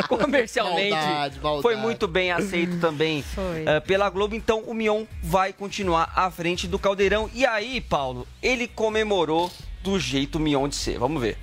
Comercialmente 0.08 0.90
Maldade, 0.90 1.40
maldade. 1.40 1.62
foi 1.62 1.76
muito 1.76 2.08
bem 2.08 2.32
aceito 2.32 2.78
também 2.80 3.24
eh, 3.66 3.80
pela 3.80 4.08
Globo. 4.08 4.34
Então 4.34 4.60
o 4.60 4.72
Mion 4.74 5.04
vai 5.22 5.52
continuar 5.52 6.10
à 6.14 6.30
frente 6.30 6.66
do 6.66 6.78
Caldeirão. 6.78 7.28
E 7.34 7.44
aí, 7.44 7.80
Paulo, 7.80 8.26
ele 8.42 8.66
comemorou 8.66 9.50
do 9.82 9.98
jeito 10.00 10.38
Mion 10.40 10.68
de 10.68 10.76
ser. 10.76 10.98
Vamos 10.98 11.20
ver. 11.20 11.36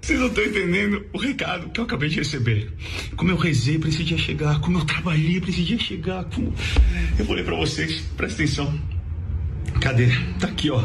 Vocês 0.00 0.18
não 0.18 0.28
estão 0.28 0.44
entendendo 0.44 1.06
o 1.12 1.18
recado 1.18 1.70
que 1.70 1.78
eu 1.78 1.84
acabei 1.84 2.08
de 2.08 2.16
receber. 2.16 2.72
Como 3.16 3.30
eu 3.30 3.36
rezei 3.36 3.78
pra 3.78 3.88
esse 3.88 4.02
dia 4.02 4.18
chegar, 4.18 4.60
como 4.60 4.78
eu 4.78 4.84
trabalhei 4.84 5.40
pra 5.40 5.50
esse 5.50 5.62
dia 5.62 5.78
chegar, 5.78 6.24
como... 6.24 6.52
Eu 7.18 7.24
vou 7.24 7.36
ler 7.36 7.44
pra 7.44 7.56
vocês, 7.56 8.00
presta 8.16 8.42
atenção. 8.42 8.80
Cadê? 9.80 10.08
Tá 10.40 10.48
aqui, 10.48 10.70
ó. 10.70 10.84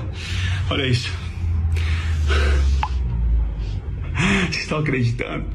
Olha 0.70 0.86
isso. 0.86 1.12
Vocês 4.46 4.64
estão 4.64 4.80
acreditando? 4.80 5.46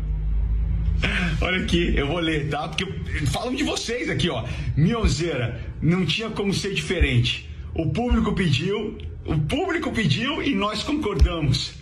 Olha 1.40 1.62
aqui, 1.62 1.94
eu 1.96 2.06
vou 2.06 2.18
ler, 2.18 2.48
tá? 2.48 2.68
Porque 2.68 2.84
falam 3.26 3.54
de 3.54 3.64
vocês 3.64 4.10
aqui, 4.10 4.28
ó. 4.28 4.44
Mionzeira, 4.76 5.60
não 5.80 6.04
tinha 6.04 6.28
como 6.28 6.52
ser 6.52 6.74
diferente. 6.74 7.48
O 7.74 7.90
público 7.90 8.34
pediu, 8.34 8.98
o 9.24 9.38
público 9.38 9.92
pediu 9.92 10.42
e 10.42 10.54
nós 10.54 10.82
concordamos. 10.82 11.79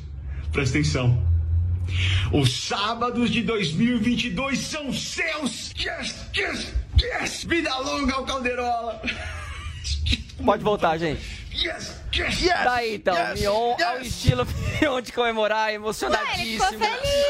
Presta 0.52 0.78
atenção. 0.78 1.28
Os 2.32 2.66
sábados 2.66 3.30
de 3.30 3.42
2022 3.42 4.58
são 4.58 4.92
seus! 4.92 5.72
Yes, 5.78 6.26
yes, 6.36 6.74
yes! 7.00 7.44
Vida 7.44 7.74
longa 7.78 8.14
ao 8.14 8.24
Calderola! 8.24 9.00
Pode 10.44 10.62
voltar, 10.62 10.98
gente. 10.98 11.22
Yes, 11.52 12.00
yes! 12.22 12.48
Tá 12.48 12.74
aí, 12.74 12.94
então, 12.96 13.16
yes, 13.16 13.40
Mion 13.40 13.52
ao 13.52 13.98
yes. 13.98 14.06
estilo 14.08 14.46
Mion 14.80 15.00
de 15.00 15.12
comemorar, 15.12 15.72
emocionadíssimo, 15.72 16.64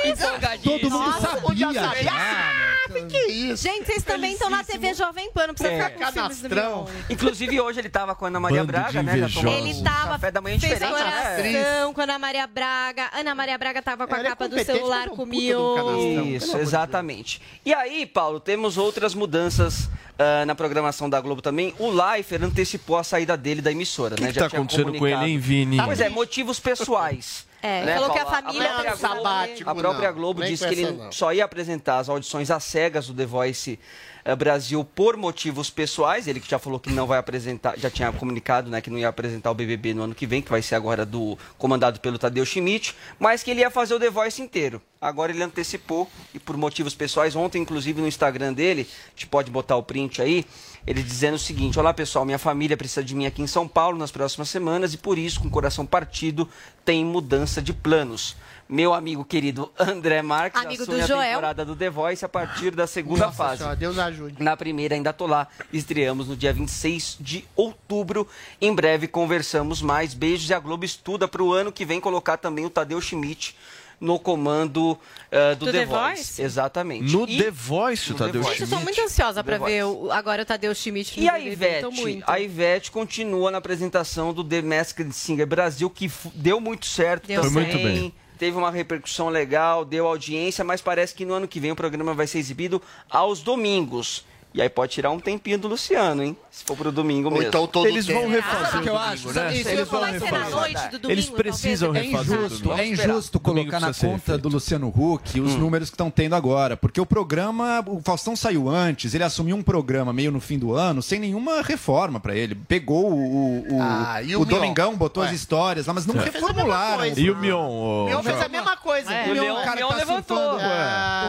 empolgadíssimo. 0.04 0.78
Todo 0.78 0.90
mundo 0.90 1.06
Nossa, 1.06 1.40
sabia 1.40 1.72
já, 1.72 1.88
saber. 1.88 2.04
né? 2.04 2.78
Que 3.08 3.26
isso? 3.26 3.62
Gente, 3.62 3.84
vocês 3.86 4.02
também 4.02 4.32
estão 4.32 4.48
na 4.48 4.64
TV 4.64 4.94
Jovem 4.94 5.30
Pan, 5.32 5.48
não 5.48 5.54
precisa 5.54 5.74
É. 5.74 5.90
ficar 5.90 6.06
com 6.06 6.12
filmes 6.12 6.40
do 6.40 6.48
Mion. 6.48 6.86
Inclusive, 7.10 7.60
hoje 7.60 7.80
ele 7.80 7.88
tava 7.88 8.14
com 8.14 8.24
a 8.24 8.28
Ana 8.28 8.40
Maria 8.40 8.60
Bando 8.60 8.72
Braga, 8.72 9.02
né? 9.02 9.18
Ele 9.18 9.82
tava, 9.82 10.12
café 10.12 10.30
da 10.30 10.40
manhã 10.40 10.58
fez 10.58 10.72
diferente, 10.72 10.98
né? 10.98 11.04
coração 11.04 11.94
com 11.94 12.00
a 12.00 12.04
Ana 12.04 12.18
Maria 12.18 12.46
Braga. 12.46 13.10
Ana 13.12 13.34
Maria 13.34 13.58
Braga 13.58 13.82
tava 13.82 14.06
com 14.06 14.14
a 14.14 14.18
Ela 14.18 14.28
é 14.28 14.30
capa 14.30 14.48
do 14.48 14.64
celular 14.64 15.08
é 15.08 15.10
com 15.10 15.22
o 15.22 15.26
Mion. 15.26 16.24
Isso, 16.24 16.56
exatamente. 16.56 17.40
E 17.64 17.74
aí, 17.74 18.06
Paulo, 18.06 18.40
temos 18.40 18.78
outras 18.78 19.14
mudanças 19.14 19.88
ah, 20.18 20.44
na 20.44 20.54
programação 20.54 21.08
da 21.08 21.20
Globo 21.20 21.40
também. 21.40 21.72
O 21.78 21.90
Leifert 21.90 22.42
antecipou 22.42 22.96
a 22.96 23.04
saída 23.04 23.36
dele 23.36 23.62
da 23.62 23.70
emissora, 23.70 24.16
que 24.16 24.22
né? 24.22 24.28
que 24.28 24.34
Já 24.34 24.42
tá 24.42 24.48
tinha 24.50 24.62
com 24.84 24.92
comunicado. 24.92 25.24
ele, 25.24 25.32
hein, 25.32 25.38
Vini? 25.38 25.76
Pois 25.84 26.00
é, 26.00 26.08
motivos 26.08 26.58
pessoais. 26.60 27.46
É, 27.60 27.84
né, 27.84 27.94
falou 27.96 28.10
que 28.12 28.18
a 28.20 28.24
família 28.24 28.68
própria 28.68 28.96
tá 28.96 29.08
Globo- 29.08 29.16
sabático, 29.24 29.68
A 29.70 29.74
própria. 29.74 30.12
Globo 30.12 30.44
disse 30.44 30.64
que 30.68 30.74
ele 30.74 30.92
não. 30.92 31.10
só 31.10 31.32
ia 31.32 31.44
apresentar 31.44 31.98
as 31.98 32.08
audições 32.08 32.52
às 32.52 32.62
cegas 32.62 33.08
do 33.08 33.14
The 33.14 33.26
Voice 33.26 33.80
eh, 34.24 34.36
Brasil 34.36 34.84
por 34.84 35.16
motivos 35.16 35.68
pessoais. 35.68 36.28
Ele 36.28 36.38
que 36.38 36.48
já 36.48 36.60
falou 36.60 36.78
que 36.78 36.88
não 36.92 37.04
vai 37.04 37.18
apresentar, 37.18 37.76
já 37.76 37.90
tinha 37.90 38.12
comunicado, 38.12 38.70
né, 38.70 38.80
que 38.80 38.88
não 38.88 38.96
ia 38.96 39.08
apresentar 39.08 39.50
o 39.50 39.54
BBB 39.54 39.92
no 39.92 40.04
ano 40.04 40.14
que 40.14 40.24
vem, 40.24 40.40
que 40.40 40.48
vai 40.52 40.62
ser 40.62 40.76
agora 40.76 41.04
do 41.04 41.36
comandado 41.58 41.98
pelo 41.98 42.16
Tadeu 42.16 42.46
Schmidt, 42.46 42.94
mas 43.18 43.42
que 43.42 43.50
ele 43.50 43.58
ia 43.62 43.70
fazer 43.72 43.92
o 43.94 43.98
The 43.98 44.08
Voice 44.10 44.40
inteiro 44.40 44.80
agora 45.00 45.32
ele 45.32 45.42
antecipou 45.42 46.08
e 46.34 46.38
por 46.38 46.56
motivos 46.56 46.94
pessoais, 46.94 47.36
ontem 47.36 47.62
inclusive 47.62 48.00
no 48.00 48.08
Instagram 48.08 48.52
dele, 48.52 48.88
a 49.06 49.10
gente 49.10 49.26
pode 49.26 49.50
botar 49.50 49.76
o 49.76 49.82
print 49.82 50.20
aí, 50.20 50.44
ele 50.86 51.02
dizendo 51.02 51.34
o 51.34 51.38
seguinte: 51.38 51.78
"Olá 51.78 51.94
pessoal, 51.94 52.24
minha 52.24 52.38
família 52.38 52.76
precisa 52.76 53.02
de 53.02 53.14
mim 53.14 53.26
aqui 53.26 53.42
em 53.42 53.46
São 53.46 53.68
Paulo 53.68 53.98
nas 53.98 54.10
próximas 54.10 54.48
semanas 54.48 54.94
e 54.94 54.98
por 54.98 55.18
isso, 55.18 55.40
com 55.40 55.48
o 55.48 55.50
coração 55.50 55.86
partido, 55.86 56.48
tem 56.84 57.04
mudança 57.04 57.62
de 57.62 57.72
planos. 57.72 58.36
Meu 58.68 58.92
amigo 58.92 59.24
querido 59.24 59.72
André 59.78 60.20
Marques 60.20 60.60
amigo 60.60 60.82
assume 60.82 61.00
do 61.00 61.06
Joel. 61.06 61.22
a 61.22 61.26
temporada 61.28 61.64
do 61.64 61.74
The 61.74 61.88
Voice 61.88 62.22
a 62.22 62.28
partir 62.28 62.72
da 62.72 62.86
segunda 62.86 63.26
Nossa 63.26 63.36
fase. 63.36 63.58
Senhora, 63.58 63.76
Deus 63.76 63.98
ajude. 63.98 64.42
Na 64.42 64.58
primeira 64.58 64.94
ainda 64.94 65.10
tô 65.10 65.26
lá. 65.26 65.48
Estreamos 65.72 66.28
no 66.28 66.36
dia 66.36 66.52
26 66.52 67.16
de 67.18 67.46
outubro. 67.56 68.28
Em 68.60 68.74
breve 68.74 69.08
conversamos 69.08 69.80
mais. 69.80 70.12
Beijos 70.12 70.50
e 70.50 70.54
a 70.54 70.58
Globo 70.58 70.84
estuda 70.84 71.26
para 71.26 71.42
o 71.42 71.50
ano 71.50 71.72
que 71.72 71.86
vem 71.86 71.98
colocar 71.98 72.36
também 72.36 72.66
o 72.66 72.70
Tadeu 72.70 73.00
Schmidt 73.00 73.56
no 74.00 74.18
comando 74.18 74.92
uh, 74.92 75.56
do, 75.56 75.66
do, 75.66 75.72
The, 75.72 75.80
The 75.80 75.86
Voice. 75.86 76.16
Voice. 76.16 76.42
Exatamente. 76.42 77.12
No 77.12 77.28
e... 77.28 77.42
The 77.42 77.50
Voice, 77.50 78.12
o 78.12 78.14
tá, 78.14 78.26
Tadeu 78.26 78.42
Schmidt. 78.42 78.60
Eu 78.60 78.64
estou 78.64 78.80
muito 78.80 79.00
ansiosa 79.00 79.44
para 79.44 79.58
ver 79.58 79.84
o, 79.84 80.10
agora 80.10 80.42
o 80.42 80.44
Tadeu 80.44 80.74
Schmidt. 80.74 81.20
E 81.20 81.28
a 81.28 81.38
Ivete, 81.38 82.22
a 82.26 82.40
Ivete 82.40 82.90
continua 82.90 83.50
na 83.50 83.58
apresentação 83.58 84.32
do 84.32 84.44
The 84.44 84.62
Masked 84.62 85.12
Singer 85.12 85.46
Brasil, 85.46 85.88
que 85.90 86.10
deu 86.34 86.60
muito 86.60 86.86
certo 86.86 87.26
deu 87.26 87.42
também. 87.42 87.52
Foi 87.52 87.62
muito 87.62 87.84
bem 87.84 88.14
teve 88.38 88.56
uma 88.56 88.70
repercussão 88.70 89.28
legal, 89.28 89.84
deu 89.84 90.06
audiência, 90.06 90.64
mas 90.64 90.80
parece 90.80 91.12
que 91.12 91.24
no 91.24 91.34
ano 91.34 91.48
que 91.48 91.58
vem 91.58 91.72
o 91.72 91.76
programa 91.76 92.14
vai 92.14 92.26
ser 92.26 92.38
exibido 92.38 92.80
aos 93.10 93.42
domingos. 93.42 94.24
E 94.54 94.62
aí 94.62 94.68
pode 94.68 94.92
tirar 94.92 95.10
um 95.10 95.20
tempinho 95.20 95.58
do 95.58 95.68
Luciano, 95.68 96.22
hein? 96.22 96.36
Se 96.50 96.64
for 96.64 96.76
pro 96.76 96.90
domingo 96.90 97.30
mesmo. 97.30 97.46
Então 97.46 97.66
todo 97.66 97.86
Eles 97.86 98.06
vão 98.06 98.28
refazer, 98.28 98.82
que 98.82 98.88
eu 98.88 98.96
acho. 98.96 99.32
Né? 99.32 99.56
Eles 99.56 99.88
vão 99.88 100.02
refazer. 100.02 100.90
Domingo, 100.90 101.10
eles 101.10 101.28
precisam 101.28 101.92
talvez. 101.92 102.10
refazer. 102.12 102.38
É 102.38 102.44
injusto, 102.46 102.72
é 102.72 102.88
injusto 102.88 103.40
colocar 103.40 103.78
na 103.78 103.92
conta 103.92 104.38
do 104.38 104.48
Luciano 104.48 104.88
Huck 104.88 105.38
os 105.38 105.52
hum. 105.52 105.58
números 105.58 105.90
que 105.90 105.94
estão 105.94 106.10
tendo 106.10 106.34
agora. 106.34 106.76
Porque 106.76 107.00
o 107.00 107.06
programa, 107.06 107.84
o 107.86 108.00
Faustão 108.02 108.34
saiu 108.34 108.68
antes, 108.68 109.14
ele 109.14 109.22
assumiu 109.22 109.54
um 109.54 109.62
programa 109.62 110.12
meio 110.12 110.32
no 110.32 110.40
fim 110.40 110.58
do 110.58 110.74
ano, 110.74 111.02
sem 111.02 111.20
nenhuma 111.20 111.62
reforma 111.62 112.18
para 112.18 112.34
ele. 112.34 112.54
Pegou 112.54 113.12
o, 113.12 113.76
o, 113.76 113.82
ah, 113.82 114.20
o, 114.36 114.40
o 114.40 114.44
Domingão, 114.44 114.96
botou 114.96 115.22
as 115.22 115.32
histórias 115.32 115.86
lá, 115.86 115.92
mas 115.92 116.06
não 116.06 116.16
é. 116.16 116.22
é 116.22 116.24
reformularam. 116.24 117.06
E 117.06 117.30
o 117.30 117.36
Mion? 117.36 117.68
O 117.68 118.06
Mion 118.06 118.22
fez 118.22 118.40
a 118.40 118.48
mesma 118.48 118.76
coisa. 118.76 119.12
É. 119.12 119.24
Tá 119.24 119.30
o 119.30 119.76
Mion 119.76 119.94
levantou. 119.94 120.36
O 120.36 120.58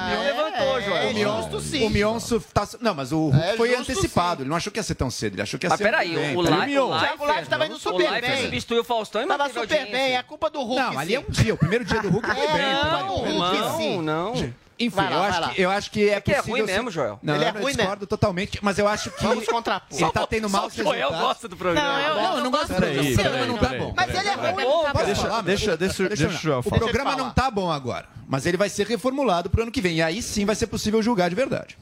Mion 0.08 0.24
levantou, 0.24 0.82
João. 0.82 1.88
O 1.88 1.90
Mion 1.90 2.20
tá. 2.54 2.68
Não, 2.80 2.96
mas 2.96 3.09
mas 3.10 3.11
o 3.11 3.30
Hulk 3.30 3.48
é, 3.48 3.57
foi 3.57 3.76
antecipado. 3.76 4.38
Sim. 4.38 4.44
Ele 4.44 4.49
não 4.49 4.57
achou 4.57 4.72
que 4.72 4.80
ia 4.80 4.84
ser 4.84 4.95
tão 4.95 5.10
cedo. 5.10 5.36
Ele 5.36 5.41
achou 5.41 5.60
que 5.60 5.65
ia 5.65 5.69
ser. 5.76 5.84
Mas 5.84 5.91
peraí, 5.91 6.36
o 6.36 6.41
Live. 6.41 6.80
O 6.80 7.26
Live 7.26 7.49
tava 7.49 7.65
indo 7.65 7.77
super 7.77 8.07
o 8.07 8.22
bem. 8.22 8.44
substituiu 8.44 8.81
o 8.81 8.84
Faustão 8.84 9.23
e 9.23 9.27
Tava 9.27 9.49
super 9.49 9.91
bem. 9.91 10.18
É 10.18 10.23
culpa 10.23 10.49
do 10.49 10.61
Hulk. 10.61 10.81
Não, 10.81 10.99
ali 10.99 11.15
é 11.15 11.19
um 11.19 11.30
dia. 11.30 11.53
O 11.53 11.57
primeiro 11.57 11.84
dia 11.86 12.02
do 12.02 12.10
Hulk 12.10 12.27
foi 12.27 12.45
é, 12.45 12.53
bem. 12.53 12.73
Não, 12.73 13.07
Hulk, 13.07 13.88
não, 13.98 14.02
não. 14.02 14.53
Enfim, 14.81 14.95
lá, 14.95 15.11
eu, 15.11 15.22
acho 15.22 15.49
que, 15.49 15.61
eu, 15.61 15.69
acho 15.69 15.91
que, 15.91 16.10
é, 16.10 16.14
é 16.14 16.22
que 16.22 16.31
é 16.31 16.36
possível... 16.36 16.56
é 16.56 16.60
ruim 16.61 16.72
mesmo, 16.72 16.90
Joel. 16.90 17.19
Não, 17.22 17.36
ele 17.36 17.44
é 17.44 17.49
eu 17.49 17.53
não 17.53 17.61
ruim 17.61 17.73
né? 17.73 17.77
discordo 17.80 17.99
mesmo. 17.99 18.07
totalmente, 18.07 18.60
mas 18.61 18.80
eu 18.80 18.88
acho 18.88 19.11
que... 19.11 19.22
Vamos 19.22 19.45
contrapor. 19.45 19.99
Ele 19.99 20.10
tá 20.10 20.26
tendo 20.26 20.49
mal, 20.49 20.61
maus 20.61 20.73
só 20.73 20.84
resultados. 20.84 21.10
Joel 21.10 21.22
gosta 21.22 21.48
do 21.49 21.57
programa. 21.57 21.90
Não, 21.90 21.99
eu 21.99 22.15
não, 22.15 22.38
eu 22.38 22.44
não 22.45 22.52
gosto 22.52 22.68
do 22.68 22.76
programa. 22.76 23.02
Peraí, 23.02 23.18
peraí, 23.18 23.48
não 23.49 23.57
tá 23.57 23.69
bom. 23.73 23.94
Mas 23.94 24.10
ele 24.10 24.30
é 24.30 24.34
ruim. 24.36 24.84
Tá 24.86 25.03
deixa, 25.03 25.41
deixa, 25.41 25.77
deixa, 25.77 26.07
deixa 26.07 26.27
o 26.27 26.31
Joel 26.31 26.64
falar. 26.64 26.77
O 26.77 26.80
programa 26.80 27.15
não 27.18 27.30
tá 27.30 27.52
bom 27.52 27.69
agora, 27.69 28.07
mas 28.26 28.45
ele 28.45 28.56
vai 28.56 28.69
ser 28.69 28.88
reformulado 28.88 29.49
pro 29.49 29.64
ano 29.64 29.72
que 29.72 29.81
vem. 29.81 29.98
E 29.98 30.02
aí 30.02 30.22
sim 30.22 30.45
vai 30.45 30.56
ser 30.56 30.68
possível 30.68 31.03
julgar 31.03 31.27
de 31.30 31.36
verdade. 31.36 31.77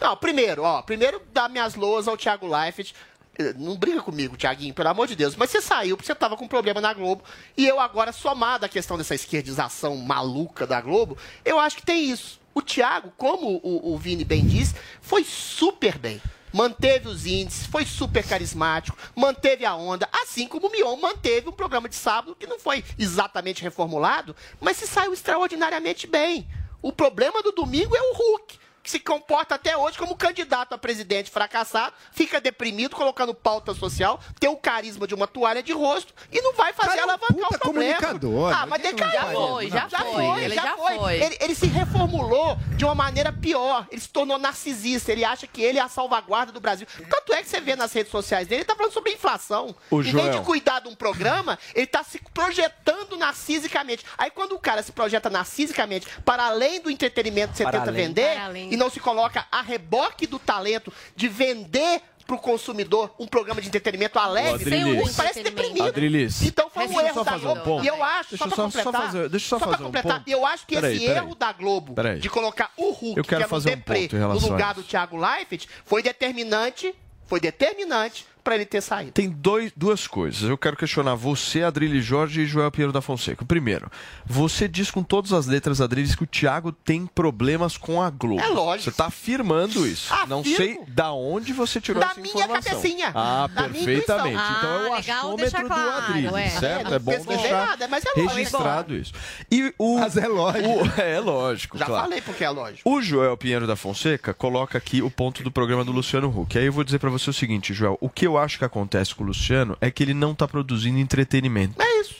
Não, 0.00 0.16
primeiro, 0.16 0.62
ó, 0.62 0.82
primeiro 0.82 1.20
dá 1.32 1.48
minhas 1.48 1.74
loas 1.74 2.08
ao 2.08 2.16
Thiago 2.16 2.46
Leifert. 2.46 2.92
Eh, 3.38 3.54
não 3.56 3.76
briga 3.76 4.00
comigo, 4.02 4.36
Thiaguinho, 4.36 4.74
pelo 4.74 4.88
amor 4.88 5.06
de 5.06 5.14
Deus. 5.14 5.36
Mas 5.36 5.50
você 5.50 5.60
saiu 5.60 5.96
porque 5.96 6.06
você 6.06 6.14
tava 6.14 6.36
com 6.36 6.48
problema 6.48 6.80
na 6.80 6.92
Globo. 6.92 7.22
E 7.56 7.66
eu 7.66 7.78
agora, 7.78 8.12
somado 8.12 8.64
à 8.64 8.68
questão 8.68 8.96
dessa 8.96 9.14
esquerdização 9.14 9.96
maluca 9.96 10.66
da 10.66 10.80
Globo, 10.80 11.16
eu 11.44 11.58
acho 11.58 11.76
que 11.76 11.86
tem 11.86 12.10
isso. 12.10 12.40
O 12.54 12.62
Thiago, 12.62 13.12
como 13.16 13.60
o, 13.62 13.94
o 13.94 13.98
Vini 13.98 14.24
bem 14.24 14.46
diz, 14.46 14.74
foi 15.00 15.24
super 15.24 15.98
bem 15.98 16.20
manteve 16.52 17.08
os 17.08 17.26
índices, 17.26 17.66
foi 17.66 17.84
super 17.84 18.26
carismático, 18.26 18.98
manteve 19.14 19.64
a 19.64 19.74
onda, 19.74 20.08
assim 20.12 20.46
como 20.46 20.66
o 20.66 20.70
Mion 20.72 20.96
manteve 20.96 21.48
um 21.48 21.52
programa 21.52 21.88
de 21.88 21.94
sábado 21.94 22.34
que 22.34 22.46
não 22.46 22.58
foi 22.58 22.84
exatamente 22.98 23.62
reformulado, 23.62 24.34
mas 24.60 24.76
se 24.76 24.86
saiu 24.86 25.12
extraordinariamente 25.12 26.06
bem. 26.06 26.48
O 26.82 26.92
problema 26.92 27.42
do 27.42 27.52
domingo 27.52 27.94
é 27.94 28.00
o 28.00 28.14
Hulk 28.14 28.58
que 28.82 28.90
se 28.90 28.98
comporta 28.98 29.54
até 29.54 29.76
hoje 29.76 29.98
como 29.98 30.16
candidato 30.16 30.74
a 30.74 30.78
presidente 30.78 31.30
fracassado, 31.30 31.94
fica 32.12 32.40
deprimido, 32.40 32.96
colocando 32.96 33.34
pauta 33.34 33.74
social, 33.74 34.20
tem 34.38 34.48
o 34.48 34.56
carisma 34.56 35.06
de 35.06 35.14
uma 35.14 35.26
toalha 35.26 35.62
de 35.62 35.72
rosto 35.72 36.14
e 36.32 36.40
não 36.40 36.54
vai 36.54 36.72
fazer 36.72 36.90
Cara, 36.90 37.00
é 37.00 37.04
alavancar 37.04 37.48
puta 37.48 37.56
o 37.56 37.60
problema. 37.60 37.94
Comunicador, 37.96 38.52
ah, 38.54 38.66
mas 38.66 38.82
né? 38.82 38.92
decaiu. 38.92 39.10
Já 39.10 39.32
foi, 39.32 39.70
já, 39.70 39.88
já 39.88 39.98
foi. 39.98 40.44
Ele 40.44 40.54
já, 40.54 40.76
foi. 40.76 41.14
Ele, 41.14 41.38
ele, 41.40 41.54
se 41.54 41.66
reformulou 41.66 42.56
de 42.76 42.84
uma 42.84 42.94
maneira 42.94 43.32
pior. 43.32 43.86
Ele 43.90 44.00
se 44.00 44.08
tornou 44.08 44.38
narcisista. 44.38 45.12
Ele 45.12 45.24
acha 45.24 45.46
que 45.46 45.62
ele 45.62 45.78
é 45.78 45.82
a 45.82 45.88
salvaguarda 45.88 46.52
do 46.52 46.60
Brasil. 46.60 46.86
Tanto 47.08 47.32
é 47.32 47.42
que 47.42 47.48
você 47.48 47.60
vê 47.60 47.76
nas 47.76 47.92
redes 47.92 48.10
sociais 48.10 48.46
dele, 48.48 48.62
ele 48.62 48.66
tá 48.66 48.74
falando 48.74 48.92
sobre 48.92 49.12
inflação. 49.12 49.74
O 49.90 50.00
em 50.00 50.04
Joel. 50.04 50.24
vez 50.24 50.36
de 50.36 50.42
cuidar 50.42 50.80
de 50.80 50.88
um 50.88 50.94
programa, 50.94 51.58
ele 51.74 51.86
tá 51.86 52.02
se 52.02 52.20
projetando 52.32 53.16
narcisicamente. 53.16 54.04
Aí 54.16 54.30
quando 54.30 54.52
o 54.52 54.58
cara 54.58 54.82
se 54.82 54.92
projeta 54.92 55.28
narcisicamente, 55.28 56.06
para 56.24 56.46
além 56.46 56.80
do 56.80 56.90
entretenimento 56.90 57.52
que 57.52 57.58
você 57.58 57.64
para 57.64 57.78
tenta 57.78 57.90
além. 57.90 58.06
vender, 58.06 58.38
e 58.70 58.76
não 58.76 58.90
se 58.90 59.00
coloca 59.00 59.46
a 59.50 59.62
reboque 59.62 60.26
do 60.26 60.38
talento 60.38 60.92
de 61.16 61.28
vender 61.28 62.02
para 62.30 62.36
o 62.36 62.38
consumidor 62.38 63.12
um 63.18 63.26
programa 63.26 63.60
de 63.60 63.66
entretenimento 63.66 64.16
alegre, 64.16 64.62
sem 64.62 65.00
o 65.00 65.14
parece 65.14 65.42
deprimido. 65.42 65.88
Adrilis. 65.88 66.42
Então 66.42 66.70
foi 66.70 66.86
um 66.86 67.00
erro 67.00 67.24
da 67.24 67.36
Globo. 67.38 67.76
Um 67.78 67.82
e 67.82 67.88
eu 67.88 68.04
acho, 68.04 68.30
deixa 68.30 68.44
só, 68.44 68.50
só 68.54 68.62
completar, 68.62 68.92
fazer, 68.92 69.28
deixa 69.28 69.48
só, 69.48 69.58
só 69.58 69.64
fazer 69.64 69.82
completar, 69.82 70.12
um 70.12 70.18
ponto. 70.18 70.30
eu 70.30 70.46
acho 70.46 70.66
que 70.66 70.76
peraí, 70.76 70.96
esse 70.96 71.06
peraí. 71.06 71.24
erro 71.24 71.34
da 71.34 71.52
Globo 71.52 71.94
peraí. 71.94 72.20
de 72.20 72.30
colocar 72.30 72.72
o 72.76 72.92
Hulk, 72.92 73.18
eu 73.18 73.24
quero 73.24 73.26
que 73.26 73.34
era 73.34 73.48
fazer 73.48 73.70
um 73.70 73.76
deprê, 73.76 74.08
um 74.12 74.28
no 74.28 74.38
lugar 74.38 74.74
do 74.74 74.82
Thiago 74.84 75.16
Leifert, 75.16 75.66
foi 75.84 76.04
determinante, 76.04 76.94
foi 77.26 77.40
determinante 77.40 78.24
para 78.40 78.54
ele 78.54 78.66
ter 78.66 78.80
saído. 78.80 79.12
Tem 79.12 79.28
dois, 79.28 79.72
duas 79.76 80.06
coisas. 80.06 80.48
Eu 80.48 80.58
quero 80.58 80.76
questionar 80.76 81.14
você, 81.14 81.62
Adrilho 81.62 82.00
Jorge 82.00 82.42
e 82.42 82.46
Joel 82.46 82.70
Pinheiro 82.70 82.92
da 82.92 83.00
Fonseca. 83.00 83.44
Primeiro, 83.44 83.90
você 84.26 84.66
diz 84.66 84.90
com 84.90 85.02
todas 85.02 85.32
as 85.32 85.46
letras, 85.46 85.80
Adrilho, 85.80 86.16
que 86.16 86.24
o 86.24 86.26
Thiago 86.26 86.72
tem 86.72 87.06
problemas 87.06 87.76
com 87.76 88.02
a 88.02 88.10
Globo. 88.10 88.40
É 88.40 88.48
lógico. 88.48 88.84
Você 88.84 88.90
está 88.90 89.06
afirmando 89.06 89.86
isso. 89.86 90.12
Afirmo. 90.12 90.28
Não 90.28 90.44
sei 90.44 90.80
da 90.88 91.12
onde 91.12 91.52
você 91.52 91.80
tirou 91.80 92.00
da 92.00 92.10
essa 92.10 92.20
informação. 92.20 92.48
Da 92.48 92.60
minha 92.60 92.62
cabecinha. 92.62 93.12
Ah, 93.14 93.46
da 93.46 93.62
perfeitamente. 93.64 94.36
Ah, 94.38 94.56
então 94.58 94.70
é 94.70 94.88
o 94.88 94.94
achômetro 94.94 95.66
claro, 95.66 95.82
do 95.82 95.90
Adrilho, 95.90 96.36
é. 96.36 96.48
certo? 96.48 96.92
É, 96.92 96.96
é 96.96 96.98
bom 96.98 97.24
deixar 97.24 97.66
nada, 97.66 97.88
mas 97.88 98.04
é 98.04 98.20
registrado 98.20 98.96
isso. 98.96 99.12
E 99.50 99.74
o, 99.78 99.98
mas 99.98 100.16
é 100.16 100.26
lógico. 100.26 100.68
O, 100.68 100.90
é 101.00 101.20
lógico, 101.20 101.78
Já 101.78 101.86
claro. 101.86 102.04
falei 102.04 102.20
porque 102.20 102.44
é 102.44 102.50
lógico. 102.50 102.90
O 102.90 103.02
Joel 103.02 103.36
Pinheiro 103.36 103.66
da 103.66 103.76
Fonseca 103.76 104.32
coloca 104.32 104.78
aqui 104.78 105.02
o 105.02 105.10
ponto 105.10 105.42
do 105.42 105.50
programa 105.50 105.84
do 105.84 105.92
Luciano 105.92 106.28
Huck. 106.28 106.56
Aí 106.58 106.66
eu 106.66 106.72
vou 106.72 106.84
dizer 106.84 106.98
para 106.98 107.10
você 107.10 107.30
o 107.30 107.32
seguinte, 107.32 107.74
Joel. 107.74 107.98
O 108.00 108.08
que 108.08 108.26
eu 108.30 108.38
acho 108.38 108.58
que 108.58 108.64
acontece 108.64 109.14
com 109.14 109.24
o 109.24 109.26
Luciano 109.26 109.76
é 109.80 109.90
que 109.90 110.02
ele 110.02 110.14
não 110.14 110.34
tá 110.34 110.46
produzindo 110.46 110.98
entretenimento. 110.98 111.80
É 111.80 112.00
isso. 112.00 112.14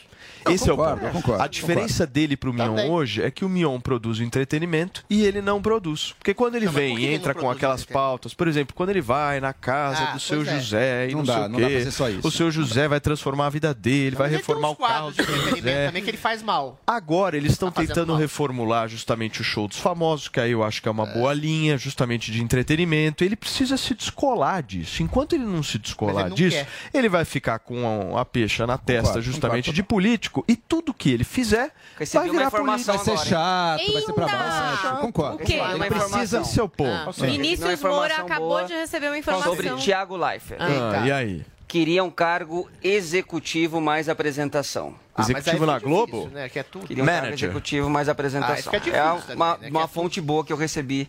Eu 0.45 0.53
Esse 0.53 0.69
concordo, 0.69 1.07
é 1.07 1.09
o 1.11 1.13
problema. 1.13 1.45
A 1.45 1.47
diferença 1.47 2.05
concordo. 2.05 2.13
dele 2.13 2.37
pro 2.37 2.53
Mion 2.53 2.75
Também. 2.75 2.91
hoje 2.91 3.23
é 3.23 3.31
que 3.31 3.45
o 3.45 3.49
Mion 3.49 3.79
produz 3.81 4.19
o 4.19 4.23
entretenimento 4.23 5.05
e 5.09 5.25
ele 5.25 5.43
não 5.43 5.61
produz. 5.61 6.15
Porque 6.19 6.33
quando 6.33 6.55
ele 6.55 6.67
vem 6.67 6.99
e 6.99 7.07
entra 7.07 7.35
com 7.35 7.51
aquelas 7.51 7.85
pautas, 7.85 8.33
por 8.35 8.49
exemplo, 8.49 8.75
quando 8.75 8.91
ele 8.91 9.01
vai 9.01 9.41
na 9.41 9.53
casa 9.53 10.03
ah, 10.03 10.13
do 10.13 10.21
seu 10.21 10.45
José 10.45 11.07
é. 11.07 11.11
e 11.11 11.13
não, 11.13 11.19
não 11.19 11.25
dá, 11.25 11.35
sei 11.35 11.49
não 11.49 11.55
o 11.55 11.57
quê, 11.57 11.85
dá 11.85 11.93
pra 11.93 12.11
isso. 12.11 12.29
o 12.29 12.31
seu 12.31 12.51
José 12.51 12.89
vai 12.89 13.01
transformar 13.01 13.47
a 13.47 13.51
vida 13.51 13.75
dele, 13.75 14.13
não, 14.13 14.19
vai 14.19 14.31
reformar 14.31 14.71
o 14.71 14.77
carro 14.77 15.11
do 15.11 15.17
Também 15.17 16.03
que 16.03 16.11
ele 16.11 16.17
faz 16.17 16.43
mal. 16.43 16.81
Agora 16.87 17.37
eles 17.37 17.53
estão 17.53 17.71
tá 17.71 17.83
tentando 17.83 18.15
reformular 18.15 18.89
justamente 18.89 19.41
o 19.41 19.45
show 19.45 19.69
dos 19.69 19.79
famosos, 19.79 20.29
que 20.29 20.41
aí 20.41 20.53
eu 20.53 20.65
acho 20.65 20.81
que 20.81 20.89
é 20.89 20.91
uma 20.91 21.09
é. 21.09 21.13
boa 21.15 21.33
linha, 21.33 21.77
justamente 21.77 22.33
de 22.33 22.43
entretenimento. 22.43 23.25
Ele 23.25 23.37
precisa 23.37 23.77
se 23.77 23.95
descolar 23.95 24.63
disso. 24.63 25.03
Enquanto 25.03 25.35
ele 25.35 25.45
não 25.45 25.63
se 25.63 25.79
descolar 25.79 26.23
ele 26.23 26.31
não 26.31 26.37
disso, 26.37 26.57
quer. 26.57 26.69
ele 26.95 27.09
vai 27.09 27.25
ficar 27.25 27.59
com 27.59 28.17
a, 28.17 28.21
a 28.21 28.25
peixa 28.25 28.67
na 28.67 28.79
testa, 28.79 29.09
concordo, 29.09 29.23
justamente 29.23 29.65
concordo. 29.67 29.75
de 29.75 29.83
político 29.83 30.30
político. 30.31 30.45
E 30.49 30.57
tudo 30.57 30.95
que 30.95 31.11
ele 31.11 31.25
fizer 31.25 31.73
Recebi 31.99 32.29
vai 32.29 32.31
virar 32.31 32.51
político. 32.51 32.93
Vai 32.93 32.99
ser 32.99 33.19
chato, 33.19 33.81
Eita! 33.81 33.93
vai 33.93 34.03
ser 34.03 34.13
pra 34.13 34.27
baixo. 34.27 34.97
Concordo. 35.01 35.37
O 35.37 35.39
quê? 35.47 35.55
É 35.55 35.75
ele 35.75 35.85
precisa 35.87 36.41
do 36.41 36.47
seu 36.47 36.69
povo. 36.69 36.91
Ah. 36.91 37.11
É 37.19 37.27
Vinícius 37.27 37.83
Moura 37.83 38.17
acabou 38.17 38.65
de 38.65 38.75
receber 38.75 39.09
uma 39.09 39.19
informação. 39.19 39.55
Sobre 39.55 39.75
Tiago 39.77 40.17
Leifert. 40.17 40.61
Ah, 40.61 41.07
e 41.07 41.13
aí? 41.13 41.45
Queria 41.67 42.03
um 42.03 42.11
cargo 42.11 42.69
executivo 42.83 43.81
mais 43.81 44.09
apresentação. 44.09 44.95
Ah, 45.15 45.23
executivo 45.23 45.67
na 45.67 45.79
Globo? 45.79 46.23
Difícil, 46.23 46.31
né? 46.31 46.49
Que 46.49 46.59
é 46.59 46.63
tudo. 46.65 46.87
Queria 46.87 47.03
um 47.03 47.07
Manager. 47.07 47.31
cargo 47.31 47.45
executivo 47.45 47.91
mais 47.91 48.09
ah, 48.09 48.11
é 48.11 48.13
apresentação. 48.13 48.73
Ah, 48.73 48.77
é, 48.77 48.81
difícil, 48.81 48.99
é 48.99 49.35
uma, 49.35 49.57
né? 49.59 49.69
uma 49.71 49.87
fonte 49.87 50.21
boa 50.21 50.45
que 50.45 50.53
eu 50.53 50.57
recebi 50.57 51.09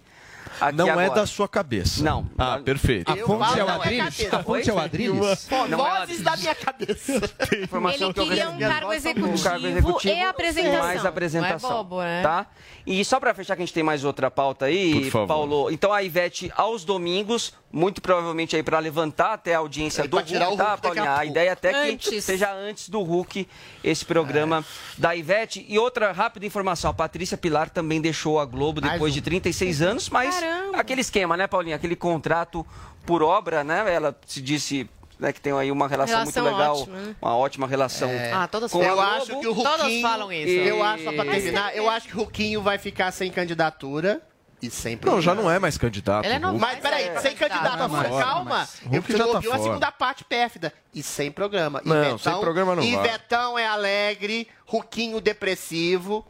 Aqui 0.62 0.78
não 0.78 0.88
é 0.88 0.92
agora. 0.92 1.08
é 1.08 1.10
da 1.10 1.26
sua 1.26 1.48
cabeça. 1.48 2.04
Não. 2.04 2.30
Ah, 2.38 2.60
perfeito. 2.64 3.12
É 3.12 3.18
é 3.18 3.24
a 3.24 3.26
fonte 3.26 3.60
é 3.60 3.64
o 3.64 3.70
Adriles? 3.70 4.34
A 4.34 4.44
fonte 4.44 4.70
é 4.70 4.74
o 4.74 4.80
Adriles? 4.80 5.48
Vozes 5.50 6.22
da 6.22 6.38
minha 6.38 6.54
cabeça. 6.56 7.14
Ele 7.52 8.14
queria 8.14 8.50
um 8.50 8.60
cargo 8.60 8.94
executivo 8.94 10.16
e 10.16 10.24
apresentação. 10.24 10.82
Mais 10.82 11.06
apresentação. 11.06 11.70
Não 11.70 11.76
é 11.76 11.84
bobo, 11.84 12.02
né? 12.02 12.22
Tá? 12.22 12.46
E 12.86 13.04
só 13.04 13.20
para 13.20 13.34
fechar 13.34 13.56
que 13.56 13.64
a 13.64 13.66
gente 13.66 13.74
tem 13.74 13.84
mais 13.84 14.04
outra 14.04 14.30
pauta 14.30 14.66
aí, 14.66 15.10
Paulo. 15.28 15.72
Então 15.72 15.92
a 15.92 16.04
Ivete 16.04 16.52
aos 16.56 16.86
domingos 16.86 17.54
muito 17.72 18.02
provavelmente 18.02 18.56
aí 18.56 18.64
para 18.64 18.78
levantar 18.80 19.34
até 19.34 19.56
a 19.56 19.60
audiência 19.60 20.04
é, 20.04 20.08
do 20.08 20.18
Hulk, 20.18 20.58
tá, 20.58 20.78
Paulinha? 20.78 21.16
A, 21.16 21.26
ideia 21.26 21.54
até 21.54 21.74
antes. 21.74 22.10
que 22.10 22.22
seja 22.22 22.54
antes 22.54 22.90
do 22.90 23.02
Hulk 23.02 23.48
esse 23.84 24.06
programa 24.06 24.60
é. 24.60 25.02
da 25.02 25.16
Ivete. 25.16 25.66
E 25.68 25.80
outra 25.80 26.12
rápida 26.12 26.46
informação, 26.46 26.92
a 26.92 26.94
Patrícia 26.94 27.38
Pilar 27.38 27.70
também 27.70 28.02
deixou 28.02 28.40
a 28.40 28.46
Globo 28.46 28.82
depois 28.82 29.14
um. 29.14 29.16
de 29.16 29.22
36 29.22 29.82
anos, 29.82 30.10
mas 30.10 30.36
Caramba. 30.36 30.78
aquele 30.78 31.02
esquema, 31.02 31.38
né, 31.38 31.48
Paulinha? 31.48 31.76
Aquele 31.76 31.96
contrato 31.96 32.66
por 33.06 33.24
obra, 33.24 33.64
né? 33.64 33.94
Ela 33.94 34.16
se 34.26 34.42
disse 34.42 34.90
né, 35.22 35.32
que 35.32 35.40
tem 35.40 35.54
aí 35.54 35.72
uma 35.72 35.88
relação, 35.88 36.20
relação 36.20 36.44
muito 36.44 36.54
legal, 36.54 36.80
ótima, 36.82 36.98
né? 36.98 37.16
uma 37.22 37.38
ótima 37.38 37.68
relação. 37.68 38.10
É. 38.10 38.34
Ah, 38.34 38.48
todas 38.48 38.72
falam. 38.72 38.88
eu 38.88 39.00
acho 39.00 39.40
que 39.40 39.48
o 39.48 39.54
Ruquinho, 39.54 39.78
todas 39.78 40.02
falam 40.02 40.32
isso. 40.32 40.52
Eu 40.52 40.78
né? 40.78 40.82
acho 40.82 41.04
só 41.04 41.12
pra 41.14 41.26
terminar, 41.26 41.76
eu 41.76 41.90
acho 41.90 42.08
que 42.08 42.16
o 42.16 42.20
Ruquinho 42.20 42.62
vai 42.62 42.78
ficar 42.80 43.12
sem 43.12 43.32
candidatura. 43.32 44.22
E 44.62 44.70
sem 44.70 45.00
Não, 45.04 45.20
já 45.22 45.34
não 45.34 45.50
é 45.50 45.58
mais 45.58 45.78
candidato. 45.78 46.24
Ele 46.26 46.36
é 46.36 46.48
O- 46.48 46.60
Mas 46.60 46.80
peraí, 46.80 47.20
sem 47.20 47.36
candidato, 47.36 47.78
Tá 47.78 47.84
amor, 47.86 48.06
fora, 48.06 48.24
calma. 48.24 48.50
mas 48.52 48.82
o 48.86 48.96
Eu 48.96 49.18
já 49.18 49.26
não 49.26 49.34
tá 49.42 49.56
a 49.56 49.60
segunda 49.60 49.92
parte 49.92 50.24
pérfida. 50.24 50.72
E 50.94 51.02
sem 51.02 51.32
programa. 51.32 51.82
Não, 51.84 52.18
sem 52.18 52.40
programa 52.40 52.76
não 52.76 52.84
vai. 52.84 52.92
Ivetão 52.94 53.58
é 53.58 53.66
alegre, 53.66 54.48
Ruquinho 54.76 55.20
depressivo. 55.20 56.26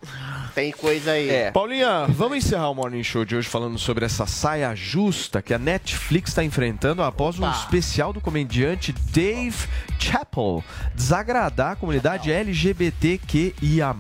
Tem 0.56 0.72
coisa 0.72 1.12
aí. 1.12 1.30
É. 1.30 1.52
Paulinha, 1.52 2.08
vamos 2.10 2.40
encerrar 2.40 2.72
o 2.72 2.74
Morning 2.74 3.04
Show 3.04 3.24
de 3.24 3.36
hoje 3.36 3.48
falando 3.48 3.78
sobre 3.78 4.04
essa 4.04 4.26
saia 4.26 4.74
justa 4.74 5.44
que 5.44 5.54
a 5.54 5.60
Netflix 5.60 6.32
está 6.32 6.44
enfrentando 6.44 7.04
após 7.04 7.38
um 7.38 7.44
Opa. 7.48 7.56
especial 7.56 8.12
do 8.12 8.20
comediante 8.20 8.92
Dave 9.14 9.68
Chappelle 10.00 10.64
desagradar 10.96 11.74
a 11.74 11.76
comunidade 11.76 12.32
LGBTQIA+. 12.32 13.96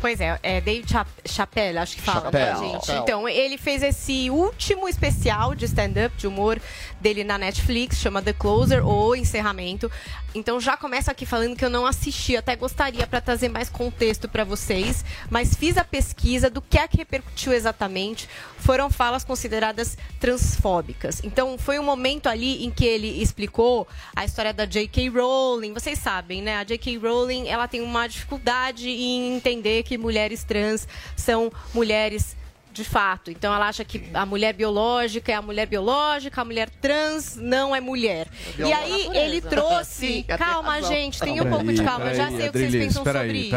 Pois 0.00 0.20
é, 0.20 0.38
é 0.44 0.60
Dave 0.60 0.88
Cha- 0.88 1.06
Chappelle, 1.26 1.78
acho 1.78 1.96
que 1.96 2.02
fala, 2.02 2.30
né, 2.30 2.52
Chappelle. 2.52 2.72
gente? 2.72 2.92
Então, 2.92 3.28
ele 3.28 3.58
fez 3.58 3.82
esse 3.82 4.30
último 4.30 4.88
especial 4.88 5.54
de 5.56 5.64
stand-up, 5.64 6.14
de 6.16 6.28
humor 6.28 6.60
dele 7.00 7.24
na 7.24 7.36
Netflix, 7.36 7.96
chama 7.98 8.22
The 8.22 8.32
Closer, 8.32 8.86
ou 8.86 9.16
Encerramento. 9.16 9.90
Então, 10.34 10.60
já 10.60 10.76
começa 10.76 11.10
aqui 11.10 11.26
falando 11.26 11.56
que 11.56 11.64
eu 11.64 11.68
não 11.70 11.84
assisti, 11.84 12.36
até 12.36 12.56
gostaria 12.56 13.06
para 13.06 13.20
trazer 13.20 13.48
mais 13.48 13.68
contexto 13.72 14.28
para 14.28 14.44
vocês, 14.44 15.04
mas 15.30 15.54
fiz 15.54 15.76
a 15.76 15.84
pesquisa 15.84 16.48
do 16.48 16.62
que 16.62 16.78
é 16.78 16.86
que 16.86 16.96
repercutiu 16.96 17.52
exatamente. 17.52 18.28
Foram 18.58 18.90
falas 18.90 19.24
consideradas 19.24 19.98
transfóbicas. 20.20 21.20
Então, 21.24 21.58
foi 21.58 21.78
um 21.78 21.82
momento 21.82 22.28
ali 22.28 22.64
em 22.64 22.70
que 22.70 22.84
ele 22.84 23.22
explicou 23.22 23.88
a 24.14 24.24
história 24.24 24.52
da 24.52 24.64
J.K. 24.64 25.08
Rowling. 25.08 25.72
Vocês 25.72 25.98
sabem, 25.98 26.42
né? 26.42 26.56
A 26.56 26.64
J.K. 26.64 26.98
Rowling, 26.98 27.48
ela 27.48 27.66
tem 27.66 27.80
uma 27.80 28.06
dificuldade 28.06 28.88
em 28.88 29.36
entender 29.36 29.82
que 29.82 29.98
mulheres 29.98 30.44
trans 30.44 30.86
são 31.16 31.50
mulheres 31.74 32.36
de 32.72 32.84
fato. 32.84 33.30
Então 33.30 33.54
ela 33.54 33.68
acha 33.68 33.84
que 33.84 34.10
a 34.14 34.24
mulher 34.24 34.54
biológica 34.54 35.30
é 35.30 35.34
a 35.34 35.42
mulher 35.42 35.66
biológica, 35.66 36.40
a 36.40 36.44
mulher 36.44 36.70
trans 36.80 37.36
não 37.36 37.76
é 37.76 37.80
mulher. 37.80 38.26
E 38.58 38.72
aí 38.72 39.08
ele 39.12 39.40
trouxe. 39.40 40.24
Tem 40.24 40.36
calma, 40.38 40.82
gente, 40.82 41.20
tenha 41.20 41.42
um 41.42 41.50
pouco 41.50 41.72
de 41.72 41.82
calma. 41.82 42.06
Eu 42.06 42.14
já 42.14 42.30
sei 42.30 42.48
o 42.48 42.52
que 42.52 42.58
vocês 42.58 42.72
pensam 42.72 43.04
sobre 43.04 43.38
isso. 43.38 43.56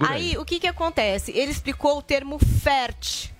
aí, 0.00 0.30
aí. 0.32 0.38
o 0.38 0.44
que, 0.44 0.58
que 0.58 0.66
acontece? 0.66 1.30
Ele 1.32 1.50
explicou 1.50 1.98
o 1.98 2.02
termo 2.02 2.38
fert. 2.38 3.30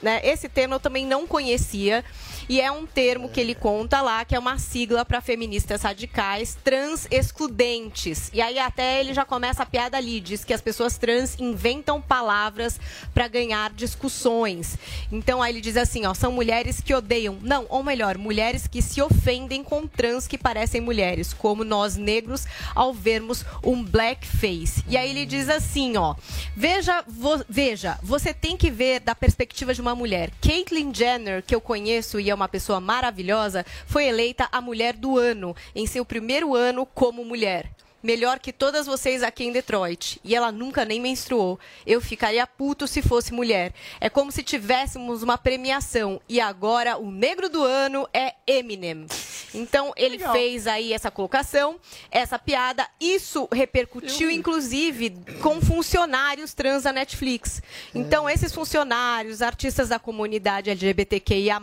Né? 0.00 0.20
Esse 0.24 0.48
termo 0.48 0.74
eu 0.74 0.80
também 0.80 1.04
não 1.04 1.26
conhecia. 1.26 2.04
E 2.50 2.60
é 2.60 2.68
um 2.68 2.84
termo 2.84 3.28
que 3.28 3.38
ele 3.38 3.54
conta 3.54 4.02
lá, 4.02 4.24
que 4.24 4.34
é 4.34 4.38
uma 4.38 4.58
sigla 4.58 5.04
para 5.04 5.20
feministas 5.20 5.82
radicais 5.82 6.58
trans 6.64 7.06
excludentes. 7.08 8.28
E 8.34 8.42
aí 8.42 8.58
até 8.58 8.98
ele 8.98 9.14
já 9.14 9.24
começa 9.24 9.62
a 9.62 9.66
piada 9.66 9.96
ali, 9.96 10.20
diz 10.20 10.42
que 10.44 10.52
as 10.52 10.60
pessoas 10.60 10.98
trans 10.98 11.38
inventam 11.38 12.02
palavras 12.02 12.80
para 13.14 13.28
ganhar 13.28 13.72
discussões. 13.72 14.76
Então 15.12 15.40
aí 15.40 15.52
ele 15.52 15.60
diz 15.60 15.76
assim, 15.76 16.04
ó, 16.06 16.12
são 16.12 16.32
mulheres 16.32 16.80
que 16.80 16.92
odeiam, 16.92 17.38
não, 17.40 17.66
ou 17.68 17.84
melhor, 17.84 18.18
mulheres 18.18 18.66
que 18.66 18.82
se 18.82 19.00
ofendem 19.00 19.62
com 19.62 19.86
trans 19.86 20.26
que 20.26 20.36
parecem 20.36 20.80
mulheres, 20.80 21.32
como 21.32 21.62
nós 21.62 21.94
negros 21.94 22.46
ao 22.74 22.92
vermos 22.92 23.44
um 23.62 23.80
blackface. 23.80 24.82
E 24.88 24.96
aí 24.96 25.08
ele 25.10 25.24
diz 25.24 25.48
assim, 25.48 25.96
ó, 25.96 26.16
veja, 26.56 27.04
vo- 27.06 27.44
veja, 27.48 27.96
você 28.02 28.34
tem 28.34 28.56
que 28.56 28.72
ver 28.72 28.98
da 28.98 29.14
perspectiva 29.14 29.72
de 29.72 29.80
uma 29.80 29.94
mulher. 29.94 30.32
Caitlyn 30.42 30.92
Jenner, 30.92 31.44
que 31.44 31.54
eu 31.54 31.60
conheço 31.60 32.18
e 32.18 32.28
é 32.28 32.34
uma 32.34 32.39
pessoa 32.48 32.80
maravilhosa, 32.80 33.64
foi 33.86 34.04
eleita 34.04 34.48
a 34.50 34.60
mulher 34.60 34.94
do 34.94 35.18
ano 35.18 35.54
em 35.74 35.86
seu 35.86 36.04
primeiro 36.04 36.54
ano 36.54 36.86
como 36.86 37.24
mulher. 37.24 37.70
Melhor 38.02 38.38
que 38.38 38.50
todas 38.50 38.86
vocês 38.86 39.22
aqui 39.22 39.44
em 39.44 39.52
Detroit. 39.52 40.18
E 40.24 40.34
ela 40.34 40.50
nunca 40.50 40.86
nem 40.86 40.98
menstruou. 40.98 41.60
Eu 41.86 42.00
ficaria 42.00 42.46
puto 42.46 42.86
se 42.86 43.02
fosse 43.02 43.32
mulher. 43.32 43.74
É 44.00 44.08
como 44.08 44.32
se 44.32 44.42
tivéssemos 44.42 45.22
uma 45.22 45.36
premiação. 45.36 46.18
E 46.26 46.40
agora 46.40 46.96
o 46.96 47.10
negro 47.10 47.50
do 47.50 47.62
ano 47.62 48.08
é 48.14 48.34
Eminem. 48.46 49.06
Então 49.54 49.92
ele 49.96 50.18
fez 50.18 50.66
aí 50.66 50.92
essa 50.92 51.10
colocação, 51.10 51.76
essa 52.10 52.38
piada. 52.38 52.86
Isso 53.00 53.48
repercutiu, 53.52 54.30
inclusive, 54.30 55.10
com 55.42 55.60
funcionários 55.60 56.54
trans 56.54 56.84
da 56.84 56.92
Netflix. 56.92 57.62
Então, 57.94 58.28
esses 58.28 58.52
funcionários, 58.52 59.42
artistas 59.42 59.88
da 59.88 59.98
comunidade 59.98 60.70
LGBTQIA, 60.70 61.60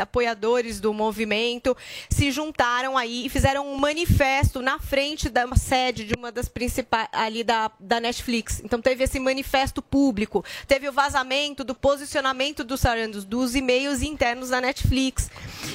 apoiadores 0.00 0.80
do 0.80 0.92
movimento, 0.92 1.76
se 2.08 2.30
juntaram 2.30 2.96
aí 2.96 3.26
e 3.26 3.28
fizeram 3.28 3.66
um 3.70 3.76
manifesto 3.76 4.60
na 4.60 4.78
frente 4.78 5.28
da 5.28 5.46
sede 5.56 6.04
de 6.04 6.14
uma 6.14 6.32
das 6.32 6.48
principais 6.48 7.08
ali 7.12 7.44
da, 7.44 7.70
da 7.78 8.00
Netflix. 8.00 8.60
Então 8.64 8.80
teve 8.80 9.04
esse 9.04 9.18
manifesto 9.18 9.80
público, 9.80 10.44
teve 10.66 10.88
o 10.88 10.92
vazamento 10.92 11.64
do 11.64 11.74
posicionamento 11.74 12.64
dos 12.64 12.80
Sarandos, 12.80 13.24
dos 13.24 13.54
e-mails 13.54 14.02
internos 14.02 14.50
da 14.50 14.60
Netflix. 14.60 15.30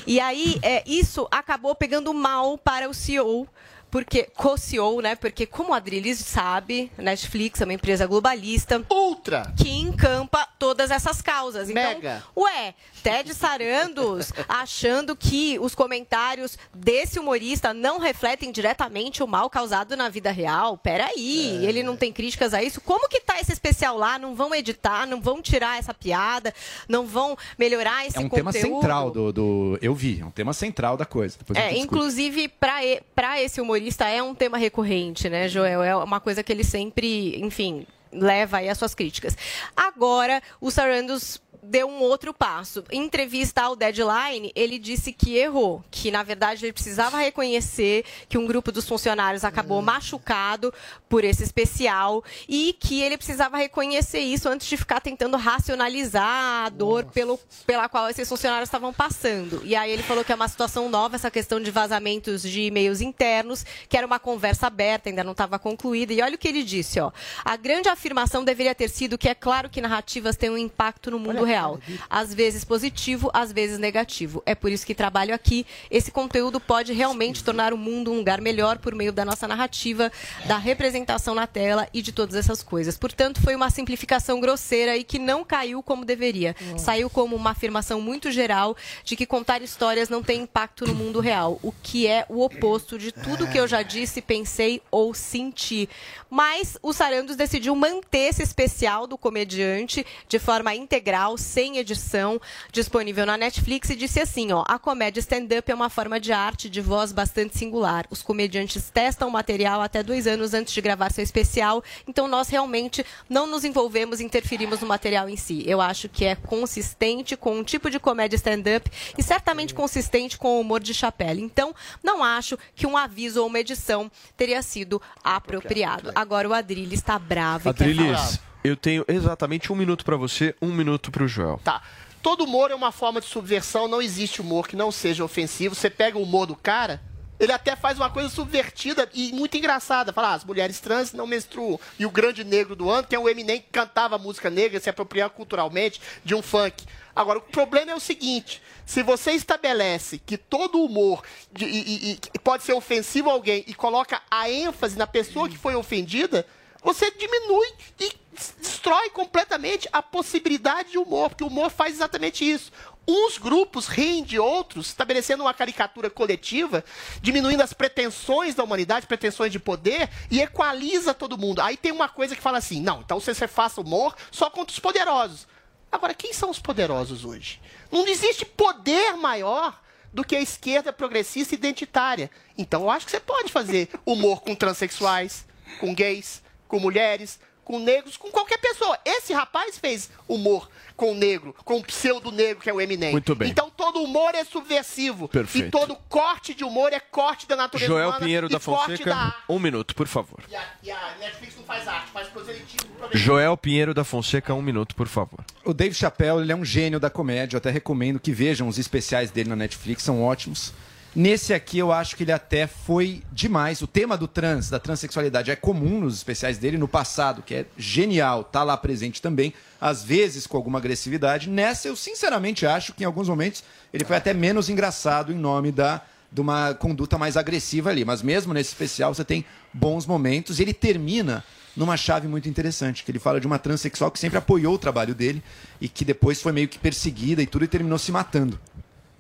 E 0.05 0.19
aí 0.19 0.59
é, 0.61 0.83
isso 0.85 1.27
acabou 1.41 1.75
pegando 1.75 2.13
mal 2.13 2.57
para 2.57 2.89
o 2.89 2.93
CEO. 2.93 3.47
Porque, 3.91 4.23
co-CEO, 4.35 5.01
né? 5.01 5.15
Porque, 5.17 5.45
como 5.45 5.73
a 5.73 5.77
Adrilis 5.77 6.17
sabe, 6.19 6.89
Netflix 6.97 7.59
é 7.59 7.65
uma 7.65 7.73
empresa 7.73 8.07
globalista. 8.07 8.81
Ultra! 8.89 9.51
Que 9.57 9.69
encampa 9.69 10.47
todas 10.57 10.89
essas 10.91 11.21
causas. 11.21 11.69
Então, 11.69 11.83
Mega. 11.95 12.23
Ué, 12.35 12.73
Ted 13.01 13.33
Sarandos 13.33 14.31
achando 14.47 15.15
que 15.15 15.57
os 15.59 15.73
comentários 15.75 16.57
desse 16.73 17.19
humorista 17.19 17.73
não 17.73 17.99
refletem 17.99 18.51
diretamente 18.51 19.23
o 19.23 19.27
mal 19.27 19.49
causado 19.49 19.95
na 19.97 20.09
vida 20.09 20.31
real. 20.31 20.77
Peraí, 20.77 21.63
É. 21.65 21.67
ele 21.69 21.83
não 21.83 21.95
tem 21.97 22.11
críticas 22.13 22.53
a 22.53 22.61
isso. 22.63 22.79
Como 22.81 23.07
que 23.09 23.19
tá 23.21 23.39
esse 23.39 23.51
especial 23.51 23.97
lá? 23.97 24.17
Não 24.19 24.35
vão 24.35 24.53
editar, 24.53 25.05
não 25.05 25.19
vão 25.21 25.41
tirar 25.41 25.79
essa 25.79 25.93
piada, 25.93 26.53
não 26.87 27.05
vão 27.05 27.37
melhorar 27.57 28.05
esse 28.05 28.17
É 28.17 28.19
um 28.21 28.29
conteúdo? 28.29 28.51
tema 28.51 28.51
central 28.51 29.11
do, 29.11 29.31
do. 29.33 29.79
Eu 29.81 29.93
vi, 29.95 30.19
é 30.21 30.25
um 30.25 30.31
tema 30.31 30.53
central 30.53 30.95
da 30.97 31.05
coisa. 31.05 31.37
Depois 31.37 31.57
É, 31.57 31.75
inclusive, 31.77 32.47
para 32.47 33.41
esse 33.41 33.59
humorista 33.59 34.07
é 34.07 34.21
um 34.21 34.35
tema 34.35 34.57
recorrente, 34.57 35.29
né, 35.29 35.47
Joel? 35.47 35.83
É 35.83 35.95
uma 35.95 36.19
coisa 36.19 36.43
que 36.43 36.51
ele 36.51 36.63
sempre, 36.63 37.39
enfim, 37.41 37.85
leva 38.11 38.57
aí 38.57 38.69
as 38.69 38.77
suas 38.77 38.93
críticas. 38.93 39.37
Agora, 39.75 40.41
o 40.59 40.69
Sarandos 40.69 41.41
deu 41.61 41.87
um 41.87 41.99
outro 41.99 42.33
passo. 42.33 42.83
Em 42.91 43.03
entrevista 43.03 43.61
ao 43.61 43.75
Deadline, 43.75 44.51
ele 44.55 44.79
disse 44.79 45.11
que 45.13 45.35
errou, 45.35 45.83
que 45.91 46.11
na 46.11 46.23
verdade 46.23 46.65
ele 46.65 46.73
precisava 46.73 47.17
reconhecer 47.17 48.03
que 48.27 48.37
um 48.37 48.45
grupo 48.45 48.71
dos 48.71 48.87
funcionários 48.87 49.43
acabou 49.43 49.81
machucado 49.81 50.73
por 51.07 51.23
esse 51.23 51.43
especial 51.43 52.23
e 52.47 52.75
que 52.79 53.01
ele 53.01 53.17
precisava 53.17 53.57
reconhecer 53.57 54.19
isso 54.19 54.49
antes 54.49 54.67
de 54.67 54.77
ficar 54.77 55.01
tentando 55.01 55.37
racionalizar 55.37 56.65
a 56.65 56.69
dor 56.69 57.05
pelo, 57.05 57.39
pela 57.65 57.87
qual 57.87 58.09
esses 58.09 58.27
funcionários 58.27 58.67
estavam 58.67 58.93
passando. 58.93 59.61
E 59.63 59.75
aí 59.75 59.91
ele 59.91 60.03
falou 60.03 60.23
que 60.23 60.31
é 60.31 60.35
uma 60.35 60.47
situação 60.47 60.89
nova 60.89 61.15
essa 61.15 61.29
questão 61.29 61.59
de 61.59 61.69
vazamentos 61.69 62.41
de 62.41 62.61
e-mails 62.61 63.01
internos, 63.01 63.65
que 63.87 63.97
era 63.97 64.07
uma 64.07 64.19
conversa 64.19 64.67
aberta, 64.67 65.09
ainda 65.09 65.23
não 65.23 65.33
estava 65.33 65.59
concluída. 65.59 66.13
E 66.13 66.21
olha 66.21 66.35
o 66.35 66.37
que 66.37 66.47
ele 66.47 66.63
disse, 66.63 66.99
ó. 66.99 67.11
A 67.43 67.55
grande 67.55 67.89
afirmação 67.89 68.43
deveria 68.43 68.73
ter 68.73 68.89
sido 68.89 69.17
que 69.17 69.29
é 69.29 69.35
claro 69.35 69.69
que 69.69 69.81
narrativas 69.81 70.35
têm 70.35 70.49
um 70.49 70.57
impacto 70.57 71.11
no 71.11 71.19
mundo 71.19 71.50
real. 71.51 71.79
Às 72.09 72.33
vezes 72.33 72.63
positivo, 72.63 73.29
às 73.33 73.51
vezes 73.51 73.77
negativo. 73.77 74.41
É 74.45 74.55
por 74.55 74.71
isso 74.71 74.85
que 74.85 74.95
trabalho 74.95 75.35
aqui. 75.35 75.65
Esse 75.89 76.11
conteúdo 76.11 76.59
pode 76.59 76.93
realmente 76.93 77.43
tornar 77.43 77.73
o 77.73 77.77
mundo 77.77 78.11
um 78.11 78.17
lugar 78.17 78.39
melhor 78.39 78.77
por 78.77 78.95
meio 78.95 79.11
da 79.11 79.25
nossa 79.25 79.47
narrativa, 79.47 80.11
da 80.45 80.57
representação 80.57 81.35
na 81.35 81.45
tela 81.45 81.87
e 81.93 82.01
de 82.01 82.11
todas 82.11 82.35
essas 82.35 82.63
coisas. 82.63 82.97
Portanto, 82.97 83.41
foi 83.41 83.53
uma 83.55 83.69
simplificação 83.69 84.39
grosseira 84.39 84.95
e 84.95 85.03
que 85.03 85.19
não 85.19 85.43
caiu 85.43 85.83
como 85.83 86.05
deveria. 86.05 86.55
Saiu 86.77 87.09
como 87.09 87.35
uma 87.35 87.51
afirmação 87.51 87.99
muito 87.99 88.31
geral 88.31 88.75
de 89.03 89.15
que 89.15 89.25
contar 89.25 89.61
histórias 89.61 90.09
não 90.09 90.23
tem 90.23 90.41
impacto 90.41 90.85
no 90.87 90.95
mundo 90.95 91.19
real, 91.19 91.59
o 91.61 91.71
que 91.71 92.07
é 92.07 92.25
o 92.29 92.41
oposto 92.41 92.97
de 92.97 93.11
tudo 93.11 93.47
que 93.47 93.59
eu 93.59 93.67
já 93.67 93.81
disse, 93.81 94.21
pensei 94.21 94.81
ou 94.89 95.13
senti. 95.13 95.89
Mas 96.29 96.77
o 96.81 96.93
Sarandos 96.93 97.35
decidiu 97.35 97.75
manter 97.75 98.29
esse 98.29 98.41
especial 98.41 99.05
do 99.05 99.17
comediante 99.17 100.05
de 100.29 100.39
forma 100.39 100.73
integral, 100.73 101.37
sem 101.41 101.77
edição, 101.77 102.39
disponível 102.71 103.25
na 103.25 103.37
Netflix 103.37 103.89
e 103.89 103.95
disse 103.95 104.19
assim, 104.19 104.51
ó, 104.51 104.63
a 104.67 104.79
comédia 104.79 105.19
stand-up 105.19 105.69
é 105.69 105.75
uma 105.75 105.89
forma 105.89 106.19
de 106.19 106.31
arte 106.31 106.69
de 106.69 106.79
voz 106.81 107.11
bastante 107.11 107.57
singular. 107.57 108.05
Os 108.09 108.21
comediantes 108.21 108.89
testam 108.89 109.27
o 109.27 109.31
material 109.31 109.81
até 109.81 110.03
dois 110.03 110.27
anos 110.27 110.53
antes 110.53 110.73
de 110.73 110.81
gravar 110.81 111.11
seu 111.11 111.23
especial, 111.23 111.83
então 112.07 112.27
nós 112.27 112.49
realmente 112.49 113.05
não 113.29 113.47
nos 113.47 113.63
envolvemos 113.63 114.19
e 114.19 114.23
interferimos 114.23 114.79
no 114.79 114.87
material 114.87 115.27
em 115.27 115.37
si. 115.37 115.63
Eu 115.67 115.81
acho 115.81 116.07
que 116.07 116.25
é 116.25 116.35
consistente 116.35 117.35
com 117.35 117.57
um 117.57 117.63
tipo 117.63 117.89
de 117.89 117.99
comédia 117.99 118.35
stand-up 118.35 118.89
e 119.17 119.23
certamente 119.23 119.73
consistente 119.73 120.37
com 120.37 120.57
o 120.57 120.61
humor 120.61 120.79
de 120.79 120.93
Chapelle. 120.93 121.41
Então, 121.41 121.73
não 122.03 122.23
acho 122.23 122.57
que 122.75 122.87
um 122.87 122.95
aviso 122.97 123.41
ou 123.41 123.47
uma 123.47 123.59
edição 123.59 124.11
teria 124.37 124.61
sido 124.61 125.01
apropriado. 125.23 126.11
Agora 126.15 126.47
o 126.47 126.53
Adrilles 126.53 126.99
está 126.99 127.17
bravo 127.17 127.69
e 127.69 127.73
quer 127.73 127.95
falar. 127.95 128.13
Adrilis, 128.13 128.39
eu 128.63 128.75
tenho 128.75 129.03
exatamente 129.07 129.71
um 129.71 129.75
minuto 129.75 130.03
pra 130.05 130.15
você, 130.15 130.55
um 130.61 130.71
minuto 130.71 131.11
pro 131.11 131.27
Joel. 131.27 131.59
Tá. 131.63 131.81
Todo 132.21 132.43
humor 132.43 132.69
é 132.69 132.75
uma 132.75 132.91
forma 132.91 133.19
de 133.19 133.27
subversão, 133.27 133.87
não 133.87 134.01
existe 134.01 134.41
humor 134.41 134.67
que 134.67 134.75
não 134.75 134.91
seja 134.91 135.23
ofensivo. 135.23 135.73
Você 135.73 135.89
pega 135.89 136.17
o 136.17 136.23
humor 136.23 136.45
do 136.45 136.55
cara, 136.55 137.01
Ele 137.39 137.51
até 137.51 137.75
faz 137.75 137.97
uma 137.97 138.07
coisa 138.11 138.29
subvertida 138.29 139.09
e 139.15 139.31
muito 139.33 139.57
engraçada. 139.57 140.13
Fala, 140.13 140.27
ah, 140.27 140.33
as 140.35 140.43
mulheres 140.45 140.79
trans 140.79 141.11
não 141.11 141.25
menstruam. 141.25 141.79
E 141.97 142.05
o 142.05 142.11
grande 142.11 142.43
negro 142.43 142.75
do 142.75 142.87
ano, 142.87 143.07
que 143.07 143.15
é 143.15 143.19
o 143.19 143.27
Eminem 143.27 143.59
que 143.61 143.69
cantava 143.71 144.19
música 144.19 144.47
negra, 144.51 144.79
se 144.79 144.91
apropriando 144.91 145.31
culturalmente 145.31 145.99
de 146.23 146.35
um 146.35 146.43
funk. 146.43 146.85
Agora, 147.15 147.39
o 147.39 147.41
problema 147.41 147.91
é 147.93 147.95
o 147.95 147.99
seguinte: 147.99 148.61
se 148.85 149.01
você 149.01 149.31
estabelece 149.31 150.19
que 150.23 150.37
todo 150.37 150.83
humor 150.83 151.23
de- 151.51 151.65
e- 151.65 152.11
e- 152.11 152.39
pode 152.43 152.61
ser 152.63 152.73
ofensivo 152.73 153.31
a 153.31 153.33
alguém 153.33 153.63
e 153.65 153.73
coloca 153.73 154.21
a 154.29 154.47
ênfase 154.47 154.95
na 154.95 155.07
pessoa 155.07 155.49
que 155.49 155.57
foi 155.57 155.73
ofendida, 155.73 156.45
você 156.83 157.09
diminui 157.09 157.67
e 157.99 158.20
destrói 158.31 159.09
completamente 159.09 159.87
a 159.91 160.01
possibilidade 160.01 160.91
de 160.91 160.97
humor, 160.97 161.29
porque 161.29 161.43
o 161.43 161.47
humor 161.47 161.69
faz 161.69 161.93
exatamente 161.93 162.49
isso. 162.49 162.71
Uns 163.07 163.37
grupos 163.37 163.87
riem 163.87 164.23
de 164.23 164.39
outros, 164.39 164.87
estabelecendo 164.87 165.43
uma 165.43 165.53
caricatura 165.53 166.09
coletiva, 166.09 166.83
diminuindo 167.21 167.61
as 167.61 167.73
pretensões 167.73 168.55
da 168.55 168.63
humanidade, 168.63 169.07
pretensões 169.07 169.51
de 169.51 169.59
poder, 169.59 170.09
e 170.29 170.39
equaliza 170.39 171.13
todo 171.13 171.37
mundo. 171.37 171.61
Aí 171.61 171.75
tem 171.75 171.91
uma 171.91 172.07
coisa 172.07 172.35
que 172.35 172.41
fala 172.41 172.59
assim: 172.59 172.81
não, 172.81 173.01
então 173.01 173.19
você, 173.19 173.33
você 173.33 173.47
faça 173.47 173.81
humor 173.81 174.15
só 174.31 174.49
contra 174.49 174.71
os 174.71 174.79
poderosos. 174.79 175.47
Agora, 175.91 176.13
quem 176.13 176.31
são 176.31 176.49
os 176.49 176.59
poderosos 176.59 177.25
hoje? 177.25 177.59
Não 177.91 178.07
existe 178.07 178.45
poder 178.45 179.17
maior 179.17 179.81
do 180.13 180.23
que 180.23 180.35
a 180.35 180.41
esquerda 180.41 180.93
progressista 180.93 181.55
identitária. 181.55 182.31
Então, 182.57 182.83
eu 182.83 182.89
acho 182.89 183.05
que 183.05 183.11
você 183.11 183.19
pode 183.19 183.51
fazer 183.51 183.89
humor 184.05 184.41
com 184.41 184.55
transexuais, 184.55 185.45
com 185.79 185.93
gays, 185.93 186.41
com 186.67 186.79
mulheres, 186.79 187.39
com 187.63 187.79
negros, 187.79 188.17
com 188.17 188.29
qualquer 188.29 188.57
pessoa. 188.57 188.97
Esse 189.05 189.33
rapaz 189.33 189.77
fez 189.77 190.09
humor 190.27 190.69
com 190.95 191.13
o 191.13 191.15
negro, 191.15 191.55
com 191.65 191.77
o 191.77 191.83
pseudo-negro, 191.83 192.61
que 192.61 192.69
é 192.69 192.73
o 192.73 192.79
Eminem. 192.79 193.11
Muito 193.11 193.33
bem. 193.33 193.49
Então, 193.49 193.69
todo 193.69 194.03
humor 194.03 194.35
é 194.35 194.43
subversivo. 194.43 195.27
Perfeito. 195.27 195.67
E 195.67 195.71
todo 195.71 195.95
corte 196.07 196.53
de 196.53 196.63
humor 196.63 196.93
é 196.93 196.99
corte 196.99 197.47
da 197.47 197.55
natureza 197.55 197.91
Joel 197.91 198.09
humana 198.09 198.19
Pinheiro 198.23 198.47
e 198.47 198.49
da 198.49 198.59
Fonseca, 198.59 199.09
da... 199.09 199.35
um 199.49 199.57
minuto, 199.57 199.95
por 199.95 200.07
favor. 200.07 200.39
E 200.49 200.55
a, 200.55 200.63
e 200.83 200.91
a 200.91 201.15
Netflix 201.19 201.55
não 201.57 201.63
faz 201.63 201.87
arte, 201.87 202.11
faz 202.11 202.27
proselitismo. 202.27 202.89
Joel 203.13 203.57
Pinheiro 203.57 203.93
da 203.93 204.03
Fonseca, 204.03 204.53
um 204.53 204.61
minuto, 204.61 204.95
por 204.95 205.07
favor. 205.07 205.39
O 205.65 205.73
Dave 205.73 205.95
Chappelle 205.95 206.41
ele 206.41 206.51
é 206.51 206.55
um 206.55 206.65
gênio 206.65 206.99
da 206.99 207.09
comédia. 207.09 207.55
Eu 207.55 207.59
até 207.59 207.71
recomendo 207.71 208.19
que 208.19 208.31
vejam 208.31 208.67
os 208.67 208.77
especiais 208.77 209.31
dele 209.31 209.49
na 209.49 209.55
Netflix, 209.55 210.03
são 210.03 210.23
ótimos. 210.23 210.73
Nesse 211.13 211.53
aqui 211.53 211.77
eu 211.77 211.91
acho 211.91 212.15
que 212.15 212.23
ele 212.23 212.31
até 212.31 212.65
foi 212.65 213.21
demais. 213.33 213.81
O 213.81 213.87
tema 213.87 214.17
do 214.17 214.29
trans, 214.29 214.69
da 214.69 214.79
transexualidade, 214.79 215.51
é 215.51 215.55
comum 215.57 215.99
nos 215.99 216.15
especiais 216.15 216.57
dele 216.57 216.77
no 216.77 216.87
passado, 216.87 217.41
que 217.41 217.53
é 217.53 217.65
genial, 217.77 218.45
tá 218.45 218.63
lá 218.63 218.77
presente 218.77 219.21
também, 219.21 219.53
às 219.79 220.03
vezes 220.03 220.47
com 220.47 220.55
alguma 220.55 220.79
agressividade. 220.79 221.49
Nessa 221.49 221.89
eu 221.89 221.97
sinceramente 221.97 222.65
acho 222.65 222.93
que 222.93 223.03
em 223.03 223.05
alguns 223.05 223.27
momentos 223.27 223.61
ele 223.93 224.05
foi 224.05 224.15
até 224.15 224.33
menos 224.33 224.69
engraçado 224.69 225.33
em 225.33 225.37
nome 225.37 225.71
da 225.71 226.01
de 226.31 226.39
uma 226.39 226.73
conduta 226.73 227.17
mais 227.17 227.35
agressiva 227.35 227.89
ali, 227.89 228.05
mas 228.05 228.21
mesmo 228.21 228.53
nesse 228.53 228.69
especial 228.69 229.13
você 229.13 229.25
tem 229.25 229.43
bons 229.73 230.05
momentos 230.05 230.59
e 230.59 230.61
ele 230.61 230.73
termina 230.73 231.43
numa 231.75 231.97
chave 231.97 232.25
muito 232.25 232.47
interessante, 232.47 233.03
que 233.03 233.11
ele 233.11 233.19
fala 233.19 233.39
de 233.39 233.45
uma 233.45 233.59
transexual 233.59 234.09
que 234.09 234.17
sempre 234.17 234.37
apoiou 234.37 234.75
o 234.75 234.77
trabalho 234.77 235.13
dele 235.13 235.43
e 235.81 235.89
que 235.89 236.05
depois 236.05 236.41
foi 236.41 236.53
meio 236.53 236.69
que 236.69 236.79
perseguida 236.79 237.41
e 237.41 237.45
tudo 237.45 237.65
e 237.65 237.67
terminou 237.67 237.97
se 237.97 238.13
matando. 238.13 238.57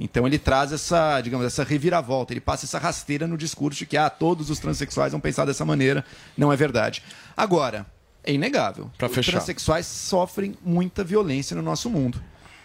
Então 0.03 0.25
ele 0.25 0.39
traz 0.39 0.71
essa, 0.71 1.21
digamos, 1.21 1.45
essa 1.45 1.63
reviravolta, 1.63 2.33
ele 2.33 2.41
passa 2.41 2.65
essa 2.65 2.79
rasteira 2.79 3.27
no 3.27 3.37
discurso 3.37 3.77
de 3.79 3.85
que 3.85 3.95
ah, 3.95 4.09
todos 4.09 4.49
os 4.49 4.57
transexuais 4.57 5.11
vão 5.11 5.21
pensar 5.21 5.45
dessa 5.45 5.63
maneira. 5.63 6.03
Não 6.35 6.51
é 6.51 6.55
verdade. 6.55 7.03
Agora, 7.37 7.85
é 8.23 8.33
inegável. 8.33 8.89
Pra 8.97 9.07
os 9.07 9.13
fechar. 9.13 9.33
transexuais 9.33 9.85
sofrem 9.85 10.55
muita 10.65 11.03
violência 11.03 11.55
no 11.55 11.61
nosso 11.61 11.87
mundo. 11.87 12.19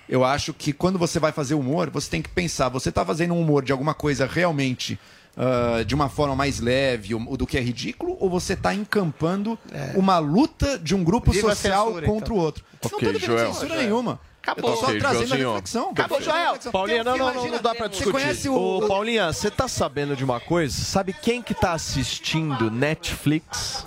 Eu 0.08 0.24
acho 0.24 0.54
que 0.54 0.72
quando 0.72 0.98
você 0.98 1.18
vai 1.18 1.30
fazer 1.30 1.54
humor, 1.54 1.90
você 1.90 2.08
tem 2.08 2.22
que 2.22 2.30
pensar, 2.30 2.70
você 2.70 2.88
está 2.88 3.04
fazendo 3.04 3.34
um 3.34 3.40
humor 3.40 3.62
de 3.62 3.72
alguma 3.72 3.92
coisa 3.92 4.24
realmente 4.24 4.98
ah, 5.36 5.82
de 5.84 5.94
uma 5.94 6.08
forma 6.08 6.34
mais 6.34 6.58
leve 6.60 7.14
ou 7.14 7.36
do 7.36 7.46
que 7.46 7.58
é 7.58 7.60
ridículo, 7.60 8.16
ou 8.18 8.30
você 8.30 8.54
está 8.54 8.72
encampando 8.72 9.58
uma 9.94 10.18
luta 10.18 10.78
de 10.78 10.94
um 10.94 11.04
grupo 11.04 11.30
Viva 11.32 11.50
social 11.50 11.88
censura, 11.88 12.06
contra 12.06 12.24
então. 12.32 12.36
o 12.36 12.40
outro. 12.40 12.64
Isso 12.82 12.94
Ok, 12.96 13.12
não 13.12 13.20
Joel. 13.20 13.36
defendendo 13.36 13.52
censura 13.54 13.82
nenhuma. 13.82 14.20
Acabou. 14.46 14.70
Eu 14.70 14.76
tô 14.76 14.86
só 14.86 14.98
trazendo 14.98 15.32
a 15.32 15.36
reflexão. 15.36 15.90
Acabou, 15.90 16.22
Joel. 16.22 16.56
Paulinha, 16.70 17.02
não, 17.02 17.16
não, 17.18 17.34
não, 17.34 17.48
não 17.48 17.60
dá 17.62 17.74
pra 17.74 17.86
você 17.88 17.90
discutir. 18.04 18.12
conhece 18.12 18.48
o- 18.48 18.54
Ô, 18.54 18.86
Paulinha, 18.86 19.32
você 19.32 19.50
tá 19.50 19.66
sabendo 19.66 20.14
de 20.14 20.24
uma 20.24 20.38
coisa? 20.38 20.72
Sabe 20.84 21.12
quem 21.12 21.42
que 21.42 21.52
tá 21.54 21.72
assistindo 21.72 22.70
Netflix? 22.70 23.84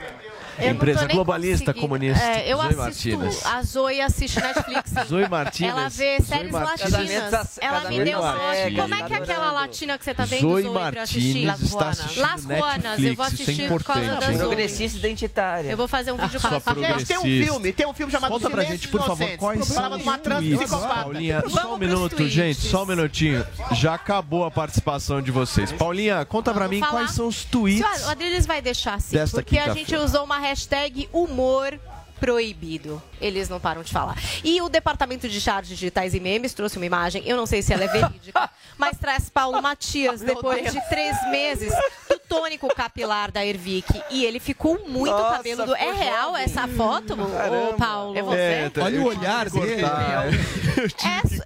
Eu 0.61 0.72
Empresa 0.72 1.07
globalista 1.07 1.65
conseguindo. 1.73 1.81
comunista. 1.81 2.23
É, 2.23 2.52
eu 2.52 2.57
Zoe 2.57 2.88
assisto. 2.88 3.48
A 3.48 3.61
Zoe 3.64 4.02
assiste 4.02 4.40
Netflix. 4.40 4.91
Zoe 5.07 5.27
Martinez. 5.30 5.72
Ela 5.76 5.90
vê 5.90 6.18
Zoe 6.18 6.26
séries 6.26 6.52
latinas. 6.52 6.91
Casamento- 6.91 7.60
Ela 7.61 7.90
me 7.90 8.03
deu 8.03 8.19
sorte. 8.19 8.76
Como 8.76 8.94
é 8.95 9.03
que 9.03 9.14
é 9.14 9.18
aquela 9.18 9.52
latina 9.52 9.98
que 9.98 10.03
você 10.06 10.14
tá 10.14 10.26
vendo, 10.26 10.41
Zoe 10.41 10.64
Zoe, 10.64 10.91
pra 10.91 11.02
assistir? 11.03 11.38
Está 11.48 11.56
Juanas. 11.57 11.99
assistindo 11.99 12.22
Las 12.22 12.41
Juanas, 12.44 12.99
eu 13.03 13.15
vou 13.15 13.26
isso 13.27 13.41
é 13.41 13.44
assistir 13.44 13.68
por 13.68 13.84
causa 13.84 14.15
da? 14.15 14.19
Zoe. 14.27 14.38
Progressista 14.38 14.98
identitária. 14.98 15.69
Eu 15.72 15.77
vou 15.77 15.88
fazer 15.88 16.11
um 16.11 16.18
vídeo 16.18 16.40
ela. 16.44 16.60
Gente, 16.99 17.06
tem 17.06 17.18
um 17.18 17.22
filme, 17.22 17.73
tem 17.73 17.88
um 17.88 17.94
filme 17.94 18.11
chamado 18.11 18.31
Conta 18.31 18.49
pra 18.49 18.64
gente, 18.64 18.88
por 18.88 19.03
favor, 19.06 19.30
quais 19.38 19.65
são 19.65 19.76
Falava 19.76 19.98
de 19.98 20.03
uma 20.03 20.18
trans 20.18 20.40
tweets. 20.40 20.60
psicopata. 20.60 21.03
Paulinha, 21.03 21.44
só 21.49 21.73
um 21.73 21.77
minuto, 21.77 22.27
gente, 22.27 22.60
só 22.61 22.84
um 22.84 22.86
minutinho. 22.86 23.45
Já 23.73 23.94
acabou 23.95 24.44
a 24.45 24.52
participação 24.52 25.22
de 25.22 25.31
vocês. 25.31 25.72
Paulinha, 25.72 26.26
conta 26.26 26.53
pra 26.53 26.68
mim 26.68 26.80
quais 26.80 27.11
são 27.11 27.27
os 27.27 27.44
tweets. 27.45 28.06
O 28.06 28.10
Adriles 28.10 28.45
vai 28.45 28.61
deixar 28.61 28.95
assim, 28.95 29.15
Desta 29.18 29.38
porque 29.38 29.57
a 29.57 29.73
gente 29.73 29.95
usou 29.95 30.23
uma 30.23 30.40
hashtag 30.49 31.05
humor 31.13 31.77
proibido. 32.20 33.02
Eles 33.22 33.50
não 33.50 33.60
param 33.60 33.82
de 33.84 33.91
falar. 33.91 34.18
E 34.44 34.62
o 34.62 34.70
Departamento 34.70 35.28
de 35.28 35.40
Charges 35.41 35.70
Digitais 35.70 36.14
e 36.14 36.20
Memes 36.20 36.54
trouxe 36.54 36.78
uma 36.78 36.86
imagem, 36.86 37.24
eu 37.26 37.36
não 37.38 37.46
sei 37.46 37.62
se 37.62 37.74
ela 37.74 37.84
é 37.84 37.88
verídica, 37.88 38.50
mas 38.78 38.98
traz 38.98 39.30
Paulo 39.30 39.62
Matias, 39.62 40.22
depois 40.22 40.72
de 40.72 40.82
três 40.90 41.16
meses, 41.30 41.74
do 42.10 42.20
tônico 42.20 42.68
capilar 42.74 43.32
da 43.32 43.46
Ervic. 43.46 43.86
E 44.10 44.26
ele 44.26 44.40
ficou 44.40 44.80
muito 44.88 45.12
Nossa, 45.12 45.38
cabeludo. 45.38 45.76
É 45.76 45.91
real 45.91 46.30
jovem. 46.30 46.44
essa 46.44 46.68
foto, 46.68 47.14
ô 47.14 47.74
Paulo? 47.76 48.18
É 48.18 48.22
você? 48.22 48.38
É, 48.38 48.70
tá, 48.70 48.84
Olha 48.84 49.02
o 49.02 49.06
olhar 49.06 49.50
dele. 49.50 49.82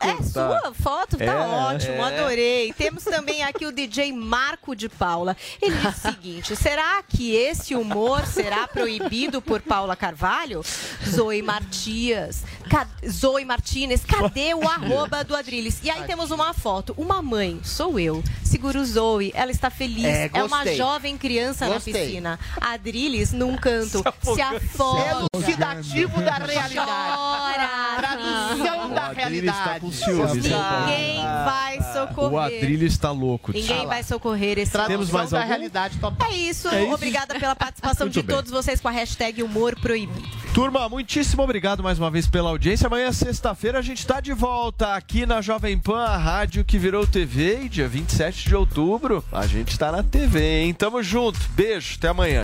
É, 0.01 0.09
é 0.09 0.23
sua 0.23 0.73
foto? 0.73 1.17
Tá 1.17 1.23
É, 1.25 1.35
ótimo, 1.35 1.95
é. 1.95 2.01
adorei. 2.01 2.73
Temos 2.73 3.03
também 3.03 3.43
aqui 3.43 3.65
o 3.65 3.71
DJ 3.71 4.11
Marco 4.13 4.75
de 4.75 4.89
Paula. 4.89 5.35
Ele 5.61 5.75
diz 5.75 5.97
o 5.97 6.01
seguinte: 6.01 6.55
será 6.55 7.01
que 7.03 7.35
esse 7.35 7.75
humor 7.75 8.25
será 8.25 8.67
proibido 8.67 9.41
por 9.41 9.61
Paula 9.61 9.95
Carvalho? 9.95 10.62
Zoe 11.09 11.41
Martias. 11.41 12.43
Ca- 12.69 12.87
Zoe 13.09 13.45
Martinez, 13.45 14.03
cadê 14.05 14.53
o 14.53 14.67
arroba 14.67 15.23
do 15.23 15.35
Adriles? 15.35 15.79
E 15.83 15.89
aí 15.89 16.03
temos 16.03 16.31
uma 16.31 16.53
foto. 16.53 16.93
Uma 16.97 17.21
mãe, 17.21 17.59
sou 17.63 17.99
eu. 17.99 18.23
Seguro 18.43 18.83
Zoe, 18.85 19.31
ela 19.35 19.51
está 19.51 19.69
feliz. 19.69 20.05
É, 20.05 20.29
É, 20.33 20.43
uma 20.43 20.65
jovem 20.73 21.17
criança 21.17 21.67
Gostei. 21.67 21.93
na 21.93 21.99
piscina. 21.99 22.39
Adriles 22.61 23.31
num 23.33 23.55
canto. 23.57 24.03
Se 24.33 24.41
afoga. 24.41 25.27
Elucidativo 25.33 26.21
da 26.21 26.35
realidade. 26.37 26.75
Chora. 26.75 27.69
Tradução 27.97 28.89
da 28.89 29.07
O 29.09 29.11
está 29.11 29.11
realidade. 29.13 29.79
Paulinha? 29.79 30.33
Ninguém 30.33 31.15
vai 31.23 31.79
socorrer. 31.93 32.31
O 32.33 32.39
Adrilho 32.39 32.87
está 32.87 33.11
louco. 33.11 33.51
Ninguém 33.51 33.85
vai 33.87 34.03
socorrer 34.03 34.57
esse 34.59 34.71
Temos 34.71 34.87
Tradução 34.87 35.17
mais 35.17 35.29
da 35.31 35.37
algum? 35.39 35.49
realidade. 35.49 35.99
É 36.29 36.33
isso. 36.35 36.67
É 36.69 36.83
isso? 36.83 36.93
Obrigada 36.93 37.39
pela 37.39 37.55
participação 37.55 38.05
Muito 38.07 38.13
de 38.13 38.21
bem. 38.23 38.35
todos 38.35 38.51
vocês 38.51 38.79
com 38.79 38.87
a 38.87 38.91
hashtag 38.91 39.43
Humor 39.43 39.75
Proibido. 39.79 40.23
Turma, 40.53 40.87
muitíssimo 40.87 41.41
obrigado 41.41 41.81
mais 41.81 41.97
uma 41.97 42.11
vez 42.11 42.27
pela 42.27 42.49
audiência. 42.49 42.85
Amanhã, 42.85 43.11
sexta-feira, 43.11 43.79
a 43.79 43.81
gente 43.81 43.97
está 43.97 44.21
de 44.21 44.33
volta 44.33 44.93
aqui 44.93 45.25
na 45.25 45.41
Jovem 45.41 45.79
Pan, 45.79 46.03
a 46.03 46.15
rádio 46.15 46.63
que 46.63 46.77
virou 46.77 47.07
TV. 47.07 47.63
E 47.63 47.69
dia 47.69 47.87
27 47.87 48.49
de 48.49 48.55
outubro, 48.55 49.25
a 49.31 49.47
gente 49.47 49.69
está 49.69 49.91
na 49.91 50.03
TV, 50.03 50.59
hein? 50.59 50.73
Tamo 50.75 51.01
junto. 51.01 51.39
Beijo, 51.55 51.95
até 51.97 52.09
amanhã. 52.09 52.41